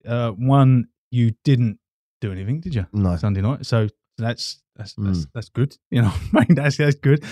uh, 0.06 0.30
one, 0.32 0.88
you 1.10 1.32
didn't 1.44 1.78
do 2.20 2.32
anything, 2.32 2.60
did 2.60 2.74
you, 2.74 2.86
no, 2.92 3.16
Sunday 3.16 3.40
night? 3.40 3.66
So 3.66 3.88
that's 4.18 4.60
that's 4.76 4.94
that's, 4.94 5.18
Mm. 5.20 5.26
that's 5.34 5.48
good. 5.50 5.76
You 5.90 6.02
know, 6.02 6.12
I 6.34 6.40
mean, 6.48 6.54
that's 6.56 6.76
that's 6.76 6.96
good. 6.96 7.24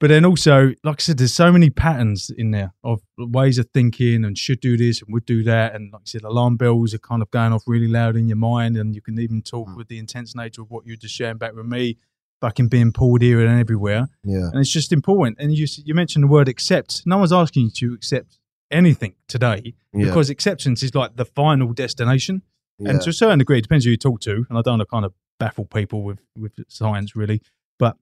But 0.00 0.08
then 0.08 0.24
also, 0.24 0.72
like 0.82 0.96
I 0.96 1.02
said, 1.02 1.18
there's 1.18 1.32
so 1.32 1.52
many 1.52 1.70
patterns 1.70 2.28
in 2.36 2.50
there 2.50 2.72
of 2.82 3.00
ways 3.18 3.58
of 3.58 3.68
thinking 3.72 4.24
and 4.24 4.36
should 4.36 4.58
do 4.60 4.76
this 4.76 5.00
and 5.00 5.12
would 5.12 5.24
do 5.26 5.44
that. 5.44 5.76
And 5.76 5.92
like 5.92 6.00
I 6.02 6.06
said, 6.06 6.24
alarm 6.24 6.56
bells 6.56 6.92
are 6.92 6.98
kind 6.98 7.22
of 7.22 7.30
going 7.30 7.52
off 7.52 7.62
really 7.68 7.86
loud 7.86 8.16
in 8.16 8.26
your 8.26 8.36
mind. 8.36 8.76
And 8.76 8.96
you 8.96 9.00
can 9.00 9.16
even 9.20 9.42
talk 9.42 9.68
Mm. 9.68 9.76
with 9.76 9.86
the 9.86 9.98
intense 9.98 10.34
nature 10.34 10.60
of 10.62 10.70
what 10.72 10.86
you're 10.86 10.96
just 10.96 11.14
sharing 11.14 11.38
back 11.38 11.54
with 11.54 11.66
me. 11.66 11.98
fucking 12.40 12.66
being 12.66 12.90
pulled 12.90 13.22
here 13.22 13.40
and 13.40 13.60
everywhere. 13.60 14.08
Yeah. 14.24 14.48
And 14.50 14.56
it's 14.58 14.68
just 14.72 14.92
important. 14.92 15.36
And 15.38 15.56
you 15.56 15.68
you 15.84 15.94
mentioned 15.94 16.24
the 16.24 16.28
word 16.28 16.48
accept. 16.48 17.02
No 17.06 17.18
one's 17.18 17.32
asking 17.32 17.66
you 17.66 17.70
to 17.70 17.94
accept 17.94 18.40
anything 18.72 19.14
today 19.28 19.74
Yeah. 19.92 20.06
because 20.06 20.30
acceptance 20.30 20.82
is 20.82 20.94
like 20.94 21.16
the 21.16 21.24
final 21.24 21.72
destination. 21.72 22.42
yeah. 22.78 22.90
And 22.90 23.00
to 23.02 23.10
a 23.10 23.12
certain 23.12 23.38
degree, 23.38 23.58
it 23.58 23.62
depends 23.62 23.84
who 23.84 23.90
you 23.92 23.96
talk 23.96 24.20
to. 24.22 24.44
And 24.48 24.58
I 24.58 24.62
don't 24.62 24.78
want 24.78 24.80
to 24.82 24.86
kind 24.86 25.04
of 25.04 25.12
baffle 25.38 25.64
people 25.66 26.02
with, 26.02 26.18
with 26.36 26.52
science, 26.68 27.14
really. 27.14 27.40
But 27.78 27.96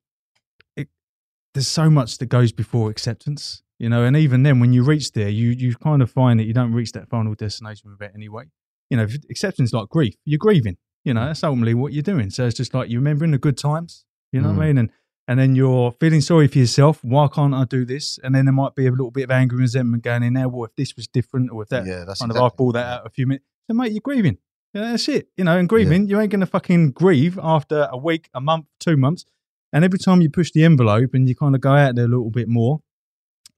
it, 0.77 0.89
there's 1.55 1.69
so 1.69 1.91
much 1.91 2.19
that 2.19 2.27
goes 2.27 2.53
before 2.53 2.91
acceptance, 2.91 3.63
you 3.79 3.89
know. 3.89 4.05
And 4.05 4.17
even 4.17 4.43
then, 4.43 4.61
when 4.61 4.73
you 4.73 4.83
reach 4.85 5.13
there, 5.13 5.29
you, 5.29 5.51
you 5.51 5.75
kind 5.77 6.01
of 6.03 6.11
find 6.11 6.39
that 6.41 6.45
you 6.45 6.55
don't 6.55 6.73
reach 6.73 6.93
that 6.93 7.09
final 7.09 7.35
destination 7.35 7.91
with 7.91 8.01
it 8.03 8.13
anyway. 8.15 8.45
You 8.91 8.97
know, 8.97 9.05
if 9.05 9.17
acceptance 9.31 9.71
is 9.71 9.73
like 9.75 9.89
grief. 9.89 10.15
You're 10.25 10.39
grieving, 10.39 10.77
you 11.05 11.15
know, 11.15 11.27
that's 11.27 11.45
ultimately 11.45 11.75
what 11.75 11.93
you're 11.93 12.03
doing. 12.03 12.31
So 12.31 12.47
it's 12.47 12.57
just 12.57 12.75
like 12.75 12.89
you're 12.91 13.01
remembering 13.01 13.31
the 13.33 13.39
good 13.39 13.57
times, 13.59 14.05
you 14.33 14.41
know 14.41 14.49
what 14.49 14.59
Mm. 14.59 14.63
I 14.63 14.67
mean? 14.67 14.79
And 14.79 14.91
and 15.31 15.39
then 15.39 15.55
you're 15.55 15.93
feeling 15.93 16.21
sorry 16.21 16.49
for 16.49 16.59
yourself. 16.59 16.99
Why 17.05 17.29
can't 17.29 17.55
I 17.55 17.65
do 17.65 17.85
this? 17.85 18.19
And 18.25 18.35
then 18.35 18.47
there 18.47 18.53
might 18.53 18.75
be 18.75 18.87
a 18.89 18.91
little 18.91 19.13
bit 19.13 19.23
of 19.25 19.31
anger 19.31 19.55
and 19.55 19.61
resentment 19.63 20.03
going 20.03 20.25
in 20.25 20.35
there. 20.35 20.49
Well, 20.49 20.65
if 20.65 20.75
this 20.77 20.97
was 20.97 21.07
different, 21.07 21.51
or 21.53 21.63
if 21.63 21.69
that 21.69 21.87
yeah, 21.87 22.05
that's 22.05 22.21
kind 22.21 22.31
of 22.33 22.37
exactly- 22.37 22.47
I 22.55 22.57
pull 22.59 22.73
that 22.73 22.87
out 22.87 23.07
a 23.07 23.11
few 23.11 23.27
minutes. 23.29 23.45
So 23.69 23.75
mate, 23.75 23.93
you're 23.93 24.01
grieving. 24.01 24.39
Yeah, 24.75 24.91
that's 24.91 25.09
it. 25.09 25.29
You 25.37 25.45
know, 25.45 25.57
and 25.57 25.69
grieving, 25.69 26.09
you 26.09 26.19
ain't 26.21 26.33
gonna 26.33 26.47
fucking 26.47 26.91
grieve 26.93 27.39
after 27.43 27.89
a 27.93 27.97
week, 27.97 28.29
a 28.35 28.41
month, 28.41 28.67
two 28.81 28.97
months. 28.97 29.25
And 29.73 29.85
every 29.85 29.99
time 30.01 30.21
you 30.21 30.29
push 30.31 30.51
the 30.51 30.65
envelope 30.65 31.11
and 31.15 31.29
you 31.29 31.37
kind 31.37 31.55
of 31.55 31.61
go 31.61 31.73
out 31.75 31.95
there 31.95 32.05
a 32.07 32.09
little 32.09 32.31
bit 32.31 32.49
more, 32.49 32.81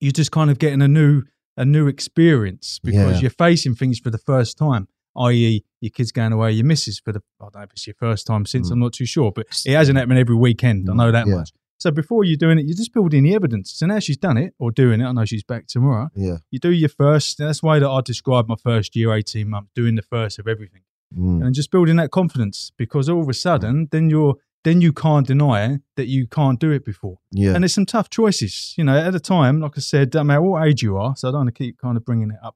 you're 0.01 0.13
just 0.13 0.31
kind 0.31 0.51
of 0.51 0.59
getting 0.59 0.83
a 0.83 0.89
new 0.89 1.23
a 1.57 1.65
new 1.67 1.87
experience 1.87 2.79
because 2.83 3.17
Yeah. 3.17 3.21
you're 3.23 3.31
facing 3.31 3.75
things 3.75 3.99
for 3.99 4.11
the 4.11 4.19
first 4.19 4.57
time. 4.59 4.89
I.e., 5.15 5.63
your 5.83 5.91
kids 5.91 6.11
going 6.13 6.33
away, 6.33 6.53
your 6.53 6.65
missus 6.65 6.99
for 6.99 7.13
the 7.13 7.21
I 7.41 7.45
don't 7.45 7.55
know 7.57 7.61
if 7.63 7.73
it's 7.73 7.87
your 7.87 7.95
first 7.99 8.27
time 8.27 8.47
since. 8.47 8.69
Mm. 8.69 8.73
I'm 8.73 8.81
not 8.81 8.93
too 8.95 9.05
sure, 9.07 9.31
but 9.33 9.47
it 9.67 9.75
hasn't 9.75 9.99
happened 9.99 10.19
every 10.19 10.35
weekend. 10.37 10.89
I 10.91 10.95
know 10.95 11.13
that 11.13 11.27
Yeah. 11.27 11.35
much. 11.35 11.51
So 11.83 11.90
before 11.90 12.25
you're 12.25 12.37
doing 12.37 12.59
it, 12.59 12.66
you're 12.66 12.77
just 12.77 12.92
building 12.95 13.25
the 13.25 13.35
evidence. 13.35 13.73
So 13.73 13.87
now 13.87 13.99
she's 13.99 14.16
done 14.16 14.37
it 14.37 14.55
or 14.59 14.71
doing 14.71 15.01
it. 15.01 15.05
I 15.05 15.12
know 15.12 15.25
she's 15.25 15.42
back 15.45 15.66
tomorrow 15.66 16.09
Yeah. 16.14 16.38
you 16.51 16.59
do 16.59 16.71
your 16.71 16.88
first. 16.88 17.38
That's 17.38 17.61
the 17.61 17.66
way 17.66 17.79
that 17.81 17.88
I 17.88 18.01
describe 18.01 18.49
my 18.49 18.57
first 18.57 18.95
year, 18.97 19.12
eighteen 19.12 19.49
months, 19.51 19.71
doing 19.75 19.95
the 19.97 20.03
first 20.03 20.38
of 20.38 20.47
everything, 20.47 20.83
Mm. 21.16 21.45
and 21.45 21.55
just 21.55 21.71
building 21.71 21.97
that 21.97 22.11
confidence. 22.11 22.73
Because 22.77 23.09
all 23.09 23.23
of 23.23 23.29
a 23.29 23.35
sudden, 23.35 23.88
then 23.90 24.09
you're 24.11 24.37
then 24.64 24.81
you 24.81 24.92
can't 24.92 25.27
deny 25.27 25.81
that 25.97 26.07
you 26.07 26.25
can't 26.29 26.61
do 26.61 26.71
it 26.71 26.85
before. 26.85 27.18
Yeah. 27.33 27.53
And 27.55 27.64
there's 27.64 27.75
some 27.75 27.85
tough 27.85 28.09
choices. 28.11 28.75
You 28.79 28.85
know, 28.85 28.97
at 28.97 29.12
the 29.12 29.18
time, 29.18 29.59
like 29.61 29.73
I 29.77 29.81
said, 29.81 30.11
doesn't 30.11 30.29
matter 30.29 30.40
what 30.42 30.64
age 30.68 30.83
you 30.85 30.97
are. 30.97 31.16
So 31.16 31.29
I 31.29 31.31
don't 31.33 31.40
want 31.40 31.49
to 31.49 31.59
keep 31.64 31.79
kind 31.79 31.97
of 31.97 32.05
bringing 32.05 32.31
it 32.31 32.37
up. 32.45 32.55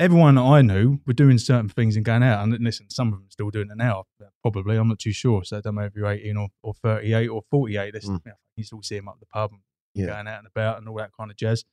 Everyone 0.00 0.36
I 0.38 0.60
knew 0.62 0.98
were 1.06 1.12
doing 1.12 1.38
certain 1.38 1.68
things 1.68 1.94
and 1.96 2.04
going 2.04 2.22
out. 2.24 2.42
And 2.42 2.52
listen, 2.64 2.90
some 2.90 3.08
of 3.08 3.14
them 3.14 3.28
are 3.28 3.30
still 3.30 3.50
doing 3.50 3.68
it 3.70 3.76
now, 3.76 4.04
probably. 4.42 4.76
I'm 4.76 4.88
not 4.88 4.98
too 4.98 5.12
sure. 5.12 5.44
So 5.44 5.58
I 5.58 5.60
don't 5.60 5.76
know 5.76 5.82
if 5.82 5.94
you're 5.94 6.08
18 6.08 6.36
or, 6.36 6.48
or 6.62 6.74
38 6.74 7.28
or 7.28 7.42
48. 7.50 7.92
There's, 7.92 8.04
Mm. 8.04 8.20
you, 8.24 8.30
know, 8.30 8.32
you 8.56 8.64
still 8.64 8.82
see 8.82 8.96
them 8.96 9.08
up 9.08 9.20
the 9.20 9.26
pub 9.26 9.52
and 9.52 9.60
Yeah. 9.94 10.06
going 10.06 10.26
out 10.26 10.38
and 10.38 10.48
about 10.48 10.78
and 10.78 10.88
all 10.88 10.96
that 10.96 11.10
kind 11.16 11.30
of 11.30 11.36
jazz. 11.36 11.64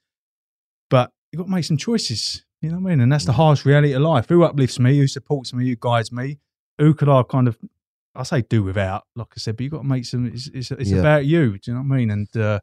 But 0.90 1.12
you've 1.32 1.40
got 1.40 1.46
to 1.46 1.52
make 1.52 1.66
some 1.66 1.78
choices. 1.78 2.46
You 2.62 2.70
know 2.70 2.76
what 2.80 2.90
I 2.92 2.92
mean? 2.92 3.02
And 3.02 3.12
that's 3.12 3.24
Mm. 3.24 3.28
the 3.28 3.34
harsh 3.34 3.66
reality 3.66 3.94
of 3.94 4.04
life. 4.04 4.30
Who 4.30 4.44
uplifts 4.44 4.78
me? 4.80 4.98
Who 5.00 5.08
supports 5.08 5.52
me? 5.54 5.68
Who 5.68 5.76
guides 5.76 6.12
me? 6.12 6.38
Who 6.78 6.94
could 6.94 7.10
I 7.10 7.24
kind 7.24 7.48
of, 7.48 7.58
I 8.14 8.22
say 8.24 8.44
do 8.44 8.62
without, 8.62 9.06
like 9.16 9.28
I 9.36 9.38
said, 9.40 9.58
but 9.58 9.64
you've 9.64 9.72
got 9.72 9.80
to 9.82 9.88
make 9.88 10.06
some, 10.06 10.28
it's, 10.28 10.48
it's, 10.54 10.70
it's 10.70 10.92
Yeah. 10.92 11.00
about 11.00 11.26
you. 11.26 11.58
Do 11.58 11.72
you 11.72 11.74
know 11.74 11.82
what 11.82 11.96
I 11.96 11.98
mean? 11.98 12.12
And, 12.12 12.38
uh, 12.38 12.60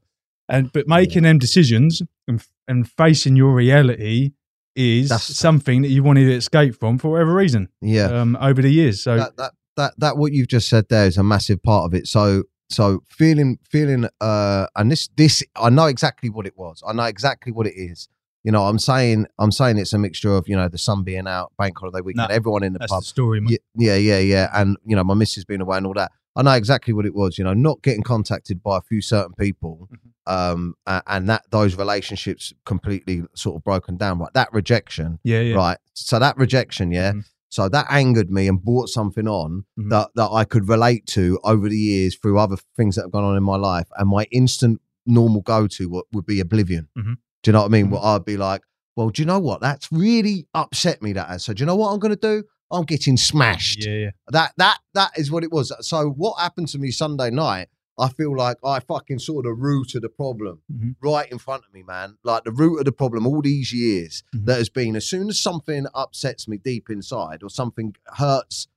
and, 0.49 0.71
but 0.73 0.87
making 0.87 1.25
them 1.25 1.39
decisions 1.39 2.01
and, 2.29 2.45
and 2.69 2.89
facing 2.89 3.35
your 3.35 3.55
reality 3.55 4.33
is 4.79 5.09
That's- 5.09 5.37
something 5.37 5.83
that 5.83 5.89
you 5.89 6.03
wanted 6.03 6.25
to 6.27 6.33
escape 6.35 6.75
from 6.79 6.99
for 6.99 7.11
whatever 7.11 7.35
reason 7.35 7.69
yeah. 7.83 8.05
um, 8.07 8.37
over 8.41 8.63
the 8.63 8.71
years. 8.71 9.03
So, 9.03 9.17
that, 9.17 9.37
that 9.37 9.53
that 9.77 9.95
that 9.99 10.17
what 10.17 10.33
you've 10.33 10.49
just 10.49 10.69
said 10.69 10.87
there 10.89 11.07
is 11.07 11.17
a 11.19 11.23
massive 11.23 11.63
part 11.63 11.85
of 11.87 11.95
it. 11.95 12.07
So 12.07 12.45
so 12.71 13.03
feeling 13.09 13.59
feeling 13.71 14.09
uh 14.21 14.67
and 14.77 14.91
this 14.91 15.09
this 15.17 15.43
I 15.57 15.71
know 15.71 15.87
exactly 15.87 16.31
what 16.31 16.47
it 16.47 16.57
was. 16.57 16.83
I 16.87 16.93
know 16.93 17.05
exactly 17.05 17.53
what 17.53 17.67
it 17.67 17.75
is. 17.77 18.09
You 18.45 18.53
know, 18.53 18.67
I'm 18.67 18.79
saying 18.79 19.27
I'm 19.39 19.51
saying 19.53 19.79
it's 19.79 19.93
a 19.93 19.99
mixture 19.99 20.35
of 20.35 20.49
you 20.49 20.57
know 20.57 20.69
the 20.69 20.79
sun 20.79 21.03
being 21.03 21.27
out, 21.27 21.53
bank 21.59 21.79
holiday 21.79 22.01
weekend, 22.01 22.29
No, 22.29 22.35
everyone 22.35 22.63
in 22.63 22.73
the 22.73 22.79
that's 22.79 22.93
pub. 22.93 23.03
the 23.03 23.07
story, 23.07 23.41
mate. 23.41 23.61
Yeah, 23.77 23.97
yeah, 23.97 24.19
yeah, 24.21 24.49
and 24.55 24.77
you 24.85 24.95
know 24.97 25.05
my 25.05 25.15
missus 25.15 25.45
being 25.45 25.61
away 25.61 25.77
and 25.77 25.87
all 25.87 25.95
that. 25.95 26.13
I 26.37 26.43
know 26.43 26.53
exactly 26.53 26.95
what 26.95 27.05
it 27.05 27.15
was. 27.15 27.37
You 27.37 27.45
know, 27.45 27.53
not 27.55 27.83
getting 27.83 28.03
contacted 28.03 28.63
by 28.63 28.79
a 28.79 28.81
few 28.81 29.01
certain 29.03 29.35
people, 29.35 29.89
Mhm. 29.93 30.11
Um, 30.29 30.75
and 30.87 31.29
that 31.29 31.43
those 31.51 31.75
relationships 31.77 32.53
completely 32.65 33.23
sort 33.35 33.57
of 33.57 33.65
broken 33.65 33.97
down. 33.97 34.19
Right, 34.19 34.33
that 34.35 34.53
rejection, 34.53 35.19
Yeah, 35.25 35.41
yeah. 35.41 35.55
right. 35.57 35.79
So 35.95 36.19
that 36.19 36.37
rejection, 36.37 36.93
yeah. 36.93 37.13
Mhm. 37.13 37.25
So 37.51 37.69
that 37.71 37.87
angered 37.91 38.31
me 38.31 38.47
and 38.47 38.63
brought 38.63 38.89
something 38.91 39.27
on 39.27 39.65
Mhm. 39.79 39.91
that 39.91 40.09
that 40.17 40.29
I 40.31 40.45
could 40.45 40.69
relate 40.69 41.07
to 41.17 41.39
over 41.45 41.69
the 41.69 41.79
years 41.79 42.15
through 42.17 42.39
other 42.39 42.57
things 42.77 42.95
that 42.97 43.03
have 43.03 43.13
gone 43.13 43.25
on 43.25 43.37
in 43.37 43.43
my 43.43 43.57
life. 43.57 43.89
And 43.97 44.09
my 44.11 44.25
instant 44.31 44.81
normal 45.07 45.41
go 45.41 45.67
to 45.67 45.89
would, 45.89 46.05
would 46.13 46.27
be 46.27 46.41
oblivion. 46.41 46.89
Mhm. 46.99 47.15
Do 47.43 47.49
you 47.49 47.53
know 47.55 47.61
what 47.63 47.67
I 47.67 47.77
mean? 47.77 47.87
Mhm. 47.87 47.91
Well, 47.93 48.05
I'd 48.05 48.25
be 48.27 48.37
like, 48.37 48.63
well, 48.97 49.09
do 49.11 49.23
you 49.23 49.27
know 49.27 49.39
what? 49.39 49.61
That's 49.63 49.91
really 49.91 50.47
upset 50.55 51.01
me. 51.03 51.13
That 51.15 51.29
has. 51.29 51.45
So 51.45 51.55
do 51.55 51.63
you 51.63 51.67
know 51.67 51.77
what 51.77 51.93
I'm 51.93 51.99
going 52.01 52.15
to 52.15 52.21
do? 52.21 52.45
I'm 52.71 52.85
getting 52.85 53.17
smashed. 53.17 53.87
Yeah, 53.87 53.95
yeah. 53.95 54.11
That 54.29 54.53
that 54.59 54.79
that 54.93 55.13
is 55.17 55.31
what 55.31 55.43
it 55.45 55.51
was. 55.51 55.73
So 55.81 56.11
what 56.11 56.39
happened 56.39 56.69
to 56.69 56.79
me 56.79 56.91
Sunday 56.91 57.31
night? 57.31 57.69
I 57.99 58.09
feel 58.11 58.37
like 58.37 58.57
I 58.65 58.81
fucking 58.81 59.19
saw 59.19 59.43
the 59.43 59.53
root 59.53 59.95
of 59.95 60.03
the 60.03 60.09
problem 60.09 60.63
Mhm. 60.73 60.97
right 61.03 61.31
in 61.31 61.39
front 61.39 61.65
of 61.67 61.73
me, 61.75 61.83
man. 61.83 62.17
Like 62.23 62.45
the 62.45 62.53
root 62.53 62.79
of 62.79 62.85
the 62.85 62.93
problem 62.93 63.27
all 63.27 63.43
these 63.43 63.73
years 63.73 64.23
Mhm. 64.35 64.47
that 64.47 64.59
has 64.59 64.69
been 64.69 64.95
as 64.97 65.07
soon 65.07 65.29
as 65.29 65.41
something 65.41 65.87
upsets 65.95 66.47
me 66.47 66.59
deep 66.59 66.89
inside 66.91 67.43
or 67.43 67.51
something 67.51 67.95
hurts 68.15 68.69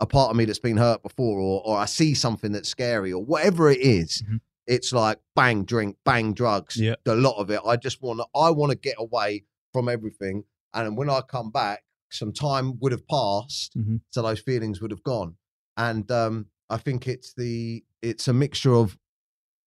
a 0.00 0.06
part 0.06 0.30
of 0.30 0.36
me 0.36 0.44
that's 0.44 0.60
been 0.60 0.76
hurt 0.76 1.02
before 1.02 1.40
or 1.40 1.62
or 1.66 1.76
I 1.76 1.86
see 1.86 2.14
something 2.14 2.52
that's 2.52 2.68
scary 2.68 3.12
or 3.12 3.24
whatever 3.24 3.68
it 3.68 3.80
is, 3.80 4.22
Mhm. 4.22 4.40
it's 4.66 4.92
like 4.92 5.18
bang 5.34 5.64
drink, 5.64 5.96
bang 6.04 6.32
drugs. 6.32 6.76
Yeah. 6.76 6.94
The 7.04 7.16
lot 7.16 7.36
of 7.38 7.50
it. 7.50 7.60
I 7.66 7.76
just 7.76 8.00
want 8.00 8.20
to 8.20 8.26
I 8.38 8.50
want 8.50 8.70
to 8.70 8.78
get 8.78 8.94
away 8.98 9.44
from 9.72 9.88
everything. 9.88 10.44
And 10.72 10.96
when 10.96 11.10
I 11.10 11.20
come 11.22 11.50
back, 11.50 11.82
some 12.10 12.32
time 12.32 12.78
would 12.78 12.92
have 12.92 13.06
passed 13.08 13.74
so 14.10 14.22
those 14.22 14.38
feelings 14.40 14.80
would 14.80 14.92
have 14.92 15.02
gone. 15.02 15.36
And 15.76 16.08
um, 16.12 16.46
I 16.70 16.76
think 16.76 17.06
it's 17.08 17.34
the 17.34 17.82
it's 18.02 18.28
a 18.28 18.32
mixture 18.32 18.74
of 18.74 18.96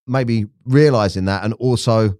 maybe 0.07 0.45
realizing 0.65 1.25
that 1.25 1.43
and 1.43 1.53
also 1.55 2.17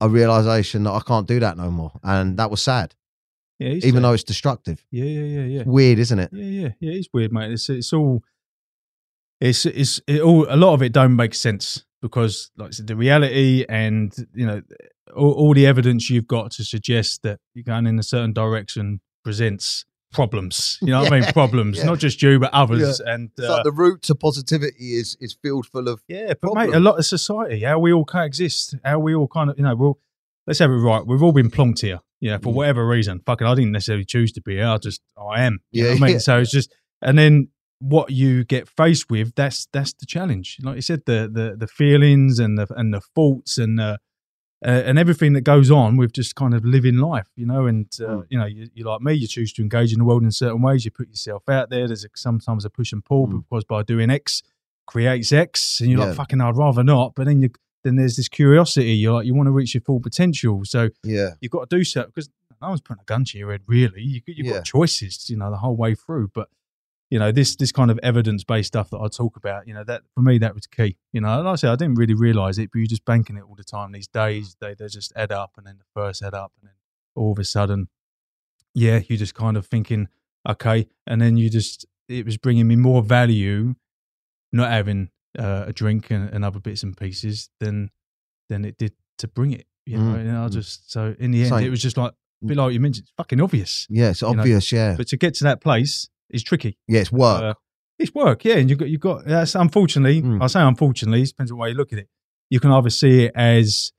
a 0.00 0.08
realization 0.08 0.84
that 0.84 0.92
I 0.92 1.00
can't 1.00 1.26
do 1.28 1.40
that 1.40 1.56
no 1.56 1.70
more. 1.70 1.92
And 2.02 2.38
that 2.38 2.50
was 2.50 2.62
sad, 2.62 2.94
Yeah, 3.58 3.68
it's 3.70 3.84
even 3.84 4.02
uh, 4.04 4.08
though 4.08 4.14
it's 4.14 4.24
destructive. 4.24 4.84
yeah, 4.90 5.04
yeah, 5.04 5.40
yeah, 5.40 5.44
yeah. 5.58 5.62
Weird, 5.66 5.98
isn't 5.98 6.18
it? 6.18 6.30
Yeah, 6.32 6.44
yeah, 6.44 6.68
yeah. 6.80 6.92
It's 6.92 7.08
weird, 7.12 7.32
mate. 7.32 7.52
It's 7.52 7.68
it's 7.68 7.92
all 7.92 8.22
it's 9.40 9.66
it's 9.66 10.00
it 10.06 10.20
all 10.20 10.46
a 10.48 10.56
lot 10.56 10.74
of 10.74 10.82
it 10.82 10.92
don't 10.92 11.16
make 11.16 11.34
sense 11.34 11.84
because 12.02 12.50
like 12.56 12.68
I 12.68 12.70
said, 12.72 12.86
the 12.86 12.96
reality 12.96 13.64
and 13.68 14.14
you 14.34 14.46
know 14.46 14.62
all, 15.14 15.32
all 15.32 15.54
the 15.54 15.66
evidence 15.66 16.08
you've 16.10 16.26
got 16.26 16.50
to 16.52 16.64
suggest 16.64 17.22
that 17.22 17.40
you're 17.54 17.64
going 17.64 17.86
in 17.86 17.98
a 17.98 18.02
certain 18.02 18.32
direction 18.32 19.00
presents 19.24 19.84
problems. 20.12 20.78
You 20.80 20.88
know 20.88 21.00
what 21.02 21.12
I 21.12 21.20
mean? 21.20 21.32
Problems, 21.32 21.78
yeah. 21.78 21.84
not 21.84 21.98
just 21.98 22.20
you 22.22 22.38
but 22.38 22.52
others. 22.52 23.00
And 23.00 23.30
It's 23.38 23.48
uh, 23.48 23.52
like 23.54 23.64
the 23.64 23.72
route 23.72 24.02
to 24.02 24.14
positivity 24.14 24.94
is 24.94 25.16
is 25.20 25.36
filled 25.42 25.66
full 25.66 25.88
of 25.88 26.02
yeah, 26.08 26.34
but 26.40 26.54
mate, 26.54 26.74
a 26.74 26.80
lot 26.80 26.98
of 26.98 27.06
society, 27.06 27.60
how 27.60 27.78
we 27.78 27.92
all 27.92 28.04
coexist, 28.04 28.74
how 28.84 28.98
we 28.98 29.14
all 29.14 29.28
kind 29.28 29.50
of 29.50 29.58
you 29.58 29.64
know, 29.64 29.74
we'll 29.76 29.98
let's 30.46 30.58
have 30.58 30.70
it 30.70 30.74
right. 30.74 31.06
We've 31.06 31.22
all 31.22 31.32
been 31.32 31.50
plonked 31.50 31.80
here, 31.80 32.00
yeah, 32.20 32.38
for 32.38 32.50
Mm. 32.52 32.54
whatever 32.54 32.86
reason. 32.86 33.20
Fucking, 33.26 33.46
I 33.46 33.54
didn't 33.54 33.72
necessarily 33.72 34.04
choose 34.04 34.32
to 34.32 34.40
be 34.42 34.54
here. 34.56 34.66
I 34.68 34.78
just 34.78 35.00
I 35.16 35.42
am. 35.42 35.60
You 35.70 35.82
know 35.82 35.88
Yeah, 35.88 35.94
what 35.94 36.02
I 36.02 36.06
mean? 36.06 36.12
yeah. 36.14 36.18
So 36.18 36.38
it's 36.40 36.50
just, 36.50 36.74
and 37.02 37.16
then 37.18 37.48
what 37.78 38.10
you 38.10 38.44
get 38.44 38.68
faced 38.68 39.10
with, 39.10 39.34
that's 39.34 39.66
that's 39.72 39.92
the 39.94 40.06
challenge. 40.06 40.58
Like 40.62 40.76
you 40.76 40.82
said, 40.82 41.02
the 41.06 41.30
the 41.32 41.56
the 41.56 41.66
feelings 41.66 42.38
and 42.38 42.58
the 42.58 42.66
and 42.76 42.92
the 42.92 43.00
thoughts 43.14 43.56
and 43.58 43.78
the 43.78 43.98
uh, 44.64 44.82
and 44.86 44.98
everything 44.98 45.32
that 45.32 45.40
goes 45.42 45.70
on 45.70 45.96
with 45.96 46.12
just 46.12 46.34
kind 46.34 46.54
of 46.54 46.64
living 46.64 46.96
life, 46.98 47.26
you 47.36 47.46
know. 47.46 47.66
And 47.66 47.86
uh, 48.00 48.04
Mm. 48.04 48.26
you 48.30 48.38
know, 48.38 48.46
you, 48.46 48.68
you 48.74 48.84
like 48.84 49.00
me, 49.00 49.14
you 49.14 49.26
choose 49.26 49.52
to 49.54 49.62
engage 49.62 49.92
in 49.92 49.98
the 49.98 50.04
world 50.04 50.22
in 50.22 50.30
certain 50.30 50.60
ways. 50.62 50.84
You 50.84 50.90
put 50.90 51.08
yourself 51.08 51.48
out 51.48 51.70
there. 51.70 51.86
There's 51.86 52.04
a, 52.04 52.08
sometimes 52.14 52.64
a 52.64 52.70
push 52.70 52.92
and 52.92 53.04
pull 53.04 53.26
Mm. 53.28 53.42
because 53.48 53.64
by 53.64 53.82
doing 53.82 54.10
X 54.10 54.42
creates 54.86 55.32
X, 55.32 55.80
and 55.80 55.90
you're 55.90 56.00
Yeah. 56.00 56.06
like, 56.06 56.16
fucking, 56.16 56.40
I'd 56.40 56.56
rather 56.56 56.82
not. 56.84 57.14
But 57.14 57.26
then 57.26 57.42
you 57.42 57.50
then 57.82 57.96
there's 57.96 58.16
this 58.16 58.28
curiosity. 58.28 58.92
You're 58.92 59.14
like, 59.14 59.26
you 59.26 59.34
want 59.34 59.46
to 59.46 59.52
reach 59.52 59.72
your 59.74 59.80
full 59.80 60.00
potential. 60.00 60.60
So 60.66 60.90
yeah. 61.02 61.30
you've 61.40 61.50
got 61.52 61.70
to 61.70 61.76
do 61.78 61.82
so 61.82 62.04
because 62.04 62.28
no 62.60 62.68
one's 62.68 62.82
putting 62.82 63.00
a 63.00 63.04
gun 63.06 63.24
to 63.24 63.38
your 63.38 63.52
head, 63.52 63.62
really. 63.66 64.02
You, 64.02 64.20
you've 64.26 64.46
Yeah. 64.46 64.52
got 64.56 64.64
choices, 64.66 65.30
you 65.30 65.36
know, 65.38 65.50
the 65.50 65.56
whole 65.56 65.76
way 65.76 65.94
through. 65.94 66.28
But 66.34 66.48
you 67.10 67.18
know, 67.18 67.32
this 67.32 67.56
this 67.56 67.72
kind 67.72 67.90
of 67.90 67.98
evidence 68.02 68.44
based 68.44 68.68
stuff 68.68 68.90
that 68.90 68.98
I 68.98 69.08
talk 69.08 69.36
about, 69.36 69.66
you 69.66 69.74
know, 69.74 69.82
that 69.84 70.02
for 70.14 70.22
me 70.22 70.38
that 70.38 70.54
was 70.54 70.66
key. 70.68 70.96
You 71.12 71.20
know, 71.20 71.42
like 71.42 71.52
I 71.52 71.56
said, 71.56 71.70
I 71.70 71.76
didn't 71.76 71.96
really 71.96 72.14
realize 72.14 72.56
it, 72.58 72.70
but 72.72 72.78
you're 72.78 72.86
just 72.86 73.04
banking 73.04 73.36
it 73.36 73.42
all 73.42 73.56
the 73.56 73.64
time. 73.64 73.92
These 73.92 74.08
days, 74.08 74.56
they 74.60 74.74
they 74.74 74.86
just 74.86 75.12
add 75.16 75.32
up, 75.32 75.52
and 75.56 75.66
then 75.66 75.78
the 75.78 76.00
first 76.00 76.22
add 76.22 76.34
up, 76.34 76.52
and 76.60 76.68
then 76.68 76.74
all 77.16 77.32
of 77.32 77.38
a 77.38 77.44
sudden, 77.44 77.88
yeah, 78.74 79.00
you're 79.08 79.18
just 79.18 79.34
kind 79.34 79.56
of 79.56 79.66
thinking, 79.66 80.08
okay, 80.48 80.86
and 81.06 81.20
then 81.20 81.36
you 81.36 81.50
just 81.50 81.84
it 82.08 82.24
was 82.24 82.36
bringing 82.36 82.68
me 82.68 82.76
more 82.76 83.02
value, 83.02 83.74
not 84.52 84.70
having 84.70 85.10
uh, 85.36 85.64
a 85.66 85.72
drink 85.72 86.10
and, 86.10 86.30
and 86.30 86.44
other 86.44 86.60
bits 86.60 86.84
and 86.84 86.96
pieces 86.96 87.50
than 87.58 87.90
than 88.48 88.64
it 88.64 88.78
did 88.78 88.92
to 89.18 89.26
bring 89.26 89.52
it. 89.52 89.66
You 89.84 89.98
know, 89.98 90.14
Mm, 90.14 90.20
and 90.20 90.38
I 90.38 90.46
mm. 90.46 90.52
just 90.52 90.92
so 90.92 91.16
in 91.18 91.32
the 91.32 91.42
end, 91.42 91.64
it 91.64 91.70
was 91.70 91.82
just 91.82 91.96
like 91.96 92.12
a 92.42 92.46
bit 92.46 92.56
like 92.56 92.72
you 92.72 92.78
mentioned, 92.78 93.06
it's 93.06 93.12
fucking 93.16 93.40
obvious. 93.40 93.88
Yeah, 93.90 94.10
it's 94.10 94.22
know, 94.22 94.28
obvious, 94.28 94.70
yeah. 94.70 94.94
But 94.96 95.08
to 95.08 95.16
get 95.16 95.34
to 95.34 95.44
that 95.44 95.60
place 95.60 96.08
is 96.30 96.42
tricky. 96.42 96.78
Yeah, 96.88 97.00
it's 97.00 97.12
work. 97.12 97.42
Uh, 97.42 97.54
It's 97.98 98.14
work, 98.14 98.44
yeah. 98.44 98.56
And 98.56 98.70
you've 98.70 98.78
got 98.78 98.88
you've 98.88 99.00
got 99.00 99.24
that's 99.26 99.54
unfortunately. 99.54 100.22
Mm. 100.22 100.42
I 100.42 100.46
say 100.46 100.60
unfortunately, 100.62 101.22
it 101.22 101.26
depends 101.28 101.50
on 101.50 101.58
the 101.58 101.62
way 101.62 101.68
you 101.70 101.74
look 101.74 101.92
at 101.92 101.98
it. 101.98 102.08
You 102.48 102.58
can 102.60 102.70
either 102.70 102.90
see 102.90 103.24
it 103.24 103.32
as 103.34 103.92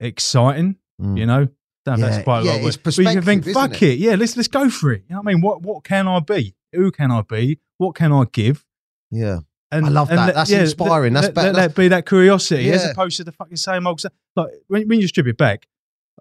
exciting, 0.00 0.76
Mm. 1.00 1.18
you 1.18 1.26
know. 1.26 1.48
Don't 1.84 1.98
know 1.98 2.06
if 2.06 2.10
Yeah, 2.12 2.16
that's 2.16 2.24
quite 2.24 2.44
yeah, 2.44 2.52
right. 2.52 2.64
it's 2.66 2.76
But 2.76 2.96
you 2.96 3.04
can 3.04 3.22
think, 3.22 3.44
fuck 3.46 3.72
isn't 3.74 3.88
it, 3.88 3.98
yeah, 3.98 4.14
let's 4.14 4.36
let's 4.36 4.48
go 4.48 4.70
for 4.70 4.92
it. 4.92 5.02
You 5.08 5.14
know 5.16 5.22
what 5.22 5.30
I 5.30 5.32
mean? 5.34 5.42
What 5.42 5.62
what 5.62 5.82
can 5.84 6.06
I 6.06 6.20
be? 6.20 6.54
Who 6.72 6.90
can 6.92 7.10
I 7.10 7.22
be? 7.22 7.58
What 7.78 7.94
can 7.94 8.12
I 8.12 8.24
give? 8.32 8.64
Yeah. 9.10 9.40
And 9.72 9.86
I 9.86 9.88
love 9.88 10.08
that. 10.08 10.16
let- 10.26 10.34
That's 10.34 10.50
yeah, 10.50 10.60
inspiring. 10.60 11.14
Let, 11.14 11.22
That's 11.22 11.28
let, 11.28 11.34
better. 11.34 11.52
let 11.54 11.68
that 11.68 11.74
be 11.80 11.88
that 11.88 12.06
curiosity 12.06 12.70
as 12.70 12.88
opposed 12.90 13.16
to 13.16 13.24
the 13.24 13.32
fucking 13.32 13.56
same 13.56 13.86
old. 13.86 14.00
stuff. 14.00 14.12
Like 14.36 14.50
when, 14.68 14.86
when 14.86 15.00
you 15.00 15.08
strip 15.08 15.26
it 15.26 15.36
back, 15.38 15.66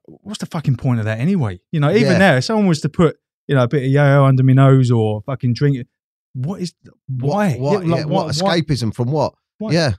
what's 0.06 0.40
the 0.40 0.46
fucking 0.46 0.78
point 0.78 1.00
of 1.00 1.06
that 1.06 1.20
anyway? 1.20 1.60
You 1.72 1.80
know, 1.82 1.92
even 1.92 2.14
Yeah. 2.14 2.18
now, 2.18 2.36
if 2.38 2.46
someone 2.46 2.68
was 2.68 2.82
to 2.82 2.90
put 2.90 3.18
you 3.52 3.56
know 3.58 3.64
a 3.64 3.68
bit 3.68 3.84
of 3.84 3.90
yo 3.92 4.24
under 4.26 4.44
my 4.44 4.54
nose 4.54 4.90
or 4.90 5.22
fucking 5.22 5.54
drink 5.54 5.86
what 6.34 6.62
is 6.62 6.74
why? 7.08 7.56
What, 7.58 7.60
what, 7.60 7.86
Yeah, 7.86 7.92
like, 7.92 8.00
yeah, 8.00 8.06
what 8.06 8.28
escapism 8.28 8.94
from 8.96 9.12
what? 9.12 9.34
Why? 9.58 9.72
Yeah. 9.74 9.94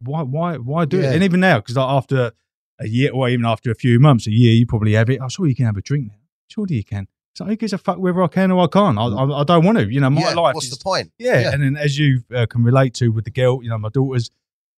Why 0.00 0.22
why 0.22 0.56
why 0.56 0.84
do 0.84 0.98
Yeah. 0.98 1.10
it? 1.10 1.14
And 1.16 1.24
even 1.24 1.40
now, 1.40 1.58
because 1.58 1.76
like 1.76 1.88
after 1.88 2.32
a 2.78 2.88
year, 2.88 3.10
or 3.12 3.28
even 3.28 3.44
after 3.46 3.70
a 3.70 3.74
few 3.74 4.00
months, 4.00 4.26
a 4.26 4.30
year, 4.32 4.54
you 4.54 4.66
probably 4.66 4.94
have 4.94 5.10
it. 5.10 5.20
I'm 5.20 5.28
sure 5.28 5.46
you 5.46 5.54
can 5.54 5.66
have 5.66 5.76
a 5.76 5.82
drink 5.82 6.08
now. 6.08 6.14
Surely 6.48 6.76
you 6.76 6.84
can. 6.84 7.08
So 7.34 7.44
who 7.44 7.56
gives 7.56 7.74
a 7.74 7.78
fuck 7.78 7.98
whether 7.98 8.22
I 8.22 8.28
can 8.28 8.50
or 8.50 8.64
I 8.64 8.66
can't? 8.68 8.98
I, 8.98 9.02
I, 9.04 9.40
I 9.40 9.44
don't 9.44 9.64
want 9.64 9.76
to. 9.78 9.92
You 9.92 10.00
know, 10.00 10.08
my 10.08 10.22
yeah. 10.22 10.34
life 10.34 10.54
What's 10.54 10.68
is 10.68 10.78
the 10.78 10.82
point? 10.82 11.12
yeah. 11.18 11.40
Yeah. 11.40 11.52
And 11.52 11.62
then 11.62 11.76
as 11.76 11.98
you 11.98 12.22
uh, 12.34 12.46
can 12.46 12.62
relate 12.64 12.94
to 12.94 13.08
with 13.10 13.24
the 13.24 13.30
girl, 13.30 13.62
you 13.62 13.68
know, 13.68 13.78
my 13.78 13.90
daughters, 13.90 14.30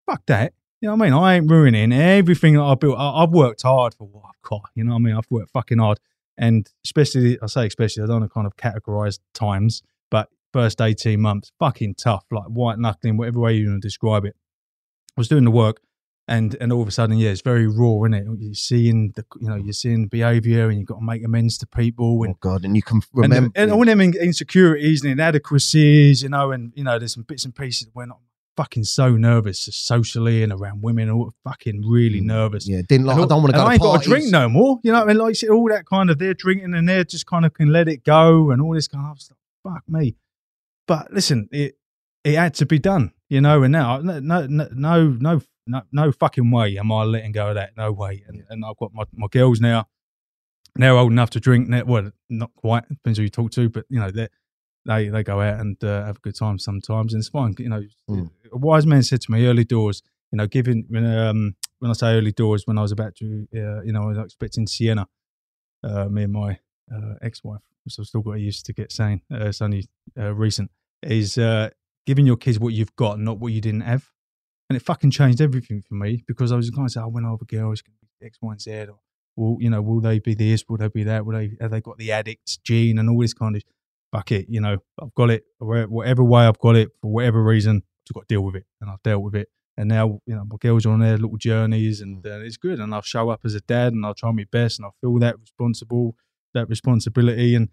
fuck 0.07 0.27
that. 0.27 0.53
You 0.81 0.89
know 0.89 0.97
what 0.97 1.07
I 1.07 1.11
mean? 1.11 1.19
I 1.19 1.35
ain't 1.37 1.51
ruining 1.51 1.93
everything 1.93 2.55
that 2.55 2.63
I 2.63 2.75
built. 2.75 2.99
I, 2.99 3.23
I've 3.23 3.31
worked 3.31 3.63
hard 3.63 3.95
for 3.95 4.07
what 4.09 4.25
I've 4.29 4.43
got. 4.43 4.71
You 4.75 4.85
know 4.85 4.93
what 4.93 4.99
I 4.99 5.03
mean? 5.03 5.15
I've 5.15 5.31
worked 5.31 5.51
fucking 5.53 5.79
hard. 5.79 5.99
And 6.39 6.71
especially, 6.85 7.39
I 7.43 7.47
say 7.47 7.67
especially, 7.67 8.05
I 8.05 8.07
don't 8.07 8.21
want 8.21 8.31
to 8.31 8.35
kind 8.35 8.47
of 8.47 8.57
categorize 8.57 9.19
times, 9.35 9.83
but 10.11 10.29
first 10.53 10.81
18 10.81 11.21
months, 11.21 11.51
fucking 11.59 11.97
tough, 11.97 12.25
like 12.31 12.45
white 12.45 12.79
knuckling, 12.79 13.17
whatever 13.17 13.41
way 13.41 13.55
you 13.55 13.69
want 13.69 13.83
to 13.83 13.87
describe 13.87 14.25
it. 14.25 14.37
I 15.17 15.21
was 15.21 15.29
doing 15.29 15.45
the 15.45 15.51
work 15.51 15.81
and 16.29 16.57
and 16.61 16.73
all 16.73 16.83
of 16.83 16.89
a 16.89 16.91
sudden, 16.91 17.17
yeah, 17.17 17.31
it's 17.31 17.41
very 17.41 17.67
raw, 17.67 18.05
isn't 18.05 18.15
it? 18.15 18.27
You're 18.39 18.55
seeing 18.55 19.13
the, 19.17 19.25
you 19.41 19.49
know, 19.49 19.57
you're 19.57 19.73
seeing 19.73 20.07
behavior 20.07 20.69
and 20.69 20.79
you've 20.79 20.87
got 20.87 20.99
to 20.99 21.05
make 21.05 21.25
amends 21.25 21.57
to 21.59 21.67
people 21.67 22.23
and 22.23 22.35
Oh 22.35 22.39
God! 22.41 22.65
And 22.65 22.77
you 22.77 22.83
can 22.83 23.01
and, 23.15 23.33
remember. 23.33 23.51
and 23.55 23.73
all 23.73 23.85
them 23.85 24.01
in- 24.01 24.15
insecurities 24.15 25.03
and 25.03 25.11
inadequacies, 25.11 26.23
you 26.23 26.29
know, 26.29 26.53
and 26.53 26.73
you 26.77 26.85
know, 26.85 26.99
there's 26.99 27.15
some 27.15 27.23
bits 27.23 27.47
and 27.47 27.55
pieces 27.55 27.89
when 27.95 28.11
I'm 28.11 28.19
fucking 28.59 28.83
so 28.83 29.17
nervous 29.17 29.69
socially 29.73 30.43
and 30.43 30.53
around 30.53 30.83
women, 30.83 31.09
all 31.09 31.33
fucking 31.45 31.83
really 31.89 32.21
Mm, 32.21 32.25
nervous. 32.27 32.69
yeah, 32.69 32.83
didn't 32.89 33.07
like. 33.07 33.15
And 33.17 33.25
I 33.25 33.27
don't 33.29 33.43
want 33.43 33.53
to 33.55 33.59
go 33.59 33.65
I 33.65 33.67
to 33.67 33.73
ain't 33.75 33.83
got 33.83 34.03
to 34.03 34.09
drink 34.09 34.31
no 34.33 34.49
more. 34.49 34.81
You 34.83 34.91
know 34.93 34.99
what 34.99 35.05
I 35.11 35.13
mean? 35.13 35.19
Like 35.19 35.37
all 35.51 35.69
that 35.69 35.87
kind 35.87 36.11
of 36.11 36.19
they're 36.19 36.35
drinking 36.35 36.75
and 36.75 36.89
they're 36.89 37.05
just 37.05 37.27
kind 37.27 37.47
of 37.47 37.55
can 37.55 37.69
let 37.73 37.87
it 37.89 38.05
go 38.05 38.51
and 38.51 38.61
all 38.61 38.75
this 38.75 38.89
kind 38.89 39.07
of 39.11 39.21
stuff. 39.21 39.39
Fuck 39.63 39.85
me. 39.89 40.17
But 40.89 41.13
listen, 41.13 41.49
it 41.53 41.77
it 42.25 42.35
had 42.35 42.55
to 42.55 42.67
be 42.67 42.79
done, 42.81 43.13
you 43.29 43.41
know. 43.41 43.63
And 43.63 43.73
now, 43.73 43.99
no, 43.99 44.19
no, 44.21 44.47
no, 44.47 45.41
no, 45.67 45.83
no, 45.93 46.13
fucking 46.13 46.51
way 46.51 46.77
am 46.79 46.91
I 46.91 47.05
letting 47.05 47.33
go 47.33 47.51
of 47.51 47.55
that. 47.55 47.77
No 47.77 47.93
way. 47.93 48.25
And, 48.27 48.43
and 48.51 48.65
I've 48.65 48.77
got 48.79 48.93
my, 48.93 49.05
my 49.15 49.29
girls 49.31 49.61
now. 49.61 49.87
They're 50.75 50.97
old 50.97 51.13
enough 51.13 51.31
to 51.31 51.41
drink. 51.41 51.69
Now, 51.69 51.85
well, 51.85 52.11
not 52.29 52.51
quite. 52.57 52.89
Depends 52.89 53.19
who 53.19 53.25
you 53.25 53.31
talk 53.31 53.51
to, 53.53 53.69
but 53.69 53.85
you 53.89 54.01
know 54.01 54.11
they 54.11 54.29
they 54.89 55.09
they 55.11 55.23
go 55.23 55.41
out 55.41 55.61
and 55.61 55.77
uh, 55.85 56.05
have 56.07 56.17
a 56.17 56.21
good 56.21 56.35
time 56.37 56.59
sometimes, 56.59 57.13
and 57.15 57.21
it's 57.21 57.29
fine. 57.29 57.55
You 57.59 57.69
know, 57.69 57.83
Mm. 58.11 58.31
a 58.53 58.57
wise 58.57 58.87
man 58.87 59.03
said 59.03 59.21
to 59.23 59.31
me 59.33 59.47
early 59.47 59.65
doors. 59.65 60.03
You 60.33 60.37
know, 60.39 60.47
giving 60.47 60.85
when 60.89 61.05
um 61.07 61.55
when 61.79 61.91
I 61.91 61.95
say 61.95 62.09
early 62.19 62.33
doors, 62.33 62.67
when 62.67 62.77
I 62.79 62.83
was 62.83 62.93
about 62.93 63.15
to, 63.21 63.47
uh, 63.55 63.81
you 63.87 63.93
know, 63.93 64.03
I 64.03 64.07
was 64.07 64.19
expecting 64.19 64.67
Sienna, 64.67 65.07
uh, 65.85 66.07
me 66.09 66.25
and 66.25 66.33
my 66.33 66.59
uh, 66.95 67.15
ex-wife, 67.23 67.61
which 67.85 67.95
I've 67.99 68.07
still 68.07 68.23
got 68.23 68.35
used 68.35 68.67
to 68.67 68.73
get 68.73 68.91
saying. 68.93 69.23
Uh, 69.33 69.47
it's 69.47 69.63
only 69.63 69.83
uh, 70.19 70.35
recent. 70.35 70.71
Is 71.03 71.39
uh, 71.39 71.71
giving 72.07 72.27
your 72.27 72.37
kids 72.37 72.59
what 72.59 72.75
you've 72.75 72.97
got, 72.97 73.21
not 73.21 73.39
what 73.39 73.53
you 73.53 73.61
didn't 73.61 73.83
have, 73.83 74.11
and 74.69 74.77
it 74.77 74.83
fucking 74.83 75.13
changed 75.13 75.41
everything 75.41 75.83
for 75.89 75.95
me 75.95 76.25
because 76.27 76.51
I 76.53 76.57
was 76.57 76.69
kind 76.71 76.87
of 76.87 76.93
say, 76.93 77.01
oh, 77.01 77.09
when 77.09 77.25
I 77.25 77.31
have 77.31 77.41
a 77.43 77.45
girl, 77.45 77.71
it's 77.73 77.83
going 77.83 77.95
to 78.01 78.07
be 78.21 78.27
X, 78.27 78.39
Y, 78.43 78.51
and 78.53 78.61
Z, 78.61 78.71
or 78.93 78.99
will 79.37 79.57
you 79.61 79.71
know, 79.71 79.81
will 79.83 80.01
they 80.01 80.19
be 80.19 80.35
this? 80.35 80.65
Will 80.69 80.77
they 80.79 80.89
be 80.89 81.05
that? 81.05 81.25
Will 81.25 81.37
they 81.39 81.53
have 81.61 81.71
they 81.71 81.81
got 81.81 81.99
the 81.99 82.11
addict 82.13 82.63
gene 82.65 82.99
and 82.99 83.09
all 83.09 83.21
this 83.21 83.35
kind 83.35 83.55
of 83.57 83.63
fuck 84.13 84.33
it? 84.33 84.47
You 84.49 84.61
know, 84.61 84.79
I've 85.01 85.15
got 85.15 85.31
it 85.31 85.45
whatever 85.59 86.23
way 86.25 86.47
I've 86.47 86.59
got 86.59 86.77
it 86.77 86.91
for 87.01 87.11
whatever 87.11 87.43
reason. 87.43 87.83
I've 88.11 88.15
got 88.15 88.29
to 88.29 88.35
deal 88.35 88.43
with 88.43 88.57
it, 88.57 88.65
and 88.81 88.91
I've 88.91 89.03
dealt 89.03 89.23
with 89.23 89.35
it. 89.35 89.49
And 89.77 89.89
now, 89.89 90.21
you 90.27 90.35
know, 90.35 90.45
my 90.45 90.57
girls 90.61 90.87
are 90.87 90.91
on 90.91 91.01
their 91.01 91.17
little 91.19 91.37
journeys, 91.37 92.01
and 92.01 92.27
uh, 92.27 92.41
it's 92.41 92.57
good. 92.57 92.81
And 92.81 92.95
I'll 92.95 93.03
show 93.03 93.29
up 93.31 93.41
as 93.45 93.55
a 93.55 93.61
dad, 93.61 93.93
and 93.93 94.05
I'll 94.05 94.15
try 94.15 94.31
my 94.33 94.47
best, 94.51 94.79
and 94.79 94.87
I 94.87 94.91
feel 95.01 95.19
that 95.19 95.39
responsible, 95.39 96.17
that 96.55 96.69
responsibility, 96.69 97.55
and 97.55 97.69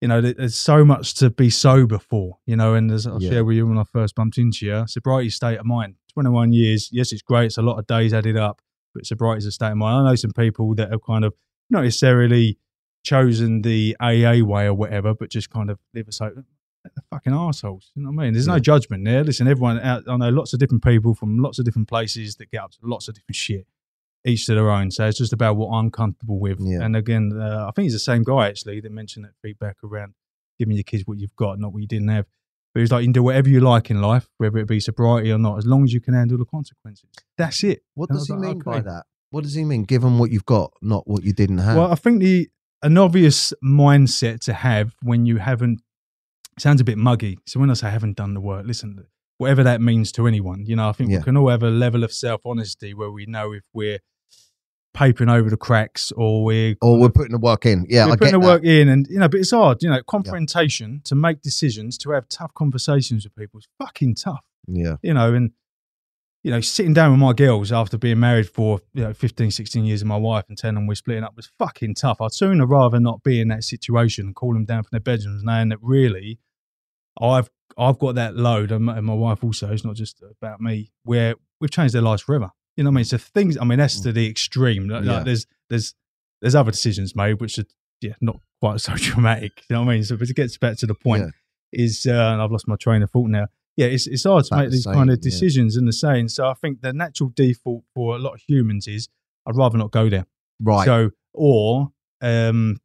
you 0.00 0.08
know, 0.08 0.20
there's 0.20 0.56
so 0.58 0.84
much 0.84 1.14
to 1.14 1.30
be 1.30 1.48
sober 1.48 1.98
for, 1.98 2.38
you 2.44 2.56
know. 2.56 2.74
And 2.74 2.90
as 2.90 3.06
I'll 3.06 3.22
Yeah. 3.22 3.30
share 3.30 3.44
with 3.44 3.56
you 3.56 3.66
when 3.66 3.78
I 3.78 3.84
first 3.84 4.14
bumped 4.14 4.36
into 4.36 4.66
you, 4.66 4.84
sobriety 4.86 5.30
state 5.30 5.58
of 5.58 5.64
mind. 5.64 5.94
21 6.12 6.52
years, 6.52 6.88
yes, 6.92 7.10
it's 7.12 7.22
great. 7.22 7.46
It's 7.46 7.56
a 7.58 7.62
lot 7.62 7.78
of 7.78 7.86
days 7.86 8.12
added 8.12 8.36
up, 8.36 8.60
but 8.94 9.06
sobriety 9.06 9.38
is 9.38 9.46
a 9.46 9.52
state 9.52 9.70
of 9.70 9.76
mind. 9.78 10.06
I 10.06 10.10
know 10.10 10.14
some 10.16 10.32
people 10.32 10.74
that 10.74 10.92
are 10.92 10.98
kind 10.98 11.24
of 11.24 11.32
not 11.70 11.84
necessarily 11.84 12.58
chosen 13.04 13.62
the 13.62 13.96
AA 14.00 14.44
way 14.44 14.66
or 14.66 14.74
whatever, 14.74 15.14
but 15.14 15.30
just 15.30 15.50
kind 15.50 15.70
of 15.70 15.78
live 15.94 16.08
a 16.08 16.12
so 16.12 16.30
they're 16.84 17.04
fucking 17.10 17.32
assholes. 17.32 17.92
You 17.94 18.02
know 18.02 18.10
what 18.10 18.22
I 18.22 18.24
mean? 18.24 18.32
There's 18.34 18.46
no 18.46 18.58
judgment 18.58 19.04
there. 19.04 19.24
Listen, 19.24 19.46
everyone 19.46 19.80
out, 19.80 20.04
I 20.08 20.16
know 20.16 20.28
lots 20.30 20.52
of 20.52 20.58
different 20.58 20.82
people 20.82 21.14
from 21.14 21.38
lots 21.38 21.58
of 21.58 21.64
different 21.64 21.88
places 21.88 22.36
that 22.36 22.50
get 22.50 22.62
up 22.62 22.72
to 22.72 22.78
lots 22.82 23.08
of 23.08 23.14
different 23.14 23.36
shit, 23.36 23.66
each 24.24 24.46
to 24.46 24.54
their 24.54 24.70
own. 24.70 24.90
So 24.90 25.06
it's 25.06 25.18
just 25.18 25.32
about 25.32 25.56
what 25.56 25.68
I'm 25.68 25.90
comfortable 25.90 26.38
with. 26.38 26.58
Yeah. 26.60 26.82
And 26.82 26.96
again, 26.96 27.32
uh, 27.40 27.66
I 27.68 27.70
think 27.72 27.84
he's 27.84 27.92
the 27.94 27.98
same 28.00 28.22
guy 28.22 28.48
actually 28.48 28.80
that 28.80 28.92
mentioned 28.92 29.24
that 29.24 29.32
feedback 29.42 29.76
around 29.82 30.14
giving 30.58 30.76
your 30.76 30.84
kids 30.84 31.04
what 31.06 31.18
you've 31.18 31.36
got, 31.36 31.58
not 31.58 31.72
what 31.72 31.80
you 31.80 31.88
didn't 31.88 32.08
have. 32.08 32.26
But 32.74 32.80
he's 32.80 32.90
like, 32.90 33.02
you 33.02 33.06
can 33.06 33.12
do 33.12 33.22
whatever 33.22 33.48
you 33.48 33.60
like 33.60 33.90
in 33.90 34.00
life, 34.02 34.28
whether 34.38 34.58
it 34.58 34.66
be 34.66 34.80
sobriety 34.80 35.30
or 35.30 35.38
not, 35.38 35.58
as 35.58 35.66
long 35.66 35.84
as 35.84 35.92
you 35.92 36.00
can 36.00 36.12
handle 36.12 36.36
the 36.36 36.44
consequences. 36.44 37.08
That's 37.38 37.62
it. 37.62 37.82
What 37.94 38.10
And 38.10 38.18
does 38.18 38.26
he 38.26 38.34
like, 38.34 38.40
mean 38.42 38.58
by 38.58 38.80
that? 38.80 39.04
What 39.30 39.44
does 39.44 39.54
he 39.54 39.64
mean? 39.64 39.84
Give 39.84 40.02
them 40.02 40.18
what 40.18 40.30
you've 40.30 40.44
got, 40.44 40.72
not 40.82 41.06
what 41.06 41.22
you 41.22 41.32
didn't 41.32 41.58
have. 41.58 41.76
Well, 41.76 41.90
I 41.90 41.94
think 41.94 42.20
the 42.20 42.48
an 42.84 42.96
obvious 42.98 43.52
mindset 43.64 44.40
to 44.40 44.52
have 44.52 44.94
when 45.02 45.26
you 45.26 45.38
haven't 45.38 45.80
sounds 46.58 46.80
a 46.80 46.84
bit 46.84 46.98
muggy. 46.98 47.38
So 47.46 47.58
when 47.58 47.70
I 47.70 47.74
say 47.74 47.90
haven't 47.90 48.16
done 48.16 48.34
the 48.34 48.40
work, 48.40 48.64
listen, 48.66 49.06
whatever 49.38 49.64
that 49.64 49.80
means 49.80 50.12
to 50.12 50.26
anyone, 50.28 50.64
you 50.66 50.76
know, 50.76 50.88
I 50.88 50.92
think 50.92 51.10
Yeah. 51.10 51.18
we 51.18 51.24
can 51.24 51.36
all 51.36 51.48
have 51.48 51.62
a 51.64 51.70
level 51.70 52.04
of 52.04 52.12
self 52.12 52.42
honesty 52.44 52.94
where 52.94 53.10
we 53.10 53.26
know 53.26 53.52
if 53.52 53.64
we're 53.72 53.98
papering 54.92 55.28
over 55.28 55.50
the 55.50 55.56
cracks 55.56 56.12
or 56.12 56.44
we're 56.44 56.76
or 56.80 57.00
we're 57.00 57.08
putting 57.08 57.32
the 57.32 57.38
work 57.38 57.66
in. 57.66 57.84
Yeah, 57.88 58.06
we're 58.06 58.12
I 58.12 58.16
putting 58.16 58.32
the 58.34 58.38
that. 58.38 58.46
work 58.46 58.64
in, 58.64 58.88
and 58.88 59.06
you 59.08 59.18
know, 59.18 59.28
but 59.28 59.40
it's 59.40 59.50
hard, 59.50 59.82
you 59.82 59.90
know, 59.90 60.00
confrontation 60.06 61.00
to 61.04 61.16
make 61.16 61.42
decisions, 61.42 61.98
to 61.98 62.12
have 62.12 62.28
tough 62.28 62.54
conversations 62.54 63.24
with 63.24 63.34
people 63.34 63.58
is 63.58 63.66
fucking 63.78 64.14
tough 64.14 64.44
Yeah, 64.68 64.96
you 65.02 65.12
know, 65.14 65.34
and 65.34 65.50
you 66.44 66.50
know, 66.50 66.60
sitting 66.60 66.92
down 66.92 67.10
with 67.10 67.18
my 67.18 67.32
girls 67.32 67.72
after 67.72 67.96
being 67.96 68.20
married 68.20 68.48
for 68.48 68.78
you 68.92 69.02
know 69.02 69.14
15, 69.14 69.50
16 69.50 69.84
years 69.84 70.02
with 70.02 70.08
my 70.08 70.16
wife 70.16 70.44
and 70.48 70.58
telling 70.58 70.74
them 70.74 70.86
we're 70.86 70.94
splitting 70.94 71.24
up 71.24 71.34
was 71.34 71.50
fucking 71.58 71.94
tough. 71.94 72.20
I'd 72.20 72.32
sooner 72.32 72.66
rather 72.66 73.00
not 73.00 73.22
be 73.22 73.40
in 73.40 73.48
that 73.48 73.64
situation 73.64 74.26
and 74.26 74.34
call 74.34 74.52
them 74.52 74.66
down 74.66 74.82
from 74.82 74.90
their 74.92 75.00
bedrooms, 75.00 75.42
knowing 75.42 75.70
that 75.70 75.78
really, 75.80 76.38
I've 77.20 77.48
I've 77.78 77.98
got 77.98 78.14
that 78.16 78.36
load, 78.36 78.72
and 78.72 78.84
my, 78.84 78.98
and 78.98 79.06
my 79.06 79.14
wife 79.14 79.42
also. 79.42 79.72
It's 79.72 79.86
not 79.86 79.96
just 79.96 80.22
about 80.22 80.60
me. 80.60 80.92
Where 81.02 81.34
we've 81.60 81.70
changed 81.70 81.94
their 81.94 82.02
lives 82.02 82.20
forever. 82.20 82.50
You 82.76 82.84
know 82.84 82.90
what 82.90 82.96
I 82.96 82.96
mean? 82.96 83.04
So 83.06 83.16
things. 83.16 83.56
I 83.56 83.64
mean, 83.64 83.78
that's 83.78 84.00
to 84.00 84.12
the 84.12 84.28
extreme. 84.28 84.86
Like, 84.88 85.04
like 85.04 85.24
there's 85.24 85.46
there's 85.70 85.94
there's 86.42 86.54
other 86.54 86.72
decisions 86.72 87.16
made 87.16 87.40
which 87.40 87.58
are 87.58 87.64
yeah 88.02 88.14
not 88.20 88.36
quite 88.60 88.80
so 88.82 88.94
dramatic. 88.96 89.62
You 89.70 89.76
know 89.76 89.82
what 89.82 89.92
I 89.92 89.94
mean? 89.94 90.04
So, 90.04 90.18
but 90.18 90.28
it 90.28 90.36
gets 90.36 90.58
back 90.58 90.76
to 90.78 90.86
the 90.86 90.94
point. 90.94 91.32
Is 91.72 92.04
uh, 92.06 92.12
and 92.12 92.42
I've 92.42 92.52
lost 92.52 92.68
my 92.68 92.76
train 92.76 93.02
of 93.02 93.10
thought 93.10 93.30
now 93.30 93.46
yeah, 93.76 93.86
it's 93.86 94.06
it's 94.06 94.24
hard 94.24 94.44
to 94.46 94.56
make 94.56 94.66
the 94.66 94.76
these 94.76 94.84
kind 94.86 95.10
of 95.10 95.16
same, 95.16 95.20
yeah. 95.22 95.30
decisions 95.30 95.76
and 95.76 95.86
the 95.88 95.92
saying. 95.92 96.28
So 96.28 96.46
I 96.48 96.54
think 96.54 96.80
the 96.80 96.92
natural 96.92 97.30
default 97.34 97.84
for 97.94 98.14
a 98.16 98.18
lot 98.18 98.34
of 98.34 98.40
humans 98.46 98.86
is 98.86 99.08
I'd 99.46 99.56
rather 99.56 99.78
not 99.78 99.90
go 99.90 100.08
there. 100.08 100.26
right. 100.60 100.84
So 100.84 101.10
or 101.32 101.88
um, 102.22 102.76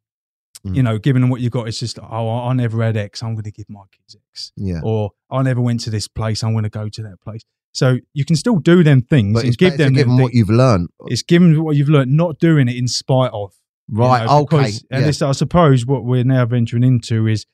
Mm. 0.67 0.75
you 0.75 0.83
know, 0.83 0.97
given 0.97 1.29
what 1.29 1.39
you've 1.39 1.53
got, 1.53 1.69
it's 1.69 1.79
just 1.79 1.97
oh, 1.99 2.29
I 2.39 2.51
never 2.51 2.83
had 2.83 2.97
X, 2.97 3.23
I'm 3.23 3.33
going 3.33 3.45
to 3.45 3.51
give 3.51 3.69
my 3.69 3.83
kids 3.93 4.17
X, 4.33 4.51
yeah, 4.57 4.81
or 4.83 5.11
I 5.31 5.41
never 5.41 5.61
went 5.61 5.79
to 5.81 5.89
this 5.89 6.09
place, 6.09 6.43
I'm 6.43 6.51
going 6.51 6.65
to 6.65 6.69
go 6.69 6.89
to 6.89 7.01
that 7.03 7.21
place. 7.21 7.43
So 7.71 7.99
you 8.13 8.25
can 8.25 8.35
still 8.35 8.57
do 8.57 8.83
them 8.83 9.01
things 9.01 9.35
but 9.35 9.39
and 9.39 9.47
it's 9.47 9.55
give 9.55 9.77
them, 9.77 9.93
give 9.93 10.07
them 10.07 10.17
what 10.17 10.33
you've 10.33 10.49
learned. 10.49 10.89
It's 11.05 11.21
given 11.23 11.63
what 11.63 11.77
you've 11.77 11.87
learned, 11.87 12.11
not 12.11 12.39
doing 12.39 12.67
it 12.67 12.75
in 12.75 12.89
spite 12.89 13.31
of. 13.31 13.53
you 13.87 13.99
Right. 13.99 14.25
know, 14.25 14.39
okay. 14.39 14.57
because- 14.57 14.85
And 14.91 15.01
yeah. 15.01 15.07
this, 15.07 15.21
I 15.21 15.31
suppose, 15.31 15.85
what 15.85 16.03
we're 16.03 16.25
now 16.25 16.45
venturing 16.45 16.83
into 16.83 17.25
is, 17.27 17.45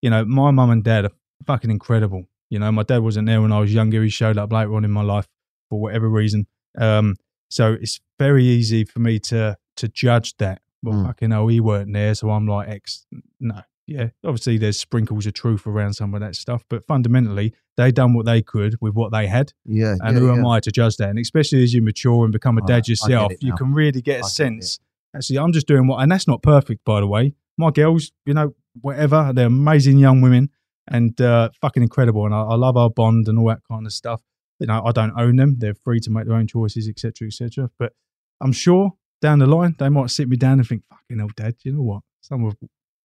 you 0.00 0.08
know, 0.08 0.24
my 0.24 0.50
mum 0.50 0.70
and 0.70 0.82
dad 0.82 1.04
are 1.04 1.10
fucking 1.46 1.70
incredible. 1.70 2.24
You 2.54 2.60
know, 2.60 2.70
my 2.70 2.84
dad 2.84 2.98
wasn't 3.02 3.26
there 3.26 3.42
when 3.42 3.50
I 3.50 3.58
was 3.58 3.74
younger. 3.74 4.00
He 4.04 4.08
showed 4.10 4.38
up 4.38 4.52
later 4.52 4.72
on 4.76 4.84
in 4.84 4.92
my 4.92 5.02
life 5.02 5.26
for 5.68 5.80
whatever 5.80 6.08
reason. 6.08 6.46
Um, 6.78 7.16
so 7.50 7.72
it's 7.72 8.00
very 8.18 8.44
easy 8.44 8.84
for 8.84 9.00
me 9.00 9.18
to 9.30 9.56
to 9.76 9.88
judge 9.88 10.36
that. 10.36 10.60
Well, 10.84 10.94
Mm. 10.94 11.06
fucking 11.06 11.30
hell, 11.32 11.48
he 11.48 11.58
weren't 11.60 11.92
there, 11.92 12.14
so 12.14 12.30
I'm 12.30 12.46
like 12.46 12.68
X. 12.68 13.06
No, 13.40 13.62
yeah, 13.88 14.10
obviously 14.24 14.56
there's 14.56 14.78
sprinkles 14.78 15.26
of 15.26 15.32
truth 15.34 15.66
around 15.66 15.94
some 15.94 16.14
of 16.14 16.20
that 16.20 16.36
stuff, 16.36 16.62
but 16.70 16.86
fundamentally 16.86 17.52
they 17.76 17.90
done 17.90 18.14
what 18.14 18.24
they 18.24 18.40
could 18.40 18.76
with 18.80 18.94
what 18.94 19.10
they 19.10 19.26
had, 19.26 19.52
yeah. 19.64 19.96
and 20.00 20.14
yeah, 20.14 20.20
who 20.20 20.26
yeah. 20.28 20.34
am 20.38 20.46
I 20.46 20.60
to 20.60 20.70
judge 20.70 20.96
that? 20.98 21.08
And 21.10 21.18
especially 21.18 21.64
as 21.64 21.74
you 21.74 21.82
mature 21.82 22.22
and 22.24 22.32
become 22.32 22.56
a 22.56 22.60
I- 22.60 22.64
I 22.64 22.68
dad 22.68 22.80
get 22.84 22.88
yourself, 22.90 23.32
you 23.40 23.52
can 23.56 23.74
really 23.74 24.00
get 24.00 24.16
I 24.16 24.18
a 24.18 24.22
get 24.22 24.26
sense. 24.30 24.78
Actually, 25.16 25.38
I'm 25.40 25.52
just 25.52 25.66
doing 25.66 25.88
what, 25.88 26.00
and 26.02 26.12
that's 26.12 26.28
not 26.28 26.40
perfect, 26.42 26.84
by 26.84 27.00
the 27.00 27.06
way. 27.08 27.34
My 27.58 27.70
girls, 27.72 28.12
you 28.26 28.34
know, 28.34 28.54
whatever, 28.80 29.32
they're 29.34 29.46
amazing 29.46 29.98
young 29.98 30.20
women, 30.20 30.50
and 30.88 31.18
uh, 31.20 31.50
fucking 31.60 31.82
incredible. 31.82 32.24
And 32.26 32.34
I, 32.34 32.42
I 32.42 32.54
love 32.54 32.76
our 32.76 32.90
bond 32.90 33.28
and 33.28 33.38
all 33.38 33.48
that 33.48 33.60
kind 33.70 33.86
of 33.86 33.92
stuff. 33.92 34.20
You 34.60 34.66
know, 34.66 34.82
I 34.84 34.92
don't 34.92 35.12
own 35.18 35.36
them; 35.36 35.56
they're 35.58 35.74
free 35.74 36.00
to 36.00 36.10
make 36.10 36.26
their 36.26 36.36
own 36.36 36.46
choices, 36.46 36.88
etc., 36.88 37.26
etc. 37.28 37.70
But 37.78 37.92
I'm 38.40 38.52
sure 38.52 38.92
down 39.20 39.38
the 39.38 39.46
line 39.46 39.74
they 39.78 39.88
might 39.88 40.10
sit 40.10 40.28
me 40.28 40.36
down 40.36 40.58
and 40.60 40.68
think, 40.68 40.82
"Fucking 40.90 41.18
hell, 41.18 41.30
Dad, 41.36 41.56
you 41.64 41.72
know 41.72 41.82
what? 41.82 42.02
Some 42.20 42.44
of 42.44 42.56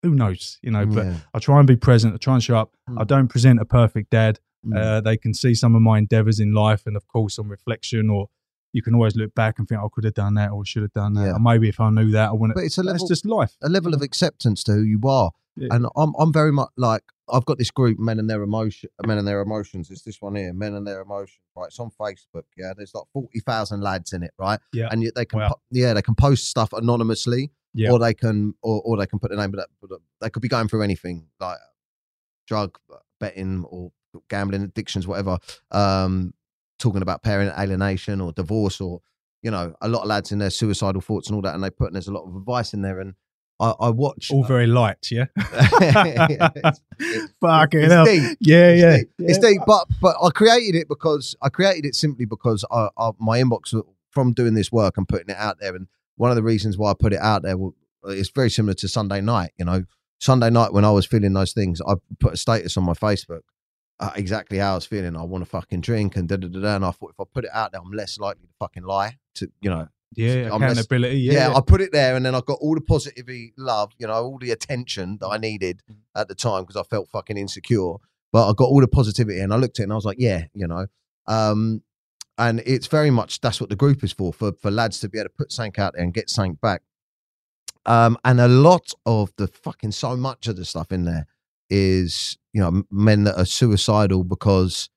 who 0.04 0.14
knows, 0.16 0.60
you 0.62 0.72
know." 0.72 0.86
But 0.86 1.06
Yeah. 1.06 1.18
I 1.34 1.40
try 1.40 1.58
and 1.60 1.68
be 1.68 1.76
present. 1.76 2.14
I 2.14 2.18
try 2.18 2.36
and 2.36 2.44
show 2.44 2.58
up. 2.58 2.76
I 2.88 3.04
Mm. 3.04 3.08
don't 3.08 3.28
present 3.30 3.60
a 3.60 3.66
perfect 3.66 4.12
dad. 4.12 4.40
Mm. 4.66 4.78
Uh, 4.78 5.02
they 5.02 5.18
can 5.18 5.34
see 5.34 5.56
some 5.56 5.74
of 5.76 5.82
my 5.82 5.98
endeavors 5.98 6.40
in 6.40 6.54
life, 6.54 6.84
and 6.86 6.96
of 6.98 7.08
course, 7.08 7.40
on 7.40 7.48
reflection, 7.48 8.10
or 8.10 8.28
you 8.74 8.84
can 8.84 8.94
always 8.94 9.16
look 9.16 9.34
back 9.34 9.58
and 9.58 9.68
think, 9.68 9.82
"I 9.82 9.88
could 9.92 10.04
have 10.04 10.14
done 10.14 10.36
that, 10.36 10.52
or 10.52 10.64
should 10.66 10.84
have 10.84 10.94
done 10.94 11.14
that." 11.14 11.26
Yeah. 11.26 11.34
Or 11.36 11.40
maybe 11.40 11.68
if 11.70 11.80
I 11.80 11.90
knew 11.90 12.12
that, 12.12 12.30
I 12.30 12.34
wouldn't. 12.34 12.56
but 12.56 12.64
it's 12.66 12.78
a 12.78 12.84
That's 12.84 12.94
level, 13.02 13.08
just 13.08 13.26
life. 13.26 13.58
a 13.64 13.70
level 13.70 13.94
of 13.96 14.02
acceptance 14.04 14.64
to 14.66 14.74
who 14.74 14.82
you 14.84 15.00
are. 15.06 15.32
Yeah. 15.56 15.70
And 15.72 15.88
I'm 15.96 16.14
I'm 16.20 16.32
very 16.32 16.52
much 16.52 16.70
like 16.78 17.04
I've 17.32 17.46
got 17.46 17.58
this 17.58 17.72
group, 17.72 18.00
Men 18.00 18.20
and 18.20 18.30
Their 18.30 18.42
Emotion, 18.44 18.90
Men 19.06 19.18
and 19.18 19.28
Their 19.28 19.42
Emotions. 19.42 19.90
It's 19.92 20.02
this 20.04 20.22
one 20.22 20.36
here, 20.36 20.54
Men 20.54 20.74
and 20.76 20.86
Their 20.88 21.02
Emotions. 21.02 21.40
Right, 21.56 21.68
it's 21.68 21.80
on 21.80 21.92
Facebook. 22.00 22.44
Yeah, 22.58 22.74
there's 22.76 22.94
like 22.94 23.06
forty 23.14 23.40
thousand 23.40 23.82
lads 23.82 24.14
in 24.14 24.24
it. 24.24 24.32
Right, 24.38 24.60
Yeah. 24.74 24.90
and 24.92 25.12
they 25.16 25.26
can, 25.26 25.40
Wow. 25.40 25.50
po- 25.50 25.62
yeah, 25.72 25.94
they 25.94 26.02
can 26.02 26.16
post 26.16 26.46
stuff 26.50 26.72
anonymously, 26.74 27.52
Yeah. 27.74 27.92
or 27.92 28.00
they 28.00 28.14
can, 28.14 28.54
or, 28.62 28.82
or 28.84 28.98
they 28.98 29.06
can 29.08 29.20
put 29.20 29.32
the 29.32 29.38
name 29.38 29.52
of 29.54 29.58
that. 29.58 29.70
But 29.82 30.00
they 30.22 30.30
could 30.30 30.42
be 30.42 30.48
going 30.48 30.68
through 30.68 30.84
anything 30.84 31.28
like 31.40 31.58
drug 32.48 32.78
betting 33.20 33.64
or 33.66 33.92
gambling 34.30 34.64
addictions, 34.64 35.08
whatever. 35.08 35.38
Um, 35.72 36.34
talking 36.80 37.02
about 37.02 37.22
parent 37.24 37.54
alienation 37.60 38.22
or 38.22 38.32
divorce, 38.32 38.80
or 38.82 39.02
you 39.42 39.52
know, 39.52 39.74
a 39.82 39.88
lot 39.88 40.02
of 40.02 40.08
lads 40.08 40.32
in 40.32 40.40
their 40.40 40.50
suicidal 40.50 41.02
thoughts 41.02 41.28
and 41.28 41.36
all 41.36 41.42
that, 41.42 41.54
and 41.56 41.64
they 41.64 41.70
put 41.70 41.88
and 41.88 41.96
there's 41.96 42.08
a 42.08 42.14
lot 42.14 42.24
of 42.28 42.36
advice 42.36 42.74
in 42.74 42.82
there. 42.82 43.00
And 43.00 43.14
I, 43.60 43.74
I 43.80 43.90
watch 43.90 44.32
All 44.32 44.44
very 44.44 44.68
light, 44.68 45.10
yeah. 45.12 45.26
It's- 45.38 46.52
it's- 46.56 46.80
Fucking 47.42 47.80
it's 47.82 47.94
hell. 47.94 48.06
deep. 48.06 48.38
Yeah, 48.42 48.70
It's 48.70 48.82
yeah. 48.82 48.98
deep. 48.98 49.10
It's 49.20 49.38
deep, 49.40 49.62
but 49.66 49.88
but 50.02 50.16
I 50.22 50.30
created 50.30 50.76
it 50.76 50.88
because 50.88 51.36
I 51.42 51.50
created 51.50 51.86
it 51.86 51.96
simply 51.96 52.26
because 52.26 52.64
I, 52.72 52.90
I, 52.98 53.12
my 53.20 53.42
inbox 53.42 53.74
from 54.10 54.34
doing 54.34 54.54
this 54.54 54.72
work 54.72 54.98
and 54.98 55.08
putting 55.08 55.30
it 55.30 55.38
out 55.38 55.58
there, 55.60 55.76
and 55.76 55.88
one 56.16 56.30
of 56.30 56.36
the 56.36 56.44
reasons 56.44 56.78
why 56.78 56.92
I 56.92 56.94
put 56.94 57.14
it 57.14 57.20
out 57.20 57.44
there 57.44 57.58
well, 57.58 57.74
it's 58.06 58.30
very 58.30 58.50
similar 58.50 58.74
to 58.76 58.88
Sunday 58.88 59.22
night. 59.22 59.52
You 59.58 59.66
know, 59.66 59.84
Sunday 60.20 60.50
night 60.50 60.74
when 60.74 60.86
I 60.86 60.92
was 60.92 61.06
feeling 61.06 61.34
those 61.34 61.54
things, 61.54 61.82
I 61.88 61.96
put 62.20 62.34
a 62.34 62.38
status 62.38 62.78
on 62.78 62.84
my 62.86 62.94
Facebook. 62.94 63.42
Uh, 64.02 64.12
exactly 64.16 64.58
how 64.58 64.72
I 64.72 64.76
was 64.76 64.86
feeling. 64.86 65.18
I 65.18 65.24
want 65.24 65.44
to 65.44 65.50
fucking 65.50 65.82
drink 65.82 66.16
and 66.16 66.28
da 66.30 66.38
da 66.38 66.48
da 66.48 66.60
da. 66.62 66.76
And 66.78 66.86
I 66.86 66.92
thought 66.92 67.10
if 67.12 67.20
I 67.20 67.26
put 67.34 67.44
it 67.44 67.52
out 67.54 67.74
there, 67.74 67.82
I'm 67.82 67.92
less 67.92 68.18
likely 68.18 68.44
to 68.44 68.54
fucking 68.58 68.84
lie. 68.84 69.18
To 69.36 69.52
you 69.62 69.70
know, 69.70 69.88
Yeah, 70.16 70.48
accountability. 70.56 71.20
yeah, 71.20 71.34
Yeah, 71.50 71.54
I 71.56 71.62
put 71.62 71.82
it 71.82 71.92
there, 71.92 72.16
and 72.16 72.26
then 72.26 72.34
I 72.36 72.42
got 72.42 72.58
all 72.62 72.76
the 72.76 72.82
positivity, 72.82 73.54
love, 73.58 73.92
you 73.98 74.08
know, 74.08 74.14
all 74.14 74.40
the 74.40 74.52
attention 74.52 75.18
that 75.22 75.28
I 75.28 75.38
needed 75.38 75.82
Mm. 75.90 75.98
at 76.16 76.28
the 76.28 76.36
time 76.36 76.64
because 76.64 76.76
I 76.76 76.84
felt 76.84 77.10
fucking 77.10 77.38
insecure. 77.38 77.94
But 78.32 78.50
I 78.50 78.54
got 78.54 78.66
all 78.66 78.82
the 78.82 78.88
positivity, 78.88 79.40
and 79.40 79.54
I 79.54 79.58
looked 79.58 79.80
at 79.80 79.84
it, 79.84 79.86
and 79.86 79.92
I 79.94 79.96
was 79.96 80.06
like, 80.06 80.18
yeah, 80.20 80.46
you 80.54 80.68
know, 80.68 80.88
um, 81.28 81.84
and 82.38 82.62
it's 82.66 82.88
very 82.88 83.10
much 83.12 83.42
that's 83.42 83.60
what 83.60 83.70
the 83.70 83.76
group 83.76 84.04
is 84.04 84.12
for 84.14 84.32
for 84.34 84.54
for 84.54 84.72
lads 84.72 85.00
to 85.02 85.10
be 85.10 85.20
able 85.20 85.30
to 85.30 85.36
put 85.38 85.52
sank 85.52 85.78
out 85.78 85.94
there 85.94 86.04
and 86.04 86.14
get 86.14 86.30
sank 86.30 86.60
back. 86.62 86.82
Um, 87.86 88.18
and 88.24 88.40
a 88.40 88.48
lot 88.48 88.92
of 89.06 89.32
the 89.38 89.48
fucking 89.48 89.92
so 89.92 90.16
much 90.16 90.48
of 90.48 90.56
the 90.56 90.66
stuff 90.66 90.92
in 90.92 91.06
there 91.06 91.28
is 91.70 92.38
you 92.54 92.62
know 92.62 92.84
men 92.92 93.24
that 93.26 93.38
are 93.38 93.46
suicidal 93.46 94.24
because 94.24 94.90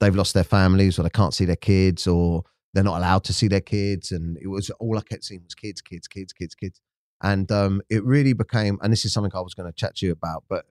they've 0.00 0.14
lost 0.14 0.34
their 0.34 0.44
families 0.44 0.98
or 0.98 1.02
they 1.02 1.10
can't 1.10 1.34
see 1.34 1.44
their 1.44 1.56
kids 1.56 2.06
or 2.06 2.42
they're 2.74 2.84
not 2.84 2.98
allowed 2.98 3.24
to 3.24 3.32
see 3.32 3.48
their 3.48 3.60
kids 3.60 4.12
and 4.12 4.36
it 4.42 4.48
was 4.48 4.68
all 4.80 4.98
i 4.98 5.00
kept 5.00 5.24
seeing 5.24 5.42
was 5.42 5.54
kids 5.54 5.80
kids 5.80 6.06
kids 6.06 6.32
kids 6.32 6.54
kids. 6.54 6.80
And 7.22 7.50
um 7.50 7.80
it 7.88 8.04
really 8.04 8.34
became 8.34 8.78
and 8.82 8.92
this 8.92 9.04
is 9.04 9.12
something 9.12 9.32
i 9.34 9.40
was 9.40 9.54
going 9.54 9.70
to 9.70 9.74
chat 9.74 9.96
to 9.96 10.06
you 10.06 10.12
about 10.12 10.44
but 10.48 10.66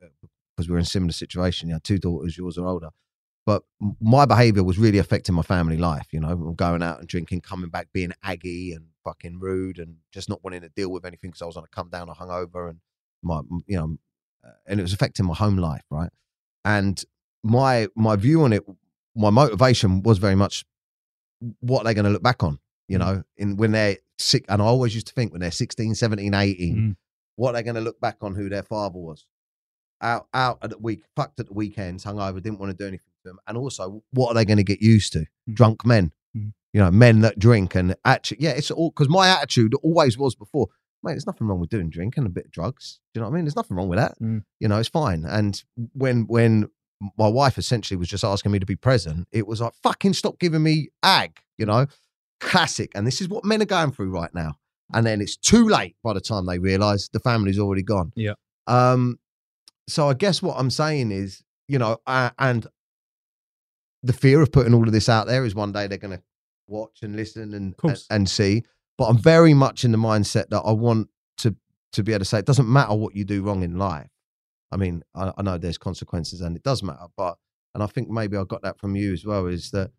because 0.56 0.70
we're 0.70 0.78
in 0.78 0.84
a 0.84 0.86
similar 0.86 1.14
situation 1.14 1.70
you 1.70 1.76
know 1.76 1.80
two 1.84 1.98
daughters 1.98 2.38
yours 2.38 2.58
are 2.58 2.68
older. 2.68 2.90
But 3.46 3.64
my 4.00 4.26
behavior 4.26 4.64
was 4.64 4.78
really 4.78 5.00
affecting 5.00 5.36
my 5.36 5.42
family 5.42 5.78
life 5.78 6.08
you 6.12 6.20
know 6.20 6.36
going 6.36 6.84
out 6.84 7.00
and 7.00 7.08
drinking 7.08 7.42
coming 7.42 7.70
back 7.70 7.88
being 7.92 8.14
aggy 8.22 8.74
and 8.74 8.86
fucking 9.04 9.40
rude 9.40 9.80
and 9.80 9.98
just 10.12 10.30
not 10.30 10.44
wanting 10.44 10.62
to 10.62 10.70
deal 10.70 10.90
with 10.90 11.06
anything 11.06 11.30
because 11.30 11.42
i 11.42 11.46
was 11.46 11.58
on 11.58 11.64
a 11.66 11.68
come 11.68 11.90
down 11.90 12.08
or 12.08 12.16
hungover 12.16 12.70
and 12.70 12.80
my 13.22 13.42
you 13.68 13.76
know 13.76 13.98
uh, 14.46 14.52
and 14.66 14.80
it 14.80 14.84
was 14.84 14.94
affecting 14.94 15.26
my 15.26 15.34
home 15.34 15.58
life 15.58 15.84
right? 15.90 16.12
And 16.66 17.04
my 17.44 17.88
my 17.96 18.16
view 18.16 18.44
on 18.44 18.54
it 18.54 18.64
my 19.16 19.30
motivation 19.30 20.02
was 20.04 20.18
very 20.18 20.36
much 20.36 20.66
what 21.60 21.82
are 21.82 21.86
they 21.86 21.94
going 21.94 22.06
to 22.06 22.12
look 22.12 22.24
back 22.24 22.44
on 22.44 22.60
you 22.88 22.98
know 22.98 23.24
in 23.38 23.56
when 23.58 23.72
they're 23.72 23.98
sick 24.18 24.46
and 24.50 24.62
i 24.62 24.66
always 24.66 24.94
used 24.94 25.08
to 25.08 25.14
think 25.14 25.32
when 25.32 25.42
they're 25.42 25.52
16 25.52 25.96
17 25.96 26.34
18 26.34 26.76
Mm. 26.76 26.96
what 27.36 27.50
are 27.50 27.54
they 27.54 27.64
going 27.64 27.76
to 27.76 27.82
look 27.82 28.00
back 28.00 28.18
on 28.22 28.36
who 28.36 28.50
their 28.50 28.64
father 28.64 29.00
was 29.00 29.26
out 30.02 30.28
out 30.34 30.60
at 30.62 30.70
the 30.70 30.78
week 30.78 31.04
fucked 31.16 31.40
at 31.40 31.48
the 31.48 31.54
weekends 31.54 32.04
hungover 32.04 32.42
didn't 32.42 32.60
want 32.60 32.72
to 32.72 32.78
do 32.78 32.88
anything 32.88 33.12
to 33.24 33.30
them 33.30 33.40
and 33.48 33.58
also 33.58 34.04
what 34.12 34.30
are 34.30 34.34
they 34.36 34.46
going 34.46 34.58
to 34.58 34.64
get 34.64 34.82
used 34.82 35.14
to 35.14 35.26
Mm. 35.50 35.56
drunk 35.56 35.86
men 35.86 36.12
Mm. 36.36 36.54
you 36.74 36.80
know 36.82 36.90
men 36.92 37.22
that 37.22 37.38
drink 37.40 37.76
and 37.76 37.96
actually 38.06 38.38
yeah 38.42 38.52
it's 38.52 38.72
all 38.72 38.90
because 38.90 39.10
my 39.10 39.28
attitude 39.28 39.74
always 39.84 40.18
was 40.18 40.36
before 40.36 40.68
mate 41.04 41.14
there's 41.14 41.28
nothing 41.28 41.48
wrong 41.48 41.60
with 41.60 41.70
doing 41.70 41.90
drinking 41.90 42.26
a 42.26 42.30
bit 42.30 42.46
of 42.46 42.52
drugs 42.52 43.00
do 43.14 43.20
you 43.20 43.22
know 43.22 43.28
what 43.30 43.34
i 43.34 43.36
mean 43.36 43.46
there's 43.46 43.56
nothing 43.56 43.76
wrong 43.78 43.88
with 43.90 44.00
that 44.00 44.18
Mm. 44.20 44.44
you 44.60 44.68
know 44.68 44.78
it's 44.78 44.90
fine 44.90 45.26
and 45.26 45.64
when 45.94 46.28
when 46.28 46.70
my 47.18 47.28
wife 47.28 47.58
essentially 47.58 47.98
was 47.98 48.08
just 48.08 48.24
asking 48.24 48.52
me 48.52 48.60
to 48.60 48.66
be 48.66 48.76
present 48.76 49.28
it 49.32 49.48
was 49.48 49.62
like 49.62 49.74
fucking 49.82 50.14
stop 50.14 50.40
giving 50.40 50.64
me 50.64 50.90
ag 51.04 51.40
you 51.58 51.66
know? 51.66 51.86
Classic 52.40 52.92
and 52.96 53.06
this 53.08 53.22
is 53.22 53.30
what 53.30 53.46
men 53.46 53.62
are 53.62 53.66
going 53.66 53.92
through 53.92 54.10
right 54.12 54.34
now 54.34 54.54
and 54.94 55.06
then 55.06 55.22
it's 55.22 55.38
too 55.38 55.68
late 55.68 55.96
by 56.04 56.14
the 56.14 56.22
time 56.22 56.46
they 56.46 56.60
realize 56.60 57.10
the 57.14 57.20
family's 57.20 57.58
already 57.60 57.84
gone. 57.84 58.12
Yeah. 58.16 58.34
um 58.68 59.18
so 59.88 60.10
i 60.10 60.14
guess 60.14 60.42
what 60.42 60.56
i'm 60.58 60.70
saying 60.70 61.12
is 61.12 61.44
you 61.68 61.78
know 61.80 61.98
uh, 62.08 62.30
and 62.40 62.68
the 64.02 64.14
fear 64.14 64.42
of 64.42 64.52
putting 64.52 64.74
all 64.74 64.84
of 64.84 64.92
this 64.92 65.10
out 65.10 65.28
there 65.28 65.46
is 65.46 65.56
one 65.56 65.72
day 65.72 65.88
they're 65.88 65.98
going 65.98 66.18
to 66.18 66.24
watch 66.68 67.00
and 67.02 67.16
listen 67.16 67.54
and, 67.54 67.76
and 67.84 67.92
and 68.10 68.30
see 68.30 68.64
but 68.98 69.06
i'm 69.06 69.18
very 69.18 69.54
much 69.54 69.84
in 69.84 69.92
the 69.92 69.98
mindset 69.98 70.50
that 70.50 70.62
i 70.62 70.72
want 70.72 71.08
to 71.38 71.56
to 71.92 72.04
be 72.04 72.12
able 72.14 72.20
to 72.20 72.26
say 72.26 72.40
it 72.40 72.46
doesn't 72.46 72.72
matter 72.72 72.94
what 72.94 73.16
you 73.16 73.24
do 73.26 73.42
wrong 73.42 73.64
in 73.64 73.78
life 73.78 74.10
i 74.74 74.78
mean 74.78 75.04
i, 75.16 75.32
I 75.38 75.42
know 75.42 75.58
there's 75.58 75.78
consequences 75.78 76.42
and 76.42 76.56
it 76.56 76.64
does 76.64 76.84
matter 76.84 77.08
but 77.16 77.38
and 77.74 77.84
i 77.84 77.88
think 77.88 78.10
maybe 78.10 78.38
i 78.38 78.44
got 78.44 78.62
that 78.64 78.80
from 78.80 78.96
you 78.96 79.14
as 79.14 79.26
well 79.26 79.48
is 79.48 79.72
that 79.72 79.92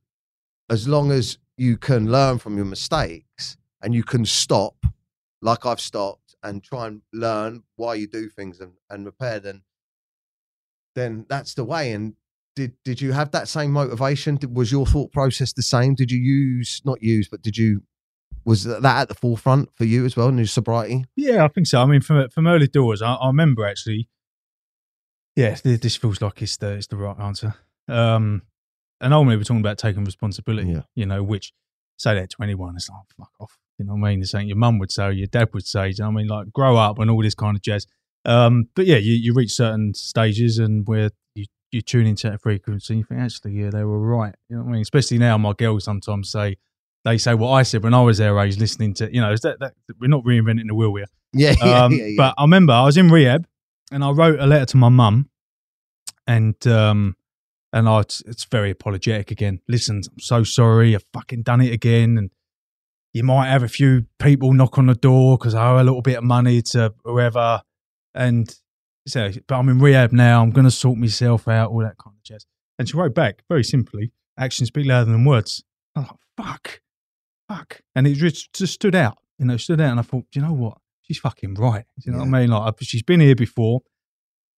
as 0.70 0.89
long 0.89 1.11
as 1.12 1.39
you 1.57 1.77
can 1.77 2.11
learn 2.11 2.39
from 2.39 2.57
your 2.57 2.66
mistakes 2.66 3.57
and 3.83 3.95
you 3.95 4.03
can 4.03 4.25
stop 4.25 4.75
like 5.43 5.66
i've 5.66 5.81
stopped 5.81 6.35
and 6.43 6.62
try 6.62 6.87
and 6.87 7.03
learn 7.12 7.62
why 7.77 7.95
you 7.95 8.07
do 8.07 8.29
things 8.29 8.61
and, 8.61 8.72
and 8.91 9.07
repair 9.07 9.41
then 9.41 9.62
then 10.95 11.27
that's 11.29 11.55
the 11.55 11.64
way 11.64 11.93
and 11.93 12.14
did 12.57 12.72
did 12.85 13.01
you 13.01 13.12
have 13.12 13.31
that 13.33 13.49
same 13.49 13.70
motivation 13.70 14.37
Did, 14.37 14.57
was 14.57 14.70
your 14.70 14.87
thought 14.87 15.12
process 15.12 15.53
the 15.53 15.62
same 15.62 15.95
did 15.95 16.11
you 16.11 16.18
use 16.18 16.81
not 16.85 17.03
use 17.03 17.29
but 17.29 17.43
did 17.43 17.57
you 17.57 17.83
was 18.45 18.64
that 18.64 18.85
at 18.85 19.09
the 19.09 19.14
forefront 19.14 19.70
for 19.75 19.85
you 19.85 20.05
as 20.05 20.16
well 20.16 20.29
in 20.29 20.39
your 20.39 20.47
sobriety 20.47 21.05
Yeah, 21.16 21.45
I 21.45 21.49
think 21.49 21.66
so. 21.66 21.81
I 21.81 21.87
mean, 21.87 22.01
from 22.01 22.29
from 22.29 22.47
early 22.47 22.68
doors, 22.68 23.03
I, 23.03 23.14
I 23.14 23.29
remember 23.29 23.66
actually. 23.66 24.09
Yeah, 25.37 25.57
this 25.64 25.97
feels 25.97 26.20
like 26.20 26.43
it's 26.43 26.57
the 26.57 26.72
it's 26.74 26.87
the 26.87 26.97
right 26.97 27.18
answer. 27.18 27.55
Um, 27.89 28.43
and 29.01 29.12
ultimately, 29.12 29.37
we're 29.39 29.45
talking 29.45 29.61
about 29.61 29.78
taking 29.78 30.05
responsibility. 30.05 30.70
Yeah. 30.70 30.82
You 30.95 31.07
know, 31.07 31.22
which 31.22 31.53
say 31.99 32.14
that 32.14 32.30
to 32.30 32.37
anyone, 32.43 32.74
it's 32.76 32.89
like 32.89 33.01
fuck 33.18 33.32
off. 33.41 33.59
You 33.78 33.85
know 33.87 33.95
what 33.95 34.07
I 34.07 34.11
mean? 34.11 34.20
It's 34.22 34.30
something 34.30 34.49
your 34.49 34.57
mum 34.57 34.78
would 34.78 34.93
say, 34.93 35.12
your 35.12 35.26
dad 35.26 35.49
would 35.53 35.66
say. 35.66 35.89
You 35.89 35.95
know 35.99 36.07
what 36.07 36.12
I 36.12 36.16
mean? 36.16 36.26
Like 36.28 36.53
grow 36.53 36.76
up 36.76 36.99
and 36.99 37.11
all 37.11 37.22
this 37.22 37.35
kind 37.35 37.57
of 37.57 37.62
jazz. 37.62 37.87
Um, 38.24 38.68
but 38.76 38.87
yeah, 38.87 38.97
you, 38.97 39.12
you 39.12 39.35
reach 39.35 39.51
certain 39.53 39.93
stages 39.95 40.59
and 40.59 40.87
where 40.87 41.11
you 41.35 41.47
you 41.72 41.82
tune 41.82 42.07
into 42.07 42.30
that 42.30 42.41
frequency, 42.41 42.95
and 42.95 42.99
you 43.01 43.05
think 43.05 43.20
actually, 43.20 43.53
yeah, 43.53 43.70
they 43.70 43.82
were 43.85 43.99
right. 43.99 44.35
You 44.49 44.57
know 44.57 44.62
what 44.62 44.68
I 44.68 44.72
mean? 44.74 44.82
Especially 44.82 45.18
now, 45.18 45.37
my 45.39 45.53
girls 45.53 45.85
sometimes 45.85 46.30
say. 46.30 46.57
They 47.05 47.18
say 47.18 47.35
what 47.35 47.51
I 47.51 47.64
said 47.64 47.82
when 47.82 47.93
I 47.93 48.01
was 48.01 48.16
their 48.16 48.39
age, 48.39 48.57
listening 48.57 48.95
to 48.95 49.14
you 49.14 49.20
know, 49.20 49.30
is 49.30 49.43
that, 49.43 49.59
that 49.61 49.74
we're 50.01 50.09
not 50.09 50.24
reinventing 50.24 50.68
the 50.68 50.74
wheel 50.74 50.95
here. 50.95 51.05
yeah 51.35 51.55
yeah, 51.62 51.85
Um, 51.85 52.01
But 52.16 52.35
I 52.39 52.45
remember 52.45 52.72
I 52.72 52.85
was 52.87 52.97
in 52.97 53.11
rehab 53.11 53.47
and 53.93 54.05
I 54.05 54.11
wrote 54.11 54.41
a 54.41 54.47
letter 54.47 54.66
to 54.66 54.76
my 54.76 54.89
mum, 54.89 55.30
and 56.26 56.66
um, 56.66 57.16
and 57.72 57.89
I 57.89 58.01
it's, 58.01 58.45
very 58.51 58.70
apologetic 58.70 59.30
again. 59.30 59.61
Listen, 59.68 60.03
I'm 60.11 60.20
so 60.20 60.45
sorry. 60.45 60.95
I've 60.95 61.05
fucking 61.12 61.43
done 61.43 61.61
it 61.61 61.72
again, 61.72 62.18
and 62.18 62.30
you 63.12 63.24
might 63.24 63.49
have 63.49 63.62
a 63.62 63.68
few 63.68 64.07
people 64.18 64.53
knock 64.53 64.78
on 64.78 64.87
the 64.87 64.95
door 64.95 65.39
because 65.39 65.55
I 65.55 65.70
owe 65.70 65.82
a 65.82 65.85
little 65.85 66.03
bit 66.03 66.18
of 66.18 66.24
money 66.24 66.62
to 66.62 66.95
whoever, 67.05 67.62
and 68.14 68.55
so 69.07 69.30
but 69.47 69.57
I'm 69.59 69.68
in 69.68 69.78
rehab 69.80 70.12
now. 70.12 70.43
I'm 70.43 70.53
to 70.53 70.70
sort 70.70 70.99
myself 70.99 71.49
out, 71.49 71.70
all 71.70 71.80
that 71.80 71.99
kind 71.99 72.16
of 72.16 72.22
jazz. 72.22 72.47
And 72.78 72.89
she 72.89 72.97
wrote 72.97 73.14
back 73.14 73.43
very 73.49 73.64
simply, 73.64 74.12
"Actions 74.39 74.68
speak 74.68 74.87
louder 74.87 75.11
than 75.11 75.24
words." 75.24 75.62
I 75.95 76.01
was 76.01 76.09
like, 76.09 76.47
"Fuck, 76.47 76.80
fuck," 77.49 77.80
and 77.95 78.07
it 78.07 78.14
just, 78.14 78.53
just 78.53 78.74
stood 78.74 78.95
out. 78.95 79.18
You 79.39 79.47
know, 79.47 79.57
stood 79.57 79.80
out, 79.80 79.91
and 79.91 80.01
I 80.01 80.03
thought, 80.03 80.26
"Do 80.32 80.41
you 80.41 80.47
know 80.47 80.53
what? 80.53 80.78
She's 81.07 81.19
fucking 81.19 81.55
right. 81.55 81.85
You 82.05 82.13
know 82.13 82.19
what 82.19 82.29
I 82.29 82.41
mean? 82.41 82.51
Like, 82.51 82.75
she's 82.81 83.03
been 83.03 83.21
here 83.21 83.35
before. 83.37 83.81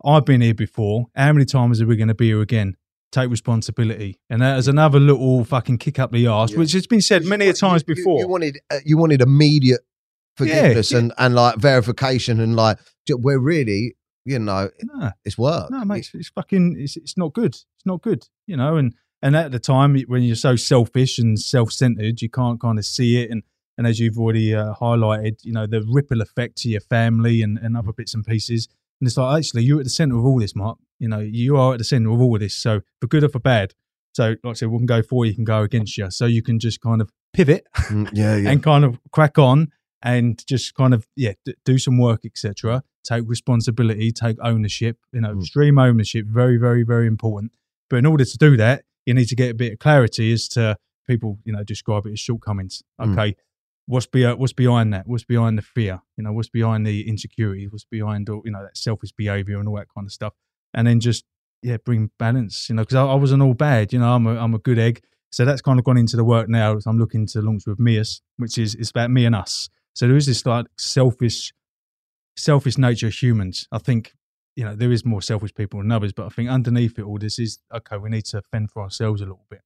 I've 0.05 0.25
been 0.25 0.41
here 0.41 0.55
before. 0.55 1.07
How 1.15 1.33
many 1.33 1.45
times 1.45 1.81
are 1.81 1.87
we 1.87 1.97
going 1.97 2.09
to 2.09 2.15
be 2.15 2.27
here 2.29 2.41
again? 2.41 2.77
Take 3.13 3.31
responsibility. 3.31 4.21
And 4.31 4.43
that 4.43 4.59
is 4.59 4.69
another 4.69 5.01
little 5.01 5.45
fucking 5.45 5.79
kick 5.79 5.99
up 5.99 6.13
the 6.13 6.27
arse, 6.27 6.53
Yeah. 6.53 6.59
which 6.59 6.73
has 6.73 6.87
been 6.87 7.01
said 7.01 7.25
many 7.25 7.47
you- 7.47 7.51
a 7.53 7.55
times 7.55 7.83
you- 7.87 7.95
before. 7.95 8.21
You, 8.21 8.29
wanted 8.29 8.59
uh, 8.71 8.79
you 8.85 8.97
wanted 8.99 9.23
immediate 9.23 9.81
forgiveness 10.37 10.93
yeah. 10.93 10.99
and 10.99 11.13
and 11.19 11.35
like 11.35 11.57
verification 11.57 12.41
and 12.41 12.57
like 12.57 12.79
we're 13.09 13.39
really 13.39 13.97
you 14.25 14.41
know, 14.41 14.69
No, 14.83 15.13
it's 15.25 15.39
work. 15.39 15.71
no, 15.71 15.85
mate, 15.85 15.99
it's, 15.99 16.11
it's 16.13 16.29
fucking, 16.31 16.75
it's, 16.81 16.97
it's 16.97 17.17
not 17.17 17.33
good. 17.33 17.55
It's 17.55 17.87
not 17.87 18.03
good, 18.03 18.27
you 18.49 18.57
know. 18.57 18.77
And 18.77 18.93
and 19.23 19.37
at 19.37 19.53
the 19.53 19.61
time 19.61 19.97
when 20.09 20.25
you're 20.25 20.35
so 20.35 20.57
selfish 20.57 21.19
and 21.21 21.39
self-centered, 21.39 22.21
you 22.21 22.29
can't 22.29 22.61
kind 22.61 22.77
of 22.77 22.85
see 22.85 23.23
it. 23.23 23.31
And 23.31 23.45
and 23.79 23.87
as 23.87 23.99
you've 24.01 24.19
already 24.19 24.55
uh, 24.55 24.75
highlighted, 24.75 25.37
you 25.43 25.53
know, 25.53 25.67
the 25.67 25.85
ripple 25.89 26.21
effect 26.21 26.57
to 26.59 26.69
your 26.69 26.81
family 26.81 27.43
and, 27.43 27.59
and 27.59 27.77
other 27.77 27.93
bits 27.93 28.15
and 28.15 28.25
pieces. 28.25 28.69
And 29.01 29.07
it's 29.09 29.17
like 29.17 29.39
actually 29.39 29.65
you're 29.65 29.79
at 29.81 29.85
the 29.85 29.91
center 29.91 30.17
of 30.19 30.25
all 30.25 30.39
this, 30.41 30.55
Mark. 30.57 30.79
You 30.99 31.09
know, 31.09 31.19
you 31.21 31.57
are 31.57 31.73
at 31.75 31.79
the 31.79 31.85
center 31.85 32.11
of 32.11 32.21
all 32.21 32.35
of 32.35 32.41
this. 32.41 32.57
So 32.57 32.81
for 33.01 33.07
good 33.07 33.23
or 33.25 33.29
for 33.29 33.39
bad. 33.41 33.75
So 34.15 34.29
like 34.31 34.39
I 34.45 34.53
said, 34.55 34.69
we 34.69 34.79
can 34.79 34.87
go 34.87 35.03
for 35.03 35.27
you, 35.27 35.35
can 35.35 35.45
go 35.45 35.61
against 35.63 35.99
you. 35.99 36.11
So 36.11 36.25
you 36.25 36.43
can 36.43 36.59
just 36.59 36.81
kind 36.81 37.01
of 37.03 37.11
pivot 37.35 37.67
Mm, 37.75 38.09
yeah, 38.15 38.37
yeah. 38.43 38.51
and 38.51 38.63
kind 38.63 38.85
of 38.85 38.99
crack 39.13 39.37
on 39.39 39.69
and 40.03 40.43
just 40.47 40.75
kind 40.75 40.95
of 40.95 41.07
yeah 41.17 41.33
d- 41.45 41.55
do 41.67 41.77
some 41.79 41.99
work 41.99 42.21
etc 42.25 42.83
take 43.05 43.25
responsibility 43.27 44.11
take 44.11 44.37
ownership 44.43 44.97
you 45.13 45.21
know 45.21 45.35
Mm. 45.35 45.41
extreme 45.43 45.79
ownership 45.79 46.25
very 46.27 46.57
very 46.57 46.83
very 46.83 47.07
important 47.07 47.53
but 47.91 47.97
in 47.97 48.07
order 48.07 48.25
to 48.25 48.39
do 48.39 48.57
that 48.57 48.85
you 49.05 49.13
need 49.15 49.27
to 49.29 49.37
get 49.37 49.51
a 49.51 49.55
bit 49.55 49.73
of 49.75 49.79
clarity 49.79 50.33
as 50.33 50.49
to 50.49 50.77
people 51.07 51.39
you 51.45 51.53
know 51.53 51.63
describe 51.65 52.07
it 52.07 52.13
as 52.13 52.21
shortcomings 52.21 52.83
Mm. 53.01 53.15
What's 53.87 54.07
be 54.07 54.25
what's 54.25 54.53
behind 54.53 54.93
that 54.95 55.07
what's 55.07 55.25
behind 55.25 55.57
the 55.59 55.63
fear 55.63 56.01
you 56.17 56.25
know 56.25 56.33
what's 56.33 56.49
behind 56.49 56.85
the 56.85 57.09
insecurity 57.09 57.69
what's 57.69 57.85
behind 57.85 58.29
all 58.29 58.43
you 58.45 58.51
know 58.51 58.63
that 58.63 58.77
selfish 58.77 59.13
behavior 59.13 59.59
and 59.61 59.69
all 59.69 59.77
that 59.77 59.87
kind 59.95 60.07
of 60.07 60.13
stuff 60.13 60.35
and 60.75 60.89
then 60.89 60.99
just 60.99 61.25
yeah 61.63 61.77
bring 61.85 62.11
balance 62.19 62.69
you 62.69 62.75
know 62.75 62.83
because 62.83 62.97
I, 62.97 63.05
I 63.05 63.15
wasn't 63.15 63.43
all 63.43 63.55
bad 63.55 63.93
you 63.93 64.01
know 64.01 64.13
i'm 64.13 64.27
a, 64.27 64.37
I'm 64.37 64.55
a 64.55 64.59
good 64.59 64.81
egg 64.81 65.03
so 65.37 65.45
that's 65.45 65.61
kind 65.61 65.79
of 65.79 65.85
gone 65.85 65.99
into 65.99 66.17
the 66.17 66.25
work 66.25 66.49
now. 66.49 66.79
I'm 66.87 66.99
looking 66.99 67.27
to 67.27 67.43
launch 67.43 67.67
with 67.67 67.79
MEUS, 67.79 68.23
which 68.37 68.59
is 68.59 68.75
it's 68.75 68.91
about 68.91 69.11
me 69.11 69.27
and 69.27 69.35
us. 69.35 69.69
So 69.95 70.07
there 70.07 70.17
is 70.17 70.27
this 70.27 70.47
like 70.47 70.67
selfish, 70.79 71.53
selfish 72.37 72.79
nature 72.79 73.09
of 73.09 73.15
humans. 73.15 73.67
I 73.73 73.79
think 73.79 74.15
you 74.55 74.65
know 74.65 74.75
there 74.75 74.93
is 74.93 75.05
more 75.05 75.23
selfish 75.23 75.55
people 75.55 75.81
than 75.81 75.93
others, 75.93 76.13
but 76.13 76.27
I 76.27 76.29
think 76.31 76.49
underneath 76.49 76.99
it 76.99 77.03
all, 77.03 77.19
this 77.19 77.39
is 77.39 77.59
okay. 77.75 77.99
We 77.99 78.11
need 78.11 78.25
to 78.27 78.43
fend 78.43 78.71
for 78.71 78.83
ourselves 78.83 79.21
a 79.21 79.25
little 79.25 79.47
bit. 79.51 79.61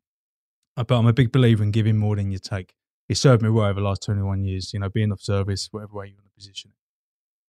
Uh, 0.76 0.84
But 0.84 0.98
I'm 0.98 1.06
a 1.06 1.12
big 1.12 1.30
believer 1.30 1.62
in 1.62 1.70
giving 1.70 1.96
more 1.96 2.16
than 2.16 2.30
you 2.30 2.38
take. 2.38 2.74
It 3.11 3.16
served 3.16 3.42
me 3.42 3.50
well 3.50 3.66
over 3.66 3.80
the 3.80 3.86
last 3.86 4.04
21 4.04 4.44
years. 4.44 4.72
You 4.72 4.78
know, 4.78 4.88
being 4.88 5.11
of 5.11 5.20
service, 5.20 5.68
whatever 5.72 5.94
way 5.94 6.06
you 6.06 6.14
want 6.14 6.26
to 6.26 6.32
position 6.32 6.70
it. 6.70 6.76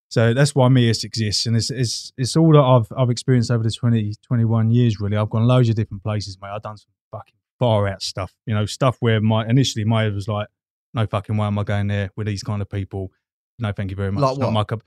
So 0.09 0.33
that's 0.33 0.55
why 0.55 0.67
MEUS 0.67 1.03
exists, 1.05 1.45
and 1.45 1.55
it's 1.55 1.69
it's 1.69 2.11
it's 2.17 2.35
all 2.35 2.51
that 2.51 2.59
I've 2.59 2.91
I've 2.97 3.09
experienced 3.09 3.51
over 3.51 3.63
the 3.63 3.71
20, 3.71 4.15
21 4.21 4.71
years. 4.71 4.99
Really, 4.99 5.15
I've 5.15 5.29
gone 5.29 5.45
loads 5.45 5.69
of 5.69 5.75
different 5.75 6.03
places, 6.03 6.37
mate. 6.41 6.49
I've 6.49 6.63
done 6.63 6.77
some 6.77 6.89
fucking 7.11 7.35
far 7.59 7.87
out 7.87 8.01
stuff. 8.01 8.33
You 8.45 8.55
know, 8.55 8.65
stuff 8.65 8.97
where 9.01 9.21
my 9.21 9.47
initially 9.47 9.85
my 9.85 10.03
head 10.03 10.15
was 10.15 10.27
like, 10.27 10.47
no 10.93 11.05
fucking 11.05 11.37
way 11.37 11.47
am 11.47 11.59
I 11.59 11.63
going 11.63 11.87
there 11.87 12.09
with 12.17 12.27
these 12.27 12.43
kind 12.43 12.61
of 12.61 12.69
people. 12.69 13.11
No, 13.59 13.71
thank 13.71 13.91
you 13.91 13.95
very 13.95 14.11
much. 14.11 14.21
Like 14.21 14.31
It's 14.31 14.39
not 14.39 14.47
what? 14.47 14.53
my 14.53 14.63
cup. 14.63 14.83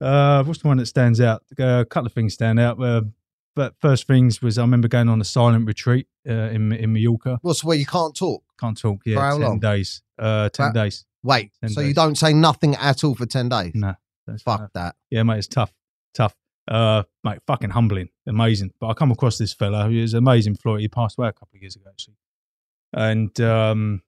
Uh, 0.00 0.44
what's 0.44 0.60
the 0.60 0.68
one 0.68 0.76
that 0.76 0.86
stands 0.86 1.20
out? 1.20 1.42
Uh, 1.58 1.80
a 1.80 1.84
couple 1.84 2.06
of 2.06 2.12
things 2.12 2.34
stand 2.34 2.60
out. 2.60 2.80
Uh, 2.80 3.02
but 3.56 3.74
first 3.80 4.06
things 4.06 4.40
was 4.40 4.58
I 4.58 4.60
remember 4.60 4.86
going 4.86 5.08
on 5.08 5.20
a 5.20 5.24
silent 5.24 5.66
retreat 5.66 6.06
uh, 6.28 6.32
in 6.32 6.72
in 6.72 6.92
Mallorca. 6.92 7.38
What's 7.42 7.64
where 7.64 7.76
you 7.76 7.86
can't 7.86 8.14
talk? 8.14 8.44
Can't 8.58 8.76
talk. 8.78 9.00
Yeah, 9.06 9.16
For 9.16 9.20
how 9.22 9.38
ten 9.38 9.40
long? 9.48 9.58
days. 9.60 10.02
Uh, 10.18 10.48
ten 10.48 10.72
days. 10.72 11.04
Wait, 11.22 11.50
Ten 11.60 11.70
so 11.70 11.80
you 11.80 11.88
days. 11.88 11.96
don't 11.96 12.16
say 12.16 12.32
nothing 12.32 12.74
at 12.76 13.02
all 13.04 13.14
for 13.14 13.26
ten 13.26 13.48
days? 13.48 13.72
No, 13.74 13.94
That's, 14.26 14.42
Fuck 14.42 14.60
uh, 14.60 14.66
that. 14.74 14.96
yeah, 15.10 15.22
mate, 15.24 15.38
it's 15.38 15.48
tough, 15.48 15.72
tough. 16.14 16.34
Uh, 16.66 17.02
mate, 17.24 17.38
fucking 17.46 17.70
humbling, 17.70 18.08
amazing. 18.26 18.72
But 18.80 18.88
I 18.88 18.94
come 18.94 19.10
across 19.10 19.38
this 19.38 19.52
fella 19.54 19.84
who 19.88 19.96
is 19.96 20.14
amazing. 20.14 20.56
Floyd, 20.56 20.80
he 20.80 20.88
passed 20.88 21.18
away 21.18 21.28
a 21.28 21.32
couple 21.32 21.56
of 21.56 21.62
years 21.62 21.76
ago, 21.76 21.86
actually. 21.88 22.16
And 22.92 23.38
um, 23.40 24.02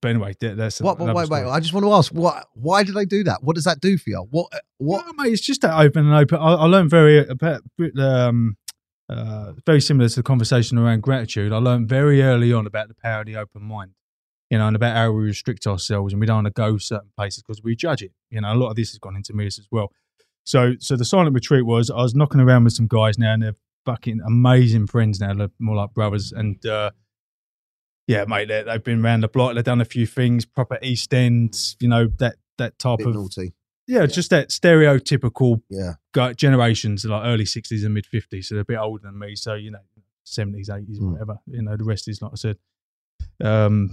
but 0.00 0.08
anyway, 0.10 0.34
that, 0.40 0.56
that's 0.56 0.80
What? 0.80 0.98
But 0.98 1.04
another 1.04 1.18
wait, 1.18 1.28
wait. 1.30 1.38
story. 1.40 1.50
I 1.50 1.60
just 1.60 1.72
want 1.72 1.84
to 1.84 1.92
ask. 1.92 2.12
What? 2.12 2.46
Why 2.54 2.82
do 2.82 2.92
they 2.92 3.04
do 3.04 3.24
that? 3.24 3.42
What 3.42 3.54
does 3.56 3.64
that 3.64 3.80
do 3.80 3.96
for 3.98 4.10
you? 4.10 4.26
What? 4.30 4.48
What? 4.78 5.04
Well, 5.04 5.14
mate, 5.14 5.32
it's 5.32 5.42
just 5.42 5.60
that 5.62 5.78
open 5.78 6.06
and 6.06 6.14
open. 6.14 6.38
I, 6.38 6.54
I 6.54 6.64
learned 6.66 6.90
very 6.90 7.26
about 7.26 7.62
um, 7.98 8.56
uh, 9.08 9.52
very 9.66 9.80
similar 9.80 10.08
to 10.08 10.16
the 10.16 10.22
conversation 10.22 10.78
around 10.78 11.02
gratitude. 11.02 11.52
I 11.52 11.58
learned 11.58 11.88
very 11.88 12.22
early 12.22 12.52
on 12.52 12.66
about 12.66 12.88
the 12.88 12.94
power 12.94 13.20
of 13.20 13.26
the 13.26 13.36
open 13.36 13.62
mind, 13.62 13.92
you 14.50 14.58
know, 14.58 14.66
and 14.66 14.76
about 14.76 14.96
how 14.96 15.10
we 15.10 15.24
restrict 15.24 15.66
ourselves 15.66 16.12
and 16.12 16.20
we 16.20 16.26
don't 16.26 16.44
want 16.44 16.46
to 16.46 16.52
go 16.52 16.78
certain 16.78 17.10
places 17.16 17.42
because 17.42 17.62
we 17.62 17.76
judge 17.76 18.02
it. 18.02 18.12
You 18.30 18.40
know, 18.40 18.52
a 18.52 18.56
lot 18.56 18.70
of 18.70 18.76
this 18.76 18.90
has 18.90 18.98
gone 18.98 19.16
into 19.16 19.34
me 19.34 19.46
as 19.46 19.60
well. 19.70 19.92
So, 20.44 20.74
so 20.78 20.96
the 20.96 21.04
silent 21.04 21.34
retreat 21.34 21.64
was 21.64 21.90
I 21.90 22.02
was 22.02 22.14
knocking 22.14 22.40
around 22.40 22.64
with 22.64 22.74
some 22.74 22.86
guys 22.86 23.18
now, 23.18 23.32
and 23.32 23.42
they're 23.42 23.54
fucking 23.86 24.20
amazing 24.24 24.86
friends 24.86 25.20
now. 25.20 25.34
They're 25.34 25.48
more 25.58 25.76
like 25.76 25.94
brothers, 25.94 26.32
and 26.32 26.64
uh, 26.66 26.90
yeah, 28.06 28.24
mate, 28.26 28.48
they, 28.48 28.62
they've 28.62 28.84
been 28.84 29.04
around 29.04 29.20
the 29.22 29.28
block. 29.28 29.54
They've 29.54 29.64
done 29.64 29.80
a 29.80 29.86
few 29.86 30.06
things, 30.06 30.44
proper 30.44 30.78
East 30.82 31.12
End, 31.14 31.58
you 31.80 31.88
know, 31.88 32.08
that 32.18 32.36
that 32.58 32.78
type 32.78 33.00
of 33.00 33.14
naughty. 33.14 33.54
Yeah, 33.86 34.06
just 34.06 34.30
that 34.30 34.48
stereotypical 34.50 35.60
Yeah. 35.70 35.94
generations, 36.34 37.04
like 37.04 37.24
early 37.24 37.44
sixties 37.46 37.84
and 37.84 37.94
mid 37.94 38.06
fifties, 38.06 38.48
so 38.48 38.54
they're 38.54 38.62
a 38.62 38.64
bit 38.64 38.78
older 38.78 39.02
than 39.04 39.18
me. 39.18 39.34
So 39.36 39.54
you 39.54 39.70
know, 39.70 39.80
seventies, 40.24 40.70
eighties, 40.70 40.98
Mm. 41.00 41.12
whatever. 41.12 41.38
You 41.46 41.62
know, 41.62 41.76
the 41.76 41.84
rest 41.84 42.08
is 42.08 42.20
like 42.22 42.32
I 42.32 42.36
said. 42.36 42.58
Um, 43.42 43.90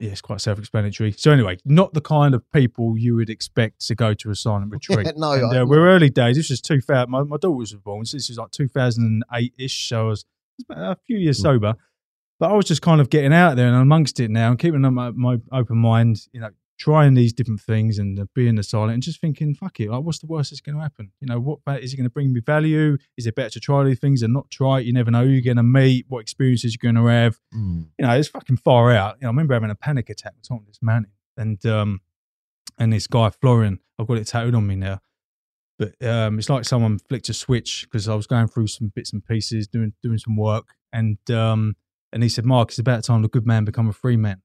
yeah, 0.00 0.10
it's 0.10 0.20
quite 0.20 0.40
self-explanatory. 0.40 1.12
So 1.12 1.30
anyway, 1.30 1.58
not 1.64 1.94
the 1.94 2.00
kind 2.00 2.34
of 2.34 2.42
people 2.50 2.98
you 2.98 3.14
would 3.14 3.30
expect 3.30 3.86
to 3.86 3.94
go 3.94 4.14
to 4.14 4.30
a 4.30 4.34
silent 4.34 4.72
retreat. 4.72 5.06
no, 5.16 5.32
and, 5.32 5.56
uh, 5.56 5.64
we're 5.66 5.86
early 5.88 6.10
days. 6.10 6.36
This 6.36 6.50
was 6.50 6.60
two 6.60 6.80
thousand. 6.80 7.10
My, 7.10 7.22
my 7.22 7.36
daughter 7.36 7.50
was 7.52 7.72
born. 7.74 8.04
So 8.04 8.16
this 8.16 8.28
was 8.28 8.38
like 8.38 8.50
two 8.50 8.66
thousand 8.68 9.04
and 9.04 9.24
eight 9.32 9.54
ish. 9.58 9.88
So 9.88 10.00
I 10.00 10.08
was 10.08 10.24
a 10.70 10.96
few 11.06 11.18
years 11.18 11.38
Mm. 11.38 11.42
sober, 11.42 11.74
but 12.40 12.50
I 12.50 12.54
was 12.54 12.64
just 12.64 12.82
kind 12.82 13.00
of 13.00 13.10
getting 13.10 13.32
out 13.32 13.54
there 13.56 13.68
and 13.68 13.76
amongst 13.76 14.18
it 14.18 14.30
now 14.30 14.50
and 14.50 14.58
keeping 14.58 14.80
my, 14.80 15.10
my 15.10 15.36
open 15.52 15.78
mind. 15.78 16.26
You 16.32 16.40
know, 16.40 16.50
trying 16.78 17.14
these 17.14 17.32
different 17.32 17.60
things 17.60 17.98
and 17.98 18.18
being 18.34 18.56
the 18.56 18.62
silent 18.62 18.94
and 18.94 19.02
just 19.02 19.20
thinking, 19.20 19.54
fuck 19.54 19.78
it, 19.80 19.90
like 19.90 20.02
what's 20.02 20.18
the 20.18 20.26
worst 20.26 20.50
that's 20.50 20.60
going 20.60 20.76
to 20.76 20.82
happen? 20.82 21.12
You 21.20 21.28
know, 21.28 21.38
what 21.38 21.82
is 21.82 21.92
it 21.92 21.96
going 21.96 22.04
to 22.04 22.10
bring 22.10 22.32
me 22.32 22.40
value? 22.40 22.96
Is 23.16 23.26
it 23.26 23.34
better 23.34 23.50
to 23.50 23.60
try 23.60 23.84
these 23.84 24.00
things 24.00 24.22
and 24.22 24.32
not 24.32 24.50
try 24.50 24.80
it? 24.80 24.86
You 24.86 24.92
never 24.92 25.10
know 25.10 25.24
who 25.24 25.30
you're 25.30 25.42
going 25.42 25.56
to 25.58 25.62
meet, 25.62 26.06
what 26.08 26.20
experiences 26.20 26.74
you're 26.74 26.92
going 26.92 27.02
to 27.02 27.10
have. 27.10 27.38
Mm. 27.54 27.86
You 27.98 28.06
know, 28.06 28.12
it's 28.12 28.28
fucking 28.28 28.56
far 28.58 28.92
out. 28.92 29.16
You 29.20 29.22
know, 29.22 29.28
I 29.28 29.30
remember 29.30 29.54
having 29.54 29.70
a 29.70 29.74
panic 29.74 30.10
attack 30.10 30.34
on 30.36 30.42
top 30.42 30.60
of 30.62 30.66
this 30.66 30.80
mountain, 30.82 31.12
and 31.36 31.64
um, 31.66 32.00
and 32.78 32.92
this 32.92 33.06
guy 33.06 33.30
Florian, 33.30 33.80
I've 33.98 34.06
got 34.06 34.18
it 34.18 34.26
tattooed 34.26 34.54
on 34.54 34.66
me 34.66 34.76
now. 34.76 35.00
But 35.78 36.06
um, 36.06 36.38
it's 36.38 36.48
like 36.48 36.64
someone 36.64 36.98
flicked 36.98 37.28
a 37.28 37.34
switch 37.34 37.86
because 37.90 38.08
I 38.08 38.14
was 38.14 38.26
going 38.26 38.48
through 38.48 38.68
some 38.68 38.92
bits 38.94 39.12
and 39.12 39.24
pieces, 39.24 39.66
doing 39.66 39.92
doing 40.02 40.18
some 40.18 40.36
work, 40.36 40.68
and 40.92 41.18
um, 41.30 41.76
and 42.12 42.22
he 42.22 42.28
said, 42.28 42.44
"Mark, 42.44 42.70
it's 42.70 42.78
about 42.78 43.04
time 43.04 43.22
the 43.22 43.28
good 43.28 43.46
man 43.46 43.64
become 43.64 43.88
a 43.88 43.92
free 43.92 44.16
man." 44.16 44.42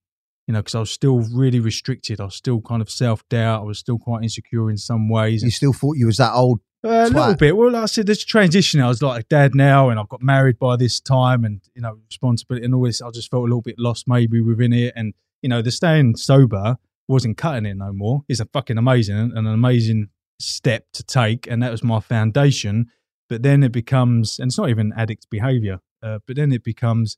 You 0.48 0.54
know, 0.54 0.60
because 0.60 0.76
I 0.76 0.80
was 0.80 0.92
still 0.92 1.20
really 1.20 1.60
restricted. 1.60 2.22
I 2.22 2.26
was 2.26 2.36
still 2.36 2.62
kind 2.62 2.82
of 2.82 2.90
self 2.90 3.28
doubt. 3.28 3.62
I 3.62 3.66
was 3.66 3.80
still 3.80 4.00
quite 4.00 4.24
insecure 4.24 4.70
in 4.70 4.78
some 4.78 5.10
ways. 5.10 5.44
You 5.44 5.52
still 5.52 5.74
thought 5.74 5.98
you 5.98 6.06
was 6.06 6.18
that 6.18 6.34
old? 6.34 6.62
Uh, 6.84 6.90
a 6.90 7.10
little 7.10 7.36
bit. 7.36 7.58
Well, 7.58 7.72
like 7.72 7.84
I 7.84 7.86
said, 7.88 8.06
there's 8.06 8.24
transition. 8.24 8.80
I 8.82 8.88
was 8.88 9.02
like 9.02 9.22
a 9.22 9.26
dad 9.26 9.56
now, 9.56 9.90
and 9.90 10.00
I've 10.00 10.08
got 10.08 10.22
married 10.22 10.58
by 10.58 10.78
this 10.78 11.00
time, 11.00 11.44
and 11.44 11.62
you 11.76 11.82
know, 11.82 11.98
responsibility 12.08 12.66
and 12.66 12.74
all 12.74 12.86
this. 12.86 13.02
I 13.02 13.10
just 13.12 13.30
felt 13.30 13.42
a 13.42 13.44
little 13.44 13.62
bit 13.62 13.78
lost, 13.78 14.08
maybe 14.08 14.42
within 14.42 14.74
it, 14.74 14.94
and 14.96 15.14
you 15.42 15.50
know, 15.50 15.62
the 15.62 15.72
staying 15.72 16.16
sober 16.16 16.78
wasn't 17.08 17.38
cutting 17.38 17.66
it 17.66 17.76
no 17.76 17.92
more. 17.92 18.24
It's 18.28 18.40
a 18.40 18.46
fucking 18.46 18.78
amazing 18.78 19.16
and 19.18 19.38
an 19.38 19.48
amazing 19.48 20.10
step 20.40 20.86
to 20.94 21.04
take, 21.04 21.48
and 21.48 21.62
that 21.64 21.72
was 21.72 21.84
my 21.84 22.00
foundation. 22.00 22.88
But 23.30 23.44
then 23.44 23.64
it 23.64 23.72
becomes, 23.72 24.40
and 24.40 24.50
it's 24.50 24.58
not 24.58 24.70
even 24.70 24.94
addict 24.96 25.30
behavior, 25.30 25.80
uh, 26.02 26.20
but 26.26 26.36
then 26.36 26.52
it 26.52 26.64
becomes 26.64 27.18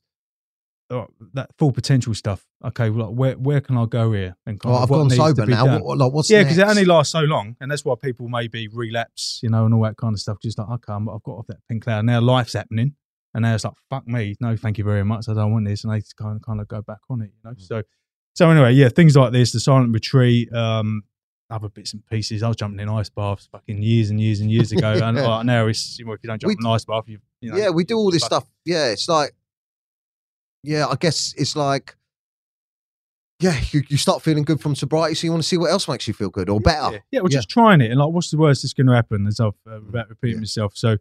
uh, 0.90 1.06
that 1.34 1.50
full 1.56 1.72
potential 1.72 2.14
stuff. 2.14 2.46
Okay, 2.64 2.90
well, 2.90 3.08
like, 3.08 3.16
where 3.16 3.34
where 3.34 3.60
can 3.60 3.76
I 3.76 3.86
go 3.86 4.12
here? 4.12 4.36
And 4.44 4.58
kind 4.58 4.72
Well, 4.72 4.82
of 4.82 4.90
I've 4.90 4.96
gone 4.96 5.10
sober 5.10 5.46
now. 5.46 5.78
What, 5.78 5.98
like, 5.98 6.12
what's 6.12 6.30
Yeah, 6.30 6.42
because 6.42 6.58
it 6.58 6.66
only 6.66 6.84
lasts 6.84 7.12
so 7.12 7.20
long, 7.20 7.56
and 7.60 7.70
that's 7.70 7.84
why 7.84 7.94
people 8.02 8.28
maybe 8.28 8.68
relapse, 8.68 9.40
you 9.42 9.50
know, 9.50 9.64
and 9.64 9.74
all 9.74 9.82
that 9.84 9.96
kind 9.96 10.14
of 10.14 10.20
stuff. 10.20 10.38
Just 10.42 10.58
like, 10.58 10.68
okay, 10.68 10.92
I'm, 10.92 11.08
I've 11.08 11.22
got 11.22 11.32
off 11.32 11.46
that 11.46 11.58
pink 11.68 11.84
cloud. 11.84 12.04
Now 12.04 12.20
life's 12.20 12.54
happening, 12.54 12.94
and 13.34 13.42
now 13.42 13.54
it's 13.54 13.64
like, 13.64 13.74
fuck 13.88 14.06
me, 14.06 14.34
no, 14.40 14.56
thank 14.56 14.78
you 14.78 14.84
very 14.84 15.04
much. 15.04 15.28
I 15.28 15.34
don't 15.34 15.52
want 15.52 15.66
this, 15.66 15.84
and 15.84 15.92
they 15.92 16.02
kind 16.18 16.36
of 16.36 16.42
kind 16.42 16.60
of 16.60 16.68
go 16.68 16.82
back 16.82 16.98
on 17.08 17.22
it, 17.22 17.30
you 17.34 17.40
know. 17.48 17.54
Mm. 17.54 17.60
So, 17.60 17.82
so 18.34 18.50
anyway, 18.50 18.72
yeah, 18.72 18.88
things 18.88 19.16
like 19.16 19.32
this, 19.32 19.52
the 19.52 19.60
silent 19.60 19.92
retreat, 19.92 20.52
um, 20.52 21.02
other 21.50 21.68
bits 21.68 21.92
and 21.92 22.04
pieces. 22.06 22.42
I 22.42 22.48
was 22.48 22.56
jumping 22.56 22.80
in 22.80 22.88
ice 22.88 23.10
baths 23.10 23.48
fucking 23.50 23.82
years 23.82 24.10
and 24.10 24.20
years 24.20 24.40
and 24.40 24.50
years 24.50 24.72
ago, 24.72 24.92
and 24.92 25.16
like, 25.22 25.46
now 25.46 25.66
it's 25.68 25.98
you 25.98 26.04
know, 26.04 26.12
if 26.12 26.20
you 26.22 26.28
don't 26.28 26.40
jump 26.40 26.48
We 26.48 26.56
in 26.60 26.66
ice 26.66 26.84
bath, 26.84 27.04
you, 27.06 27.18
you 27.40 27.52
know, 27.52 27.58
yeah, 27.58 27.70
we 27.70 27.84
do 27.84 27.96
all 27.96 28.10
this 28.10 28.24
stuff. 28.24 28.44
Yeah, 28.64 28.86
it's 28.86 29.08
like, 29.08 29.32
yeah, 30.62 30.86
I 30.86 30.96
guess 30.96 31.34
it's 31.36 31.56
like, 31.56 31.96
yeah, 33.40 33.58
you, 33.70 33.82
you 33.88 33.96
start 33.96 34.22
feeling 34.22 34.44
good 34.44 34.60
from 34.60 34.74
sobriety, 34.74 35.14
so 35.14 35.24
you 35.26 35.30
want 35.30 35.42
to 35.42 35.48
see 35.48 35.56
what 35.56 35.70
else 35.70 35.88
makes 35.88 36.06
you 36.06 36.12
feel 36.14 36.28
good 36.28 36.48
or 36.50 36.60
better. 36.60 36.92
Yeah, 36.92 36.98
yeah 37.10 37.20
we're 37.20 37.28
Yeah. 37.30 37.38
just 37.38 37.48
trying 37.48 37.80
it, 37.80 37.90
and 37.90 37.98
like, 37.98 38.10
what's 38.10 38.30
the 38.30 38.36
worst 38.36 38.62
that's 38.62 38.74
going 38.74 38.86
to 38.86 38.94
happen? 38.94 39.26
As 39.26 39.40
I've 39.40 39.54
uh, 39.70 39.80
without 39.84 40.08
repeating 40.10 40.36
Yeah. 40.36 40.40
myself. 40.40 40.72
So, 40.76 40.98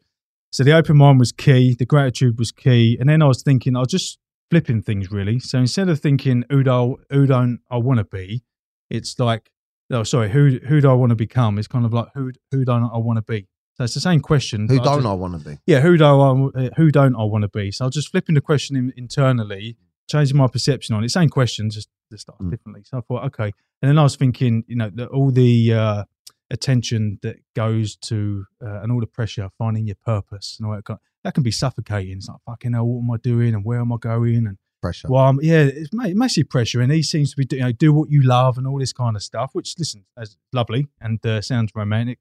so 0.51 0.63
the 0.63 0.71
open 0.73 0.97
mind 0.97 1.19
was 1.19 1.31
key, 1.31 1.75
the 1.77 1.85
gratitude 1.85 2.39
was 2.39 2.51
key, 2.51 2.97
and 2.99 3.09
then 3.09 3.21
I 3.21 3.27
was 3.27 3.43
thinking, 3.43 3.75
I 3.75 3.79
was 3.79 3.89
just 3.89 4.19
flipping 4.49 4.81
things 4.81 5.11
really. 5.11 5.37
So 5.39 5.59
instead 5.59 5.89
of 5.89 5.99
thinking 5.99 6.43
who 6.49 6.63
do 6.63 6.97
who 7.11 7.27
don't 7.27 7.59
I 7.69 7.77
want 7.77 7.97
to 7.99 8.05
be, 8.05 8.43
it's 8.89 9.19
like, 9.19 9.51
oh, 9.91 10.03
sorry, 10.03 10.29
who 10.31 10.59
who 10.65 10.79
do 10.81 10.89
I 10.89 10.93
want 10.93 11.09
to 11.09 11.15
become? 11.15 11.59
It's 11.59 11.67
kind 11.67 11.85
of 11.85 11.93
like 11.93 12.07
who 12.15 12.31
who 12.51 12.63
don't 12.63 12.83
I 12.85 12.97
want 12.97 13.17
to 13.17 13.21
be? 13.21 13.47
So 13.79 13.85
it's 13.85 13.93
the 13.93 14.01
same 14.01 14.19
question. 14.19 14.67
Who 14.67 14.75
don't 14.79 14.97
just- 14.97 15.05
I 15.07 15.13
want 15.13 15.41
to 15.41 15.49
be? 15.49 15.57
yeah, 15.65 15.79
who 15.79 15.95
don't 15.95 16.53
I 16.57 16.59
uh, 16.65 16.69
who 16.75 16.91
don't 16.91 17.15
I 17.15 17.23
want 17.23 17.43
to 17.43 17.47
be? 17.47 17.71
So 17.71 17.85
I 17.85 17.87
was 17.87 17.95
just 17.95 18.09
flipping 18.09 18.35
the 18.35 18.41
question 18.41 18.75
in, 18.75 18.91
internally, 18.97 19.77
changing 20.09 20.35
my 20.35 20.47
perception 20.47 20.95
on 20.95 21.03
it. 21.05 21.09
Same 21.11 21.29
question, 21.29 21.69
just 21.69 21.87
just 22.11 22.27
asked 22.29 22.41
Mm. 22.41 22.51
differently. 22.51 22.81
So 22.83 22.97
I 22.97 23.01
thought, 23.01 23.23
okay, 23.27 23.53
and 23.81 23.87
then 23.89 23.97
I 23.97 24.03
was 24.03 24.17
thinking, 24.17 24.65
you 24.67 24.75
know, 24.75 24.89
that 24.95 25.07
all 25.07 25.31
the 25.31 25.73
uh, 25.73 26.03
attention 26.51 27.19
that 27.21 27.37
goes 27.55 27.95
to 27.95 28.45
uh, 28.61 28.81
and 28.81 28.91
all 28.91 28.99
the 28.99 29.07
pressure 29.07 29.49
finding 29.57 29.85
your 29.87 29.95
purpose 30.05 30.57
and 30.59 30.67
all 30.67 30.75
that 30.75 30.83
kind 30.83 30.99
that 31.23 31.33
can 31.33 31.43
be 31.43 31.51
suffocating. 31.51 32.17
It's 32.17 32.27
like 32.27 32.37
fucking 32.45 32.73
hell, 32.73 32.85
what 32.85 33.03
am 33.03 33.11
I 33.11 33.17
doing 33.17 33.53
and 33.53 33.63
where 33.63 33.79
am 33.79 33.93
I 33.93 33.97
going 33.97 34.45
and 34.47 34.57
Pressure. 34.81 35.09
well, 35.09 35.25
um, 35.25 35.39
yeah, 35.41 35.63
it's 35.63 35.89
massive 35.93 36.49
pressure, 36.49 36.79
and 36.79 36.89
he 36.89 37.03
seems 37.03 37.31
to 37.31 37.35
be, 37.37 37.43
do, 37.43 37.57
you 37.57 37.63
know, 37.63 37.71
do 37.73 37.91
what 37.91 38.09
you 38.09 38.21
love 38.23 38.57
and 38.57 38.65
all 38.65 38.79
this 38.79 38.93
kind 38.93 39.17
of 39.17 39.21
stuff. 39.21 39.49
Which, 39.51 39.75
listen, 39.77 40.05
is 40.17 40.37
lovely 40.53 40.87
and 41.01 41.23
uh, 41.25 41.41
sounds 41.41 41.71
romantic, 41.75 42.19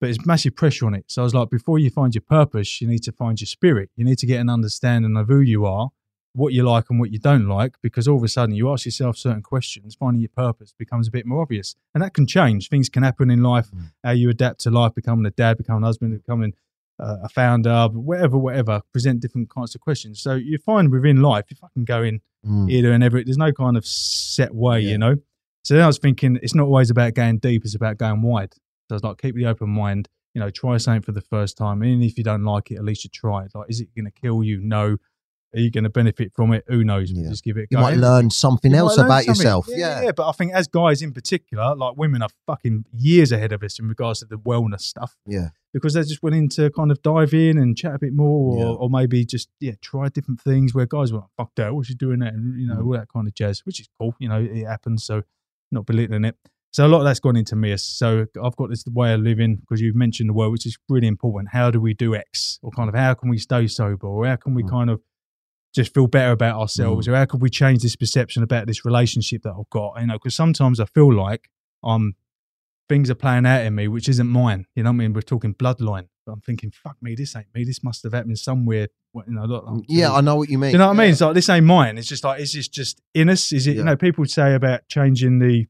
but 0.00 0.10
it's 0.10 0.26
massive 0.26 0.54
pressure 0.56 0.86
on 0.86 0.94
it. 0.94 1.04
So 1.08 1.22
I 1.22 1.24
was 1.24 1.34
like, 1.34 1.50
before 1.50 1.78
you 1.78 1.90
find 1.90 2.14
your 2.14 2.22
purpose, 2.22 2.80
you 2.80 2.88
need 2.88 3.02
to 3.04 3.12
find 3.12 3.40
your 3.40 3.46
spirit. 3.46 3.90
You 3.96 4.04
need 4.04 4.18
to 4.18 4.26
get 4.26 4.40
an 4.40 4.50
understanding 4.50 5.16
of 5.16 5.28
who 5.28 5.40
you 5.40 5.64
are, 5.66 5.90
what 6.34 6.52
you 6.52 6.62
like 6.64 6.86
and 6.90 6.98
what 6.98 7.12
you 7.12 7.18
don't 7.18 7.46
like, 7.46 7.76
because 7.80 8.08
all 8.08 8.16
of 8.16 8.22
a 8.24 8.28
sudden 8.28 8.54
you 8.54 8.70
ask 8.72 8.84
yourself 8.86 9.16
certain 9.16 9.42
questions, 9.42 9.94
finding 9.94 10.20
your 10.20 10.30
purpose 10.36 10.74
becomes 10.76 11.06
a 11.08 11.10
bit 11.10 11.26
more 11.26 11.42
obvious, 11.42 11.76
and 11.94 12.02
that 12.02 12.12
can 12.12 12.26
change. 12.26 12.68
Things 12.68 12.88
can 12.88 13.02
happen 13.04 13.30
in 13.30 13.42
life. 13.42 13.70
Mm. 13.70 13.92
How 14.02 14.10
you 14.10 14.28
adapt 14.30 14.60
to 14.62 14.70
life, 14.70 14.94
becoming 14.94 15.24
a 15.26 15.30
dad, 15.30 15.58
becoming 15.58 15.84
a 15.84 15.86
husband, 15.86 16.12
becoming 16.20 16.54
uh, 17.00 17.16
a 17.24 17.28
founder, 17.28 17.88
whatever, 17.92 18.36
whatever, 18.38 18.80
present 18.92 19.20
different 19.20 19.48
kinds 19.50 19.74
of 19.74 19.80
questions. 19.80 20.20
So 20.20 20.34
you 20.34 20.58
find 20.58 20.90
within 20.90 21.22
life, 21.22 21.46
if 21.50 21.62
I 21.62 21.68
can 21.72 21.84
go 21.84 22.02
in 22.02 22.20
Mm. 22.46 22.70
either 22.70 22.92
and 22.92 23.02
every, 23.02 23.24
there's 23.24 23.38
no 23.38 23.52
kind 23.52 23.74
of 23.74 23.86
set 23.86 24.54
way, 24.54 24.78
Yeah. 24.80 24.90
you 24.90 24.98
know. 24.98 25.14
So 25.64 25.72
then 25.74 25.82
I 25.82 25.86
was 25.86 25.96
thinking, 25.96 26.38
it's 26.42 26.54
not 26.54 26.64
always 26.66 26.90
about 26.90 27.14
going 27.14 27.38
deep; 27.38 27.64
it's 27.64 27.74
about 27.74 27.96
going 27.96 28.20
wide. 28.20 28.52
So 28.88 28.94
I 28.94 28.94
was 28.94 29.02
like, 29.04 29.18
keep 29.18 29.34
the 29.34 29.46
open 29.46 29.70
mind. 29.70 30.08
You 30.34 30.40
know, 30.40 30.50
try 30.50 30.76
something 30.78 31.02
for 31.02 31.12
the 31.12 31.20
first 31.20 31.56
time, 31.56 31.82
and 31.82 32.02
if 32.02 32.18
you 32.18 32.24
don't 32.24 32.42
like 32.44 32.70
it, 32.72 32.76
at 32.76 32.84
least 32.84 33.04
you 33.04 33.10
try 33.10 33.44
it. 33.44 33.52
Like, 33.54 33.70
is 33.70 33.80
it 33.80 33.88
going 33.94 34.06
to 34.06 34.10
kill 34.10 34.42
you? 34.42 34.60
No. 34.60 34.96
Are 35.54 35.60
you 35.60 35.70
going 35.70 35.84
to 35.84 35.90
benefit 35.90 36.32
from 36.34 36.52
it? 36.52 36.64
Who 36.66 36.82
knows? 36.82 37.12
Yeah. 37.12 37.28
Just 37.28 37.44
give 37.44 37.56
it. 37.56 37.62
A 37.62 37.66
You 37.70 37.78
might 37.78 37.96
learn 37.96 38.28
something 38.30 38.72
you 38.72 38.76
else 38.78 38.96
learn 38.96 39.06
about 39.06 39.22
something. 39.22 39.40
yourself. 39.40 39.66
Yeah, 39.68 39.76
Yeah. 39.76 40.02
yeah, 40.06 40.10
but 40.10 40.28
I 40.28 40.32
think 40.32 40.52
as 40.52 40.66
guys 40.66 41.00
in 41.00 41.12
particular, 41.12 41.76
like 41.76 41.96
women 41.96 42.22
are 42.22 42.28
fucking 42.48 42.86
years 42.92 43.30
ahead 43.30 43.52
of 43.52 43.62
us 43.62 43.78
in 43.78 43.86
regards 43.86 44.18
to 44.18 44.24
the 44.26 44.36
wellness 44.36 44.80
stuff 44.80 45.16
Yeah. 45.24 45.50
because 45.72 45.94
they're 45.94 46.02
just 46.02 46.24
willing 46.24 46.48
to 46.48 46.70
kind 46.70 46.90
of 46.90 47.00
dive 47.02 47.32
in 47.32 47.56
and 47.56 47.76
chat 47.76 47.94
a 47.94 47.98
bit 48.00 48.12
more, 48.12 48.56
or, 48.56 48.58
Yeah. 48.58 48.72
or 48.72 48.90
maybe 48.90 49.24
just 49.24 49.48
yeah 49.60 49.74
try 49.80 50.08
different 50.08 50.40
things. 50.40 50.74
Where 50.74 50.86
guys 50.86 51.12
were 51.12 51.20
like, 51.20 51.30
"Fuck 51.36 51.52
that, 51.54 51.72
what's 51.72 51.88
you 51.88 51.94
doing 51.94 52.18
that?" 52.18 52.34
and 52.34 52.60
you 52.60 52.66
know 52.66 52.78
Mm. 52.82 52.86
all 52.86 52.92
that 52.94 53.08
kind 53.12 53.28
of 53.28 53.34
jazz, 53.34 53.60
which 53.64 53.78
is 53.78 53.88
cool. 53.96 54.16
You 54.18 54.28
know, 54.30 54.40
it 54.42 54.64
happens, 54.66 55.04
so 55.04 55.22
not 55.70 55.86
belittling 55.86 56.24
it. 56.24 56.36
So 56.74 56.84
a 56.84 56.88
lot 56.88 56.98
of 56.98 57.04
that's 57.04 57.20
gone 57.20 57.36
into 57.36 57.54
me. 57.54 57.76
So 57.76 58.26
I've 58.42 58.56
got 58.56 58.68
this 58.68 58.84
way 58.86 59.14
of 59.14 59.20
living 59.20 59.58
because 59.58 59.80
you've 59.80 59.94
mentioned 59.94 60.28
the 60.28 60.32
word, 60.32 60.48
which 60.50 60.66
is 60.66 60.76
really 60.88 61.06
important. 61.06 61.50
How 61.52 61.70
do 61.70 61.80
we 61.80 61.94
do 61.94 62.16
X, 62.16 62.58
or 62.62 62.72
kind 62.72 62.88
of 62.88 62.96
how 62.96 63.14
can 63.14 63.28
we 63.28 63.38
stay 63.38 63.68
sober, 63.68 64.08
or 64.08 64.26
how 64.26 64.34
can 64.34 64.54
we 64.54 64.64
Mm. 64.64 64.70
kind 64.70 64.90
of 64.90 65.00
just 65.72 65.94
feel 65.94 66.08
better 66.08 66.32
about 66.32 66.58
ourselves, 66.60 67.06
or 67.06 67.14
how 67.14 67.26
could 67.26 67.40
we 67.40 67.48
change 67.48 67.82
this 67.82 67.94
perception 67.94 68.42
about 68.42 68.66
this 68.66 68.84
relationship 68.84 69.42
that 69.42 69.54
I've 69.56 69.70
got? 69.70 70.00
You 70.00 70.08
know, 70.08 70.14
because 70.14 70.34
sometimes 70.34 70.80
I 70.80 70.86
feel 70.86 71.14
like 71.14 71.48
I'm 71.84 72.16
things 72.88 73.08
are 73.08 73.14
playing 73.14 73.46
out 73.46 73.64
in 73.64 73.74
me 73.74 73.86
which 73.88 74.08
isn't 74.08 74.26
mine. 74.28 74.66
You 74.74 74.82
know 74.82 74.90
what 74.90 74.94
I 74.94 74.98
mean? 74.98 75.12
We're 75.14 75.22
talking 75.22 75.54
bloodline. 75.54 76.08
But 76.26 76.32
I'm 76.32 76.40
thinking, 76.40 76.70
fuck 76.72 76.96
me, 77.00 77.14
this 77.14 77.34
ain't 77.36 77.46
me. 77.54 77.62
This 77.64 77.82
must 77.84 78.02
have 78.02 78.12
happened 78.12 78.38
somewhere. 78.38 78.88
what- 79.12 79.28
You 79.28 79.34
know, 79.34 79.44
like- 79.44 79.84
Yeah, 79.88 80.12
I 80.12 80.20
know 80.22 80.34
what 80.34 80.48
you 80.50 80.58
mean. 80.58 80.72
you 80.72 80.78
know 80.78 80.88
what 80.88 80.96
I 80.96 81.04
mean? 81.04 81.12
It's 81.12 81.20
like 81.20 81.34
this 81.34 81.48
ain't 81.48 81.64
mine. 81.66 81.96
It's 81.98 82.08
just 82.08 82.24
like, 82.24 82.40
is 82.40 82.52
this 82.52 82.66
just 82.66 83.00
in 83.14 83.28
us? 83.30 83.52
Is 83.52 83.68
it, 83.68 83.72
Yeah. 83.74 83.76
you 83.78 83.84
know, 83.84 83.96
people 83.96 84.24
say 84.26 84.54
about 84.54 84.88
changing 84.88 85.38
the, 85.38 85.66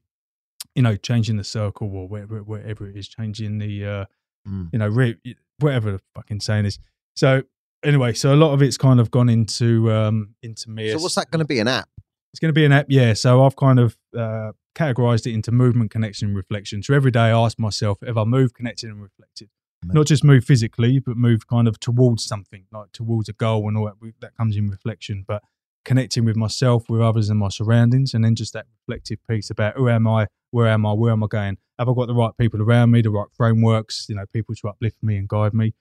you 0.75 0.81
know, 0.83 0.95
changing 0.95 1.37
the 1.37 1.43
circle 1.43 1.89
or 1.95 2.07
wherever, 2.07 2.43
whatever 2.43 2.87
it 2.89 2.95
is, 2.95 3.07
changing 3.07 3.57
the, 3.59 3.85
uh, 3.85 4.05
Mm. 4.47 4.69
you 4.73 4.77
know, 4.77 4.87
re- 4.87 5.17
whatever 5.57 5.93
the 5.93 5.99
fucking 6.13 6.39
saying 6.39 6.65
is. 6.65 6.77
So 7.15 7.41
anyway, 7.83 8.13
so 8.13 8.31
a 8.31 8.35
lot 8.35 8.53
of 8.53 8.61
it's 8.61 8.77
kind 8.77 8.99
of 8.99 9.09
gone 9.09 9.27
into, 9.27 9.91
um, 9.91 10.35
into 10.43 10.69
me. 10.69 10.91
So 10.91 10.99
what's 10.99 11.15
that 11.15 11.31
going 11.31 11.39
to 11.39 11.45
be? 11.47 11.57
An 11.59 11.67
app? 11.67 11.89
It's 12.31 12.39
going 12.39 12.49
to 12.49 12.53
be 12.53 12.63
an 12.65 12.71
app, 12.71 12.85
yeah. 12.89 13.13
So 13.13 13.43
I've 13.43 13.55
kind 13.55 13.79
of 13.79 13.97
uh, 14.15 14.51
categorized 14.75 15.25
it 15.25 15.33
into 15.33 15.51
movement, 15.51 15.89
connection, 15.89 16.35
reflection. 16.35 16.83
So 16.83 16.93
every 16.93 17.09
day 17.09 17.21
I 17.21 17.29
ask 17.31 17.57
myself, 17.57 17.97
have 18.05 18.17
I 18.17 18.23
moved, 18.25 18.53
connected, 18.55 18.89
and 18.91 19.01
reflected? 19.01 19.49
Not 19.83 20.05
just 20.07 20.23
move 20.23 20.43
physically, 20.43 20.99
but 20.99 21.15
move 21.15 21.47
kind 21.47 21.67
of 21.67 21.79
towards 21.79 22.25
something, 22.25 22.65
like 22.71 22.91
towards 22.91 23.29
a 23.29 23.33
goal 23.33 23.67
and 23.67 23.77
all 23.77 23.85
that. 23.85 24.13
That 24.19 24.35
comes 24.35 24.55
in 24.57 24.67
reflection, 24.69 25.23
but 25.27 25.41
connecting 25.85 26.25
with 26.25 26.35
myself, 26.35 26.89
with 26.89 27.01
others, 27.01 27.29
and 27.29 27.39
my 27.39 27.49
surroundings, 27.49 28.13
and 28.13 28.23
then 28.25 28.35
just 28.35 28.53
that 28.53 28.65
reflective 28.87 29.19
piece 29.29 29.49
about 29.51 29.75
who 29.77 29.87
am 29.89 30.07
I, 30.07 30.27
where 30.55 30.67
am 30.69 30.85
I, 30.85 30.93
where 30.93 31.11
am 31.11 31.23
I 31.23 31.27
going? 31.27 31.57
Have 31.77 31.89
I 31.89 31.93
got 31.93 32.07
the 32.07 32.15
right 32.15 32.31
people 32.37 32.61
around 32.61 32.91
me, 32.91 33.01
the 33.01 33.09
right 33.11 33.27
frameworks, 33.35 34.05
you 34.07 34.15
know, 34.15 34.25
people 34.31 34.55
to 34.55 34.69
uplift 34.69 35.03
me 35.03 35.17
and 35.17 35.27
guide 35.27 35.53
me? 35.53 35.73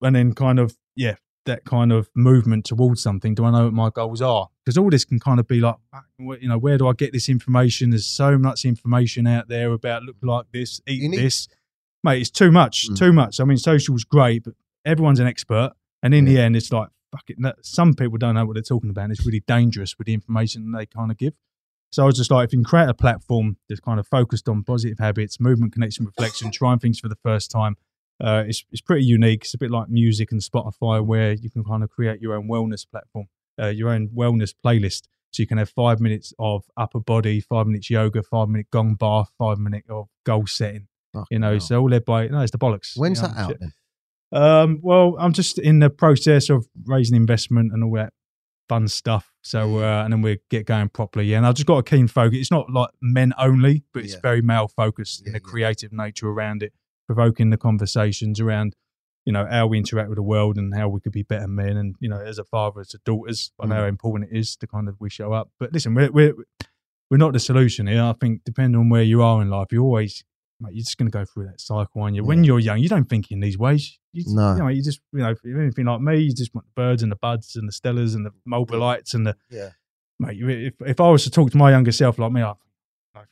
And 0.00 0.14
then 0.14 0.32
kind 0.34 0.58
of, 0.60 0.76
yeah, 0.94 1.16
that 1.46 1.64
kind 1.64 1.90
of 1.92 2.08
movement 2.14 2.64
towards 2.64 3.02
something. 3.02 3.34
Do 3.34 3.44
I 3.44 3.50
know 3.50 3.64
what 3.64 3.72
my 3.72 3.90
goals 3.90 4.22
are? 4.22 4.48
Because 4.64 4.78
all 4.78 4.88
this 4.88 5.04
can 5.04 5.18
kind 5.18 5.40
of 5.40 5.48
be 5.48 5.60
like, 5.60 5.74
you 6.18 6.48
know, 6.48 6.58
where 6.58 6.78
do 6.78 6.86
I 6.86 6.92
get 6.92 7.12
this 7.12 7.28
information? 7.28 7.90
There's 7.90 8.06
so 8.06 8.38
much 8.38 8.64
information 8.64 9.26
out 9.26 9.48
there 9.48 9.72
about 9.72 10.04
look 10.04 10.16
like 10.22 10.46
this, 10.52 10.80
eat 10.86 11.02
You 11.02 11.08
need- 11.08 11.18
this. 11.20 11.48
Mate, 12.04 12.20
it's 12.20 12.30
too 12.30 12.52
much, 12.52 12.88
Mm. 12.90 12.96
too 12.98 13.12
much. 13.12 13.40
I 13.40 13.44
mean, 13.44 13.56
social's 13.56 14.04
great, 14.04 14.44
but 14.44 14.54
everyone's 14.84 15.20
an 15.20 15.26
expert. 15.26 15.72
And 16.02 16.14
in 16.14 16.24
the 16.26 16.38
end, 16.38 16.54
it's 16.54 16.70
like, 16.70 16.88
fuck 17.10 17.24
it. 17.28 17.38
Some 17.62 17.94
people 17.94 18.18
don't 18.18 18.34
know 18.34 18.44
what 18.46 18.54
they're 18.54 18.62
talking 18.62 18.90
about. 18.90 19.04
And 19.04 19.12
it's 19.12 19.24
really 19.26 19.40
dangerous 19.40 19.96
with 19.98 20.06
the 20.06 20.14
information 20.14 20.70
they 20.72 20.86
kind 20.86 21.10
of 21.10 21.16
give. 21.18 21.32
So 21.94 22.02
I 22.02 22.06
was 22.06 22.16
just 22.16 22.32
like, 22.32 22.48
if 22.48 22.52
you 22.52 22.58
can 22.58 22.64
create 22.64 22.88
a 22.88 22.94
platform 22.94 23.56
that's 23.68 23.80
kind 23.80 24.00
of 24.00 24.08
focused 24.08 24.48
on 24.48 24.64
positive 24.64 24.98
habits, 24.98 25.38
movement, 25.38 25.72
connection, 25.72 26.04
reflection, 26.04 26.50
trying 26.50 26.80
things 26.80 26.98
for 26.98 27.08
the 27.08 27.14
first 27.22 27.52
time, 27.52 27.76
uh, 28.20 28.42
it's, 28.48 28.64
it's 28.72 28.80
pretty 28.80 29.04
unique. 29.04 29.44
It's 29.44 29.54
a 29.54 29.58
bit 29.58 29.70
like 29.70 29.88
music 29.88 30.32
and 30.32 30.40
Spotify, 30.40 31.06
where 31.06 31.34
you 31.34 31.50
can 31.50 31.62
kind 31.62 31.84
of 31.84 31.90
create 31.90 32.20
your 32.20 32.34
own 32.34 32.48
wellness 32.48 32.84
platform, 32.84 33.26
uh, 33.62 33.68
your 33.68 33.90
own 33.90 34.08
wellness 34.08 34.52
playlist. 34.52 35.02
So 35.30 35.44
you 35.44 35.46
can 35.46 35.56
have 35.58 35.70
five 35.70 36.00
minutes 36.00 36.34
of 36.36 36.64
upper 36.76 36.98
body, 36.98 37.38
five 37.38 37.68
minutes 37.68 37.88
yoga, 37.90 38.24
five 38.24 38.48
minute 38.48 38.72
gong 38.72 38.96
bath, 38.96 39.30
five 39.38 39.58
minute 39.58 39.84
of 39.88 40.08
goal 40.24 40.48
setting. 40.48 40.88
Fucking 41.12 41.26
You 41.30 41.38
know, 41.38 41.52
hell. 41.52 41.60
so 41.60 41.80
all 41.80 41.90
led 41.90 42.04
by 42.04 42.26
no, 42.26 42.40
it's 42.40 42.50
the 42.50 42.58
bollocks. 42.58 42.96
When's 42.96 43.22
you 43.22 43.28
know, 43.28 43.34
that 43.34 43.40
out 43.40 43.60
then? 43.60 43.72
Um, 44.32 44.80
well, 44.82 45.14
I'm 45.16 45.32
just 45.32 45.60
in 45.60 45.78
the 45.78 45.90
process 45.90 46.50
of 46.50 46.66
raising 46.86 47.14
investment 47.14 47.72
and 47.72 47.84
all 47.84 47.92
that 47.92 48.12
fun 48.68 48.88
stuff. 48.88 49.32
So, 49.42 49.78
uh, 49.78 50.02
and 50.04 50.12
then 50.12 50.22
we 50.22 50.38
get 50.50 50.66
going 50.66 50.88
properly. 50.88 51.26
Yeah, 51.26 51.38
and 51.38 51.46
I've 51.46 51.54
just 51.54 51.66
got 51.66 51.78
a 51.78 51.82
keen 51.82 52.08
focus. 52.08 52.38
It's 52.38 52.50
not 52.50 52.70
like 52.70 52.90
men 53.00 53.32
only, 53.38 53.84
but 53.92 54.04
it's 54.04 54.14
Yeah. 54.14 54.20
very 54.22 54.42
male 54.42 54.68
focused 54.68 55.20
in 55.20 55.26
Yeah, 55.32 55.38
the 55.38 55.44
yeah. 55.44 55.50
creative 55.50 55.92
nature 55.92 56.28
around 56.28 56.62
it, 56.62 56.72
provoking 57.06 57.50
the 57.50 57.56
conversations 57.58 58.40
around, 58.40 58.74
you 59.26 59.32
know, 59.32 59.46
how 59.46 59.66
we 59.66 59.78
interact 59.78 60.08
with 60.08 60.16
the 60.16 60.22
world 60.22 60.56
and 60.56 60.74
how 60.74 60.88
we 60.88 61.00
could 61.00 61.12
be 61.12 61.22
better 61.22 61.48
men. 61.48 61.76
And 61.76 61.94
you 62.00 62.08
know, 62.08 62.20
as 62.20 62.38
a 62.38 62.44
father, 62.44 62.80
as 62.80 62.94
a 62.94 62.98
daughters, 63.04 63.52
I 63.60 63.66
know 63.66 63.74
Mm. 63.76 63.78
how 63.80 63.86
important 63.86 64.30
it 64.32 64.38
is 64.38 64.56
to 64.56 64.66
kind 64.66 64.88
of 64.88 64.96
we 65.00 65.10
show 65.10 65.32
up. 65.32 65.50
But 65.58 65.72
listen, 65.72 65.94
we're 65.94 66.10
we're 66.10 66.34
we're 67.10 67.18
not 67.18 67.32
the 67.34 67.40
solution 67.40 67.86
here. 67.86 68.02
I 68.02 68.14
think 68.14 68.44
depending 68.44 68.80
on 68.80 68.88
where 68.88 69.02
you 69.02 69.22
are 69.22 69.42
in 69.42 69.50
life, 69.50 69.68
you 69.72 69.82
always. 69.82 70.24
Mate, 70.60 70.72
you're 70.74 70.84
just 70.84 70.96
going 70.96 71.10
to 71.10 71.18
go 71.18 71.24
through 71.24 71.46
that 71.46 71.60
cycle, 71.60 72.04
and 72.06 72.14
you 72.14 72.24
when 72.24 72.44
you're 72.44 72.60
young, 72.60 72.78
you 72.78 72.88
don't 72.88 73.08
think 73.08 73.30
in 73.32 73.40
these 73.40 73.58
ways. 73.58 73.98
You, 74.14 74.24
No. 74.34 74.52
you 74.54 74.58
know, 74.60 74.68
you 74.68 74.82
just 74.82 75.00
you 75.12 75.18
know, 75.20 75.30
if 75.30 75.38
you're 75.44 75.60
anything 75.60 75.86
like 75.86 76.00
me, 76.00 76.18
you 76.20 76.32
just 76.32 76.54
want 76.54 76.66
the 76.66 76.72
birds 76.80 77.02
and 77.02 77.10
the 77.12 77.16
buds 77.16 77.56
and 77.56 77.68
the 77.68 77.72
stellars 77.72 78.14
and 78.14 78.24
the 78.24 78.32
mobilites 78.48 79.12
and 79.14 79.26
the 79.26 79.36
Yeah. 79.50 79.70
mate. 80.18 80.38
If 80.40 80.74
if 80.86 81.00
I 81.00 81.08
was 81.10 81.24
to 81.24 81.30
talk 81.30 81.50
to 81.50 81.56
my 81.56 81.70
younger 81.70 81.92
self 81.92 82.18
like 82.18 82.32
me, 82.32 82.42
I 82.42 82.54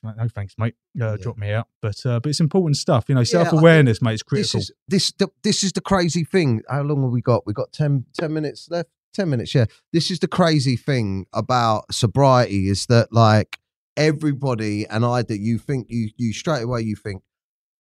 no, 0.02 0.12
no 0.16 0.28
thanks, 0.28 0.54
mate. 0.58 0.74
Uh, 1.00 1.10
Yeah. 1.12 1.16
Drop 1.20 1.36
me 1.38 1.50
out. 1.52 1.68
But 1.80 2.04
uh, 2.06 2.20
but 2.20 2.30
it's 2.30 2.40
important 2.40 2.76
stuff. 2.76 3.06
You 3.08 3.14
know, 3.16 3.20
Yeah, 3.22 3.24
self 3.24 3.52
awareness, 3.52 4.00
mate, 4.02 4.14
is 4.14 4.20
This 4.20 4.22
critical. 4.52 4.60
is 4.60 4.70
this 4.88 5.12
the, 5.12 5.28
this 5.42 5.62
is 5.64 5.72
the 5.72 5.80
crazy 5.80 6.24
thing. 6.24 6.62
How 6.68 6.82
long 6.82 7.02
have 7.02 7.10
we 7.12 7.20
got? 7.20 7.46
We 7.46 7.52
got 7.52 7.72
10, 7.72 8.04
10 8.14 8.32
minutes 8.32 8.68
left. 8.70 8.90
Ten 9.14 9.28
minutes, 9.28 9.54
yeah. 9.54 9.66
This 9.92 10.10
is 10.10 10.20
the 10.20 10.26
crazy 10.28 10.74
thing 10.74 11.26
about 11.34 11.92
sobriety 11.92 12.68
is 12.68 12.86
that 12.86 13.12
like 13.12 13.58
everybody 13.94 14.86
and 14.86 15.04
I 15.04 15.22
that 15.22 15.38
you 15.38 15.58
think 15.58 15.86
you 15.90 16.10
you 16.16 16.32
straight 16.32 16.62
away 16.62 16.80
you 16.82 16.96
think 16.96 17.22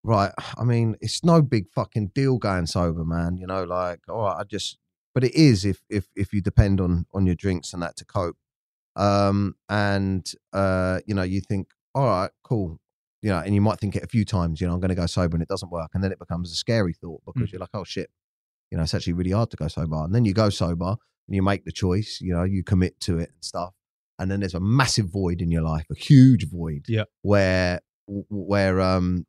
right. 0.04 0.32
I 0.58 0.64
mean, 0.64 0.96
it's 1.02 1.24
no 1.24 1.42
big 1.42 1.70
fucking 1.70 2.12
deal 2.14 2.38
going 2.38 2.68
sober, 2.68 3.04
man. 3.06 3.38
You 3.38 3.48
know, 3.48 3.64
like 3.64 4.02
all 4.10 4.24
right, 4.24 4.38
I 4.40 4.44
just. 4.44 4.78
But 5.14 5.24
it 5.26 5.36
is 5.36 5.66
if 5.66 5.82
if 5.90 6.08
if 6.16 6.32
you 6.34 6.42
depend 6.42 6.80
on 6.80 7.06
on 7.14 7.26
your 7.26 7.36
drinks 7.36 7.74
and 7.74 7.82
that 7.84 7.98
to 7.98 8.06
cope. 8.06 8.38
Um 8.96 9.56
and 9.70 10.30
uh 10.54 11.00
you 11.06 11.14
know 11.16 11.24
you 11.24 11.40
think 11.42 11.70
all 11.96 12.06
right 12.06 12.32
cool 12.44 12.80
you 13.24 13.30
know, 13.30 13.38
and 13.38 13.54
you 13.54 13.62
might 13.62 13.80
think 13.80 13.96
it 13.96 14.04
a 14.04 14.08
few 14.08 14.26
times, 14.26 14.60
you 14.60 14.66
know, 14.68 14.74
I'm 14.74 14.80
going 14.80 14.90
to 14.90 14.96
go 14.96 15.06
sober 15.06 15.36
and 15.36 15.44
it 15.44 15.48
doesn't 15.48 15.72
work. 15.72 15.92
And 15.94 16.04
then 16.04 16.12
it 16.12 16.18
becomes 16.18 16.52
a 16.52 16.56
scary 16.56 16.92
thought 16.92 17.22
because 17.24 17.50
Mm. 17.50 17.52
you're 17.52 17.60
like, 17.60 17.70
oh 17.76 17.84
shit, 17.84 18.10
you 18.72 18.78
know, 18.78 18.84
it's 18.84 18.96
actually 18.96 19.14
really 19.14 19.30
hard 19.30 19.52
to 19.52 19.58
go 19.58 19.68
sober. 19.68 19.96
And 20.04 20.16
then 20.16 20.26
you 20.26 20.34
go 20.34 20.50
sober 20.50 20.96
and 21.28 21.36
you 21.36 21.44
make 21.44 21.64
the 21.64 21.72
choice, 21.72 22.18
you 22.20 22.34
know, 22.34 22.42
you 22.44 22.64
commit 22.64 23.00
to 23.02 23.20
it 23.20 23.30
and 23.32 23.44
stuff. 23.44 23.76
And 24.18 24.32
then 24.32 24.40
there's 24.40 24.56
a 24.56 24.60
massive 24.60 25.06
void 25.06 25.40
in 25.40 25.52
your 25.52 25.62
life, 25.62 25.86
a 25.92 25.96
huge 25.96 26.50
void 26.50 26.86
Yeah. 26.88 27.04
where, 27.22 27.82
where, 28.08 28.82
um, 28.82 29.28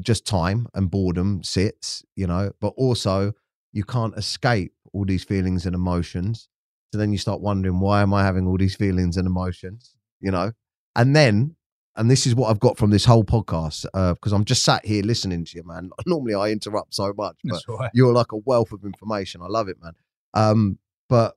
just 0.00 0.26
time 0.26 0.66
and 0.74 0.90
boredom 0.90 1.42
sits, 1.42 2.04
you 2.16 2.26
know, 2.26 2.52
but 2.60 2.74
also 2.76 3.32
you 3.72 3.84
can't 3.84 4.16
escape 4.16 4.72
all 4.92 5.04
these 5.04 5.24
feelings 5.24 5.66
and 5.66 5.74
emotions. 5.74 6.48
So 6.92 6.98
then 6.98 7.12
you 7.12 7.18
start 7.18 7.40
wondering, 7.40 7.80
why 7.80 8.02
am 8.02 8.12
I 8.12 8.24
having 8.24 8.46
all 8.46 8.58
these 8.58 8.74
feelings 8.74 9.16
and 9.16 9.26
emotions, 9.26 9.94
you 10.20 10.30
know? 10.30 10.52
And 10.96 11.14
then 11.14 11.56
and 11.96 12.10
this 12.10 12.26
is 12.26 12.34
what 12.34 12.50
I've 12.50 12.60
got 12.60 12.78
from 12.78 12.90
this 12.90 13.04
whole 13.04 13.24
podcast 13.24 13.84
because 14.14 14.32
I'm 14.32 14.44
just 14.44 14.64
sat 14.64 14.86
here 14.86 15.02
listening 15.02 15.44
to 15.44 15.56
you, 15.56 15.64
man. 15.66 15.90
Normally 16.06 16.34
I 16.34 16.50
interrupt 16.50 16.94
so 16.94 17.12
much, 17.16 17.36
but 17.44 17.62
right. 17.68 17.90
you're 17.92 18.12
like 18.12 18.32
a 18.32 18.36
wealth 18.36 18.72
of 18.72 18.84
information. 18.84 19.42
I 19.42 19.48
love 19.48 19.68
it, 19.68 19.76
man. 19.82 19.92
Um, 20.32 20.78
but 21.08 21.36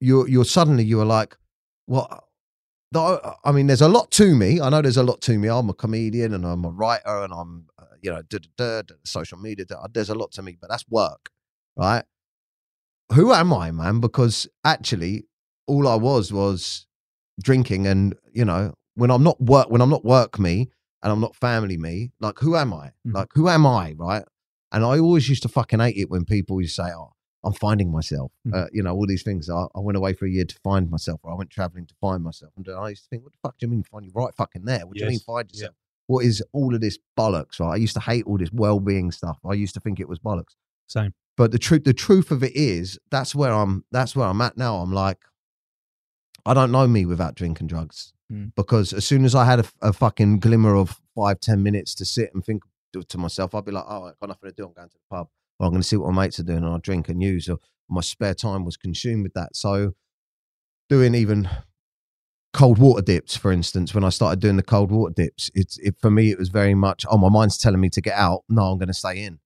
you're 0.00 0.28
you're 0.28 0.44
suddenly 0.44 0.84
you 0.84 1.00
are 1.00 1.06
like, 1.06 1.36
what? 1.86 2.24
Though, 2.92 3.34
I 3.44 3.52
mean, 3.52 3.66
there's 3.66 3.80
a 3.80 3.88
lot 3.88 4.10
to 4.12 4.34
me. 4.34 4.60
I 4.60 4.68
know 4.68 4.82
there's 4.82 4.96
a 4.96 5.02
lot 5.02 5.20
to 5.22 5.38
me. 5.38 5.48
I'm 5.48 5.68
a 5.68 5.74
comedian 5.74 6.34
and 6.34 6.44
I'm 6.44 6.64
a 6.64 6.70
writer 6.70 7.22
and 7.22 7.32
I'm, 7.32 7.66
uh, 7.78 7.84
you 8.02 8.10
know, 8.10 8.22
da, 8.22 8.38
da, 8.56 8.82
da, 8.82 8.94
social 9.04 9.38
media. 9.38 9.66
there's 9.92 10.10
a 10.10 10.14
lot 10.14 10.32
to 10.32 10.42
me, 10.42 10.56
but 10.60 10.70
that's 10.70 10.84
work, 10.88 11.30
right? 11.76 12.04
Who 13.12 13.32
am 13.32 13.52
I, 13.52 13.70
man? 13.70 14.00
Because 14.00 14.48
actually, 14.64 15.24
all 15.66 15.86
I 15.86 15.94
was 15.94 16.32
was 16.32 16.86
drinking, 17.42 17.86
and 17.86 18.14
you 18.32 18.44
know, 18.44 18.74
when 18.94 19.10
I'm 19.10 19.22
not 19.22 19.40
work, 19.40 19.70
when 19.70 19.80
I'm 19.80 19.90
not 19.90 20.04
work 20.04 20.38
me, 20.38 20.70
and 21.02 21.12
I'm 21.12 21.20
not 21.20 21.36
family 21.36 21.76
me, 21.76 22.12
like 22.20 22.38
who 22.40 22.56
am 22.56 22.72
I? 22.74 22.92
Mhm. 23.06 23.14
Like 23.14 23.28
who 23.34 23.48
am 23.48 23.66
I, 23.66 23.92
right? 23.96 24.24
And 24.72 24.84
I 24.84 24.98
always 24.98 25.28
used 25.28 25.42
to 25.44 25.48
fucking 25.48 25.78
hate 25.80 25.96
it 25.96 26.10
when 26.10 26.24
people 26.24 26.60
used 26.60 26.76
to 26.76 26.82
say, 26.84 26.90
"Oh, 26.94 27.12
I'm 27.46 27.54
finding 27.54 27.90
myself," 27.90 28.32
Mhm. 28.46 28.54
uh, 28.54 28.66
you 28.72 28.82
know, 28.82 28.94
all 28.94 29.06
these 29.06 29.22
things. 29.22 29.48
I, 29.48 29.62
I 29.74 29.80
went 29.80 29.96
away 29.96 30.12
for 30.12 30.26
a 30.26 30.30
year 30.30 30.44
to 30.44 30.58
find 30.62 30.90
myself, 30.90 31.20
or 31.22 31.30
I 31.32 31.34
went 31.34 31.48
traveling 31.50 31.86
to 31.86 31.94
find 32.00 32.22
myself, 32.22 32.52
and 32.56 32.68
I 32.68 32.90
used 32.90 33.04
to 33.04 33.08
think, 33.08 33.22
"What 33.22 33.32
the 33.32 33.38
fuck 33.42 33.56
do 33.58 33.64
you 33.66 33.70
mean 33.70 33.82
find 33.84 34.04
you 34.04 34.12
right 34.14 34.34
fucking 34.34 34.64
there? 34.66 34.86
What 34.86 34.94
do 34.96 35.00
you 35.00 35.06
mean 35.06 35.14
Yes. 35.14 35.22
find 35.24 35.48
Yeah. 35.52 35.58
yourself?" 35.60 35.76
What 36.08 36.24
is 36.24 36.42
all 36.52 36.74
of 36.74 36.80
this 36.80 36.98
bollocks? 37.18 37.58
Right? 37.58 37.72
I 37.72 37.76
used 37.76 37.94
to 37.94 38.00
hate 38.00 38.26
all 38.26 38.36
this 38.38 38.52
well-being 38.52 39.10
stuff. 39.12 39.38
I 39.44 39.54
used 39.54 39.74
to 39.74 39.80
think 39.80 39.98
it 39.98 40.08
was 40.08 40.18
bollocks. 40.18 40.54
Same. 40.88 41.14
But 41.36 41.50
the 41.52 41.58
truth, 41.58 41.84
the 41.84 41.92
truth 41.94 42.30
of 42.30 42.42
it 42.44 42.54
is, 42.54 42.98
that's 43.10 43.34
where 43.34 43.52
I'm. 43.52 43.84
That's 43.90 44.14
where 44.16 44.26
I'm 44.28 44.40
at 44.40 44.56
now. 44.56 44.76
I'm 44.76 44.92
like, 44.92 45.18
I 46.44 46.54
don't 46.54 46.70
know 46.70 46.86
me 46.86 47.04
without 47.06 47.34
drinking 47.34 47.66
drugs 47.66 48.12
Mm. 48.32 48.52
because 48.56 48.92
as 48.92 49.04
soon 49.06 49.24
as 49.24 49.34
I 49.36 49.44
had 49.44 49.60
a, 49.60 49.64
a 49.82 49.92
fucking 49.92 50.40
glimmer 50.40 50.74
of 50.74 51.00
five, 51.14 51.38
ten 51.40 51.62
minutes 51.62 51.94
to 51.96 52.04
sit 52.04 52.32
and 52.34 52.44
think 52.44 52.62
to, 52.92 53.02
to 53.02 53.18
myself, 53.18 53.54
I'd 53.54 53.64
be 53.64 53.72
like, 53.72 53.84
oh, 53.86 54.04
I've 54.04 54.18
got 54.18 54.28
nothing 54.28 54.50
to 54.50 54.54
do. 54.54 54.66
I'm 54.66 54.72
going 54.72 54.88
to 54.88 54.94
the 54.94 55.00
pub, 55.16 55.28
or 55.58 55.66
I'm 55.66 55.72
going 55.72 55.82
to 55.82 55.86
see 55.88 55.96
what 55.96 56.12
my 56.12 56.24
mates 56.24 56.38
are 56.40 56.44
doing, 56.44 56.58
and 56.58 56.66
I'll 56.66 56.78
drink 56.78 57.08
and 57.08 57.22
use. 57.22 57.48
Or 57.48 57.58
my 57.88 58.00
spare 58.00 58.34
time 58.34 58.64
was 58.64 58.76
consumed 58.76 59.22
with 59.22 59.34
that. 59.34 59.56
So, 59.56 59.92
doing 60.88 61.14
even 61.14 61.48
cold 62.52 62.78
water 62.78 63.02
dips, 63.02 63.36
for 63.36 63.52
instance, 63.52 63.94
when 63.94 64.04
I 64.04 64.08
started 64.08 64.40
doing 64.40 64.56
the 64.56 64.62
cold 64.62 64.90
water 64.90 65.12
dips, 65.16 65.50
it's 65.54 65.78
it 65.78 65.96
for 66.00 66.10
me 66.10 66.30
it 66.30 66.38
was 66.38 66.48
very 66.48 66.74
much, 66.74 67.04
oh, 67.10 67.18
my 67.18 67.28
mind's 67.28 67.58
telling 67.58 67.80
me 67.80 67.90
to 67.90 68.00
get 68.00 68.14
out. 68.14 68.44
No, 68.48 68.62
I'm 68.72 68.78
going 68.78 68.88
to 68.88 68.94
stay 68.94 69.22
in 69.24 69.38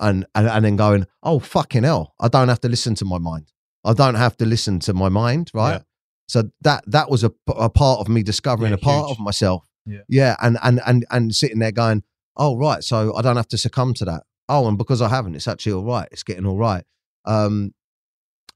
and, 0.00 0.26
and 0.34 0.46
and 0.48 0.64
then 0.64 0.76
going, 0.76 1.06
oh 1.22 1.38
fucking 1.38 1.84
hell, 1.84 2.14
I 2.20 2.28
don't 2.28 2.48
have 2.48 2.60
to 2.60 2.68
listen 2.68 2.94
to 2.96 3.04
my 3.04 3.18
mind. 3.18 3.52
I 3.84 3.92
don't 3.92 4.16
have 4.16 4.36
to 4.38 4.46
listen 4.46 4.80
to 4.80 4.94
my 4.94 5.08
mind, 5.08 5.50
right? 5.54 5.72
Yeah. 5.74 5.82
So 6.28 6.50
that 6.62 6.82
that 6.88 7.08
was 7.10 7.22
a, 7.24 7.32
a 7.48 7.70
part 7.70 8.00
of 8.00 8.08
me 8.08 8.22
discovering 8.22 8.70
Yeah, 8.72 8.76
a 8.76 8.78
part 8.78 9.06
huge. 9.06 9.18
of 9.18 9.22
myself. 9.24 9.68
Yeah. 9.88 10.00
yeah, 10.08 10.36
and 10.42 10.58
and 10.62 10.80
and 10.84 11.06
and 11.10 11.34
sitting 11.34 11.60
there 11.60 11.70
going, 11.72 12.02
oh 12.36 12.56
right, 12.56 12.82
so 12.82 13.14
I 13.14 13.22
don't 13.22 13.36
have 13.36 13.46
to 13.48 13.58
succumb 13.58 13.94
to 13.94 14.04
that. 14.06 14.24
Oh, 14.48 14.68
and 14.68 14.78
because 14.78 15.02
I 15.02 15.08
haven't, 15.08 15.34
it's 15.34 15.48
actually 15.48 15.72
all 15.72 15.84
right. 15.84 16.08
It's 16.12 16.22
getting 16.22 16.46
all 16.46 16.56
right. 16.58 16.84
Um, 17.24 17.74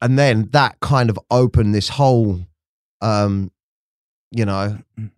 and 0.00 0.18
then 0.18 0.48
that 0.52 0.78
kind 0.80 1.10
of 1.10 1.18
opened 1.30 1.74
this 1.74 1.88
whole, 1.88 2.40
um, 3.00 3.50
you 4.30 4.44
know, 4.44 4.78
Mm. 4.98 5.10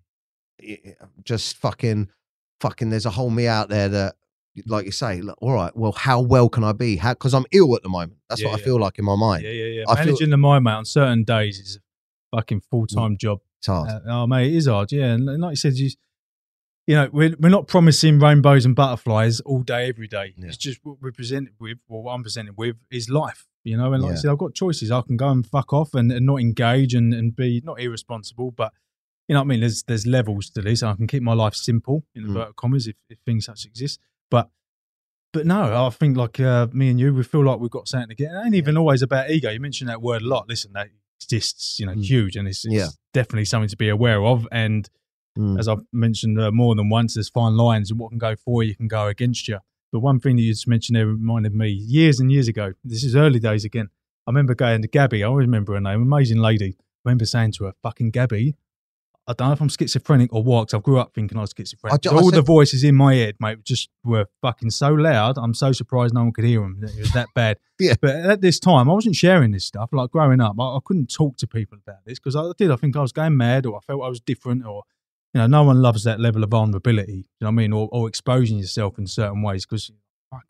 just 1.24 1.56
fucking, 1.56 2.08
fucking. 2.60 2.90
There's 2.90 3.06
a 3.06 3.10
whole 3.10 3.30
me 3.30 3.46
out 3.46 3.68
there 3.68 3.88
that 3.88 4.14
like 4.66 4.84
you 4.84 4.92
say, 4.92 5.20
look, 5.22 5.38
all 5.40 5.52
right, 5.54 5.74
well, 5.76 5.92
how 5.92 6.20
well 6.20 6.48
can 6.48 6.62
I 6.62 6.72
be? 6.72 6.96
How 6.96 7.14
because 7.14 7.32
I'm 7.34 7.46
ill 7.52 7.74
at 7.74 7.82
the 7.82 7.88
moment. 7.88 8.18
That's 8.28 8.42
Yeah, 8.42 8.48
what 8.50 8.60
I 8.60 8.62
feel 8.62 8.78
like 8.78 8.98
in 8.98 9.04
my 9.04 9.16
mind. 9.16 9.42
Yeah, 9.44 9.50
yeah, 9.50 9.64
yeah. 9.66 9.84
I 9.88 9.96
feel- 9.96 10.06
Managing 10.06 10.30
the 10.30 10.36
mind, 10.36 10.64
mate, 10.64 10.72
on 10.72 10.84
certain 10.84 11.24
days 11.24 11.58
is 11.58 11.78
a 12.32 12.36
fucking 12.36 12.60
full 12.70 12.86
time 12.86 13.16
job. 13.16 13.38
It's 13.58 13.66
hard. 13.66 13.88
Uh, 13.90 14.00
oh, 14.08 14.26
mate, 14.26 14.52
it 14.52 14.56
is 14.56 14.66
hard. 14.66 14.92
Yeah, 14.92 15.12
and 15.14 15.24
like 15.40 15.52
you 15.52 15.56
said, 15.56 15.74
you, 15.74 15.90
you 16.86 16.94
know, 16.96 17.08
we're 17.12 17.34
we're 17.38 17.48
not 17.48 17.66
promising 17.68 18.18
rainbows 18.18 18.64
and 18.64 18.74
butterflies 18.74 19.40
all 19.40 19.62
day, 19.62 19.88
every 19.88 20.08
day. 20.08 20.34
Yeah. 20.36 20.46
It's 20.48 20.56
just 20.56 20.80
what 20.82 20.96
we're 21.00 21.12
presented 21.12 21.54
with, 21.60 21.78
or 21.88 22.02
what 22.02 22.12
I'm 22.14 22.22
presented 22.22 22.56
with, 22.56 22.76
is 22.90 23.08
life. 23.08 23.46
You 23.64 23.76
know, 23.76 23.92
and 23.92 24.02
like 24.02 24.10
Yeah. 24.10 24.16
I 24.18 24.20
said, 24.20 24.30
I've 24.32 24.38
got 24.38 24.54
choices. 24.54 24.90
I 24.90 25.02
can 25.02 25.16
go 25.16 25.28
and 25.28 25.46
fuck 25.46 25.72
off 25.72 25.94
and, 25.94 26.10
and 26.10 26.26
not 26.26 26.40
engage 26.40 26.94
and, 26.94 27.14
and 27.14 27.34
be 27.36 27.62
not 27.64 27.80
irresponsible, 27.80 28.50
but 28.50 28.72
you 29.28 29.34
know 29.34 29.40
what 29.40 29.44
I 29.44 29.48
mean. 29.48 29.60
There's 29.60 29.84
there's 29.84 30.06
levels 30.06 30.50
to 30.50 30.62
this. 30.62 30.82
I 30.82 30.94
can 30.94 31.06
keep 31.06 31.22
my 31.22 31.34
life 31.34 31.54
simple 31.54 32.04
in 32.14 32.24
Mm. 32.24 32.28
inverted 32.28 32.56
commas 32.56 32.88
if, 32.88 32.96
if 33.08 33.18
things 33.24 33.44
such 33.46 33.64
exist, 33.64 34.00
but. 34.30 34.50
But 35.32 35.46
no, 35.46 35.86
I 35.86 35.88
think 35.88 36.14
like 36.18 36.38
uh, 36.40 36.66
me 36.74 36.90
and 36.90 37.00
you, 37.00 37.14
we 37.14 37.22
feel 37.22 37.42
like 37.42 37.58
we've 37.58 37.70
got 37.70 37.88
something 37.88 38.10
to 38.10 38.14
get. 38.14 38.32
It 38.32 38.42
ain't 38.44 38.54
even 38.54 38.76
always 38.76 39.00
about 39.00 39.30
ego. 39.30 39.48
You 39.50 39.60
mentioned 39.60 39.88
that 39.88 40.02
word 40.02 40.20
a 40.20 40.26
lot. 40.26 40.46
Listen, 40.46 40.74
that 40.74 40.88
exists, 41.22 41.78
you 41.80 41.86
know, 41.86 41.94
Mm. 41.94 42.04
huge, 42.04 42.36
and 42.36 42.46
it's, 42.46 42.66
it's 42.66 42.74
Yeah. 42.74 42.88
definitely 43.14 43.46
something 43.46 43.70
to 43.70 43.76
be 43.78 43.88
aware 43.88 44.22
of. 44.22 44.46
And 44.52 44.90
Mm. 45.38 45.58
as 45.58 45.66
I've 45.66 45.84
mentioned 45.92 46.38
uh, 46.38 46.50
more 46.52 46.74
than 46.74 46.88
once, 46.90 47.14
there's 47.14 47.30
fine 47.30 47.56
lines 47.56 47.90
and 47.90 47.98
what 47.98 48.10
can 48.10 48.18
go 48.18 48.36
for 48.36 48.62
you, 48.62 48.74
can 48.74 48.88
go 48.88 49.06
against 49.06 49.48
you. 49.48 49.58
But 49.90 50.00
one 50.00 50.20
thing 50.20 50.36
that 50.36 50.42
you 50.42 50.52
just 50.52 50.68
mentioned 50.68 50.96
there 50.96 51.06
reminded 51.06 51.54
me 51.54 51.68
years 51.68 52.20
and 52.20 52.30
years 52.30 52.48
ago. 52.48 52.72
This 52.84 53.02
is 53.04 53.14
early 53.16 53.38
days 53.38 53.64
again. 53.64 53.88
I 54.26 54.30
remember 54.30 54.54
going 54.54 54.82
to 54.82 54.88
Gabby. 54.88 55.24
I 55.24 55.26
always 55.28 55.46
remember 55.46 55.74
her 55.74 55.80
name, 55.80 56.02
amazing 56.02 56.38
lady. 56.38 56.76
I 56.78 57.08
remember 57.08 57.24
saying 57.24 57.52
to 57.52 57.64
her, 57.64 57.72
"Fucking 57.82 58.10
Gabby." 58.10 58.56
I 59.26 59.34
don't 59.34 59.48
know 59.48 59.52
if 59.52 59.60
I'm 59.60 59.68
schizophrenic 59.68 60.32
or 60.32 60.42
what. 60.42 60.74
I 60.74 60.78
grew 60.80 60.98
up 60.98 61.14
thinking 61.14 61.38
I 61.38 61.42
was 61.42 61.54
schizophrenic. 61.56 61.94
I 61.94 61.96
ju- 61.98 62.10
I 62.10 62.20
All 62.20 62.30
the 62.30 62.42
voices 62.42 62.82
in 62.82 62.96
my 62.96 63.14
head, 63.14 63.36
mate, 63.38 63.62
just 63.62 63.88
were 64.04 64.26
fucking 64.40 64.70
so 64.70 64.92
loud. 64.92 65.38
I'm 65.38 65.54
so 65.54 65.70
surprised 65.72 66.12
no 66.12 66.22
one 66.24 66.32
could 66.32 66.44
hear 66.44 66.60
them. 66.60 66.80
It 66.82 66.98
was 66.98 67.12
that 67.12 67.28
bad. 67.34 67.58
Yeah. 67.78 67.94
But 68.00 68.14
at 68.14 68.40
this 68.40 68.60
time, 68.60 68.88
I 68.88 68.92
wasn't 68.92 69.16
sharing 69.16 69.50
this 69.50 69.64
stuff. 69.64 69.90
Like 69.92 70.10
growing 70.10 70.40
up, 70.40 70.54
I, 70.58 70.62
I 70.62 70.78
couldn't 70.84 71.12
talk 71.12 71.36
to 71.38 71.48
people 71.48 71.78
about 71.84 72.04
this 72.04 72.20
because 72.20 72.36
I 72.36 72.48
did. 72.56 72.70
I 72.70 72.76
think 72.76 72.96
I 72.96 73.00
was 73.00 73.10
going 73.10 73.36
mad, 73.36 73.66
or 73.66 73.76
I 73.76 73.80
felt 73.80 74.02
I 74.02 74.08
was 74.08 74.20
different, 74.20 74.64
or 74.64 74.84
you 75.34 75.40
know, 75.40 75.46
no 75.46 75.62
one 75.62 75.80
loves 75.80 76.04
that 76.04 76.20
level 76.20 76.44
of 76.44 76.50
vulnerability. 76.50 77.12
You 77.12 77.24
know 77.40 77.46
what 77.46 77.52
I 77.52 77.56
mean? 77.56 77.72
Or, 77.72 77.88
or 77.90 78.08
exposing 78.08 78.58
yourself 78.58 78.98
in 78.98 79.06
certain 79.06 79.42
ways 79.42 79.64
because 79.64 79.90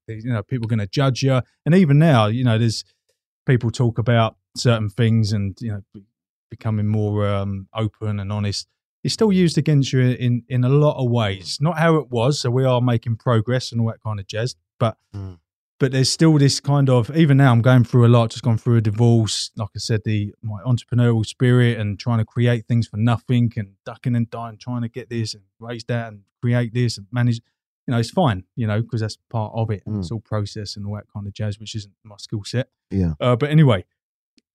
you 0.08 0.32
know 0.32 0.42
people 0.42 0.66
are 0.66 0.68
going 0.68 0.80
to 0.80 0.86
judge 0.86 1.22
you. 1.22 1.40
And 1.64 1.74
even 1.74 1.98
now, 1.98 2.26
you 2.26 2.44
know, 2.44 2.58
there's 2.58 2.84
people 3.46 3.70
talk 3.70 3.98
about 3.98 4.36
certain 4.56 4.88
things 4.88 5.32
and 5.32 5.56
you 5.60 5.72
know 5.72 6.02
becoming 6.50 6.86
more 6.86 7.26
um, 7.26 7.68
open 7.74 8.20
and 8.20 8.32
honest. 8.32 8.66
It's 9.04 9.14
still 9.14 9.32
used 9.32 9.58
against 9.58 9.92
you 9.92 10.00
in 10.00 10.44
in 10.48 10.64
a 10.64 10.68
lot 10.68 11.02
of 11.02 11.10
ways. 11.10 11.58
Not 11.60 11.78
how 11.78 11.96
it 11.96 12.10
was. 12.10 12.40
So 12.40 12.50
we 12.50 12.64
are 12.64 12.80
making 12.80 13.16
progress 13.16 13.72
and 13.72 13.80
all 13.80 13.88
that 13.88 14.02
kind 14.02 14.20
of 14.20 14.26
jazz, 14.26 14.56
but. 14.78 14.96
Mm. 15.14 15.38
But 15.82 15.90
there's 15.90 16.12
still 16.12 16.38
this 16.38 16.60
kind 16.60 16.88
of 16.88 17.10
even 17.16 17.38
now 17.38 17.50
I'm 17.50 17.60
going 17.60 17.82
through 17.82 18.06
a 18.06 18.12
lot, 18.16 18.30
just 18.30 18.44
gone 18.44 18.56
through 18.56 18.76
a 18.76 18.80
divorce. 18.80 19.50
Like 19.56 19.70
I 19.74 19.80
said, 19.80 20.02
the 20.04 20.32
my 20.40 20.60
entrepreneurial 20.64 21.26
spirit 21.26 21.76
and 21.80 21.98
trying 21.98 22.18
to 22.18 22.24
create 22.24 22.66
things 22.68 22.86
for 22.86 22.98
nothing 22.98 23.52
and 23.56 23.72
ducking 23.84 24.14
and 24.14 24.30
dying, 24.30 24.58
trying 24.58 24.82
to 24.82 24.88
get 24.88 25.10
this 25.10 25.34
and 25.34 25.42
raise 25.58 25.82
that 25.86 26.12
and 26.12 26.20
create 26.40 26.72
this 26.72 26.98
and 26.98 27.08
manage. 27.10 27.40
You 27.88 27.94
know, 27.94 27.98
it's 27.98 28.12
fine, 28.12 28.44
you 28.54 28.68
know, 28.68 28.80
because 28.80 29.00
that's 29.00 29.18
part 29.28 29.50
of 29.56 29.72
it. 29.72 29.82
Mm. 29.84 29.98
It's 29.98 30.12
all 30.12 30.20
process 30.20 30.76
and 30.76 30.86
all 30.86 30.94
that 30.94 31.06
kind 31.12 31.26
of 31.26 31.32
jazz, 31.32 31.58
which 31.58 31.74
isn't 31.74 31.92
my 32.04 32.14
skill 32.16 32.44
set. 32.44 32.68
Yeah. 32.92 33.14
Uh, 33.20 33.34
but 33.34 33.50
anyway, 33.50 33.84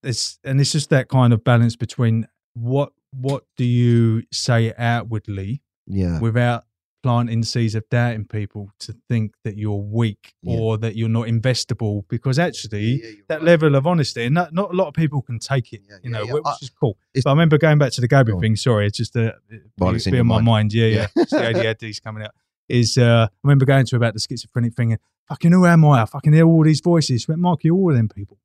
it's 0.03 0.39
and 0.45 0.61
it's 0.61 0.71
just 0.71 0.89
that 0.91 1.09
kind 1.09 1.34
of 1.34 1.43
balance 1.43 1.75
between 1.75 2.30
what 2.53 2.93
what 3.11 3.43
do 3.57 3.65
you 3.65 4.23
say 4.32 4.73
outwardly 4.78 5.61
Yeah. 5.88 6.21
without 6.21 6.63
planting 7.04 7.43
seeds 7.43 7.76
of 7.76 7.88
doubt 7.89 8.16
in 8.16 8.26
people 8.26 8.70
to 8.80 8.93
think 9.08 9.34
that 9.43 9.56
you're 9.58 9.76
weak 9.82 10.34
Yeah. 10.41 10.58
or 10.58 10.78
that 10.80 10.95
you're 10.95 11.08
not 11.10 11.28
investable 11.28 12.04
because 12.10 12.38
actually 12.39 13.02
Yeah, 13.04 13.10
that 13.30 13.36
right. 13.36 13.43
level 13.45 13.76
of 13.76 13.86
honesty 13.88 14.26
and 14.26 14.34
not, 14.36 14.54
not 14.54 14.72
a 14.74 14.76
lot 14.76 14.88
of 14.88 14.93
people 14.93 15.22
can 15.22 15.39
take 15.39 15.72
it 15.74 15.82
Yeah, 15.89 15.98
you 16.04 16.10
know 16.10 16.26
which 16.26 16.43
I- 16.45 16.56
is 16.62 16.70
cool. 16.70 16.98
but 17.14 17.28
I 17.28 17.32
remember 17.32 17.58
going 17.58 17.78
back 17.78 17.91
to 17.93 18.02
the 18.02 18.08
Gabby 18.08 18.34
thing 18.39 18.56
sorry 18.56 18.88
it's 18.88 18.98
just 18.98 19.16
a 19.16 19.36
While 19.78 19.91
a 19.91 19.95
it's 19.95 20.08
in 20.08 20.12
bit 20.14 20.24
my 20.26 20.36
mind. 20.36 20.45
mind. 20.45 20.74
Yeah 20.74 20.88
yeah, 20.88 21.08
Yeah. 21.16 21.24
The 21.30 21.36
ADHD's 21.86 22.00
coming 22.00 22.24
out. 22.24 22.32
Is 22.68 22.98
uh, 22.98 23.28
I 23.32 23.36
remember 23.43 23.66
going 23.66 23.86
to 23.86 23.95
about 23.95 24.14
the 24.14 24.20
schizophrenic 24.20 24.74
thing 24.74 24.91
and 24.91 25.02
fucking 25.30 25.52
who 25.54 25.66
am 25.66 25.86
I? 25.86 26.02
I 26.02 26.06
fucking 26.06 26.34
hear 26.34 26.45
all 26.45 26.64
these 26.64 26.82
voices. 26.82 27.22
She 27.22 27.32
went 27.32 27.39
Mark 27.41 27.64
you're 27.64 27.76
all 27.76 27.91
of 27.91 27.95
them 27.95 28.10
people. 28.10 28.39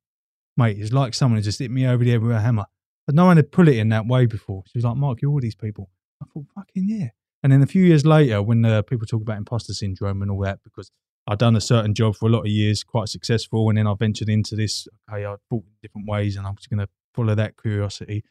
Mate 0.55 0.77
it's 0.79 0.93
like 0.93 1.13
someone 1.13 1.41
just 1.41 1.59
hit 1.59 1.71
me 1.71 1.85
over 1.87 2.03
the 2.03 2.11
head 2.11 2.21
with 2.21 2.31
a 2.31 2.39
hammer. 2.39 2.65
But 3.05 3.15
no 3.15 3.25
one 3.25 3.35
had 3.35 3.51
put 3.51 3.67
it 3.67 3.77
in 3.77 3.89
that 3.89 4.05
way 4.07 4.25
before. 4.27 4.63
She 4.67 4.77
was 4.77 4.85
like 4.85 4.95
Mark 4.95 5.21
you're 5.21 5.31
all 5.31 5.41
these 5.41 5.55
people. 5.55 5.89
I 6.21 6.25
thought 6.31 6.45
fucking 6.55 6.87
yeah 6.87 7.09
and 7.43 7.51
then 7.51 7.61
a 7.61 7.65
few 7.67 7.83
years 7.83 8.05
later, 8.05 8.41
when 8.41 8.63
uh, 8.65 8.81
people 8.81 9.05
talk 9.05 9.21
about 9.21 9.37
imposter 9.37 9.73
syndrome 9.73 10.21
and 10.21 10.31
all 10.31 10.39
that, 10.41 10.59
because 10.63 10.89
I'd 11.27 11.39
done 11.39 11.55
a 11.55 11.61
certain 11.61 11.93
job 11.93 12.15
for 12.15 12.27
a 12.27 12.31
lot 12.31 12.41
of 12.41 12.47
years, 12.47 12.83
quite 12.83 13.09
successful, 13.09 13.69
and 13.69 13.77
then 13.77 13.87
I 13.87 13.93
ventured 13.93 14.29
into 14.29 14.55
this. 14.55 14.87
Okay, 15.11 15.25
I 15.25 15.35
thought 15.49 15.63
in 15.65 15.73
different 15.81 16.07
ways, 16.07 16.35
and 16.37 16.47
I 16.47 16.49
was 16.51 16.65
going 16.67 16.79
to 16.79 16.87
follow 17.13 17.35
that 17.35 17.55
curiosity. 17.61 18.23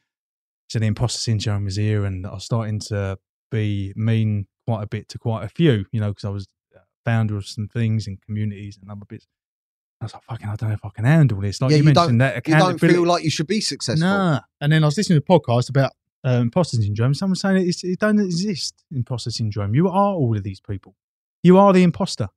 So 0.68 0.78
the 0.78 0.86
imposter 0.86 1.18
syndrome 1.20 1.64
was 1.66 1.76
here, 1.76 2.04
and 2.04 2.26
I 2.26 2.34
was 2.34 2.44
starting 2.44 2.80
to 2.80 3.18
be 3.50 3.92
mean 3.96 4.46
quite 4.66 4.82
a 4.82 4.86
bit 4.86 5.08
to 5.10 5.18
quite 5.18 5.44
a 5.44 5.48
few, 5.48 5.84
you 5.92 6.00
know, 6.00 6.08
because 6.08 6.24
I 6.24 6.30
was 6.30 6.46
founder 7.04 7.36
of 7.36 7.46
some 7.46 7.66
things 7.68 8.06
and 8.06 8.20
communities 8.22 8.78
and 8.80 8.90
other 8.90 9.04
bits. 9.08 9.26
I 10.00 10.04
was 10.04 10.14
like, 10.14 10.22
fucking, 10.24 10.48
I 10.48 10.56
don't 10.56 10.68
know 10.68 10.74
if 10.74 10.84
I 10.84 10.88
can 10.94 11.04
handle 11.04 11.40
this. 11.40 11.60
Like 11.60 11.70
Yeah, 11.72 11.78
you, 11.78 11.82
you 11.84 11.92
don't- 11.92 12.16
mentioned 12.16 12.20
that 12.20 12.46
You 12.48 12.56
don't 12.56 12.78
feel 12.78 13.04
like 13.06 13.24
you 13.24 13.30
should 13.30 13.46
be 13.48 13.60
successful. 13.60 14.06
Nah. 14.08 14.40
And 14.60 14.72
then 14.72 14.84
I 14.84 14.86
was 14.86 14.96
listening 14.96 15.20
to 15.20 15.24
a 15.34 15.38
podcast 15.38 15.68
about 15.68 15.92
uh, 16.24 16.40
imposter 16.40 16.76
syndrome. 16.76 17.14
Someone 17.14 17.36
saying 17.36 17.68
it, 17.68 17.84
it 17.84 17.98
don't 17.98 18.20
exist, 18.20 18.84
imposter 18.92 19.30
syndrome. 19.30 19.74
You 19.74 19.88
are 19.88 20.14
all 20.14 20.36
of 20.36 20.42
these 20.42 20.60
people. 20.60 20.96
You 21.42 21.58
are 21.58 21.72
the 21.72 21.82
imposter. 21.82 22.28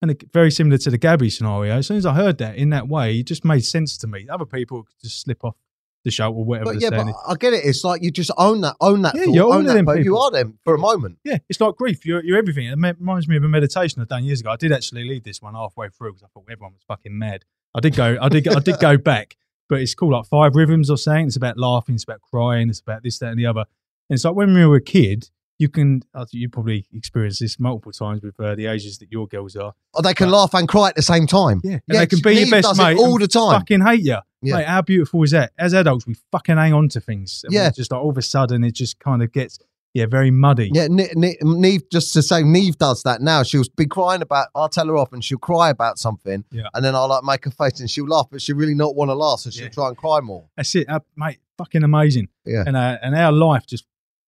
And 0.00 0.12
it, 0.12 0.24
very 0.32 0.50
similar 0.50 0.78
to 0.78 0.90
the 0.90 0.98
Gabby 0.98 1.30
scenario. 1.30 1.74
As 1.76 1.86
soon 1.86 1.96
as 1.96 2.06
I 2.06 2.14
heard 2.14 2.38
that 2.38 2.56
in 2.56 2.70
that 2.70 2.88
way, 2.88 3.18
it 3.18 3.26
just 3.26 3.44
made 3.44 3.64
sense 3.64 3.98
to 3.98 4.06
me. 4.06 4.28
Other 4.28 4.46
people 4.46 4.84
could 4.84 5.00
just 5.02 5.22
slip 5.22 5.44
off 5.44 5.56
the 6.04 6.10
show 6.10 6.32
or 6.32 6.44
whatever 6.44 6.72
But 6.72 6.80
yeah, 6.80 6.90
but 6.90 7.06
I 7.26 7.34
get 7.34 7.52
it. 7.52 7.64
It's 7.64 7.84
like 7.84 8.02
you 8.02 8.10
just 8.10 8.30
own 8.36 8.60
that, 8.62 8.76
own 8.80 9.02
that. 9.02 9.14
Yeah, 9.14 9.24
thought, 9.24 9.34
you're 9.34 9.52
own 9.52 9.64
that 9.64 9.74
them 9.74 9.86
person. 9.86 10.04
You 10.04 10.16
are 10.16 10.30
them 10.30 10.58
for 10.64 10.74
a 10.74 10.78
moment. 10.78 11.18
Yeah, 11.24 11.38
it's 11.48 11.60
like 11.60 11.74
grief. 11.76 12.06
You're, 12.06 12.22
you're 12.24 12.38
everything. 12.38 12.66
It 12.66 12.78
reminds 12.98 13.28
me 13.28 13.36
of 13.36 13.44
a 13.44 13.48
meditation 13.48 14.00
I've 14.00 14.08
done 14.08 14.24
years 14.24 14.40
ago. 14.40 14.50
I 14.50 14.56
did 14.56 14.72
actually 14.72 15.04
leave 15.04 15.24
this 15.24 15.42
one 15.42 15.54
halfway 15.54 15.88
through 15.88 16.12
because 16.12 16.22
I 16.22 16.28
thought 16.28 16.44
everyone 16.50 16.72
was 16.72 16.82
fucking 16.86 17.16
mad. 17.16 17.44
I 17.74 17.80
did 17.80 17.96
go, 17.96 18.16
I 18.20 18.28
did, 18.28 18.48
I 18.48 18.60
did 18.60 18.78
go 18.80 18.96
back, 19.12 19.36
but 19.68 19.80
it's 19.80 19.94
called 19.94 20.12
like 20.12 20.26
five 20.26 20.54
rhythms 20.54 20.90
or 20.90 20.96
saying. 20.96 21.26
It's 21.26 21.36
about 21.36 21.58
laughing, 21.58 21.94
it's 21.94 22.04
about 22.04 22.20
crying, 22.22 22.68
it's 22.68 22.80
about 22.80 23.02
this, 23.02 23.18
that, 23.18 23.28
and 23.30 23.38
the 23.38 23.46
other. 23.46 23.64
And 24.10 24.14
it's 24.16 24.24
like 24.24 24.34
when 24.34 24.54
we 24.54 24.64
were 24.66 24.76
a 24.76 24.80
kid, 24.82 25.30
you 25.58 25.68
can, 25.68 26.02
you 26.30 26.48
probably 26.48 26.86
experienced 26.94 27.40
this 27.40 27.58
multiple 27.58 27.90
times 27.90 28.22
with 28.22 28.38
uh, 28.38 28.54
the 28.54 28.66
ages 28.66 28.98
that 28.98 29.10
your 29.10 29.26
girls 29.26 29.56
are. 29.56 29.74
Or 29.92 30.02
they 30.02 30.14
can 30.14 30.30
But- 30.30 30.36
laugh 30.36 30.54
and 30.54 30.68
cry 30.68 30.88
at 30.88 30.94
the 30.94 31.02
same 31.02 31.26
time. 31.26 31.60
Yeah. 31.64 31.72
And 31.72 31.82
Yeah, 31.88 31.98
they 32.00 32.06
can 32.06 32.20
be 32.22 32.34
your 32.34 32.50
best 32.50 32.76
mate. 32.78 32.96
all 32.96 33.18
the 33.18 33.26
time. 33.26 33.60
Fucking 33.60 33.80
hate 33.84 34.02
you. 34.04 34.18
Yeah. 34.40 34.56
Mate, 34.58 34.66
how 34.66 34.82
beautiful 34.82 35.22
is 35.24 35.32
that? 35.32 35.52
As 35.58 35.74
adults, 35.74 36.06
we 36.06 36.14
fucking 36.30 36.56
hang 36.56 36.72
on 36.72 36.88
to 36.90 37.00
things. 37.00 37.44
Yeah. 37.50 37.70
Just 37.70 37.90
like 37.90 38.00
all 38.00 38.10
of 38.10 38.16
a 38.18 38.22
sudden, 38.22 38.62
it 38.62 38.72
just 38.72 39.00
kind 39.00 39.20
of 39.20 39.32
gets, 39.32 39.58
yeah, 39.94 40.06
very 40.06 40.30
muddy. 40.30 40.70
Yeah, 40.72 40.86
Ne- 40.88 41.12
Ne- 41.16 41.36
Neve, 41.42 41.82
just 41.90 42.12
to 42.12 42.22
say, 42.22 42.42
Neve 42.42 42.76
does 42.78 43.02
that 43.04 43.20
now. 43.22 43.42
She'll 43.42 43.64
be 43.76 43.86
crying 43.86 44.22
about, 44.22 44.48
I'll 44.54 44.68
tell 44.68 44.86
her 44.86 44.96
off 44.96 45.12
and 45.12 45.24
she'll 45.24 45.38
cry 45.38 45.70
about 45.70 45.98
something. 45.98 46.44
Yeah. 46.52 46.64
And 46.74 46.84
then 46.84 46.94
I'll 46.94 47.08
like 47.08 47.24
make 47.24 47.46
a 47.46 47.50
face 47.50 47.80
and 47.80 47.90
she'll 47.90 48.06
laugh, 48.06 48.26
but 48.30 48.40
she'll 48.42 48.56
really 48.56 48.74
not 48.74 48.94
want 48.94 49.08
to 49.10 49.14
laugh. 49.14 49.40
So 49.40 49.50
she'll 49.50 49.64
Yeah. 49.64 49.70
try 49.70 49.88
and 49.88 49.96
cry 49.96 50.20
more. 50.20 50.48
That's 50.56 50.74
it, 50.74 50.88
uh, 50.88 51.00
mate. 51.16 51.38
Fucking 51.56 51.82
amazing. 51.82 52.28
Yeah. 52.44 52.62
And 52.66 52.76
uh, 52.76 52.98
and 53.02 53.14
our 53.16 53.32
life 53.32 53.66
just 53.66 53.84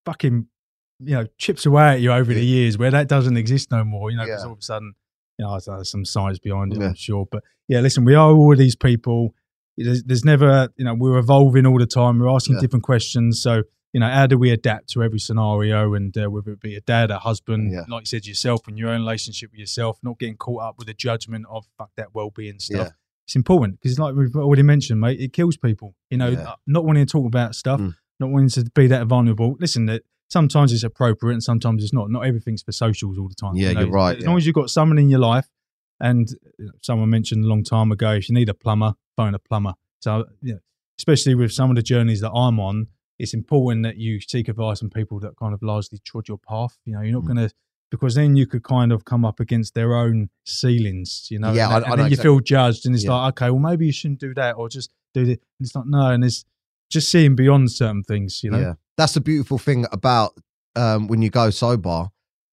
fucking 0.07 0.47
you 1.03 1.15
know 1.15 1.27
chips 1.39 1.65
away 1.67 1.85
at 1.95 2.01
you 2.01 2.13
over 2.13 2.33
the 2.35 2.45
years 2.45 2.77
where 2.77 2.91
that 2.91 3.09
doesn't 3.09 3.37
exist 3.37 3.71
no 3.71 3.85
more. 3.85 4.11
You 4.11 4.17
know, 4.17 4.25
because 4.25 4.41
Yeah. 4.43 4.47
all 4.47 4.53
of 4.55 4.59
a 4.59 4.63
sudden, 4.63 4.95
you 5.39 5.45
know, 5.45 5.59
there's 5.65 5.91
some 5.91 6.05
science 6.05 6.39
behind 6.39 6.73
it, 6.73 6.81
Yeah. 6.81 6.89
I'm 6.89 6.95
sure. 6.95 7.27
But 7.31 7.45
yeah, 7.69 7.81
listen, 7.81 8.05
we 8.05 8.15
are 8.15 8.33
all 8.33 8.57
these 8.57 8.75
people. 8.77 9.35
There's, 9.77 10.03
there's 10.03 10.25
never, 10.25 10.69
you 10.77 10.85
know, 10.85 10.95
we're 10.95 11.17
evolving 11.19 11.65
all 11.67 11.79
the 11.79 11.87
time. 11.87 12.19
We're 12.19 12.29
asking 12.29 12.57
Yeah. 12.57 12.61
different 12.63 12.83
questions. 12.83 13.41
So 13.41 13.63
you 13.93 14.01
know, 14.01 14.09
how 14.09 14.27
do 14.27 14.39
we 14.39 14.51
adapt 14.51 14.89
to 14.91 15.03
every 15.03 15.19
scenario? 15.19 15.95
And 15.95 16.17
uh, 16.17 16.31
whether 16.31 16.53
it 16.53 16.61
be 16.61 16.77
a 16.77 16.81
dad, 16.81 17.11
a 17.11 17.19
husband, 17.19 17.73
Yeah. 17.73 17.85
like 17.89 18.03
you 18.03 18.07
said 18.07 18.27
yourself, 18.27 18.67
and 18.69 18.79
your 18.79 18.91
own 18.91 19.01
relationship 19.01 19.51
with 19.51 19.59
yourself, 19.61 19.99
not 20.03 20.19
getting 20.19 20.37
caught 20.37 20.63
up 20.63 20.75
with 20.79 20.87
the 20.87 20.95
judgment 20.95 21.47
of 21.51 21.67
fuck 21.79 21.91
that 21.97 22.15
well-being 22.15 22.59
stuff 22.61 22.87
Yeah. 22.89 22.93
it's 23.27 23.37
important 23.37 23.81
because, 23.81 23.99
like 23.99 24.15
we've 24.15 24.35
already 24.37 24.63
mentioned, 24.63 25.01
mate, 25.01 25.21
it 25.21 25.33
kills 25.33 25.57
people. 25.57 25.95
You 26.11 26.19
know, 26.19 26.29
Yeah. 26.31 26.41
uh, 26.51 26.55
not 26.67 26.85
wanting 26.85 27.05
to 27.07 27.11
talk 27.11 27.27
about 27.27 27.55
stuff, 27.55 27.81
Mm. 27.81 27.95
not 28.21 28.31
wanting 28.31 28.49
to 28.51 28.71
be 28.75 28.87
that 28.89 29.07
vulnerable. 29.07 29.57
Listen, 29.61 29.87
that 29.87 30.03
sometimes 30.29 30.73
it's 30.73 30.85
appropriate 30.85 31.35
and 31.35 31.43
sometimes 31.43 31.83
it's 31.83 31.93
not. 31.93 32.11
Not 32.11 32.21
everything's 32.27 32.63
for 32.63 32.73
socials 32.73 33.19
all 33.19 33.29
the 33.29 33.35
time. 33.35 33.57
Yeah, 33.57 33.71
you 33.71 33.75
know? 33.75 33.81
you're 33.83 33.91
right, 33.91 34.19
As 34.19 34.25
long 34.25 34.37
as 34.37 34.47
you've 34.47 34.55
got 34.55 34.71
someone 34.71 34.99
in 34.99 35.09
your 35.09 35.21
life, 35.21 35.49
and 36.03 36.29
someone 36.81 37.11
mentioned 37.11 37.45
a 37.45 37.49
long 37.49 37.63
time 37.63 37.93
ago, 37.93 38.13
if 38.13 38.29
you 38.29 38.35
need 38.35 38.49
a 38.49 38.55
plumber, 38.55 38.95
phone 39.17 39.35
a 39.35 39.39
plumber. 39.39 39.75
So, 40.01 40.25
you 40.41 40.55
know, 40.55 40.61
especially 40.99 41.35
with 41.35 41.53
some 41.53 41.69
of 41.71 41.77
the 41.77 41.83
journeys 41.83 42.21
that 42.21 42.31
I'm 42.31 42.59
on, 42.59 42.87
it's 43.21 43.35
important 43.35 43.83
that 43.85 43.97
you 43.97 44.21
seek 44.21 44.49
advice 44.49 44.79
from 44.81 44.91
people 44.91 45.21
that 45.21 45.37
kind 45.37 45.53
of 45.55 45.63
largely 45.63 45.99
trod 46.05 46.29
your 46.29 46.39
path. 46.39 46.77
You 46.85 46.95
know, 46.95 47.01
you're 47.03 47.13
not 47.13 47.23
Mm. 47.25 47.35
going 47.35 47.49
to 47.49 47.55
because 47.91 48.15
then 48.15 48.37
you 48.37 48.47
could 48.47 48.63
kind 48.63 48.93
of 48.93 49.05
come 49.05 49.25
up 49.25 49.41
against 49.41 49.75
their 49.75 49.95
own 49.97 50.31
ceilings, 50.47 51.27
you 51.31 51.39
know. 51.41 51.53
Yeah, 51.53 51.65
and, 51.67 51.73
I- 51.73 51.77
and 51.77 51.85
I 51.87 51.89
know 51.91 51.97
then 51.97 52.05
you 52.05 52.07
exactly. 52.15 52.23
feel 52.31 52.41
judged, 52.41 52.87
and 52.87 52.95
it's 52.95 53.05
Yeah. 53.05 53.15
like, 53.15 53.33
okay, 53.43 53.51
well, 53.51 53.59
maybe 53.59 53.87
you 53.87 53.93
shouldn't 53.93 54.21
do 54.21 54.33
that, 54.35 54.53
or 54.57 54.69
just 54.69 54.91
do 55.13 55.25
this. 55.27 55.39
And 55.59 55.67
it's 55.67 55.75
like, 55.75 55.87
no, 55.87 56.07
and 56.11 56.23
it's 56.25 56.45
just 56.89 57.11
seeing 57.11 57.35
beyond 57.35 57.71
certain 57.73 58.03
things, 58.05 58.43
you 58.45 58.51
know. 58.51 58.61
Yeah. 58.61 58.75
That's 58.97 59.15
the 59.15 59.21
beautiful 59.21 59.59
thing 59.59 59.87
about 59.93 60.33
um, 60.77 61.09
when 61.09 61.21
you 61.21 61.31
go 61.31 61.51
sober 61.51 62.11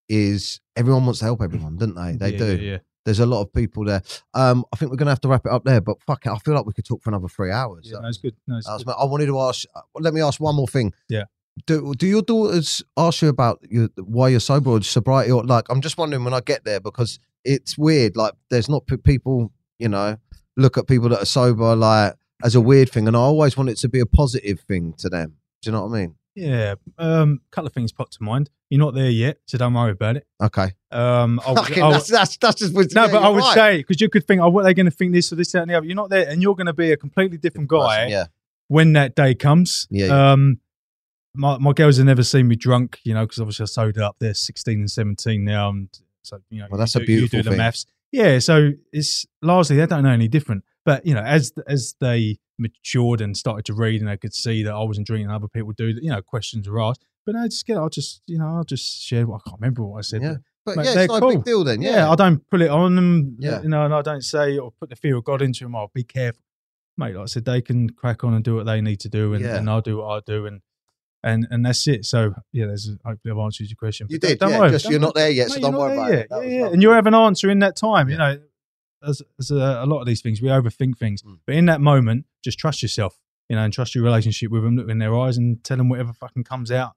is 0.09 0.59
everyone 0.75 1.05
wants 1.05 1.19
to 1.19 1.25
help 1.25 1.41
everyone, 1.41 1.77
don't 1.77 1.93
they? 1.95 2.13
They 2.13 2.31
Yeah, 2.31 2.37
do. 2.37 2.57
Yeah. 2.57 2.77
There's 3.07 3.19
a 3.21 3.25
lot 3.25 3.41
of 3.41 3.53
people 3.53 3.85
there. 3.85 4.01
Um, 4.33 4.65
I 4.73 4.75
think 4.75 4.91
we're 4.91 4.97
going 4.97 5.05
to 5.07 5.11
have 5.11 5.21
to 5.21 5.29
wrap 5.29 5.45
it 5.45 5.51
up 5.51 5.63
there, 5.63 5.79
but 5.79 5.95
fuck 6.05 6.25
it. 6.25 6.29
I 6.29 6.37
feel 6.39 6.53
like 6.55 6.65
we 6.65 6.73
could 6.73 6.83
talk 6.85 7.01
for 7.01 7.09
another 7.09 7.29
three 7.29 7.51
hours. 7.51 7.89
Yeah, 7.89 7.99
no, 8.01 8.09
it's 8.09 8.17
good. 8.17 8.35
No, 8.47 8.57
it's 8.57 8.67
I, 8.67 8.73
was- 8.73 8.83
good. 8.83 8.95
I 8.99 9.05
wanted 9.05 9.27
to 9.27 9.39
ask. 9.39 9.65
uh, 9.73 9.79
Let 9.97 10.13
me 10.13 10.19
ask 10.21 10.41
one 10.41 10.55
more 10.55 10.67
thing. 10.67 10.93
Yeah. 11.07 11.23
Do 11.65 11.93
Do 11.97 12.05
your 12.05 12.21
daughters 12.21 12.83
ask 12.97 13.21
you 13.21 13.29
about 13.29 13.59
your, 13.69 13.87
why 13.97 14.27
you're 14.27 14.41
sober 14.41 14.71
or 14.71 14.81
sobriety? 14.83 15.31
Or 15.31 15.43
like, 15.43 15.65
I'm 15.69 15.79
just 15.81 15.97
wondering 15.97 16.25
when 16.25 16.33
I 16.33 16.41
get 16.41 16.65
there 16.65 16.81
because 16.81 17.17
it's 17.45 17.77
weird. 17.77 18.17
Like, 18.17 18.33
there's 18.49 18.67
not 18.69 18.85
p- 18.87 18.97
people, 18.97 19.53
you 19.79 19.87
know, 19.89 20.17
look 20.57 20.77
at 20.77 20.85
people 20.87 21.07
that 21.09 21.21
are 21.21 21.25
sober 21.25 21.75
like 21.77 22.13
as 22.43 22.55
a 22.55 22.61
weird 22.61 22.89
thing, 22.91 23.07
and 23.07 23.15
I 23.15 23.19
always 23.21 23.55
want 23.57 23.69
it 23.69 23.77
to 23.77 23.89
be 23.89 23.99
a 24.01 24.05
positive 24.05 24.59
thing 24.67 24.93
to 24.99 25.09
them. 25.09 25.37
Do 25.61 25.69
you 25.69 25.71
know 25.71 25.85
what 25.85 25.95
I 25.97 26.01
mean? 26.01 26.15
Yeah. 26.37 26.75
Um, 26.99 27.41
a 27.45 27.49
couple 27.55 27.67
of 27.67 27.73
things 27.73 27.91
pop 27.91 28.09
to 28.11 28.23
mind. 28.23 28.49
You're 28.69 28.79
not 28.79 28.93
there 28.93 29.09
yet, 29.09 29.39
so 29.47 29.57
don't 29.57 29.73
worry 29.73 29.91
about 29.91 30.17
it. 30.17 30.27
Okay. 30.41 30.73
Um, 30.91 31.39
I 31.45 31.49
would- 31.51 31.59
Fucking, 31.59 31.83
I 31.83 31.87
would- 31.87 31.95
that's, 31.95 32.07
that's 32.09 32.37
that's 32.37 32.59
just 32.59 32.73
no, 32.73 33.07
but 33.07 33.23
I 33.23 33.29
would 33.29 33.39
right. 33.39 33.53
say 33.55 33.77
because 33.77 33.99
you 33.99 34.09
could 34.09 34.27
think, 34.27 34.41
oh, 34.41 34.49
what 34.49 34.61
are 34.61 34.63
they 34.65 34.73
going 34.73 34.85
to 34.85 34.91
think 34.91 35.13
this 35.13 35.31
or 35.31 35.35
this 35.35 35.51
that, 35.53 35.61
and 35.63 35.71
the 35.71 35.75
other? 35.75 35.85
You're 35.87 35.95
not 35.95 36.09
there, 36.09 36.27
and 36.29 36.41
you're 36.41 36.55
going 36.55 36.67
to 36.67 36.73
be 36.73 36.91
a 36.91 36.97
completely 36.97 37.37
different 37.37 37.69
guy 37.69 38.07
Yeah. 38.07 38.25
when 38.67 38.93
that 38.93 39.15
day 39.15 39.33
comes. 39.35 39.87
Yeah, 39.89 40.07
yeah. 40.07 40.31
Um, 40.33 40.59
my 41.33 41.57
my 41.57 41.73
girls 41.73 41.97
have 41.97 42.05
never 42.05 42.23
seen 42.23 42.47
me 42.47 42.55
drunk, 42.55 42.99
you 43.03 43.13
know, 43.13 43.25
because 43.25 43.39
obviously 43.39 43.63
I 43.63 43.67
sold 43.67 43.97
up. 43.97 44.17
They're 44.19 44.33
16 44.33 44.79
and 44.79 44.91
17 44.91 45.43
now, 45.43 45.69
and 45.69 45.89
so 46.21 46.39
you 46.49 46.59
know, 46.59 46.67
Well, 46.69 46.77
that's 46.79 46.93
you 46.95 47.01
a 47.01 47.05
do, 47.05 47.11
you 47.11 47.17
beautiful 47.19 47.39
do 47.39 47.43
the 47.43 47.49
thing. 47.51 47.57
maths. 47.57 47.85
Yeah, 48.11 48.39
so 48.39 48.71
it's 48.93 49.25
largely 49.41 49.75
they 49.77 49.85
don't 49.85 50.03
know 50.03 50.09
any 50.11 50.27
different. 50.27 50.63
But 50.85 51.05
you 51.05 51.13
know, 51.13 51.21
as 51.23 51.51
as 51.67 51.95
they 51.99 52.37
matured 52.59 53.21
and 53.21 53.35
started 53.37 53.65
to 53.65 53.73
read, 53.73 54.01
and 54.01 54.09
I 54.09 54.15
could 54.15 54.33
see 54.33 54.63
that 54.63 54.73
I 54.73 54.83
wasn't 54.83 55.07
drinking, 55.07 55.27
and 55.27 55.35
other 55.35 55.47
people 55.47 55.73
do. 55.73 55.87
You 56.01 56.09
know, 56.11 56.21
questions 56.21 56.67
were 56.67 56.81
asked. 56.81 57.03
But 57.25 57.35
I 57.35 57.45
just 57.47 57.65
get, 57.65 57.77
I'll 57.77 57.89
just, 57.89 58.21
you 58.25 58.37
know, 58.37 58.47
I'll 58.47 58.63
just 58.63 59.01
share. 59.03 59.27
What, 59.27 59.41
I 59.45 59.49
can't 59.49 59.59
remember 59.61 59.83
what 59.83 59.97
I 59.99 60.01
said. 60.01 60.21
Yeah. 60.21 60.35
but- 60.65 60.75
But 60.75 60.75
Mate, 60.77 60.85
yeah, 60.95 61.01
it's 61.03 61.13
not 61.13 61.23
a 61.23 61.27
big 61.35 61.43
deal 61.43 61.63
then. 61.63 61.81
yeah, 61.81 61.91
Yeah. 61.95 62.11
I 62.11 62.15
don't 62.15 62.45
put 62.49 62.61
it 62.61 62.69
on 62.69 62.95
them. 62.95 63.37
Yeah. 63.39 63.61
you 63.61 63.69
know, 63.69 63.83
and 63.85 63.93
I 63.93 64.01
don't 64.01 64.21
say 64.23 64.57
or 64.57 64.71
put 64.79 64.89
the 64.89 64.95
fear 64.95 65.15
of 65.17 65.23
God 65.25 65.41
into 65.41 65.63
them. 65.65 65.75
I'll 65.75 65.91
be 65.93 66.03
careful, 66.03 66.41
mate. 66.97 67.15
Like 67.15 67.23
I 67.23 67.25
said, 67.25 67.45
they 67.45 67.61
can 67.61 67.89
crack 67.89 68.23
on 68.23 68.33
and 68.33 68.43
do 68.43 68.55
what 68.55 68.65
they 68.65 68.79
need 68.81 68.99
to 69.01 69.09
do, 69.09 69.33
and, 69.33 69.43
Yeah. 69.43 69.57
and 69.57 69.69
I'll 69.69 69.81
do 69.81 69.97
what 69.97 70.07
I 70.17 70.19
do, 70.25 70.45
and 70.45 70.61
and 71.23 71.47
and 71.49 71.65
that's 71.65 71.85
it. 71.87 72.05
So 72.05 72.33
yeah, 72.53 72.67
there's 72.67 72.89
hopefully 73.03 73.31
I've 73.33 73.43
answered 73.43 73.67
your 73.69 73.75
question. 73.75 74.07
you 74.09 74.19
But 74.19 74.27
did. 74.29 74.39
don't 74.39 74.51
yeah, 74.51 74.59
worry, 74.59 74.69
just 74.71 74.83
don't 74.85 74.91
you're 74.91 75.01
not 75.01 75.15
there 75.15 75.29
yet, 75.31 75.47
Mate, 75.49 75.53
so 75.55 75.61
don't 75.61 75.75
worry 75.75 75.93
about 75.93 76.11
yet. 76.11 76.19
it. 76.19 76.27
That 76.29 76.47
Yeah, 76.47 76.59
yeah. 76.59 76.67
and 76.67 76.81
you'll 76.81 76.93
have 76.93 77.07
an 77.07 77.15
answer 77.15 77.49
in 77.49 77.59
that 77.59 77.75
time. 77.75 78.07
You 78.09 78.17
know, 78.17 78.39
as 79.05 79.21
as 79.39 79.51
a, 79.51 79.55
a 79.55 79.85
lot 79.85 79.99
of 80.01 80.07
these 80.07 80.21
things, 80.21 80.41
we 80.41 80.49
overthink 80.49 80.97
things, 80.97 81.21
Mm. 81.23 81.39
but 81.45 81.55
in 81.55 81.65
that 81.65 81.81
moment, 81.81 82.25
just 82.43 82.57
trust 82.59 82.81
yourself. 82.81 83.19
You 83.49 83.55
know, 83.55 83.63
and 83.63 83.71
trust 83.71 83.95
your 83.95 84.03
relationship 84.03 84.51
with 84.51 84.63
them. 84.63 84.75
Look 84.75 84.89
in 84.89 84.97
their 84.99 85.15
eyes 85.17 85.37
and 85.37 85.63
tell 85.63 85.77
them 85.77 85.87
whatever 85.87 86.11
fucking 86.11 86.43
comes 86.43 86.69
out. 86.69 86.93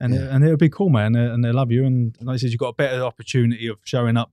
And, 0.00 0.12
Yeah. 0.12 0.34
and 0.34 0.44
it'll 0.44 0.58
be 0.58 0.68
cool, 0.68 0.90
man. 0.90 1.16
And, 1.16 1.32
and 1.32 1.44
they 1.44 1.50
love 1.50 1.70
you. 1.72 1.84
And 1.86 2.14
like 2.20 2.34
I 2.34 2.36
said, 2.36 2.50
you've 2.50 2.58
got 2.58 2.68
a 2.68 2.74
better 2.74 3.02
opportunity 3.02 3.68
of 3.68 3.78
showing 3.84 4.18
up 4.18 4.30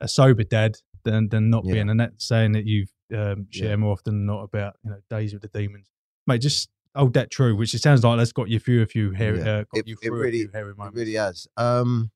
a 0.00 0.06
sober 0.06 0.44
dad 0.44 0.76
than 1.02 1.28
than 1.30 1.50
not 1.50 1.64
Yeah. 1.64 1.72
being. 1.74 1.90
And 1.90 1.98
that's 1.98 2.24
saying 2.24 2.52
that 2.52 2.66
you 2.66 2.86
um, 3.12 3.46
share 3.50 3.70
Yeah. 3.70 3.76
more 3.76 3.92
often 3.92 4.14
than 4.14 4.26
not 4.26 4.42
about 4.44 4.76
you 4.84 4.90
know 4.90 4.98
days 5.10 5.32
with 5.32 5.42
the 5.42 5.48
demons, 5.48 5.90
mate. 6.28 6.38
Just 6.42 6.68
hold 6.94 7.14
that 7.14 7.30
true, 7.32 7.56
which 7.56 7.74
it 7.74 7.80
sounds 7.82 8.04
like 8.04 8.18
that's 8.18 8.32
got 8.32 8.48
you 8.48 8.60
through 8.60 8.82
a 8.82 8.86
few 8.86 9.12
Yeah. 9.12 9.30
uh, 9.30 9.64
got 9.64 9.66
It- 9.74 9.88
you 9.88 9.96
it 10.02 10.06
through 10.08 10.20
really- 10.20 10.42
a 10.42 10.44
few 10.44 10.50
hairy 10.52 10.70
It 10.78 10.92
really 10.94 11.14
has. 11.14 11.48
Um, 11.56 12.10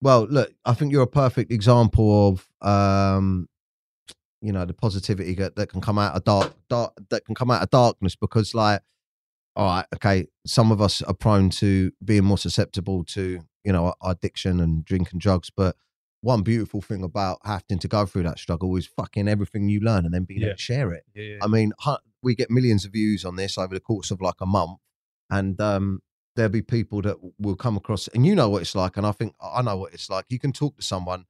well, 0.00 0.26
look, 0.28 0.52
I 0.64 0.72
think 0.74 0.90
you're 0.92 1.02
a 1.02 1.06
perfect 1.06 1.52
example 1.52 2.28
of, 2.30 2.48
um, 2.66 3.48
you 4.40 4.52
know, 4.52 4.64
the 4.64 4.74
positivity 4.74 5.34
that, 5.34 5.56
that 5.56 5.68
can 5.68 5.80
come 5.80 5.98
out 5.98 6.14
of 6.14 6.24
dark, 6.24 6.54
dark, 6.68 6.92
that 7.10 7.24
can 7.24 7.34
come 7.34 7.50
out 7.50 7.62
of 7.62 7.70
darkness. 7.70 8.16
Because, 8.16 8.54
like, 8.54 8.82
all 9.56 9.66
right, 9.66 9.86
okay, 9.94 10.26
some 10.46 10.70
of 10.72 10.80
us 10.80 11.02
are 11.02 11.14
prone 11.14 11.50
to 11.50 11.92
being 12.04 12.24
more 12.24 12.38
susceptible 12.38 13.04
to, 13.04 13.40
you 13.64 13.72
know, 13.72 13.94
addiction 14.02 14.60
and 14.60 14.84
drinking 14.84 15.18
drugs. 15.18 15.50
But 15.54 15.76
one 16.22 16.42
beautiful 16.42 16.80
thing 16.80 17.02
about 17.02 17.38
having 17.44 17.78
to 17.78 17.88
go 17.88 18.06
through 18.06 18.24
that 18.24 18.38
struggle 18.38 18.74
is 18.76 18.86
fucking 18.86 19.26
everything 19.28 19.68
you 19.68 19.80
learn 19.80 20.04
and 20.04 20.14
then 20.14 20.24
being 20.24 20.40
Yeah. 20.40 20.48
able 20.48 20.56
to 20.56 20.62
share 20.62 20.92
it. 20.92 21.04
Yeah, 21.14 21.22
yeah. 21.22 21.38
I 21.42 21.46
mean, 21.46 21.72
we 22.22 22.34
get 22.34 22.50
millions 22.50 22.84
of 22.84 22.92
views 22.92 23.24
on 23.24 23.36
this 23.36 23.56
over 23.58 23.74
the 23.74 23.80
course 23.80 24.10
of 24.10 24.20
like 24.20 24.40
a 24.40 24.46
month, 24.46 24.78
and 25.30 25.60
um, 25.60 26.00
there'll 26.36 26.50
be 26.52 26.62
people 26.62 27.00
that 27.02 27.16
will 27.38 27.56
come 27.56 27.76
across, 27.76 28.08
and 28.08 28.26
you 28.26 28.34
know 28.34 28.48
what 28.48 28.62
it's 28.62 28.74
like, 28.74 28.96
and 28.96 29.06
I 29.06 29.12
think 29.12 29.34
I 29.42 29.62
know 29.62 29.76
what 29.76 29.94
it's 29.94 30.10
like. 30.10 30.26
You 30.28 30.38
can 30.38 30.52
talk 30.52 30.76
to 30.76 30.82
someone, 30.82 31.24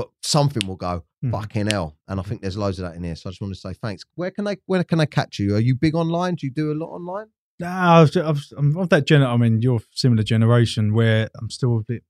but 0.00 0.08
something 0.22 0.66
will 0.66 0.76
go 0.76 1.04
Mhm. 1.24 1.30
fucking 1.32 1.66
hell, 1.66 1.96
and 2.08 2.18
I 2.20 2.22
think 2.22 2.40
there's 2.42 2.56
loads 2.56 2.78
of 2.78 2.84
that 2.86 2.96
in 2.96 3.02
here. 3.04 3.16
So 3.16 3.28
I 3.28 3.30
just 3.32 3.40
want 3.42 3.52
to 3.54 3.60
say 3.60 3.72
thanks. 3.74 4.02
Where 4.14 4.30
can 4.30 4.46
I 4.48 4.56
where 4.66 4.82
can 4.84 4.98
they 4.98 5.06
catch 5.06 5.38
you? 5.38 5.54
Are 5.56 5.60
you 5.68 5.74
big 5.74 5.94
online? 5.94 6.34
Do 6.36 6.46
you 6.46 6.52
do 6.52 6.72
a 6.72 6.78
lot 6.82 6.90
online? 6.98 7.28
Nah, 7.58 8.00
I've, 8.00 8.16
I've, 8.16 8.42
I'm 8.56 8.76
of 8.78 8.88
that 8.88 9.06
gener. 9.06 9.26
I 9.26 9.36
mean, 9.36 9.60
you're 9.60 9.80
similar 9.92 10.22
generation 10.22 10.94
where 10.94 11.28
I'm 11.38 11.50
still 11.50 11.76
a 11.78 11.82
bit, 11.82 12.02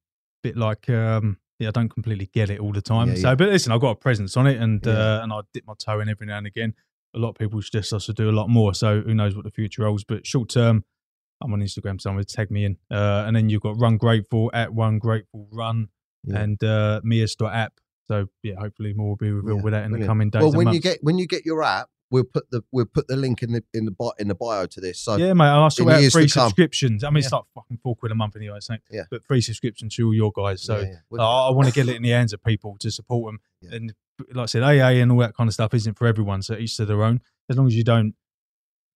bit 0.45 0.57
like, 0.57 0.89
um, 0.89 1.39
yeah, 1.59 1.69
I 1.69 1.71
don't 1.73 1.89
completely 1.89 2.31
get 2.33 2.51
it 2.51 2.61
all 2.61 2.73
the 2.73 2.81
time. 2.81 3.09
Yeah, 3.09 3.15
so, 3.17 3.29
yeah. 3.31 3.35
but 3.35 3.49
listen, 3.49 3.73
I've 3.73 3.81
got 3.81 3.91
a 3.91 3.97
presence 3.97 4.37
on 4.37 4.47
it, 4.47 4.61
and 4.61 4.81
Yeah. 4.87 4.93
uh, 4.93 5.21
and 5.25 5.33
I 5.33 5.41
dip 5.53 5.65
my 5.67 5.75
toe 5.77 5.99
in 6.01 6.09
every 6.09 6.27
now 6.29 6.39
and 6.39 6.47
again. 6.47 6.75
A 7.15 7.19
lot 7.19 7.31
of 7.31 7.35
people 7.35 7.61
suggest 7.63 7.93
us 7.93 8.07
to 8.07 8.13
do 8.13 8.31
a 8.31 8.37
lot 8.41 8.49
more. 8.49 8.73
So 8.75 9.01
who 9.01 9.13
knows 9.13 9.35
what 9.35 9.45
the 9.45 9.51
future 9.51 9.85
holds? 9.85 10.05
But 10.05 10.25
short 10.25 10.49
term, 10.51 10.85
I'm 11.43 11.53
on 11.53 11.61
Instagram. 11.61 12.01
Someone 12.01 12.23
tag 12.25 12.53
me 12.53 12.65
in, 12.65 12.77
uh, 12.89 13.25
and 13.27 13.35
then 13.35 13.49
you've 13.51 13.63
got 13.63 13.77
Run 13.81 13.97
Grateful 13.97 14.51
at 14.55 14.73
One 14.73 15.01
Grateful 15.01 15.49
Run 15.51 15.89
Yeah. 16.25 16.39
and 16.41 16.63
uh, 16.65 17.01
MEUS.app. 17.05 17.73
So 18.09 18.27
yeah, 18.43 18.55
hopefully 18.59 18.93
more 18.93 19.11
will 19.11 19.17
be 19.17 19.31
revealed 19.31 19.59
Yeah, 19.59 19.63
with 19.65 19.73
that 19.73 19.85
in 19.85 19.93
the 19.93 20.05
coming 20.05 20.31
days. 20.31 20.43
well, 20.43 20.53
when 20.53 20.73
you 20.73 20.81
get 20.81 20.99
when 21.03 21.17
you 21.19 21.27
get 21.27 21.47
your 21.47 21.63
app, 21.63 21.89
we'll 22.11 22.25
put 22.25 22.51
the 22.51 22.63
we'll 22.73 22.87
put 22.87 23.07
the 23.07 23.15
link 23.17 23.43
in 23.43 23.53
the 23.53 23.63
in 23.73 23.85
the 23.85 23.93
bi- 23.93 24.11
in 24.19 24.27
the 24.29 24.35
bio 24.35 24.67
to 24.67 24.81
this. 24.81 24.99
So 24.99 25.15
Yeah, 25.17 25.33
mate. 25.33 25.45
And 25.47 25.61
I 25.65 25.69
sort 25.69 25.89
in 25.89 25.95
out 25.95 26.01
years 26.01 26.13
free 26.13 26.27
subscriptions. 26.27 27.05
I 27.05 27.11
mean, 27.11 27.19
it's 27.19 27.31
Yeah. 27.31 27.37
like 27.37 27.45
fucking 27.55 27.79
four 27.85 27.95
quid 27.95 28.11
a 28.11 28.17
month 28.17 28.35
anyway, 28.37 28.57
I 28.57 28.61
think. 28.61 28.83
Yeah. 28.91 29.03
But 29.11 29.25
free 29.25 29.41
subscriptions 29.41 29.95
to 29.95 30.07
all 30.07 30.15
your 30.15 30.33
guys. 30.35 30.61
So 30.63 30.79
yeah, 30.81 30.83
yeah. 30.89 30.95
We'll- 31.09 31.21
I, 31.23 31.51
want 31.55 31.69
to 31.69 31.75
get 31.75 31.89
it 31.89 31.95
in 31.95 32.03
the 32.03 32.11
hands 32.11 32.33
of 32.33 32.43
people 32.43 32.77
to 32.81 32.91
support 32.91 33.33
them. 33.33 33.73
And 33.73 33.95
like 34.35 34.43
I 34.43 34.47
said, 34.47 34.63
AA 34.65 35.01
and 35.01 35.13
all 35.13 35.19
that 35.19 35.37
kind 35.37 35.47
of 35.49 35.55
stuff 35.55 35.73
isn't 35.73 35.97
for 35.97 36.07
everyone. 36.09 36.43
So 36.43 36.55
each 36.57 36.77
to 36.79 36.85
their 36.87 37.03
own. 37.05 37.21
As 37.49 37.57
long 37.57 37.67
as 37.69 37.77
you 37.77 37.85
don't 37.85 38.15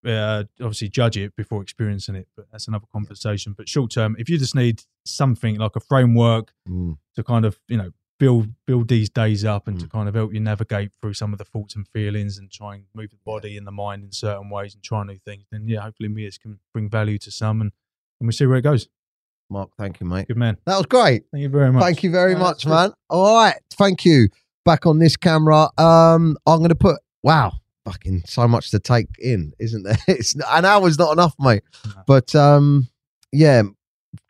uh, 0.05 0.45
obviously 0.61 0.89
judge 0.89 1.17
it 1.17 1.35
before 1.37 1.63
experiencing 1.63 2.15
it. 2.15 2.29
But 2.37 2.47
that's 2.51 2.69
another 2.69 2.87
conversation. 2.93 3.55
But 3.57 3.69
short 3.69 3.91
term, 3.91 4.17
if 4.19 4.29
you 4.29 4.39
just 4.39 4.55
need 4.55 4.83
something 5.05 5.57
like 5.59 5.77
a 5.77 5.81
framework 5.81 6.53
Mm, 6.69 6.97
to 7.17 7.23
kind 7.23 7.45
of 7.45 7.59
you 7.69 7.77
know 7.77 7.91
build 8.19 8.49
build 8.67 8.89
these 8.89 9.11
days 9.11 9.45
up 9.45 9.67
and 9.69 9.79
to 9.81 9.87
Mm. 9.87 9.91
kind 9.91 10.09
of 10.09 10.15
help 10.15 10.33
you 10.33 10.41
navigate 10.41 10.93
through 11.01 11.15
some 11.15 11.33
of 11.33 11.39
the 11.39 11.45
thoughts 11.45 11.75
and 11.77 11.87
feelings 11.89 12.39
and 12.39 12.51
try 12.51 12.77
and 12.77 12.85
move 12.95 13.11
the 13.11 13.19
body 13.25 13.57
and 13.57 13.67
the 13.67 13.73
mind 13.73 14.05
in 14.05 14.13
certain 14.13 14.49
ways 14.51 14.73
and 14.75 14.83
try 14.83 15.03
new 15.05 15.19
things 15.19 15.45
then 15.51 15.67
yeah 15.69 15.81
hopefully 15.81 16.09
MEUS 16.09 16.39
can 16.39 16.61
bring 16.73 16.89
value 16.89 17.19
to 17.19 17.31
some 17.31 17.61
and, 17.61 17.73
and 18.21 18.27
we'll 18.29 18.33
see 18.33 18.47
where 18.47 18.57
it 18.59 18.63
goes 18.63 18.89
Mark. 19.51 19.71
Thank 19.77 20.01
you, 20.01 20.07
mate. 20.07 20.27
Good 20.29 20.39
man. 20.39 20.57
That 20.65 20.79
was 20.79 20.87
great. 20.87 21.25
Thank 21.31 21.43
you 21.43 21.49
very 21.51 21.71
much. 21.71 21.83
Thank 21.83 22.03
you 22.03 22.11
very 22.11 22.33
No, 22.35 22.41
much, 22.41 22.65
man. 22.67 22.93
All 23.11 23.35
right. 23.37 23.55
Thank 23.75 24.05
you. 24.07 24.29
Back 24.65 24.87
on 24.87 24.99
this 24.99 25.17
camera. 25.17 25.69
Um, 25.77 26.37
I'm 26.47 26.63
gonna 26.63 26.75
put 26.75 26.97
wow, 27.23 27.53
fucking 27.85 28.22
so 28.26 28.49
much 28.49 28.70
to 28.70 28.78
take 28.78 29.09
in, 29.18 29.53
isn't 29.59 29.82
there? 29.82 29.97
It's 30.09 30.35
an 30.35 30.64
hour's 30.64 30.99
not 30.99 31.12
enough, 31.12 31.35
mate. 31.39 31.62
No. 31.85 32.03
But 32.07 32.35
um, 32.35 32.89
yeah, 33.32 33.62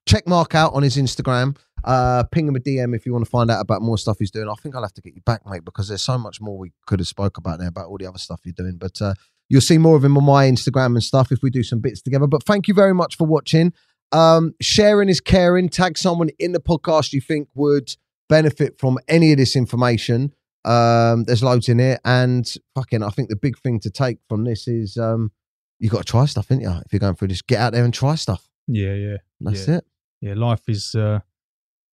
check 0.07 0.27
Mark 0.27 0.55
out 0.55 0.75
on 0.75 0.83
his 0.83 0.97
Instagram. 0.97 1.57
Uh, 1.85 2.25
ping 2.33 2.49
him 2.49 2.57
a 2.57 2.61
DM 2.61 2.97
if 2.97 3.05
you 3.05 3.13
want 3.13 3.25
to 3.25 3.31
find 3.31 3.51
out 3.51 3.61
about 3.61 3.83
more 3.83 3.99
stuff 3.99 4.17
he's 4.19 4.31
doing. 4.31 4.49
I 4.49 4.55
think 4.55 4.75
I'll 4.75 4.83
have 4.83 4.95
to 4.95 5.03
get 5.03 5.15
you 5.15 5.21
back, 5.21 5.43
mate, 5.47 5.67
because 5.67 5.89
there's 5.89 6.03
so 6.03 6.17
much 6.17 6.41
more 6.41 6.57
we 6.57 6.73
could 6.87 6.99
have 6.99 7.07
spoke 7.07 7.37
about 7.37 7.59
there 7.59 7.69
about 7.69 7.89
all 7.89 7.99
the 7.99 8.07
other 8.07 8.19
stuff 8.19 8.41
you're 8.45 8.55
doing. 8.55 8.77
But 8.79 9.03
uh, 9.03 9.15
you'll 9.51 9.61
see 9.61 9.77
more 9.77 9.97
of 9.97 10.05
him 10.05 10.17
on 10.17 10.25
my 10.25 10.47
Instagram 10.47 10.87
and 10.87 11.03
stuff 11.03 11.31
if 11.31 11.43
we 11.43 11.51
do 11.51 11.63
some 11.63 11.81
bits 11.81 12.01
together. 12.01 12.27
But 12.27 12.45
thank 12.45 12.69
you 12.69 12.75
very 12.75 12.95
much 12.95 13.17
for 13.17 13.27
watching. 13.27 13.75
Um, 14.13 14.55
sharing 14.63 15.11
is 15.11 15.21
caring. 15.21 15.69
Tag 15.69 15.99
someone 15.99 16.31
in 16.39 16.53
the 16.53 16.61
podcast 16.61 17.13
you 17.13 17.21
think 17.21 17.49
would 17.55 17.95
benefit 18.31 18.79
from 18.79 18.99
any 19.07 19.33
of 19.33 19.39
this 19.39 19.55
information. 19.55 20.33
Um, 20.65 21.25
there's 21.25 21.43
loads 21.43 21.69
in 21.69 21.81
it, 21.81 22.01
and 22.05 22.47
fucking, 22.75 23.03
I 23.03 23.11
think 23.11 23.29
the 23.29 23.37
big 23.37 23.59
thing 23.59 23.81
to 23.81 23.91
take 23.91 24.19
from 24.29 24.45
this 24.45 24.67
is 24.69 24.97
um, 24.97 25.31
you 25.79 25.91
got 25.91 25.99
to 25.99 26.05
try 26.11 26.25
stuff, 26.27 26.51
ain't 26.51 26.63
you? 26.63 26.71
If 26.87 26.93
you're 26.93 27.01
going 27.01 27.15
through 27.17 27.29
this, 27.29 27.43
get 27.43 27.61
out 27.61 27.73
there 27.73 27.85
and 27.85 27.93
try 27.93 28.15
stuff. 28.15 28.49
Yeah, 28.67 28.95
yeah, 28.95 29.17
That's 29.41 29.69
Yeah. 29.69 29.77
it. 29.77 29.85
yeah. 30.21 30.35
Life 30.35 30.63
is 30.69 30.95
uh, 30.95 31.21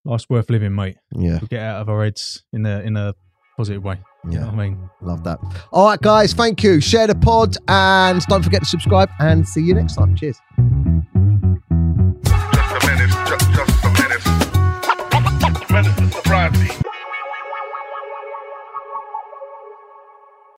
life's 0.05 0.30
worth 0.30 0.49
living, 0.49 0.74
mate. 0.74 0.97
Yeah, 1.13 1.39
We 1.41 1.47
get 1.47 1.61
out 1.61 1.82
of 1.82 1.89
our 1.89 2.03
heads 2.03 2.43
in 2.53 2.65
a 2.65 2.80
in 2.80 2.95
a 2.95 3.13
positive 3.57 3.84
way. 3.84 3.99
You 4.24 4.32
know 4.32 4.39
yeah, 4.39 4.45
what 4.45 4.53
I 4.53 4.69
mean. 4.69 4.89
love 5.01 5.24
that. 5.26 5.39
All 5.74 5.88
right, 5.88 5.99
guys, 5.99 6.34
thank 6.34 6.63
you. 6.63 6.80
Share 6.80 7.07
the 7.07 7.15
pod, 7.15 7.57
and 7.67 8.22
don't 8.28 8.43
forget 8.43 8.61
to 8.61 8.67
subscribe. 8.69 9.09
And 9.19 9.45
see 9.47 9.61
you 9.63 9.74
next 9.74 9.95
time. 9.95 10.15
Cheers. 10.15 10.38